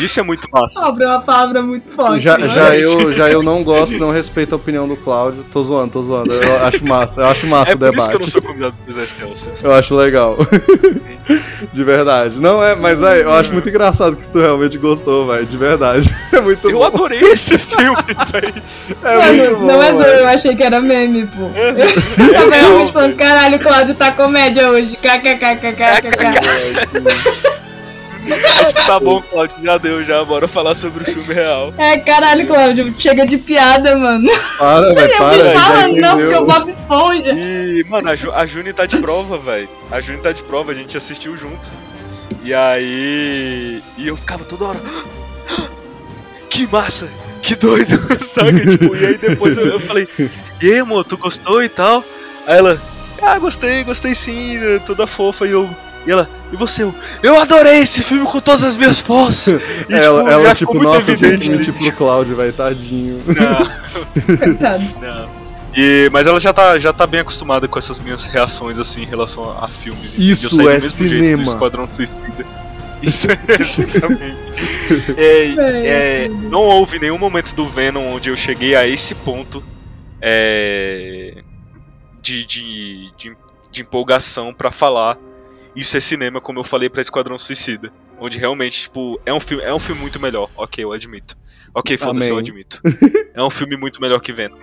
Isso 0.00 0.18
é 0.18 0.22
muito 0.22 0.48
massa. 0.50 0.84
Obra 0.84 1.04
é 1.04 1.08
uma 1.08 1.20
palavra 1.22 1.62
muito 1.62 1.88
forte. 1.90 2.20
Já, 2.20 2.36
né? 2.38 2.48
já, 2.48 2.76
eu, 2.76 3.12
já 3.12 3.30
eu 3.30 3.42
não 3.42 3.62
gosto, 3.62 3.96
não 3.98 4.10
respeito 4.10 4.54
a 4.54 4.56
opinião 4.56 4.88
do 4.88 4.96
Cláudio. 4.96 5.44
Tô 5.52 5.62
zoando, 5.62 5.92
tô 5.92 6.02
zoando. 6.02 6.34
Eu 6.34 6.66
acho 6.66 6.84
massa, 6.84 7.20
eu 7.20 7.26
acho 7.26 7.46
massa 7.46 7.72
É 7.72 7.74
o 7.74 7.78
por 7.78 7.94
isso 7.94 8.08
que 8.08 8.16
eu 8.16 8.20
não 8.20 8.26
debate. 8.26 8.30
sou 8.32 8.42
convidado 8.42 8.74
do 8.86 8.92
Zé. 8.92 9.06
Eu 9.62 9.72
acho 9.72 9.94
legal. 9.94 10.36
De 11.72 11.84
verdade. 11.84 12.40
Não 12.40 12.64
é, 12.64 12.74
mas 12.74 12.98
velho, 13.00 13.22
eu 13.22 13.32
acho 13.34 13.52
muito 13.52 13.68
engraçado 13.68 14.16
que 14.16 14.28
tu 14.28 14.38
realmente 14.40 14.76
gostou, 14.78 15.26
velho. 15.26 15.46
De 15.46 15.56
verdade. 15.56 16.10
É 16.32 16.40
muito 16.40 16.70
Eu 16.70 16.78
bom. 16.78 16.84
adorei 16.84 17.20
esse 17.22 17.58
filme, 17.58 17.96
velho. 18.32 18.54
É 19.04 19.16
Mano, 19.16 19.32
muito 19.34 19.56
bom. 19.56 19.66
não 19.66 19.82
é 19.82 19.92
zoeira, 19.92 20.10
velho. 20.12 20.22
eu 20.22 20.28
achei 20.28 20.54
que 20.56 20.62
era 20.62 20.80
meme, 20.80 21.26
pô. 21.26 21.50
Eu 21.54 21.84
É 21.84 22.32
tava 22.32 22.50
real, 22.50 22.68
realmente 22.70 22.92
falando, 22.92 23.16
caralho, 23.16 23.56
o 23.56 23.60
Cláudio 23.60 23.94
tá 23.96 24.12
comédia 24.12 24.70
hoje. 24.70 24.96
KKKKKK. 24.96 27.59
Mas 28.57 28.72
tá 28.87 29.01
bom, 29.01 29.20
Claudio, 29.22 29.57
já 29.62 29.78
deu, 29.78 30.05
já. 30.05 30.24
Bora 30.24 30.47
falar 30.47 30.74
sobre 30.74 31.03
o 31.03 31.07
filme 31.07 31.33
real. 31.35 31.72
É, 31.76 31.99
caralho, 31.99 32.47
Cláudio, 32.47 32.95
chega 32.99 33.26
de 33.26 33.39
piada, 33.39 33.97
mano. 33.97 34.31
Para, 34.59 34.95
velho, 34.95 35.12
Eu 35.12 35.18
para. 35.18 35.37
me 35.37 35.45
já 35.45 35.61
fala 35.61 35.89
não, 35.89 36.18
porque 36.18 36.35
o 36.35 36.47
Bob 36.47 36.70
Esponja. 36.70 37.33
E, 37.35 37.85
mano, 37.89 38.11
a, 38.11 38.16
Ju, 38.16 38.33
a 38.33 38.47
Juni 38.47 38.72
tá 38.72 38.87
de 38.87 38.99
prova, 38.99 39.39
velho. 39.39 39.68
A 39.91 40.01
Juni 40.01 40.18
tá 40.18 40.33
de 40.33 40.43
prova, 40.43 40.72
a 40.72 40.74
gente 40.74 40.97
assistiu 40.97 41.37
junto. 41.37 41.68
E 42.43 42.55
aí. 42.55 43.83
E 43.97 44.09
eu 44.09 44.16
ficava 44.16 44.45
toda 44.45 44.64
hora. 44.66 44.81
Que 46.49 46.66
massa! 46.66 47.09
Que 47.41 47.55
doido! 47.55 47.97
Saca? 48.20 48.53
Tipo, 48.53 48.95
e 48.97 49.07
aí 49.07 49.16
depois 49.16 49.57
eu, 49.57 49.66
eu 49.66 49.78
falei, 49.81 50.07
e 50.61 50.72
aí, 50.72 50.81
amor, 50.81 51.05
tu 51.05 51.16
gostou 51.16 51.62
e 51.62 51.68
tal? 51.68 52.05
Aí 52.45 52.59
ela, 52.59 52.78
ah, 53.22 53.39
gostei, 53.39 53.85
gostei 53.85 54.14
sim, 54.14 54.59
toda 54.85 55.07
fofa. 55.07 55.47
E 55.47 55.53
eu. 55.53 55.68
E 56.07 56.11
ela, 56.11 56.28
e 56.53 56.57
você? 56.57 56.82
Eu, 56.82 56.94
eu 57.22 57.38
adorei 57.40 57.80
esse 57.80 58.03
filme 58.03 58.26
com 58.26 58.40
todas 58.40 58.62
as 58.62 58.76
minhas 58.76 58.98
forças! 58.98 59.61
E, 59.88 59.94
Ela, 59.94 60.30
ela 60.30 60.55
tipo, 60.55 60.72
ficou 60.72 60.74
muito 60.76 60.86
nossa, 60.88 61.11
eu 61.11 61.14
evidente 61.14 61.64
tipo 61.64 61.78
pro 61.78 61.92
Cláudio, 61.92 62.36
velho, 62.36 62.53
tadinho. 62.53 63.20
Não, 63.26 64.36
Coitado. 64.36 64.84
não. 65.01 65.40
E, 65.76 66.09
mas 66.12 66.26
ela 66.26 66.38
já 66.40 66.53
tá, 66.53 66.78
já 66.78 66.92
tá 66.92 67.07
bem 67.07 67.20
acostumada 67.20 67.66
com 67.68 67.78
essas 67.78 67.98
minhas 67.98 68.24
reações 68.24 68.78
assim 68.78 69.03
em 69.03 69.07
relação 69.07 69.51
a, 69.51 69.64
a 69.66 69.68
filmes. 69.68 70.14
Isso 70.18 70.46
Eu 70.46 70.51
saí 70.51 70.59
do 70.64 70.70
é 70.70 70.74
mesmo 70.74 71.07
jeito 71.07 71.22
cinema. 71.22 71.42
do 71.44 71.48
Esquadrão 71.48 71.88
Suicida. 71.94 72.46
Isso 73.03 73.28
é 73.30 73.38
exatamente. 73.59 74.53
É, 75.16 76.24
é, 76.24 76.28
não 76.28 76.61
houve 76.61 76.98
nenhum 76.98 77.16
momento 77.18 77.55
do 77.55 77.66
Venom 77.66 78.14
onde 78.14 78.28
eu 78.28 78.36
cheguei 78.36 78.74
a 78.74 78.86
esse 78.86 79.14
ponto 79.14 79.62
é, 80.20 81.42
de, 82.20 82.44
de, 82.44 83.11
de, 83.16 83.36
de 83.70 83.80
empolgação 83.80 84.53
pra 84.53 84.70
falar 84.70 85.16
isso 85.74 85.96
é 85.96 86.00
cinema, 86.00 86.40
como 86.40 86.58
eu 86.58 86.64
falei 86.64 86.88
pra 86.88 87.00
Esquadrão 87.00 87.38
Suicida. 87.38 87.92
Onde 88.18 88.38
realmente, 88.38 88.82
tipo, 88.82 89.18
é 89.24 89.32
um 89.32 89.40
filme, 89.40 89.62
é 89.64 89.72
um 89.72 89.78
filme 89.78 90.00
muito 90.00 90.20
melhor. 90.20 90.50
Ok, 90.56 90.84
eu 90.84 90.92
admito. 90.92 91.36
Ok, 91.74 91.96
foda-se, 91.96 92.28
eu 92.30 92.38
admito. 92.38 92.80
É 93.32 93.42
um 93.42 93.48
filme 93.50 93.76
muito 93.76 94.00
melhor 94.00 94.18
que 94.20 94.32
Venom. 94.32 94.56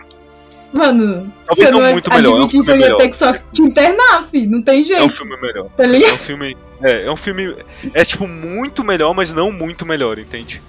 Mano, 0.73 1.33
Talvez 1.45 1.69
você 1.69 1.73
não 1.73 1.81
não 1.81 1.91
muito 1.93 2.09
melhor, 2.11 2.29
é 2.29 2.33
um 2.33 2.43
admitir 2.43 2.65
filme 2.65 2.81
ia 2.81 2.85
melhor. 2.87 2.97
ter 2.97 3.09
que 3.09 3.15
só 3.15 3.33
te 3.33 3.61
internar, 3.61 4.23
fi. 4.23 4.45
Não 4.45 4.61
tem 4.61 4.83
jeito. 4.83 5.01
É 5.01 5.05
um 5.05 5.09
filme 5.09 5.41
melhor. 5.41 5.69
Tá 5.69 5.85
É 5.85 5.87
ligado? 5.87 6.13
um 6.13 6.17
filme. 6.17 6.57
É, 6.83 7.05
é 7.05 7.11
um 7.11 7.15
filme. 7.15 7.55
É 7.93 8.03
tipo 8.03 8.27
muito 8.27 8.83
melhor, 8.83 9.13
mas 9.15 9.33
não 9.33 9.51
muito 9.51 9.85
melhor, 9.85 10.19
entende? 10.19 10.61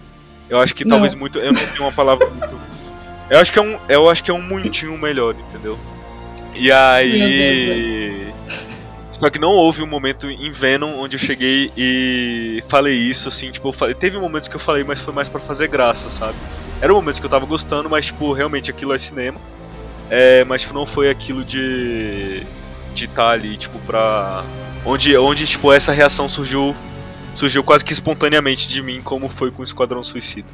Eu 0.49 0.59
acho 0.61 0.75
que 0.75 0.85
Não. 0.85 0.91
talvez 0.93 1.15
muito. 1.15 1.39
Eu 1.41 1.53
não 1.53 1.61
tenho 1.61 1.83
uma 1.83 1.93
palavra 1.93 2.27
muito. 2.31 2.59
Eu 3.29 3.41
acho 3.41 3.53
que 3.53 3.59
é 3.59 3.63
um. 3.63 3.77
Eu 3.89 4.09
acho 4.09 4.23
que 4.25 4.31
é 4.31 4.35
um 4.35 4.41
muitinho 4.41 4.97
melhor, 4.97 5.35
entendeu? 5.35 5.77
E 6.55 6.71
aí. 6.73 8.33
Só 9.11 9.31
que 9.31 9.39
não 9.39 9.51
houve 9.51 9.83
um 9.83 9.87
momento 9.87 10.29
em 10.31 10.51
Venom 10.51 10.99
onde 10.99 11.17
eu 11.17 11.21
cheguei 11.21 11.73
e 11.77 12.63
falei 12.69 12.95
isso, 12.95 13.29
assim, 13.29 13.51
tipo, 13.51 13.73
falei, 13.73 13.95
teve 13.95 14.19
momentos 14.19 14.49
que 14.49 14.57
eu 14.57 14.61
falei, 14.61 14.85
mas 14.85 15.01
foi 15.01 15.15
mais 15.15 15.29
pra 15.29 15.41
fazer 15.41 15.67
graça, 15.69 16.11
sabe? 16.11 16.37
Eram 16.81 16.95
momentos 16.95 17.19
que 17.19 17.27
eu 17.27 17.31
tava 17.31 17.45
gostando, 17.45 17.91
mas, 17.91 18.07
tipo, 18.07 18.33
realmente 18.33 18.71
aquilo 18.71 18.93
é 18.93 18.99
cinema. 18.99 19.41
É, 20.11 20.45
mas, 20.45 20.63
tipo, 20.63 20.75
não 20.75 20.87
foi 20.87 21.11
aquilo 21.11 21.45
de. 21.45 22.47
de 22.95 23.05
estar 23.07 23.31
ali, 23.31 23.57
tipo, 23.57 23.79
pra. 23.81 24.45
Onde, 24.85 25.17
onde, 25.17 25.47
tipo, 25.47 25.73
essa 25.73 25.93
reação 25.93 26.29
surgiu. 26.29 26.75
surgiu 27.35 27.65
quase 27.65 27.85
que 27.85 27.93
espontaneamente 27.93 28.69
de 28.69 28.83
mim, 28.83 29.03
como 29.03 29.29
foi 29.29 29.51
com 29.51 29.63
o 29.63 29.65
Esquadrão 29.65 30.05
Suicida. 30.05 30.49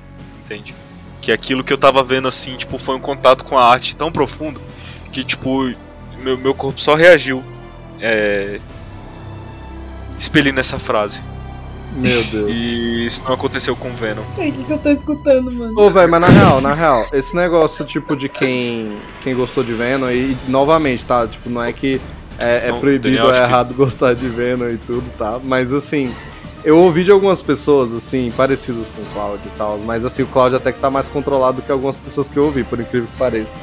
Entende? 0.44 0.74
Que 1.20 1.30
aquilo 1.30 1.62
que 1.62 1.72
eu 1.72 1.78
tava 1.78 2.02
vendo, 2.02 2.26
assim, 2.26 2.56
tipo, 2.56 2.78
foi 2.78 2.96
um 2.96 3.00
contato 3.00 3.44
com 3.44 3.58
a 3.58 3.64
arte 3.64 3.94
tão 3.94 4.10
profundo 4.10 4.60
que, 5.12 5.22
tipo, 5.22 5.70
meu, 6.22 6.38
meu 6.38 6.54
corpo 6.54 6.80
só 6.80 6.94
reagiu. 6.94 7.44
É. 8.00 8.58
Expelindo 10.18 10.60
essa 10.60 10.78
frase. 10.78 11.22
Meu 11.96 12.22
Deus. 12.24 12.50
E 12.50 13.06
isso 13.06 13.22
não 13.24 13.34
aconteceu 13.34 13.76
com 13.76 13.90
Venom. 13.90 14.22
O 14.22 14.34
que, 14.34 14.50
que 14.50 14.70
eu 14.70 14.78
tô 14.78 14.90
escutando, 14.90 15.50
mano? 15.52 15.74
Ô, 15.80 15.90
velho, 15.90 16.10
mas 16.10 16.20
na 16.20 16.26
real, 16.28 16.60
na 16.60 16.74
real, 16.74 17.06
esse 17.12 17.36
negócio, 17.36 17.84
tipo, 17.84 18.16
de 18.16 18.28
quem, 18.28 18.98
quem 19.22 19.34
gostou 19.34 19.62
de 19.62 19.72
Venom, 19.72 20.10
e 20.10 20.36
novamente, 20.48 21.04
tá? 21.04 21.26
Tipo, 21.26 21.48
não 21.50 21.62
é 21.62 21.72
que 21.72 22.00
é, 22.38 22.68
é 22.68 22.72
Não, 22.72 22.80
proibido 22.80 23.08
Daniel, 23.08 23.26
ou 23.26 23.30
é 23.32 23.38
que- 23.38 23.44
errado 23.44 23.74
gostar 23.74 24.14
de 24.14 24.26
Venom 24.26 24.70
e 24.70 24.76
tudo, 24.76 25.04
tá? 25.16 25.38
Mas 25.44 25.72
assim, 25.72 26.12
eu 26.64 26.76
ouvi 26.78 27.04
de 27.04 27.12
algumas 27.12 27.40
pessoas, 27.42 27.92
assim, 27.92 28.32
parecidas 28.36 28.86
com 28.96 29.02
o 29.02 29.06
Cláudio 29.14 29.42
e 29.46 29.56
tal, 29.56 29.78
mas 29.78 30.04
assim, 30.04 30.22
o 30.22 30.26
Cláudio 30.26 30.56
até 30.58 30.72
que 30.72 30.80
tá 30.80 30.90
mais 30.90 31.06
controlado 31.08 31.58
do 31.58 31.62
que 31.62 31.70
algumas 31.70 31.96
pessoas 31.96 32.28
que 32.28 32.36
eu 32.36 32.46
ouvi, 32.46 32.64
por 32.64 32.80
incrível 32.80 33.06
que 33.06 33.16
pareça. 33.16 33.56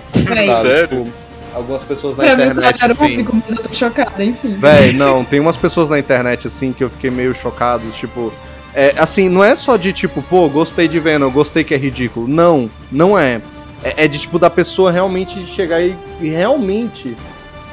Sério? 0.61 1.03
Tipo, 1.05 1.13
algumas 1.53 1.83
pessoas 1.83 2.17
na 2.17 2.23
pra 2.23 2.35
mim, 2.35 2.43
internet, 2.43 2.77
claro, 2.79 2.93
assim... 2.93 3.07
público, 3.07 3.35
mas 3.35 3.57
eu 3.57 3.63
tô 3.63 3.73
chocada, 3.73 4.23
enfim. 4.23 4.53
Véi, 4.53 4.93
não, 4.97 5.23
tem 5.23 5.39
umas 5.39 5.57
pessoas 5.57 5.89
na 5.89 5.99
internet, 5.99 6.47
assim, 6.47 6.71
que 6.71 6.83
eu 6.83 6.89
fiquei 6.89 7.09
meio 7.09 7.33
chocado, 7.33 7.83
tipo. 7.91 8.33
É, 8.73 8.95
assim, 8.97 9.27
não 9.27 9.43
é 9.43 9.55
só 9.55 9.75
de 9.75 9.91
tipo, 9.91 10.21
pô, 10.21 10.47
gostei 10.47 10.87
de 10.87 10.99
Venom, 10.99 11.29
gostei 11.29 11.63
que 11.63 11.73
é 11.73 11.77
ridículo. 11.77 12.27
Não, 12.27 12.69
não 12.91 13.17
é. 13.17 13.41
É, 13.83 14.05
é 14.05 14.07
de 14.07 14.19
tipo 14.19 14.39
da 14.39 14.49
pessoa 14.49 14.91
realmente 14.91 15.45
chegar 15.45 15.81
e, 15.81 15.95
e 16.21 16.29
realmente 16.29 17.17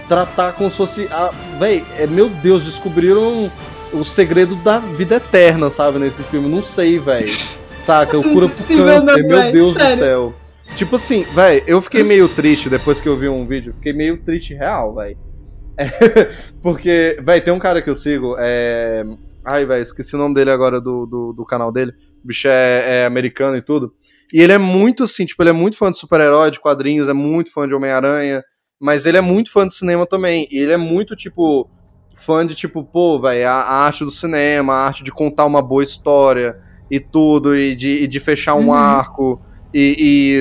tratar 0.09 0.53
como 0.53 0.71
se 0.71 0.77
fosse. 0.77 1.09
A, 1.11 1.31
véi, 1.59 1.85
é, 1.97 2.07
meu 2.07 2.29
Deus, 2.29 2.65
descobriram 2.65 3.51
o 3.93 4.05
segredo 4.05 4.57
da 4.57 4.79
vida 4.79 5.17
eterna, 5.17 5.71
sabe, 5.71 5.99
nesse 5.99 6.23
filme. 6.25 6.49
Não 6.49 6.63
sei, 6.63 6.99
véi. 6.99 7.27
Saca? 7.83 8.19
O 8.19 8.23
cura 8.23 8.49
pro 8.49 8.57
Impossível 8.57 8.85
câncer, 8.85 9.23
meu 9.25 9.39
véi, 9.39 9.53
Deus 9.53 9.75
do 9.75 9.81
sério. 9.81 9.99
céu. 9.99 10.35
Tipo 10.77 10.97
assim, 10.97 11.25
véi, 11.35 11.63
eu 11.67 11.83
fiquei 11.83 12.03
meio 12.05 12.29
triste 12.29 12.69
depois 12.71 13.01
que 13.01 13.09
eu 13.09 13.17
vi 13.17 13.29
um 13.29 13.47
vídeo. 13.47 13.75
Fiquei 13.75 13.93
meio 13.93 14.17
triste 14.23 14.55
real, 14.55 14.95
véi. 14.95 15.17
É, 15.77 15.87
porque, 16.63 17.19
véi, 17.23 17.41
tem 17.41 17.53
um 17.53 17.59
cara 17.59 17.83
que 17.83 17.91
eu 17.91 17.97
sigo, 17.97 18.37
é. 18.39 19.03
Ai, 19.45 19.65
velho, 19.65 19.81
esqueci 19.83 20.15
o 20.15 20.19
nome 20.19 20.35
dele 20.35 20.51
agora 20.51 20.81
do, 20.81 21.07
do, 21.07 21.33
do 21.33 21.45
canal 21.45 21.73
dele. 21.73 21.93
O 22.23 22.27
bicho 22.27 22.47
é, 22.49 23.03
é 23.03 23.07
americano 23.07 23.57
e 23.57 23.63
tudo. 23.63 23.93
E 24.33 24.41
ele 24.41 24.53
é 24.53 24.59
muito 24.59 25.05
assim, 25.05 25.25
tipo, 25.25 25.43
ele 25.43 25.51
é 25.51 25.55
muito 25.55 25.77
fã 25.79 25.91
de 25.91 25.97
super-herói, 25.99 26.51
de 26.51 26.61
quadrinhos, 26.61 27.09
é 27.09 27.13
muito 27.15 27.51
fã 27.51 27.67
de 27.67 27.75
Homem-Aranha, 27.75 28.45
mas 28.79 29.07
ele 29.07 29.17
é 29.17 29.23
muito 29.23 29.51
fã 29.51 29.67
de 29.67 29.75
cinema 29.75 30.07
também. 30.07 30.47
E 30.51 30.59
ele 30.59 30.73
é 30.73 30.77
muito, 30.77 31.17
tipo, 31.17 31.69
fã 32.15 32.47
de, 32.47 32.55
tipo, 32.55 32.85
pô, 32.85 33.19
velho, 33.21 33.49
a, 33.49 33.53
a 33.53 33.75
arte 33.87 34.05
do 34.05 34.11
cinema, 34.11 34.75
a 34.75 34.87
arte 34.87 35.03
de 35.03 35.11
contar 35.11 35.47
uma 35.47 35.63
boa 35.63 35.83
história 35.83 36.57
e 36.91 37.01
tudo, 37.01 37.57
e 37.57 37.75
de, 37.75 38.03
e 38.05 38.07
de 38.07 38.21
fechar 38.21 38.55
um 38.55 38.67
Uhum. 38.67 38.73
arco. 38.73 39.41
E, 39.73 39.97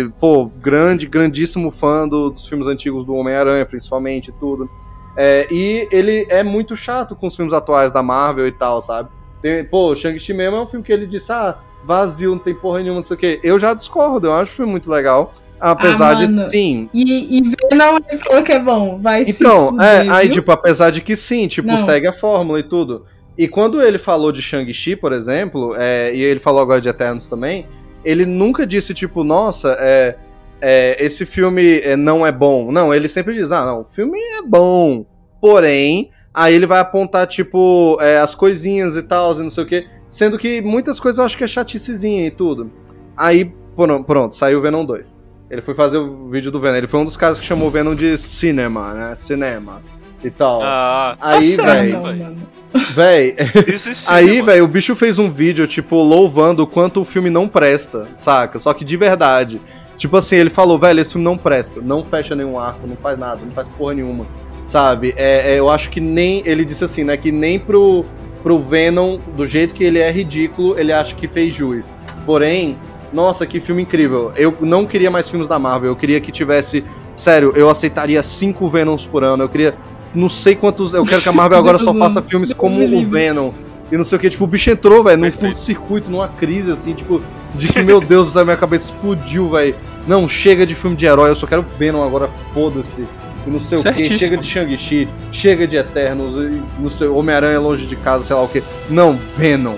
e, 0.07 0.09
pô, 0.19 0.45
grande, 0.45 1.05
grandíssimo 1.05 1.69
fã 1.69 2.07
do- 2.07 2.29
dos 2.29 2.47
filmes 2.47 2.67
antigos 2.67 3.05
do 3.05 3.13
Homem-Aranha, 3.13 3.65
principalmente, 3.65 4.29
e 4.29 4.33
tudo. 4.33 4.69
É, 5.17 5.47
e 5.51 5.87
ele 5.91 6.25
é 6.29 6.43
muito 6.43 6.75
chato 6.75 7.15
com 7.15 7.27
os 7.27 7.35
filmes 7.35 7.53
atuais 7.53 7.91
da 7.91 8.01
Marvel 8.03 8.47
e 8.47 8.51
tal, 8.51 8.81
sabe? 8.81 9.09
Tem- 9.41 9.65
pô, 9.65 9.93
Shang-Chi 9.95 10.33
mesmo 10.33 10.55
é 10.57 10.61
um 10.61 10.67
filme 10.67 10.85
que 10.85 10.93
ele 10.93 11.05
disse, 11.05 11.31
ah, 11.31 11.57
vazio, 11.83 12.31
não 12.31 12.37
tem 12.39 12.53
porra 12.55 12.79
nenhuma, 12.79 12.99
não 13.01 13.05
sei 13.05 13.15
o 13.15 13.19
quê. 13.19 13.39
Eu 13.43 13.57
já 13.59 13.73
discordo, 13.73 14.27
eu 14.27 14.33
acho 14.33 14.51
o 14.51 14.55
filme 14.55 14.71
muito 14.71 14.89
legal. 14.89 15.33
Apesar 15.59 16.11
Ah, 16.11 16.13
de, 16.13 16.49
sim. 16.51 16.87
E, 16.93 17.39
e 17.39 17.41
Venom 17.41 17.97
ele 18.07 18.19
falou 18.23 18.43
que 18.43 18.51
é 18.51 18.59
bom. 18.59 18.99
Vai 19.01 19.23
Então, 19.27 19.75
é, 19.81 20.07
aí, 20.07 20.29
tipo, 20.29 20.51
apesar 20.51 20.91
de 20.91 21.01
que 21.01 21.15
sim, 21.15 21.47
tipo, 21.47 21.67
Não. 21.67 21.77
segue 21.79 22.05
a 22.07 22.13
fórmula 22.13 22.59
e 22.59 22.63
tudo. 22.63 23.05
E 23.35 23.47
quando 23.47 23.81
ele 23.81 23.97
falou 23.97 24.31
de 24.31 24.39
Shang-Chi, 24.41 24.95
por 24.95 25.11
exemplo, 25.11 25.73
é, 25.75 26.13
e 26.13 26.21
ele 26.21 26.39
falou 26.39 26.61
agora 26.61 26.79
de 26.79 26.89
Eternos 26.89 27.27
também, 27.27 27.65
ele 28.03 28.25
nunca 28.25 28.65
disse, 28.65 28.93
tipo, 28.93 29.23
nossa, 29.23 29.75
é, 29.79 30.15
é, 30.61 31.03
esse 31.03 31.25
filme 31.25 31.79
é, 31.79 31.95
não 31.95 32.25
é 32.25 32.31
bom. 32.31 32.71
Não, 32.71 32.93
ele 32.93 33.07
sempre 33.07 33.33
diz, 33.33 33.51
ah, 33.51 33.65
não, 33.65 33.81
o 33.81 33.85
filme 33.85 34.19
é 34.19 34.41
bom. 34.41 35.05
Porém, 35.39 36.09
aí 36.33 36.53
ele 36.53 36.65
vai 36.65 36.79
apontar, 36.79 37.27
tipo, 37.27 37.97
é, 38.01 38.19
as 38.19 38.33
coisinhas 38.33 38.95
e 38.95 39.03
tal, 39.03 39.33
e 39.33 39.43
não 39.43 39.49
sei 39.49 39.63
o 39.63 39.67
quê. 39.67 39.87
Sendo 40.09 40.37
que 40.37 40.61
muitas 40.61 40.99
coisas 40.99 41.19
eu 41.19 41.25
acho 41.25 41.37
que 41.37 41.43
é 41.43 41.47
chaticezinha 41.47 42.25
e 42.25 42.31
tudo. 42.31 42.71
Aí, 43.15 43.53
pronto, 43.75 44.05
pronto 44.05 44.35
saiu 44.35 44.59
o 44.59 44.61
Venom 44.61 44.85
2. 44.85 45.19
Ele 45.49 45.61
foi 45.61 45.73
fazer 45.73 45.97
o 45.97 46.29
vídeo 46.29 46.51
do 46.51 46.59
Venom. 46.59 46.75
Ele 46.75 46.87
foi 46.87 46.99
um 46.99 47.05
dos 47.05 47.17
caras 47.17 47.39
que 47.39 47.45
chamou 47.45 47.67
o 47.67 47.71
Venom 47.71 47.95
de 47.95 48.17
cinema, 48.17 48.93
né? 48.93 49.15
Cinema. 49.15 49.81
E 50.23 50.29
tal. 50.29 50.61
Ah, 50.61 51.15
Aí, 51.19 51.55
tá 51.55 51.63
véi. 51.63 51.91
Não, 51.91 52.03
velho. 52.03 52.37
Véi, 52.73 53.35
sim, 53.77 53.91
aí, 54.09 54.41
velho, 54.41 54.65
o 54.65 54.67
bicho 54.67 54.95
fez 54.95 55.17
um 55.17 55.31
vídeo, 55.31 55.65
tipo, 55.67 55.95
louvando 56.01 56.63
o 56.63 56.67
quanto 56.67 57.01
o 57.01 57.05
filme 57.05 57.29
não 57.29 57.47
presta, 57.47 58.07
saca? 58.13 58.59
Só 58.59 58.73
que 58.73 58.83
de 58.83 58.97
verdade. 58.97 59.61
Tipo 59.95 60.17
assim, 60.17 60.35
ele 60.35 60.49
falou, 60.49 60.77
velho, 60.77 60.99
esse 60.99 61.13
filme 61.13 61.25
não 61.25 61.37
presta, 61.37 61.81
não 61.81 62.05
fecha 62.05 62.35
nenhum 62.35 62.59
arco, 62.59 62.85
não 62.85 62.95
faz 62.95 63.17
nada, 63.17 63.41
não 63.43 63.51
faz 63.51 63.67
porra 63.77 63.95
nenhuma, 63.95 64.27
sabe? 64.63 65.13
É, 65.17 65.53
é, 65.53 65.59
eu 65.59 65.69
acho 65.69 65.89
que 65.89 65.99
nem. 65.99 66.43
Ele 66.45 66.63
disse 66.63 66.83
assim, 66.83 67.03
né? 67.03 67.17
Que 67.17 67.31
nem 67.31 67.57
pro, 67.57 68.05
pro 68.43 68.59
Venom, 68.59 69.17
do 69.35 69.45
jeito 69.45 69.73
que 69.73 69.83
ele 69.83 69.97
é 69.97 70.11
ridículo, 70.11 70.79
ele 70.79 70.93
acha 70.93 71.15
que 71.15 71.27
fez 71.27 71.55
jus. 71.55 71.91
Porém, 72.27 72.77
nossa, 73.11 73.45
que 73.45 73.59
filme 73.59 73.81
incrível. 73.81 74.31
Eu 74.35 74.55
não 74.61 74.85
queria 74.85 75.09
mais 75.09 75.29
filmes 75.29 75.47
da 75.47 75.57
Marvel, 75.57 75.89
eu 75.89 75.95
queria 75.95 76.19
que 76.19 76.31
tivesse. 76.31 76.83
Sério, 77.15 77.51
eu 77.55 77.67
aceitaria 77.67 78.21
cinco 78.21 78.69
Venoms 78.69 79.05
por 79.05 79.23
ano, 79.23 79.43
eu 79.43 79.49
queria. 79.49 79.73
Não 80.13 80.29
sei 80.29 80.55
quantos. 80.55 80.93
Eu 80.93 81.03
quero 81.03 81.21
que 81.21 81.29
a 81.29 81.31
Marvel 81.31 81.59
agora 81.59 81.77
só 81.77 81.93
faça 81.93 82.21
filmes 82.21 82.49
Deus 82.49 82.57
como 82.57 82.83
o. 82.83 83.07
Venom. 83.07 83.51
E 83.91 83.97
não 83.97 84.03
sei 84.03 84.17
o 84.17 84.19
que, 84.19 84.29
tipo, 84.29 84.43
o 84.43 84.47
bicho 84.47 84.69
entrou, 84.69 85.01
velho, 85.03 85.17
num 85.17 85.31
curto-circuito, 85.31 86.11
numa 86.11 86.27
crise, 86.27 86.69
assim, 86.69 86.93
tipo, 86.93 87.21
de 87.55 87.71
que, 87.71 87.81
meu 87.83 88.01
Deus 88.01 88.33
céu, 88.33 88.43
minha 88.43 88.57
cabeça 88.57 88.91
explodiu, 88.91 89.49
velho. 89.51 89.75
Não, 90.05 90.27
chega 90.27 90.65
de 90.65 90.75
filme 90.75 90.95
de 90.97 91.05
herói, 91.05 91.29
eu 91.29 91.35
só 91.37 91.47
quero 91.47 91.65
Venom 91.79 92.03
agora, 92.05 92.29
foda-se. 92.53 93.07
E 93.45 93.49
não 93.49 93.61
sei 93.61 93.77
o 93.77 93.81
que, 93.81 93.89
Certíssimo. 93.89 94.19
chega 94.19 94.37
de 94.37 94.45
Shang-Chi, 94.47 95.07
chega 95.31 95.65
de 95.65 95.77
Eternos, 95.77 96.35
e 96.35 96.61
não 96.79 96.89
sei, 96.89 97.07
Homem-Aranha 97.07 97.61
longe 97.61 97.85
de 97.85 97.95
casa, 97.95 98.25
sei 98.25 98.35
lá 98.35 98.43
o 98.43 98.47
que. 98.49 98.61
Não, 98.89 99.17
Venom. 99.37 99.77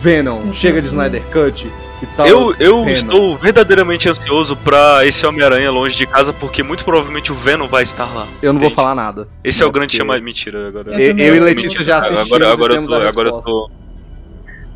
Venom, 0.00 0.40
Não 0.46 0.52
chega 0.52 0.80
de. 0.80 0.88
Snyder 0.88 1.22
Cut 1.30 1.68
tal. 2.06 2.26
Eu, 2.26 2.54
eu 2.58 2.76
Venom. 2.78 2.88
estou 2.90 3.36
verdadeiramente 3.36 4.08
ansioso 4.08 4.56
pra 4.56 5.04
esse 5.06 5.26
Homem-Aranha 5.26 5.70
longe 5.70 5.94
de 5.96 6.06
casa, 6.06 6.32
porque 6.32 6.62
muito 6.62 6.84
provavelmente 6.84 7.32
o 7.32 7.34
Venom 7.34 7.66
vai 7.68 7.82
estar 7.82 8.06
lá. 8.14 8.26
Eu 8.42 8.52
não 8.52 8.60
vou 8.60 8.68
Entendi. 8.68 8.74
falar 8.74 8.94
nada. 8.94 9.28
Esse 9.44 9.62
é 9.62 9.66
o 9.66 9.68
É, 9.68 9.72
grande 9.72 9.88
porque- 9.88 9.98
chamado. 9.98 10.22
Mentira, 10.22 10.68
agora. 10.68 11.00
Eu 11.00 11.16
Eu, 11.16 11.36
e 11.36 11.40
Letícia 11.40 11.82
já 11.84 11.98
assistimos 11.98 12.26
agora, 12.26 12.44
e 12.44 12.52
agora, 12.52 12.74
eu 12.74 12.86
tô, 12.86 12.94
a 12.94 13.08
agora 13.08 13.28
eu 13.28 13.40
tô. 13.40 13.70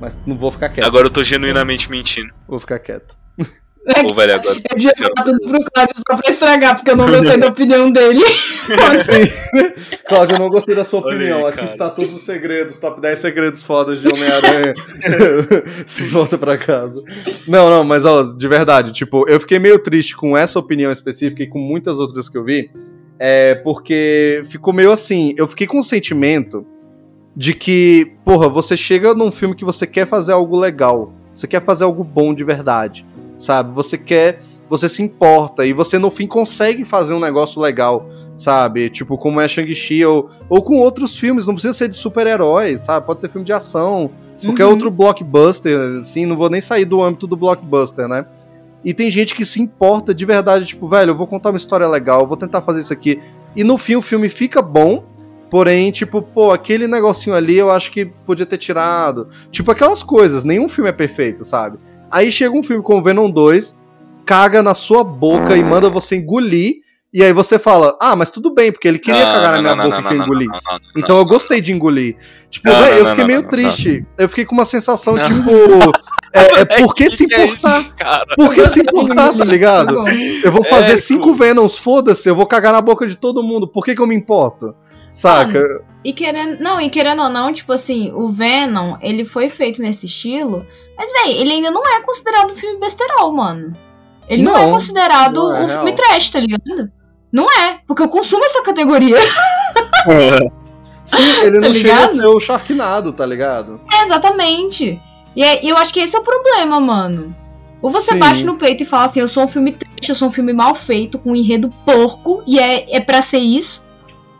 Mas 0.00 0.18
não 0.26 0.36
vou 0.36 0.50
ficar 0.50 0.68
quieto. 0.70 0.86
Agora 0.86 1.06
eu 1.06 1.10
tô 1.10 1.22
genuinamente 1.22 1.90
mentindo. 1.90 2.32
Vou 2.48 2.58
ficar 2.60 2.78
quieto. 2.78 3.16
Ô, 4.08 4.14
velho, 4.14 4.34
agora. 4.34 4.56
Eu 4.70 4.76
devia 4.76 4.92
falar 4.96 5.24
tudo 5.24 5.38
pro 5.40 5.64
Cláudio 5.72 5.96
só 5.96 6.16
pra 6.16 6.32
estragar, 6.32 6.76
porque 6.76 6.90
eu 6.90 6.96
não 6.96 7.10
gostei 7.10 7.36
da 7.36 7.48
opinião 7.48 7.90
dele. 7.90 8.22
Cláudio, 10.08 10.36
eu 10.36 10.38
não 10.38 10.48
gostei 10.48 10.74
da 10.74 10.84
sua 10.84 11.00
opinião. 11.00 11.40
aí, 11.40 11.44
Aqui 11.46 11.56
cara. 11.56 11.70
está 11.70 11.90
todos 11.90 12.14
os 12.14 12.22
segredos, 12.22 12.78
top 12.78 13.00
10 13.00 13.18
segredos 13.18 13.62
fodas 13.62 14.00
de 14.00 14.08
Homem-Aranha. 14.08 14.74
Se 15.86 16.04
volta 16.04 16.38
pra 16.38 16.56
casa. 16.56 17.02
Não, 17.46 17.68
não, 17.68 17.84
mas 17.84 18.04
ó, 18.04 18.22
de 18.22 18.48
verdade, 18.48 18.92
tipo, 18.92 19.28
eu 19.28 19.38
fiquei 19.38 19.58
meio 19.58 19.78
triste 19.78 20.16
com 20.16 20.36
essa 20.36 20.58
opinião 20.58 20.90
específica 20.90 21.42
e 21.42 21.46
com 21.46 21.58
muitas 21.58 21.98
outras 22.00 22.28
que 22.28 22.38
eu 22.38 22.44
vi. 22.44 22.70
É 23.18 23.54
porque 23.56 24.42
ficou 24.48 24.72
meio 24.72 24.90
assim, 24.90 25.34
eu 25.36 25.46
fiquei 25.46 25.66
com 25.66 25.78
o 25.78 25.84
sentimento 25.84 26.66
de 27.36 27.52
que, 27.54 28.12
porra, 28.24 28.48
você 28.48 28.76
chega 28.76 29.14
num 29.14 29.30
filme 29.30 29.54
que 29.54 29.64
você 29.64 29.86
quer 29.86 30.06
fazer 30.06 30.32
algo 30.32 30.58
legal, 30.58 31.12
você 31.32 31.46
quer 31.46 31.62
fazer 31.62 31.84
algo 31.84 32.02
bom 32.02 32.34
de 32.34 32.44
verdade, 32.44 33.04
sabe? 33.36 33.72
Você 33.74 33.96
quer, 33.98 34.42
você 34.68 34.88
se 34.88 35.02
importa 35.02 35.64
e 35.66 35.72
você 35.72 35.98
no 35.98 36.10
fim 36.10 36.26
consegue 36.26 36.84
fazer 36.84 37.14
um 37.14 37.20
negócio 37.20 37.60
legal, 37.60 38.08
sabe? 38.34 38.88
Tipo, 38.90 39.16
como 39.18 39.40
é 39.40 39.46
Shang-Chi 39.48 40.04
ou, 40.04 40.30
ou 40.48 40.62
com 40.62 40.76
outros 40.78 41.16
filmes, 41.16 41.46
não 41.46 41.54
precisa 41.54 41.74
ser 41.74 41.88
de 41.88 41.96
super-heróis, 41.96 42.80
sabe? 42.82 43.06
Pode 43.06 43.20
ser 43.20 43.28
filme 43.28 43.44
de 43.44 43.52
ação, 43.52 44.10
qualquer 44.44 44.64
Uhum. 44.64 44.72
outro 44.72 44.90
blockbuster, 44.90 46.00
assim, 46.00 46.26
não 46.26 46.36
vou 46.36 46.48
nem 46.50 46.60
sair 46.60 46.84
do 46.84 47.02
âmbito 47.02 47.26
do 47.26 47.36
blockbuster, 47.36 48.08
né? 48.08 48.26
E 48.84 48.92
tem 48.92 49.10
gente 49.10 49.34
que 49.34 49.46
se 49.46 49.62
importa 49.62 50.12
de 50.14 50.24
verdade, 50.26 50.66
tipo, 50.66 50.86
velho, 50.86 51.10
eu 51.12 51.16
vou 51.16 51.26
contar 51.26 51.50
uma 51.50 51.56
história 51.56 51.88
legal, 51.88 52.20
eu 52.20 52.26
vou 52.26 52.36
tentar 52.36 52.60
fazer 52.60 52.80
isso 52.80 52.92
aqui. 52.92 53.18
E 53.56 53.64
no 53.64 53.78
fim 53.78 53.96
o 53.96 54.02
filme 54.02 54.28
fica 54.28 54.60
bom, 54.60 55.04
porém, 55.48 55.90
tipo, 55.90 56.20
pô, 56.20 56.50
aquele 56.52 56.86
negocinho 56.86 57.34
ali 57.34 57.56
eu 57.56 57.70
acho 57.70 57.90
que 57.90 58.04
podia 58.04 58.44
ter 58.44 58.58
tirado. 58.58 59.28
Tipo, 59.50 59.70
aquelas 59.70 60.02
coisas, 60.02 60.44
nenhum 60.44 60.68
filme 60.68 60.90
é 60.90 60.92
perfeito, 60.92 61.44
sabe? 61.44 61.78
Aí 62.14 62.30
chega 62.30 62.56
um 62.56 62.62
filme 62.62 62.82
como 62.82 63.02
Venom 63.02 63.28
2, 63.30 63.76
caga 64.24 64.62
na 64.62 64.72
sua 64.74 65.02
boca 65.02 65.56
e 65.56 65.64
manda 65.64 65.90
você 65.90 66.16
engolir, 66.16 66.76
e 67.12 67.22
aí 67.22 67.32
você 67.32 67.58
fala, 67.58 67.96
ah, 68.00 68.14
mas 68.16 68.30
tudo 68.30 68.52
bem, 68.54 68.70
porque 68.72 68.86
ele 68.88 68.98
queria 68.98 69.24
Não, 69.26 69.32
cagar 69.34 69.52
na 69.52 69.56
não, 69.56 69.62
minha 69.62 69.76
não, 69.76 69.84
boca 69.84 69.96
não, 70.00 70.08
que 70.08 70.14
eu 70.14 70.18
não, 70.18 70.24
engolisse. 70.24 70.60
não, 70.66 70.72
não, 70.72 70.78
não, 70.80 70.90
Então 70.96 71.16
não, 71.16 71.22
eu 71.22 71.26
gostei 71.26 71.60
de 71.60 71.72
engolir. 71.72 72.16
Tipo, 72.50 72.68
Não, 72.68 72.78
velho, 72.80 72.90
não, 72.90 72.96
eu 72.98 73.02
não, 73.04 73.10
fiquei 73.10 73.22
não, 73.24 73.28
meio 73.28 73.42
não, 73.42 73.48
triste. 73.48 74.06
Eu 74.18 74.28
fiquei 74.28 74.44
com 74.44 74.54
uma 74.54 74.64
sensação, 74.64 75.16
Tá. 75.16 75.26
tipo. 75.26 75.50
É, 76.36 76.62
é 76.62 76.64
por 76.64 76.96
que 76.96 77.12
se 77.12 77.28
que 77.28 77.34
é 77.36 77.44
importar? 77.44 77.78
isso, 77.80 77.94
cara? 77.94 78.26
Por 78.34 78.52
que 78.52 78.68
se 78.68 78.80
importar, 78.80 79.32
tá 79.32 79.44
ligado? 79.44 79.94
Bom, 80.02 80.04
Eu 80.42 80.50
vou 80.50 80.64
fazer 80.64 80.94
É, 80.94 80.96
cinco 80.96 81.26
pô. 81.26 81.34
Venoms, 81.34 81.78
foda-se, 81.78 82.28
eu 82.28 82.34
vou 82.34 82.44
cagar 82.44 82.72
na 82.72 82.80
boca 82.80 83.06
de 83.06 83.14
todo 83.14 83.40
mundo. 83.40 83.68
Por 83.68 83.84
que, 83.84 83.94
que 83.94 84.00
eu 84.02 84.06
me 84.08 84.16
importo? 84.16 84.74
Saca? 85.14 85.82
E 86.04 86.12
querendo. 86.12 86.60
Não, 86.60 86.78
e 86.80 86.90
querendo 86.90 87.22
ou 87.22 87.30
não, 87.30 87.52
tipo 87.52 87.72
assim, 87.72 88.12
o 88.12 88.28
Venom, 88.28 88.96
ele 89.00 89.24
foi 89.24 89.48
feito 89.48 89.80
nesse 89.80 90.04
estilo. 90.06 90.66
Mas, 90.98 91.10
véi, 91.12 91.38
ele 91.38 91.52
ainda 91.52 91.70
não 91.70 91.86
é 91.86 92.00
considerado 92.02 92.52
um 92.52 92.56
filme 92.56 92.78
besterol, 92.78 93.32
mano. 93.32 93.74
Ele 94.28 94.42
não, 94.42 94.56
é 94.56 94.62
Não, 94.66 94.72
considerado 94.72 95.34
não 95.48 95.56
é 95.56 95.64
um 95.64 95.68
filme 95.68 95.92
trash, 95.92 96.30
tá 96.30 96.40
ligado? 96.40 96.90
Não 97.32 97.46
é, 97.50 97.78
porque 97.86 98.02
eu 98.02 98.08
consumo 98.08 98.44
essa 98.44 98.62
categoria. 98.62 99.16
Sim, 101.04 101.42
ele 101.42 101.60
Tá 101.60 101.68
não 101.68 101.74
chega 101.74 101.92
a 101.94 101.96
ligado? 102.00 102.14
ser 102.14 102.26
o 102.26 102.40
Sharknado, 102.40 103.12
tá 103.12 103.26
ligado? 103.26 103.80
É, 103.92 104.04
exatamente. 104.04 105.00
E 105.36 105.42
é- 105.42 105.64
eu 105.64 105.76
acho 105.76 105.92
que 105.92 106.00
esse 106.00 106.16
é 106.16 106.18
o 106.18 106.22
problema, 106.22 106.80
mano. 106.80 107.34
Ou 107.82 107.90
você 107.90 108.12
Sim. 108.12 108.18
bate 108.18 108.44
no 108.44 108.56
peito 108.56 108.82
e 108.82 108.86
fala 108.86 109.04
assim, 109.04 109.20
eu 109.20 109.28
sou 109.28 109.44
um 109.44 109.48
filme 109.48 109.72
trash, 109.72 110.08
eu 110.08 110.14
sou 110.14 110.28
um 110.28 110.32
filme 110.32 110.52
mal 110.54 110.74
feito, 110.74 111.18
com 111.18 111.32
um 111.32 111.36
enredo 111.36 111.68
porco, 111.84 112.42
e 112.46 112.58
é, 112.58 112.96
é 112.96 113.00
pra 113.00 113.20
ser 113.20 113.38
isso, 113.38 113.83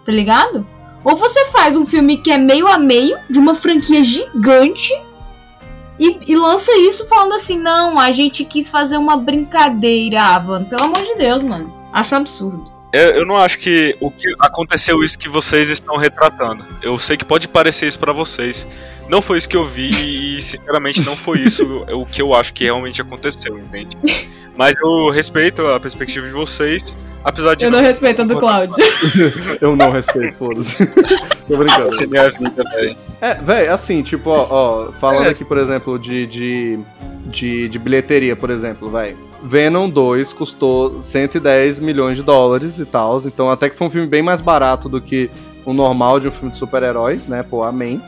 tá 0.04 0.12
ligado? 0.12 0.66
Ou 1.04 1.16
você 1.16 1.46
faz 1.46 1.76
um 1.76 1.86
filme 1.86 2.16
que 2.16 2.30
é 2.30 2.38
meio 2.38 2.66
a 2.66 2.78
meio, 2.78 3.18
de 3.28 3.38
uma 3.38 3.54
franquia 3.54 4.02
gigante, 4.02 4.92
e, 5.98 6.18
e 6.26 6.36
lança 6.36 6.76
isso 6.76 7.06
falando 7.06 7.34
assim, 7.34 7.58
não, 7.58 7.98
a 7.98 8.10
gente 8.10 8.44
quis 8.44 8.68
fazer 8.68 8.96
uma 8.96 9.16
brincadeira, 9.16 10.22
ah, 10.22 10.40
mano, 10.40 10.66
pelo 10.66 10.84
amor 10.84 11.02
de 11.02 11.14
Deus, 11.16 11.44
mano. 11.44 11.72
Acho 11.92 12.14
um 12.14 12.18
absurdo. 12.18 12.74
Eu, 12.92 13.10
eu 13.10 13.26
não 13.26 13.36
acho 13.36 13.58
que 13.58 13.96
o 14.00 14.10
que 14.10 14.32
aconteceu 14.40 15.02
isso 15.02 15.18
que 15.18 15.28
vocês 15.28 15.68
estão 15.68 15.96
retratando. 15.96 16.64
Eu 16.80 16.98
sei 16.98 17.16
que 17.16 17.24
pode 17.24 17.48
parecer 17.48 17.86
isso 17.86 17.98
pra 17.98 18.12
vocês. 18.12 18.66
Não 19.08 19.20
foi 19.20 19.38
isso 19.38 19.48
que 19.48 19.56
eu 19.56 19.64
vi 19.64 20.36
e, 20.36 20.42
sinceramente, 20.42 21.02
não 21.02 21.16
foi 21.16 21.40
isso 21.40 21.84
o 21.92 22.06
que 22.06 22.22
eu 22.22 22.34
acho 22.34 22.52
que 22.52 22.64
realmente 22.64 23.02
aconteceu, 23.02 23.58
entende? 23.58 23.96
Mas 24.56 24.78
eu 24.78 25.10
respeito 25.10 25.66
a 25.66 25.80
perspectiva 25.80 26.26
de 26.26 26.32
vocês, 26.32 26.96
apesar 27.24 27.54
de 27.54 27.64
Eu 27.64 27.70
não 27.70 27.80
respeito 27.80 28.22
a 28.22 28.24
do 28.24 28.36
Cláudio. 28.36 28.76
Eu 29.60 29.74
não 29.74 29.90
respeito, 29.90 30.36
foda-se. 30.36 30.76
Tô 31.48 31.56
brincando. 31.56 31.92
ser 31.94 32.06
minha 32.08 32.30
vida, 32.30 32.62
velho. 32.74 32.96
É, 33.20 33.34
velho, 33.34 33.72
assim, 33.72 34.02
tipo, 34.02 34.30
ó, 34.30 34.46
ó, 34.88 34.92
falando 34.92 35.26
É. 35.26 35.30
aqui, 35.30 35.44
por 35.44 35.58
exemplo, 35.58 35.98
de, 35.98 36.26
de, 36.26 36.78
de, 37.26 37.68
de 37.68 37.78
bilheteria, 37.78 38.36
por 38.36 38.50
exemplo, 38.50 38.90
vai. 38.90 39.16
Venom 39.42 39.88
2 39.90 40.32
custou 40.32 41.00
110 41.00 41.80
milhões 41.80 42.16
de 42.16 42.22
dólares 42.22 42.78
e 42.78 42.84
tal, 42.86 43.20
então 43.26 43.50
até 43.50 43.68
que 43.68 43.76
foi 43.76 43.86
um 43.86 43.90
filme 43.90 44.06
bem 44.06 44.22
mais 44.22 44.40
barato 44.40 44.88
do 44.88 45.00
que 45.02 45.30
o 45.66 45.72
normal 45.74 46.18
de 46.18 46.28
um 46.28 46.30
filme 46.30 46.50
de 46.50 46.56
super-herói, 46.56 47.20
né, 47.28 47.42
pô, 47.42 47.62
amém, 47.62 48.00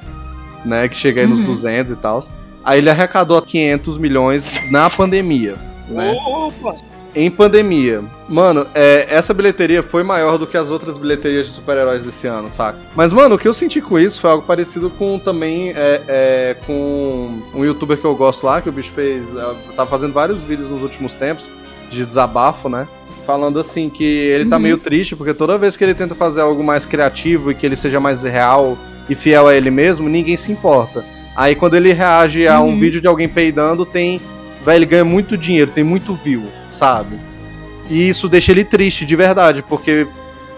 né, 0.64 0.88
que 0.88 0.94
chega 0.96 1.20
aí 1.20 1.26
nos 1.26 1.38
Uhum. 1.40 1.46
200 1.46 1.92
e 1.92 1.96
tal. 1.96 2.22
Aí 2.64 2.78
ele 2.78 2.88
arrecadou 2.90 3.40
500 3.42 3.98
milhões 3.98 4.44
na 4.70 4.88
pandemia, 4.90 5.56
né? 5.88 6.16
Opa! 6.26 6.74
Em 7.14 7.30
pandemia. 7.30 8.02
Mano, 8.28 8.66
é, 8.74 9.06
essa 9.08 9.32
bilheteria 9.32 9.84
foi 9.84 10.02
maior 10.02 10.36
do 10.36 10.46
que 10.48 10.56
as 10.56 10.68
outras 10.68 10.98
bilheterias 10.98 11.46
de 11.46 11.52
super-heróis 11.52 12.02
desse 12.02 12.26
ano, 12.26 12.50
saca? 12.52 12.76
Mas, 12.96 13.12
mano, 13.12 13.36
o 13.36 13.38
que 13.38 13.46
eu 13.46 13.54
senti 13.54 13.80
com 13.80 13.98
isso 13.98 14.20
foi 14.20 14.30
algo 14.30 14.44
parecido 14.44 14.90
com 14.90 15.16
também 15.16 15.70
é, 15.76 16.02
é, 16.08 16.56
com 16.66 17.40
um 17.54 17.64
youtuber 17.64 17.96
que 17.96 18.04
eu 18.04 18.16
gosto 18.16 18.44
lá, 18.44 18.60
que 18.60 18.68
o 18.68 18.72
bicho 18.72 18.90
fez. 18.92 19.26
Tá 19.76 19.86
fazendo 19.86 20.12
vários 20.12 20.42
vídeos 20.42 20.68
nos 20.70 20.82
últimos 20.82 21.12
tempos 21.12 21.44
de 21.88 22.04
desabafo, 22.04 22.68
né? 22.68 22.88
Falando 23.24 23.60
assim 23.60 23.88
que 23.88 24.02
ele 24.04 24.46
tá 24.46 24.56
Uhum. 24.56 24.62
meio 24.62 24.78
triste, 24.78 25.14
porque 25.14 25.32
toda 25.32 25.56
vez 25.56 25.76
que 25.76 25.84
ele 25.84 25.94
tenta 25.94 26.14
fazer 26.14 26.40
algo 26.40 26.64
mais 26.64 26.84
criativo 26.84 27.52
e 27.52 27.54
que 27.54 27.64
ele 27.64 27.76
seja 27.76 28.00
mais 28.00 28.22
real 28.22 28.76
e 29.08 29.14
fiel 29.14 29.46
a 29.46 29.54
ele 29.54 29.70
mesmo, 29.70 30.08
ninguém 30.08 30.36
se 30.36 30.50
importa. 30.50 31.04
Aí 31.36 31.54
quando 31.54 31.74
ele 31.76 31.92
reage 31.92 32.48
a 32.48 32.60
um 32.60 32.70
Uhum. 32.70 32.78
vídeo 32.80 33.00
de 33.00 33.06
alguém 33.06 33.28
peidando, 33.28 33.86
tem. 33.86 34.20
Velho, 34.64 34.78
ele 34.78 34.86
ganha 34.86 35.04
muito 35.04 35.36
dinheiro, 35.36 35.70
tem 35.72 35.84
muito 35.84 36.12
view, 36.12 36.42
sabe? 36.70 37.20
E 37.89 38.09
isso 38.09 38.28
deixa 38.28 38.53
ele 38.53 38.64
triste 38.64 39.07
de 39.07 39.14
verdade, 39.16 39.62
porque 39.62 40.07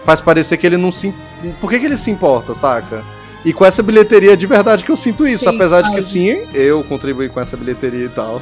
faz 0.03 0.21
parecer 0.21 0.57
que 0.57 0.65
ele 0.65 0.77
não 0.77 0.91
se. 0.91 1.13
Por 1.61 1.69
que, 1.69 1.79
que 1.79 1.85
ele 1.85 1.97
se 1.97 2.09
importa, 2.09 2.53
saca? 2.53 3.03
E 3.45 3.53
com 3.53 3.65
essa 3.65 3.81
bilheteria 3.81 4.35
de 4.35 4.45
verdade 4.45 4.83
que 4.83 4.91
eu 4.91 4.97
sinto 4.97 5.25
isso, 5.25 5.45
Sim, 5.45 5.55
apesar 5.55 5.81
de 5.81 5.91
que 5.91 6.01
sim, 6.01 6.45
eu 6.53 6.83
contribuí 6.83 7.29
com 7.29 7.39
essa 7.39 7.55
bilheteria 7.55 8.05
e 8.05 8.09
tal. 8.09 8.41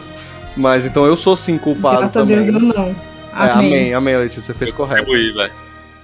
Mas 0.55 0.85
então 0.85 1.05
eu 1.05 1.15
sou 1.15 1.35
sim 1.35 1.57
culpado 1.57 1.99
Graças 1.99 2.17
a 2.17 2.21
também. 2.21 2.35
Deus 2.35 2.47
eu 2.47 2.59
não. 2.59 2.95
É, 3.35 3.51
amém, 3.51 3.93
amém, 3.93 4.17
Letícia, 4.17 4.41
você 4.41 4.53
fez 4.53 4.71
correto. 4.71 5.05
Contribuí, 5.05 5.31
velho. 5.33 5.53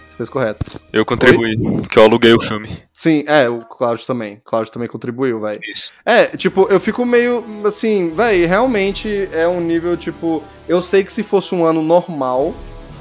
Você 0.07 0.17
fez 0.17 0.29
correto. 0.29 0.79
Eu 0.91 1.03
contribuí, 1.03 1.57
porque 1.57 1.97
eu 1.97 2.03
aluguei 2.03 2.33
o 2.33 2.39
filme. 2.39 2.69
Sim, 2.93 3.23
é, 3.25 3.49
o 3.49 3.61
Cláudio 3.61 4.05
também. 4.05 4.39
Cláudio 4.45 4.71
também 4.71 4.87
contribuiu, 4.87 5.39
velho. 5.39 5.59
Isso. 5.67 5.91
É, 6.05 6.27
tipo, 6.27 6.67
eu 6.69 6.79
fico 6.79 7.03
meio 7.03 7.43
assim, 7.65 8.13
véi, 8.15 8.45
realmente 8.45 9.27
é 9.31 9.47
um 9.47 9.59
nível, 9.59 9.97
tipo, 9.97 10.43
eu 10.67 10.83
sei 10.83 11.03
que 11.03 11.11
se 11.11 11.23
fosse 11.23 11.55
um 11.55 11.65
ano 11.65 11.81
normal, 11.81 12.53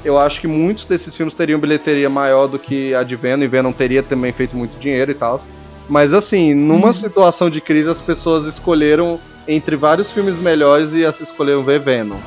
eu 0.03 0.17
acho 0.19 0.41
que 0.41 0.47
muitos 0.47 0.85
desses 0.85 1.15
filmes 1.15 1.33
teriam 1.33 1.59
bilheteria 1.59 2.09
maior 2.09 2.47
do 2.47 2.59
que 2.59 2.93
a 2.95 3.03
de 3.03 3.15
Venom, 3.15 3.43
e 3.43 3.47
Venom 3.47 3.71
teria 3.71 4.03
também 4.03 4.31
feito 4.31 4.55
muito 4.55 4.77
dinheiro 4.79 5.11
e 5.11 5.15
tal. 5.15 5.39
Mas 5.89 6.13
assim, 6.13 6.53
numa 6.53 6.87
Uhum. 6.87 6.93
situação 6.93 7.49
de 7.49 7.59
crise, 7.61 7.89
as 7.89 8.01
pessoas 8.01 8.45
escolheram 8.45 9.19
entre 9.47 9.75
vários 9.75 10.11
filmes 10.11 10.37
melhores 10.37 10.93
e 10.93 11.05
as 11.05 11.19
escolheram 11.19 11.63
ver 11.63 11.79
Venom. 11.79 12.17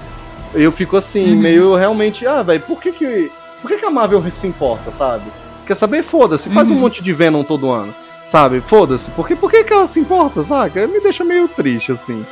Eu 0.54 0.70
fico 0.72 0.96
assim, 0.96 1.32
Uhum. 1.32 1.38
meio 1.40 1.74
realmente, 1.74 2.26
ah, 2.26 2.42
velho, 2.42 2.60
por 2.60 2.80
que 2.80 2.92
que, 2.92 3.30
por 3.62 3.68
que 3.68 3.78
que 3.78 3.84
a 3.86 3.90
Marvel 3.90 4.22
se 4.30 4.46
importa, 4.46 4.90
sabe? 4.90 5.24
Quer 5.66 5.74
saber? 5.74 6.02
Foda-se, 6.02 6.48
faz 6.50 6.70
um 6.70 6.74
Uhum. 6.74 6.80
monte 6.80 7.02
de 7.02 7.12
Venom 7.12 7.42
todo 7.42 7.70
ano. 7.70 7.92
Sabe? 8.26 8.60
Foda-se. 8.60 9.10
Por 9.12 9.26
que, 9.26 9.36
por 9.36 9.50
que 9.50 9.62
que 9.64 9.72
ela 9.72 9.86
se 9.86 10.00
importa, 10.00 10.42
saca? 10.42 10.86
Me 10.86 11.00
deixa 11.00 11.24
meio 11.24 11.46
triste, 11.48 11.92
assim. 11.92 12.24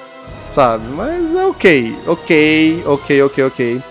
Sabe? 0.49 0.84
Mas 0.88 1.34
é 1.34 1.47
ok. 1.47 1.97
Ok, 2.07 2.82
ok, 2.86 3.22
ok, 3.22 3.45
ok. 3.45 3.82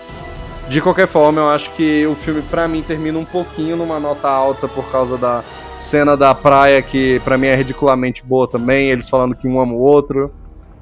De 0.68 0.80
qualquer 0.80 1.06
forma, 1.06 1.40
eu 1.40 1.48
acho 1.48 1.70
que 1.72 2.06
o 2.06 2.14
filme, 2.14 2.42
pra 2.42 2.66
mim, 2.66 2.82
termina 2.82 3.18
um 3.18 3.24
pouquinho 3.24 3.76
numa 3.76 4.00
nota 4.00 4.28
alta 4.28 4.66
por 4.66 4.90
causa 4.90 5.18
da 5.18 5.44
cena 5.78 6.16
da 6.16 6.34
praia, 6.34 6.80
que 6.80 7.20
pra 7.20 7.36
mim 7.36 7.48
é 7.48 7.54
ridiculamente 7.54 8.24
boa 8.24 8.48
também. 8.48 8.90
Eles 8.90 9.08
falando 9.08 9.34
que 9.34 9.46
um 9.46 9.60
ama 9.60 9.74
o 9.74 9.80
outro, 9.80 10.32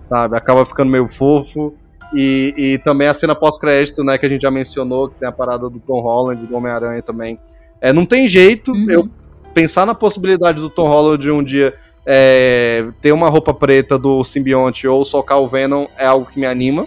sabe? 0.09 0.37
Acaba 0.37 0.64
ficando 0.64 0.90
meio 0.90 1.09
fofo. 1.09 1.74
E, 2.15 2.55
e 2.57 2.78
também 2.78 3.09
a 3.09 3.15
cena 3.15 3.35
pós-crédito, 3.35 4.05
né, 4.05 4.19
que 4.19 4.27
a 4.27 4.28
gente 4.28 4.43
já 4.43 4.51
mencionou, 4.51 5.09
que 5.09 5.15
tem 5.16 5.28
a 5.28 5.32
parada 5.32 5.69
do 5.69 5.81
Tom 5.81 6.01
Holland, 6.01 6.47
do 6.47 6.55
Homem-Aranha 6.55 7.02
também. 7.02 7.39
É, 7.81 7.93
não 7.93 8.05
tem 8.05 8.28
jeito 8.28 8.70
Uhum. 8.70 8.86
eu 8.89 9.09
pensar 9.55 9.86
na 9.86 9.94
possibilidade 9.94 10.61
do 10.61 10.70
Tom 10.70 10.86
Holland 10.86 11.31
um 11.31 11.43
dia 11.43 11.74
é, 12.07 12.86
ter 13.01 13.12
uma 13.12 13.28
roupa 13.28 13.52
preta 13.52 13.98
do 13.98 14.23
simbionte 14.24 14.86
ou 14.86 15.05
socar 15.05 15.39
o 15.40 15.48
Venom 15.48 15.86
é 15.97 16.07
algo 16.07 16.27
que 16.27 16.39
me 16.39 16.47
anima. 16.47 16.86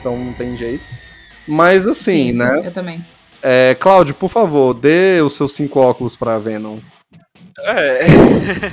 Então 0.00 0.16
não 0.16 0.32
tem 0.32 0.56
jeito. 0.56 0.82
Mas 1.46 1.86
assim, 1.86 2.32
né? 2.32 2.60
Eu 2.64 2.72
também. 2.72 3.04
É, 3.42 3.76
Cláudio, 3.78 4.14
por 4.14 4.30
favor, 4.30 4.72
dê 4.72 5.20
os 5.20 5.32
seus 5.32 5.52
cinco 5.52 5.80
óculos 5.80 6.16
pra 6.16 6.38
Venom. 6.38 6.78
É. 7.58 8.06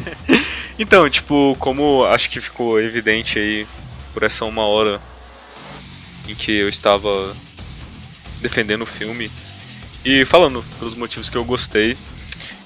então, 0.77 1.09
tipo, 1.09 1.55
como 1.59 2.05
acho 2.05 2.29
que 2.29 2.39
ficou 2.39 2.79
evidente 2.79 3.39
aí 3.39 3.67
por 4.13 4.23
essa 4.23 4.45
uma 4.45 4.63
hora 4.63 5.01
em 6.27 6.35
que 6.35 6.51
eu 6.51 6.69
estava 6.69 7.35
defendendo 8.41 8.83
o 8.83 8.85
filme 8.85 9.31
e 10.05 10.23
falando 10.25 10.63
pelos 10.77 10.95
motivos 10.95 11.29
que 11.29 11.37
eu 11.37 11.43
gostei. 11.43 11.97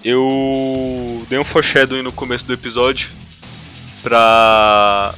Eu 0.04 1.26
dei 1.30 1.40
um 1.40 1.46
foreshadowing 1.46 2.02
no 2.02 2.12
começo 2.12 2.46
do 2.46 2.54
episódio 2.54 3.10
pra 4.02 5.16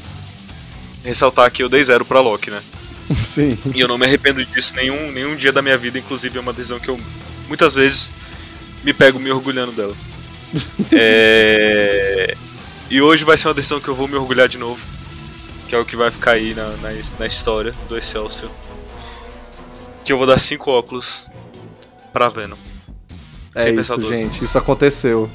ressaltar 1.03 1.51
que 1.51 1.63
eu 1.63 1.69
dei 1.69 1.83
zero 1.83 2.05
pra 2.05 2.21
Loki, 2.21 2.51
né? 2.51 2.61
Sim. 3.15 3.57
E 3.73 3.80
eu 3.80 3.88
não 3.88 3.98
me 3.98 4.06
arrependo 4.06 4.44
disso 4.45 4.76
nenhum, 4.76 5.11
nenhum 5.11 5.36
dia 5.36 5.52
da 5.52 5.61
minha 5.61 5.77
vida, 5.77 5.99
inclusive 5.99 6.38
é 6.38 6.41
uma 6.41 6.53
decisão 6.53 6.80
que 6.80 6.90
eu 6.90 6.99
muitas 7.48 7.73
vezes 7.73 8.11
me 8.84 8.94
pego 8.94 9.19
me 9.19 9.32
orgulhando 9.32 9.72
dela. 9.72 9.95
É, 10.91 12.36
E 12.90 13.02
hoje 13.02 13.26
vai 13.26 13.36
ser 13.38 13.48
uma 13.48 13.53
decisão 13.53 13.80
que 13.82 13.88
eu 13.88 13.95
vou 13.95 14.07
me 14.07 14.15
orgulhar 14.15 14.48
de 14.48 14.57
novo, 14.57 14.80
que 15.68 15.76
é 15.76 15.77
o 15.77 15.84
que 15.84 15.95
vai 15.95 16.11
ficar 16.11 16.32
aí 16.32 16.53
na, 16.53 16.68
na, 16.77 16.90
na 17.19 17.26
história 17.26 17.73
do 17.90 17.98
Excelsior. 17.98 18.49
Que 20.03 20.14
eu 20.14 20.18
vou 20.18 20.27
dar 20.27 20.40
cinco 20.40 20.72
óculos 20.72 21.27
pra 22.14 22.30
Venom. 22.30 22.57
É 23.56 23.64
Sem 23.64 23.80
isso, 23.80 24.02
gente. 24.03 24.45
Isso 24.45 24.57
aconteceu. 24.57 25.30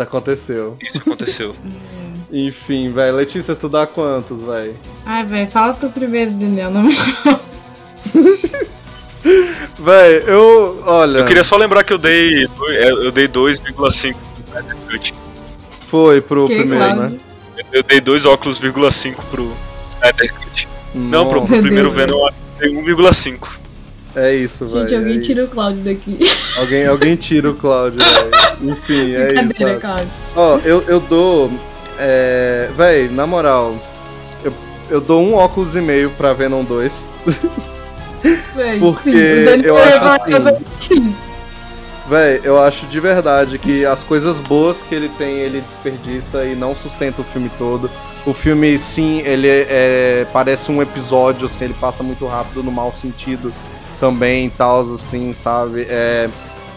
Isso 0.00 0.02
aconteceu. 0.02 0.76
Isso 0.80 0.98
aconteceu. 0.98 1.54
Enfim, 2.32 2.92
velho. 2.92 3.16
Letícia, 3.16 3.54
tu 3.54 3.68
dá 3.68 3.86
quantos, 3.86 4.42
velho? 4.42 4.76
Ai, 5.04 5.24
velho, 5.26 5.50
fala 5.50 5.74
tu 5.74 5.90
primeiro, 5.90 6.30
Daniel. 6.30 6.70
Não... 6.70 6.88
Velho, 9.78 10.28
eu. 10.28 10.82
Olha. 10.84 11.18
Eu 11.18 11.24
queria 11.26 11.44
só 11.44 11.56
lembrar 11.56 11.84
que 11.84 11.92
eu 11.92 11.98
dei, 11.98 12.44
é, 12.44 12.90
eu 12.90 13.10
dei 13.10 13.26
2,5 13.28 13.74
pro 13.74 13.88
Snyder 13.88 14.76
Cut. 14.88 15.14
Foi 15.80 16.20
pro 16.20 16.46
Que, 16.46 16.56
primeiro, 16.56 16.84
claro. 16.84 17.00
né? 17.10 17.18
Eu 17.72 17.82
dei 17.82 18.00
dois 18.00 18.26
óculos, 18.26 18.58
5 18.58 19.22
pro 19.26 19.52
Snyder 19.94 20.34
Cut. 20.34 20.68
Não, 20.94 21.28
pro, 21.28 21.42
pro 21.42 21.60
primeiro 21.60 21.90
Deus, 21.90 22.06
Venom 22.06 22.28
eu 22.60 22.84
dei 22.84 22.94
1,5. 22.94 23.48
É 24.16 24.34
isso, 24.34 24.66
velho. 24.66 24.80
Gente, 24.88 24.94
alguém 24.96 25.16
é 25.16 25.20
tira 25.20 25.44
o 25.44 25.48
Cláudio 25.48 25.82
daqui. 25.82 26.16
isso. 26.20 26.60
Alguém, 26.60 26.86
alguém 26.86 27.16
tira 27.16 27.50
o 27.50 27.54
Cláudio, 27.54 28.00
velho. 28.02 28.30
Enfim, 28.72 29.14
é 29.14 29.34
isso. 29.44 29.80
Cláudio. 29.80 30.08
Ó, 30.34 30.58
eu, 30.64 30.82
eu 30.88 31.00
dou. 31.00 31.50
É, 31.98 32.68
véi, 32.76 33.08
na 33.08 33.26
moral, 33.26 33.76
eu, 34.42 34.52
eu 34.88 35.00
dou 35.00 35.20
um 35.22 35.34
óculos 35.34 35.76
e 35.76 35.80
meio 35.80 36.10
pra 36.10 36.32
Venom 36.32 36.64
2. 36.64 37.10
Véi, 38.54 38.78
Porque 38.78 39.10
sim, 39.12 39.62
eu 39.64 39.76
acho 39.78 39.96
assim- 40.04 40.24
que 40.24 40.32
eu 40.32 40.40
dou 40.40 40.60
15. 40.80 41.14
Véi, 42.08 42.40
eu 42.42 42.60
acho 42.60 42.86
de 42.86 42.98
verdade 43.00 43.56
que 43.58 43.86
as 43.86 44.02
coisas 44.02 44.38
boas 44.40 44.82
que 44.82 44.94
ele 44.94 45.08
tem, 45.16 45.36
ele 45.38 45.60
desperdiça 45.60 46.44
e 46.44 46.54
não 46.56 46.74
sustenta 46.74 47.22
o 47.22 47.24
filme 47.24 47.50
todo. 47.56 47.88
O 48.26 48.34
filme, 48.34 48.76
sim, 48.78 49.22
ele 49.24 49.48
é, 49.48 49.66
é- 49.70 50.26
parece 50.32 50.70
um 50.70 50.82
episódio, 50.82 51.46
assim, 51.46 51.66
ele 51.66 51.74
passa 51.80 52.02
muito 52.02 52.26
rápido 52.26 52.62
no 52.62 52.70
mau 52.72 52.92
sentido 52.92 53.52
também 54.00 54.46
e 54.46 54.50
tal, 54.50 54.80
assim, 54.80 55.32
sabe? 55.34 55.86
É, 55.88 56.28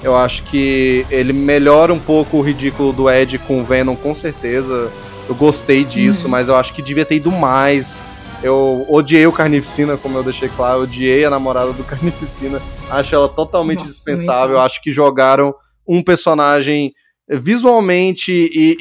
eu 0.03 0.15
acho 0.15 0.43
que 0.43 1.05
ele 1.09 1.31
melhora 1.33 1.93
um 1.93 1.99
pouco 1.99 2.37
o 2.37 2.41
ridículo 2.41 2.91
do 2.91 3.09
Ed 3.09 3.39
com 3.39 3.61
o 3.61 3.63
Venom, 3.63 3.95
com 3.95 4.13
certeza. 4.13 4.91
Eu 5.27 5.33
gostei 5.33 5.85
disso, 5.85 6.25
Uhum. 6.25 6.31
mas 6.31 6.49
eu 6.49 6.55
acho 6.57 6.73
que 6.73 6.81
devia 6.81 7.05
ter 7.05 7.15
ido 7.15 7.31
mais. 7.31 8.01
Eu 8.43 8.85
odiei 8.89 9.25
o 9.25 9.31
Carnificina, 9.31 9.95
como 9.95 10.17
eu 10.17 10.23
deixei 10.23 10.49
claro, 10.49 10.79
eu 10.79 10.83
odiei 10.83 11.23
a 11.23 11.29
namorada 11.29 11.71
do 11.71 11.81
Carnificina. 11.85 12.61
Acho 12.89 13.15
ela 13.15 13.29
totalmente 13.29 13.79
Nossa, 13.79 13.91
dispensável. 13.93 14.59
Acho 14.59 14.81
que 14.81 14.91
jogaram 14.91 15.55
um 15.87 16.03
personagem 16.03 16.93
visualmente 17.29 18.31
e, 18.33 18.77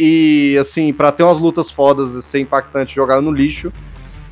e, 0.55 0.59
assim, 0.59 0.93
pra 0.93 1.13
ter 1.13 1.23
umas 1.23 1.39
lutas 1.39 1.71
fodas 1.71 2.15
e 2.15 2.23
ser 2.23 2.41
impactante, 2.41 2.93
jogaram 2.95 3.23
no 3.23 3.31
lixo. 3.31 3.73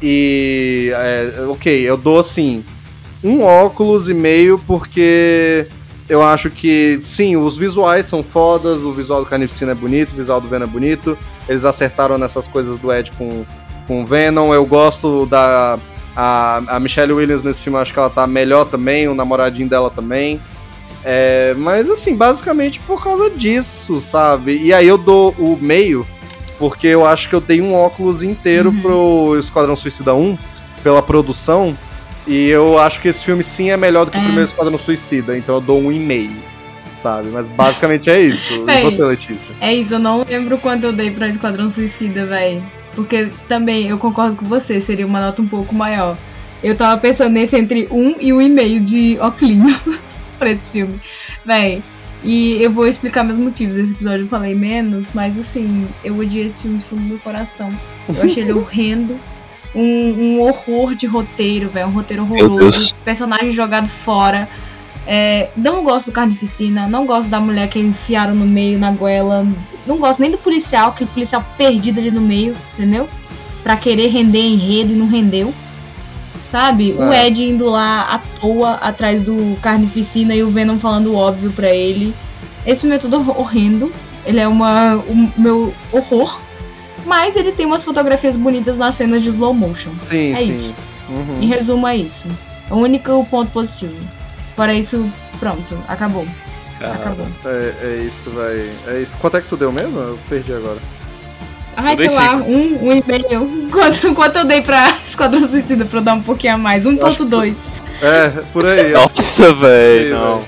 E, 0.02 0.90
é, 0.94 1.46
ok, 1.48 1.88
eu 1.88 1.96
dou 1.96 2.18
assim, 2.18 2.64
um 3.22 3.42
óculos 3.42 4.08
e 4.08 4.14
meio, 4.14 4.58
porque 4.66 5.66
eu 6.08 6.22
acho 6.22 6.50
que, 6.50 7.00
sim, 7.04 7.36
os 7.36 7.56
visuais 7.56 8.06
são 8.06 8.22
fodas, 8.22 8.80
o 8.80 8.92
visual 8.92 9.22
do 9.22 9.30
Carnificina 9.30 9.72
é 9.72 9.74
bonito, 9.74 10.12
o 10.12 10.16
visual 10.16 10.40
do 10.40 10.48
Venom 10.48 10.64
é 10.64 10.68
bonito. 10.68 11.16
Eles 11.48 11.64
acertaram 11.64 12.18
nessas 12.18 12.48
coisas 12.48 12.78
do 12.78 12.92
Ed 12.92 13.12
com, 13.12 13.44
com 13.86 14.02
o 14.02 14.06
Venom. 14.06 14.52
Eu 14.52 14.66
gosto 14.66 15.26
da. 15.26 15.78
A, 16.16 16.62
a 16.66 16.80
Michelle 16.80 17.12
Williams 17.12 17.44
nesse 17.44 17.60
filme, 17.60 17.78
acho 17.78 17.92
que 17.92 17.98
ela 17.98 18.10
tá 18.10 18.26
melhor 18.26 18.64
também, 18.64 19.06
o 19.06 19.14
namoradinho 19.14 19.68
dela 19.68 19.90
também. 19.90 20.40
É, 21.04 21.54
mas 21.56 21.88
assim, 21.88 22.14
basicamente 22.14 22.80
por 22.80 23.02
causa 23.02 23.30
disso, 23.30 24.00
sabe? 24.00 24.56
E 24.56 24.72
aí 24.72 24.86
eu 24.86 24.98
dou 24.98 25.34
o 25.38 25.56
meio, 25.60 26.04
porque 26.58 26.88
eu 26.88 27.06
acho 27.06 27.28
que 27.28 27.34
eu 27.34 27.40
dei 27.40 27.60
um 27.60 27.72
óculos 27.72 28.22
inteiro 28.22 28.72
pro 28.82 29.36
Esquadrão 29.38 29.76
Suicida 29.76 30.12
1, 30.12 30.36
pela 30.82 31.00
produção. 31.00 31.76
E 32.26 32.48
eu 32.48 32.78
acho 32.78 33.00
que 33.00 33.08
esse 33.08 33.24
filme 33.24 33.42
sim 33.42 33.70
é 33.70 33.76
melhor 33.76 34.04
do 34.04 34.10
que 34.10 34.16
o 34.18 34.20
É. 34.20 34.24
primeiro 34.24 34.44
Esquadrão 34.48 34.78
Suicida, 34.78 35.36
então 35.36 35.54
eu 35.56 35.60
dou 35.60 35.80
um 35.80 35.90
e 35.90 35.98
meio, 35.98 36.30
sabe? 37.02 37.28
Mas 37.28 37.48
basicamente 37.48 38.08
é 38.10 38.20
isso. 38.20 38.64
E 38.68 38.82
você, 38.82 39.02
Letícia? 39.04 39.50
É 39.60 39.74
isso, 39.74 39.94
eu 39.94 39.98
não 39.98 40.24
lembro 40.28 40.58
quanto 40.58 40.84
eu 40.84 40.92
dei 40.92 41.10
pra 41.10 41.28
Esquadrão 41.28 41.68
Suicida, 41.70 42.26
véi. 42.26 42.62
Porque 42.94 43.28
também 43.48 43.88
eu 43.88 43.98
concordo 43.98 44.36
com 44.36 44.44
você, 44.44 44.80
seria 44.80 45.06
uma 45.06 45.20
nota 45.20 45.40
um 45.40 45.48
pouco 45.48 45.74
maior. 45.74 46.16
Eu 46.62 46.74
tava 46.76 47.00
pensando 47.00 47.32
nesse 47.32 47.56
entre 47.56 47.88
um 47.90 48.16
e 48.20 48.32
um 48.32 48.40
e 48.40 48.48
meio 48.48 48.80
de 48.80 49.16
Oclinhos 49.20 49.80
pra 50.38 50.50
esse 50.50 50.70
filme. 50.70 51.00
Véi. 51.44 51.82
E 52.22 52.62
eu 52.62 52.70
vou 52.70 52.86
explicar 52.86 53.24
meus 53.24 53.38
motivos. 53.38 53.76
Esse 53.78 53.92
episódio 53.92 54.24
eu 54.26 54.28
falei 54.28 54.54
menos, 54.54 55.12
mas 55.14 55.38
assim, 55.38 55.88
eu 56.04 56.18
odiei 56.18 56.46
esse 56.46 56.62
filme 56.62 56.76
do 56.76 56.84
fundo 56.84 57.00
do 57.00 57.08
meu 57.08 57.18
coração. 57.20 57.72
Eu 58.06 58.22
achei 58.22 58.42
ele 58.42 58.52
horrendo. 58.58 59.18
Um, 59.74 59.82
um 59.82 60.40
horror 60.40 60.94
de 60.94 61.06
roteiro, 61.06 61.68
velho. 61.68 61.86
Um 61.88 61.92
roteiro 61.92 62.22
horroroso. 62.22 62.94
Personagem 63.04 63.52
jogado 63.52 63.88
fora. 63.88 64.48
É, 65.06 65.48
não 65.56 65.82
gosto 65.82 66.06
do 66.06 66.12
Carnificina, 66.12 66.86
não 66.86 67.06
gosto 67.06 67.30
da 67.30 67.40
mulher 67.40 67.68
que 67.68 67.78
enfiaram 67.78 68.34
no 68.34 68.46
meio, 68.46 68.78
na 68.78 68.90
goela. 68.90 69.46
Não 69.86 69.98
gosto 69.98 70.20
nem 70.20 70.30
do 70.30 70.38
policial, 70.38 70.90
aquele 70.90 71.10
policial 71.10 71.44
perdido 71.56 71.98
ali 71.98 72.10
no 72.10 72.20
meio, 72.20 72.54
entendeu? 72.74 73.08
Pra 73.62 73.76
querer 73.76 74.08
render 74.08 74.40
enredo 74.40 74.92
e 74.92 74.96
não 74.96 75.08
rendeu. 75.08 75.52
Sabe? 76.46 76.94
O 76.98 77.12
É. 77.12 77.28
Ed 77.28 77.42
indo 77.42 77.70
lá 77.70 78.14
à 78.14 78.18
toa 78.40 78.74
atrás 78.74 79.22
do 79.22 79.56
Carnificina 79.62 80.34
e 80.34 80.42
o 80.42 80.50
Venom 80.50 80.78
falando 80.78 81.12
o 81.12 81.14
óbvio 81.14 81.52
pra 81.52 81.70
ele. 81.70 82.14
Esse 82.66 82.82
filme 82.82 82.96
é 82.96 82.98
todo 82.98 83.16
horrendo. 83.38 83.92
Ele 84.26 84.40
é 84.40 84.48
uma, 84.48 84.96
o 84.96 85.30
meu 85.40 85.72
horror. 85.92 86.40
Mas 87.06 87.36
ele 87.36 87.52
tem 87.52 87.66
umas 87.66 87.82
fotografias 87.84 88.36
bonitas 88.36 88.78
nas 88.78 88.94
cenas 88.94 89.22
de 89.22 89.28
slow 89.30 89.52
motion. 89.54 89.90
Sim, 90.08 90.32
É 90.34 90.38
sim. 90.38 90.50
isso. 90.50 90.74
Uhum. 91.08 91.38
Em 91.42 91.46
resumo, 91.46 91.86
é 91.86 91.96
isso. 91.96 92.28
O 92.70 92.76
único 92.76 93.24
ponto 93.30 93.50
positivo. 93.50 93.96
Fora 94.54 94.72
isso, 94.74 95.10
pronto, 95.38 95.76
acabou. 95.88 96.26
Acabou. 96.80 97.26
É, 97.44 97.74
é 97.82 98.04
isso, 98.06 98.30
vai. 98.30 98.70
É 98.94 99.00
isso. 99.02 99.16
Quanto 99.20 99.36
é 99.36 99.40
que 99.40 99.48
tu 99.48 99.56
deu 99.56 99.70
mesmo? 99.72 99.98
Eu 99.98 100.18
perdi 100.28 100.52
agora. 100.52 100.78
Ai, 101.76 101.96
sei 101.96 102.08
lá, 102.10 102.36
um, 102.36 102.88
um 102.88 102.92
e 102.92 103.04
meio. 103.06 103.68
Quanto, 103.70 104.14
quanto 104.14 104.38
eu 104.38 104.44
dei 104.44 104.60
pra 104.60 104.88
Esquadrão 105.04 105.46
Suicida 105.46 105.84
pra 105.84 105.98
eu 105.98 106.02
dar 106.02 106.14
um 106.14 106.22
pouquinho 106.22 106.54
a 106.54 106.58
mais? 106.58 106.84
1.2. 106.84 107.54
É, 108.02 108.28
por 108.52 108.66
aí. 108.66 108.92
Nossa, 108.92 109.52
velho, 109.54 110.18
não. 110.18 110.44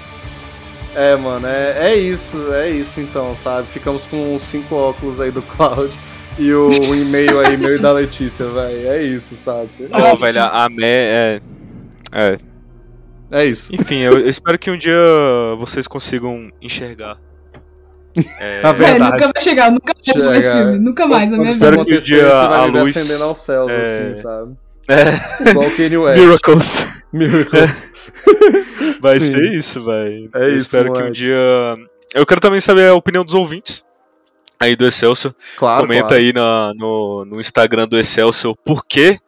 É, 0.95 1.17
mano, 1.17 1.47
é, 1.47 1.93
é 1.93 1.97
isso, 1.97 2.53
é 2.53 2.71
isso 2.71 3.01
então, 3.01 3.35
sabe? 3.43 3.67
Ficamos 3.73 4.03
com 4.05 4.35
os 4.35 4.43
cinco 4.43 4.75
óculos 4.75 5.21
aí 5.21 5.31
do 5.31 5.41
Cloud 5.43 5.91
e 6.39 6.53
o, 6.53 6.71
e-mail 6.95 7.41
aí, 7.41 7.57
meu 7.57 7.77
e 7.77 7.79
da 7.79 7.93
Letícia, 7.93 8.47
velho. 8.47 8.89
É 8.89 9.03
isso, 9.03 9.37
sabe? 9.37 9.69
Ó, 9.91 10.17
velho, 10.17 10.43
a 10.43 10.69
Mé 10.69 10.87
é. 10.87 11.41
É. 12.13 12.39
É 13.31 13.45
isso. 13.47 13.75
Enfim, 13.75 13.99
eu, 14.01 14.19
eu 14.19 14.29
espero 14.29 14.59
que 14.59 14.71
um 14.71 14.77
dia 14.77 14.95
vocês 15.59 15.87
consigam 15.87 16.51
enxergar. 16.61 17.19
É, 18.39 18.61
A 18.63 18.69
É, 18.69 18.73
verdade. 18.75 19.13
nunca 19.13 19.33
vai 19.33 19.43
chegar, 19.43 19.71
nunca 19.71 19.95
mais 19.95 20.19
ver 20.19 20.31
esse 20.39 20.47
Chega. 20.49 20.65
filme. 20.65 20.79
Nunca 20.81 21.07
mais 21.07 21.31
na 21.31 21.39
minha 21.39 21.49
isso 21.49 21.59
vida. 21.59 21.71
Espero 21.71 21.87
que 21.87 21.95
um 21.97 22.01
dia 22.01 22.31
a 22.31 22.65
luz- 22.67 22.95
acendendo 22.97 23.25
aos 23.25 23.41
céus, 23.41 23.71
é. 23.71 24.11
assim, 24.13 24.21
sabe? 24.23 24.53
é, 24.89 25.51
Igual 25.51 25.67
o 25.67 25.71
Kanye 25.77 25.97
West. 25.97 26.21
Miracles. 26.21 26.87
Miracles. 27.11 27.83
Vai 29.01 29.19
Sim. 29.19 29.33
ser 29.33 29.45
isso, 29.55 29.83
velho. 29.83 30.29
É 30.35 30.45
eu 30.45 30.49
isso, 30.51 30.59
espero 30.67 30.85
que 30.93 30.99
um 30.99 31.05
moleque. 31.05 31.13
dia. 31.17 31.37
Eu 32.15 32.27
quero 32.27 32.39
também 32.43 32.61
saber 32.61 32.89
a 32.91 32.95
opinião 32.95 33.25
dos 33.25 33.33
ouvintes 33.33 33.83
aí 34.63 34.77
do 34.77 34.87
Excelsior. 34.87 35.35
Claro, 35.57 35.83
Comenta 35.83 36.09
claro. 36.09 36.23
aí 36.23 36.33
na- 36.33 36.73
no, 36.77 37.25
no 37.25 37.41
Instagram 37.41 37.87
do 37.89 37.99
Excelsior 37.99 38.55
por 38.65 38.85
quê. 38.87 39.19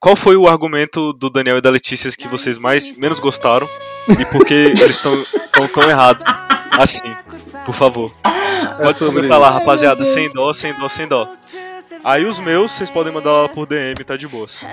Qual 0.00 0.14
foi 0.14 0.36
o 0.36 0.46
argumento 0.46 1.12
do 1.12 1.28
Daniel 1.28 1.58
e 1.58 1.60
da 1.60 1.70
Letícia 1.70 2.10
que 2.12 2.28
vocês 2.28 2.56
mais 2.56 2.96
menos 2.98 3.18
gostaram 3.18 3.68
e 4.08 4.24
por 4.26 4.44
que 4.46 4.54
eles 4.54 4.90
estão 4.90 5.12
tão, 5.52 5.66
tão 5.66 5.90
errados 5.90 6.22
assim? 6.78 7.12
Por 7.66 7.74
favor. 7.74 8.08
Pode 8.80 8.96
sobre 8.96 9.16
comentar 9.16 9.40
lá, 9.40 9.50
rapaziada. 9.50 10.04
Sem 10.04 10.32
dó, 10.32 10.54
sem 10.54 10.72
dó, 10.74 10.88
sem 10.88 11.08
dó. 11.08 11.28
Aí 12.04 12.24
os 12.24 12.38
meus, 12.38 12.70
vocês 12.72 12.88
podem 12.88 13.12
mandar 13.12 13.32
lá 13.32 13.48
por 13.48 13.66
DM, 13.66 14.04
tá 14.04 14.16
de 14.16 14.28
boas. 14.28 14.64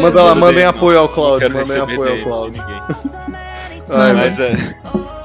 Manda 0.00 0.24
lá, 0.24 0.34
Manda 0.34 0.34
mandem 0.34 0.64
apoio 0.64 0.98
ao 0.98 1.08
quero 1.38 1.54
mandem 1.54 1.78
apoio 1.78 2.32
ao. 2.34 2.50
Ai, 3.90 4.12
Mas 4.14 4.38
é. 4.40 4.52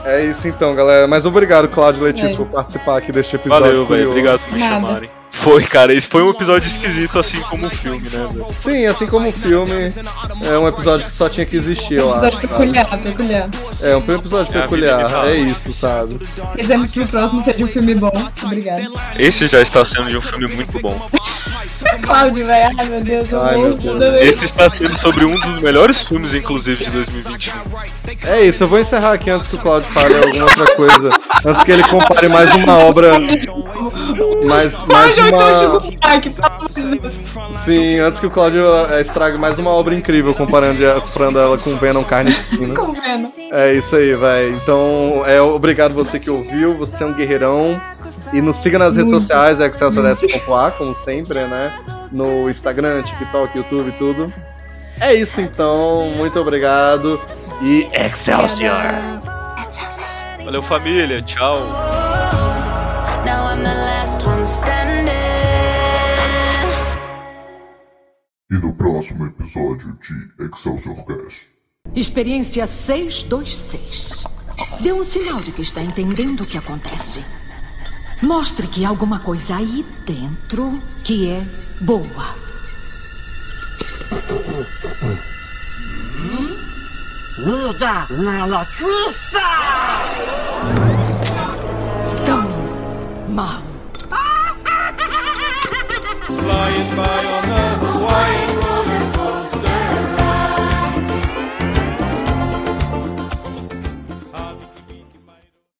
É 0.07 0.25
isso 0.25 0.47
então, 0.47 0.73
galera. 0.73 1.07
Mas 1.07 1.25
obrigado, 1.25 1.67
Cláudio 1.67 2.01
e 2.01 2.03
Letícia, 2.05 2.33
É 2.33 2.35
por 2.37 2.47
participar 2.47 2.97
aqui 2.97 3.11
deste 3.11 3.35
episódio. 3.35 3.65
Valeu, 3.65 3.85
velho. 3.85 4.09
Obrigado 4.09 4.39
por 4.39 4.53
me 4.53 4.59
Nada. 4.59 4.73
chamarem. 4.73 5.16
Foi, 5.41 5.63
cara, 5.63 5.93
esse 5.93 6.07
foi 6.09 6.23
um 6.23 6.29
episódio 6.29 6.67
esquisito, 6.67 7.17
assim 7.19 7.39
como 7.41 7.67
o 7.67 7.69
filme, 7.69 7.99
né? 8.09 8.27
velho? 8.33 8.47
Sim, 8.57 8.85
assim 8.87 9.07
como 9.07 9.29
o 9.29 9.31
filme, 9.31 9.93
é 10.43 10.57
um 10.57 10.67
episódio 10.67 11.05
que 11.05 11.11
só 11.11 11.29
tinha 11.29 11.45
que 11.45 11.55
existir, 11.55 11.95
eu 11.95 12.13
acho. 12.13 12.25
Episódio 12.25 12.41
sabe? 12.41 12.47
peculiar, 12.47 12.97
peculiar. 12.99 13.49
É 13.81 13.95
um 13.95 14.15
episódio 14.15 14.57
É 14.57 14.61
peculiar, 14.61 15.27
é 15.27 15.35
isso, 15.37 15.71
sabe? 15.71 16.19
Queremos 16.55 16.91
que 16.91 16.99
o 16.99 17.07
próximo 17.07 17.39
seja 17.39 17.63
um 17.63 17.67
filme 17.67 17.95
bom. 17.95 18.11
Obrigada. 18.43 18.89
Esse 19.17 19.47
já 19.47 19.61
está 19.61 19.85
sendo 19.85 20.09
de 20.09 20.17
um 20.17 20.21
filme 20.21 20.47
muito 20.47 20.79
bom. 20.81 21.09
Cláudio, 22.01 22.45
velho. 22.45 22.75
Ai, 22.77 22.85
meu 22.85 23.03
Deus, 23.03 23.31
eu 23.31 23.45
Ai, 23.45 23.57
meu 23.57 23.73
Deus. 23.75 24.03
Esse 24.21 24.45
está 24.45 24.69
sendo 24.69 24.97
sobre 24.97 25.25
um 25.25 25.39
dos 25.39 25.59
melhores 25.59 26.01
filmes, 26.01 26.33
inclusive, 26.33 26.83
de 26.83 26.91
2021. 26.91 27.53
É 28.23 28.43
isso, 28.43 28.63
eu 28.63 28.67
vou 28.67 28.79
encerrar 28.79 29.13
aqui 29.13 29.29
antes 29.29 29.47
que 29.47 29.55
o 29.55 29.59
Claudio 29.59 29.89
fale 29.91 30.15
alguma 30.15 30.45
outra 30.45 30.65
coisa. 30.75 31.09
Antes 31.45 31.63
que 31.63 31.71
ele 31.71 31.83
compare 31.83 32.27
mais 32.27 32.53
uma 32.55 32.77
obra. 32.79 33.13
Mais, 34.45 34.77
mais 34.85 35.17
Ai, 35.17 35.29
uma. 35.29 35.81
Sim, 37.63 37.99
antes 37.99 38.19
que 38.19 38.25
o 38.25 38.31
Claudio 38.31 38.65
eh, 38.91 39.01
estrague 39.01 39.37
mais 39.37 39.57
uma 39.59 39.71
obra 39.71 39.95
incrível 39.95 40.33
comparando, 40.33 40.79
comparando 41.01 41.39
ela 41.39 41.57
com 41.57 41.75
Venom 41.77 42.03
Carnificina. 42.03 42.73
Com 42.73 42.93
Venom. 42.93 43.29
É 43.51 43.73
isso 43.73 43.95
aí, 43.95 44.15
velho. 44.15 44.55
Então, 44.55 45.23
é, 45.25 45.41
obrigado 45.41 45.93
você 45.93 46.19
que 46.19 46.29
ouviu, 46.29 46.75
você 46.75 47.03
é 47.03 47.07
um 47.07 47.13
guerreirão. 47.13 47.81
E 48.33 48.41
nos 48.41 48.57
siga 48.57 48.77
nas 48.77 48.95
redes 48.95 49.11
sociais, 49.11 49.59
excelsiores.a, 49.59 50.71
como 50.71 50.93
sempre, 50.93 51.47
né? 51.47 51.77
No 52.11 52.49
Instagram, 52.49 53.03
TikTok, 53.03 53.57
YouTube, 53.57 53.93
tudo. 53.97 54.31
É 54.99 55.13
isso 55.13 55.39
então, 55.39 56.09
muito 56.15 56.39
obrigado. 56.39 57.19
E 57.61 57.87
Excelsior! 57.93 58.81
Valeu, 60.43 60.63
família. 60.63 61.21
Tchau. 61.21 62.06
Now 63.27 63.43
I'm 63.43 63.59
the 63.59 63.73
last 63.73 64.25
one 64.25 64.47
standing. 64.47 65.11
E 68.49 68.53
no 68.53 68.73
próximo 68.73 69.25
episódio 69.25 69.99
de 69.99 70.45
Excelsior 70.45 70.95
Cast. 71.05 71.47
Experiência 71.93 72.65
626. 72.65 74.23
Dê 74.79 74.93
um 74.93 75.03
sinal 75.03 75.41
de 75.41 75.51
que 75.51 75.61
está 75.61 75.81
entendendo 75.81 76.43
o 76.43 76.45
que 76.45 76.57
acontece. 76.57 77.21
Mostre 78.23 78.65
que 78.65 78.85
há 78.85 78.87
alguma 78.87 79.19
coisa 79.19 79.57
aí 79.57 79.85
dentro 80.05 80.71
que 81.03 81.29
é 81.29 81.45
boa. 81.81 82.33
Muda 87.45 88.07
na 88.09 88.65
twista! 88.67 89.43
Tão. 93.37 93.61
Flying 96.25 96.95
by 96.95 97.25
on 97.25 97.49
the 97.49 97.66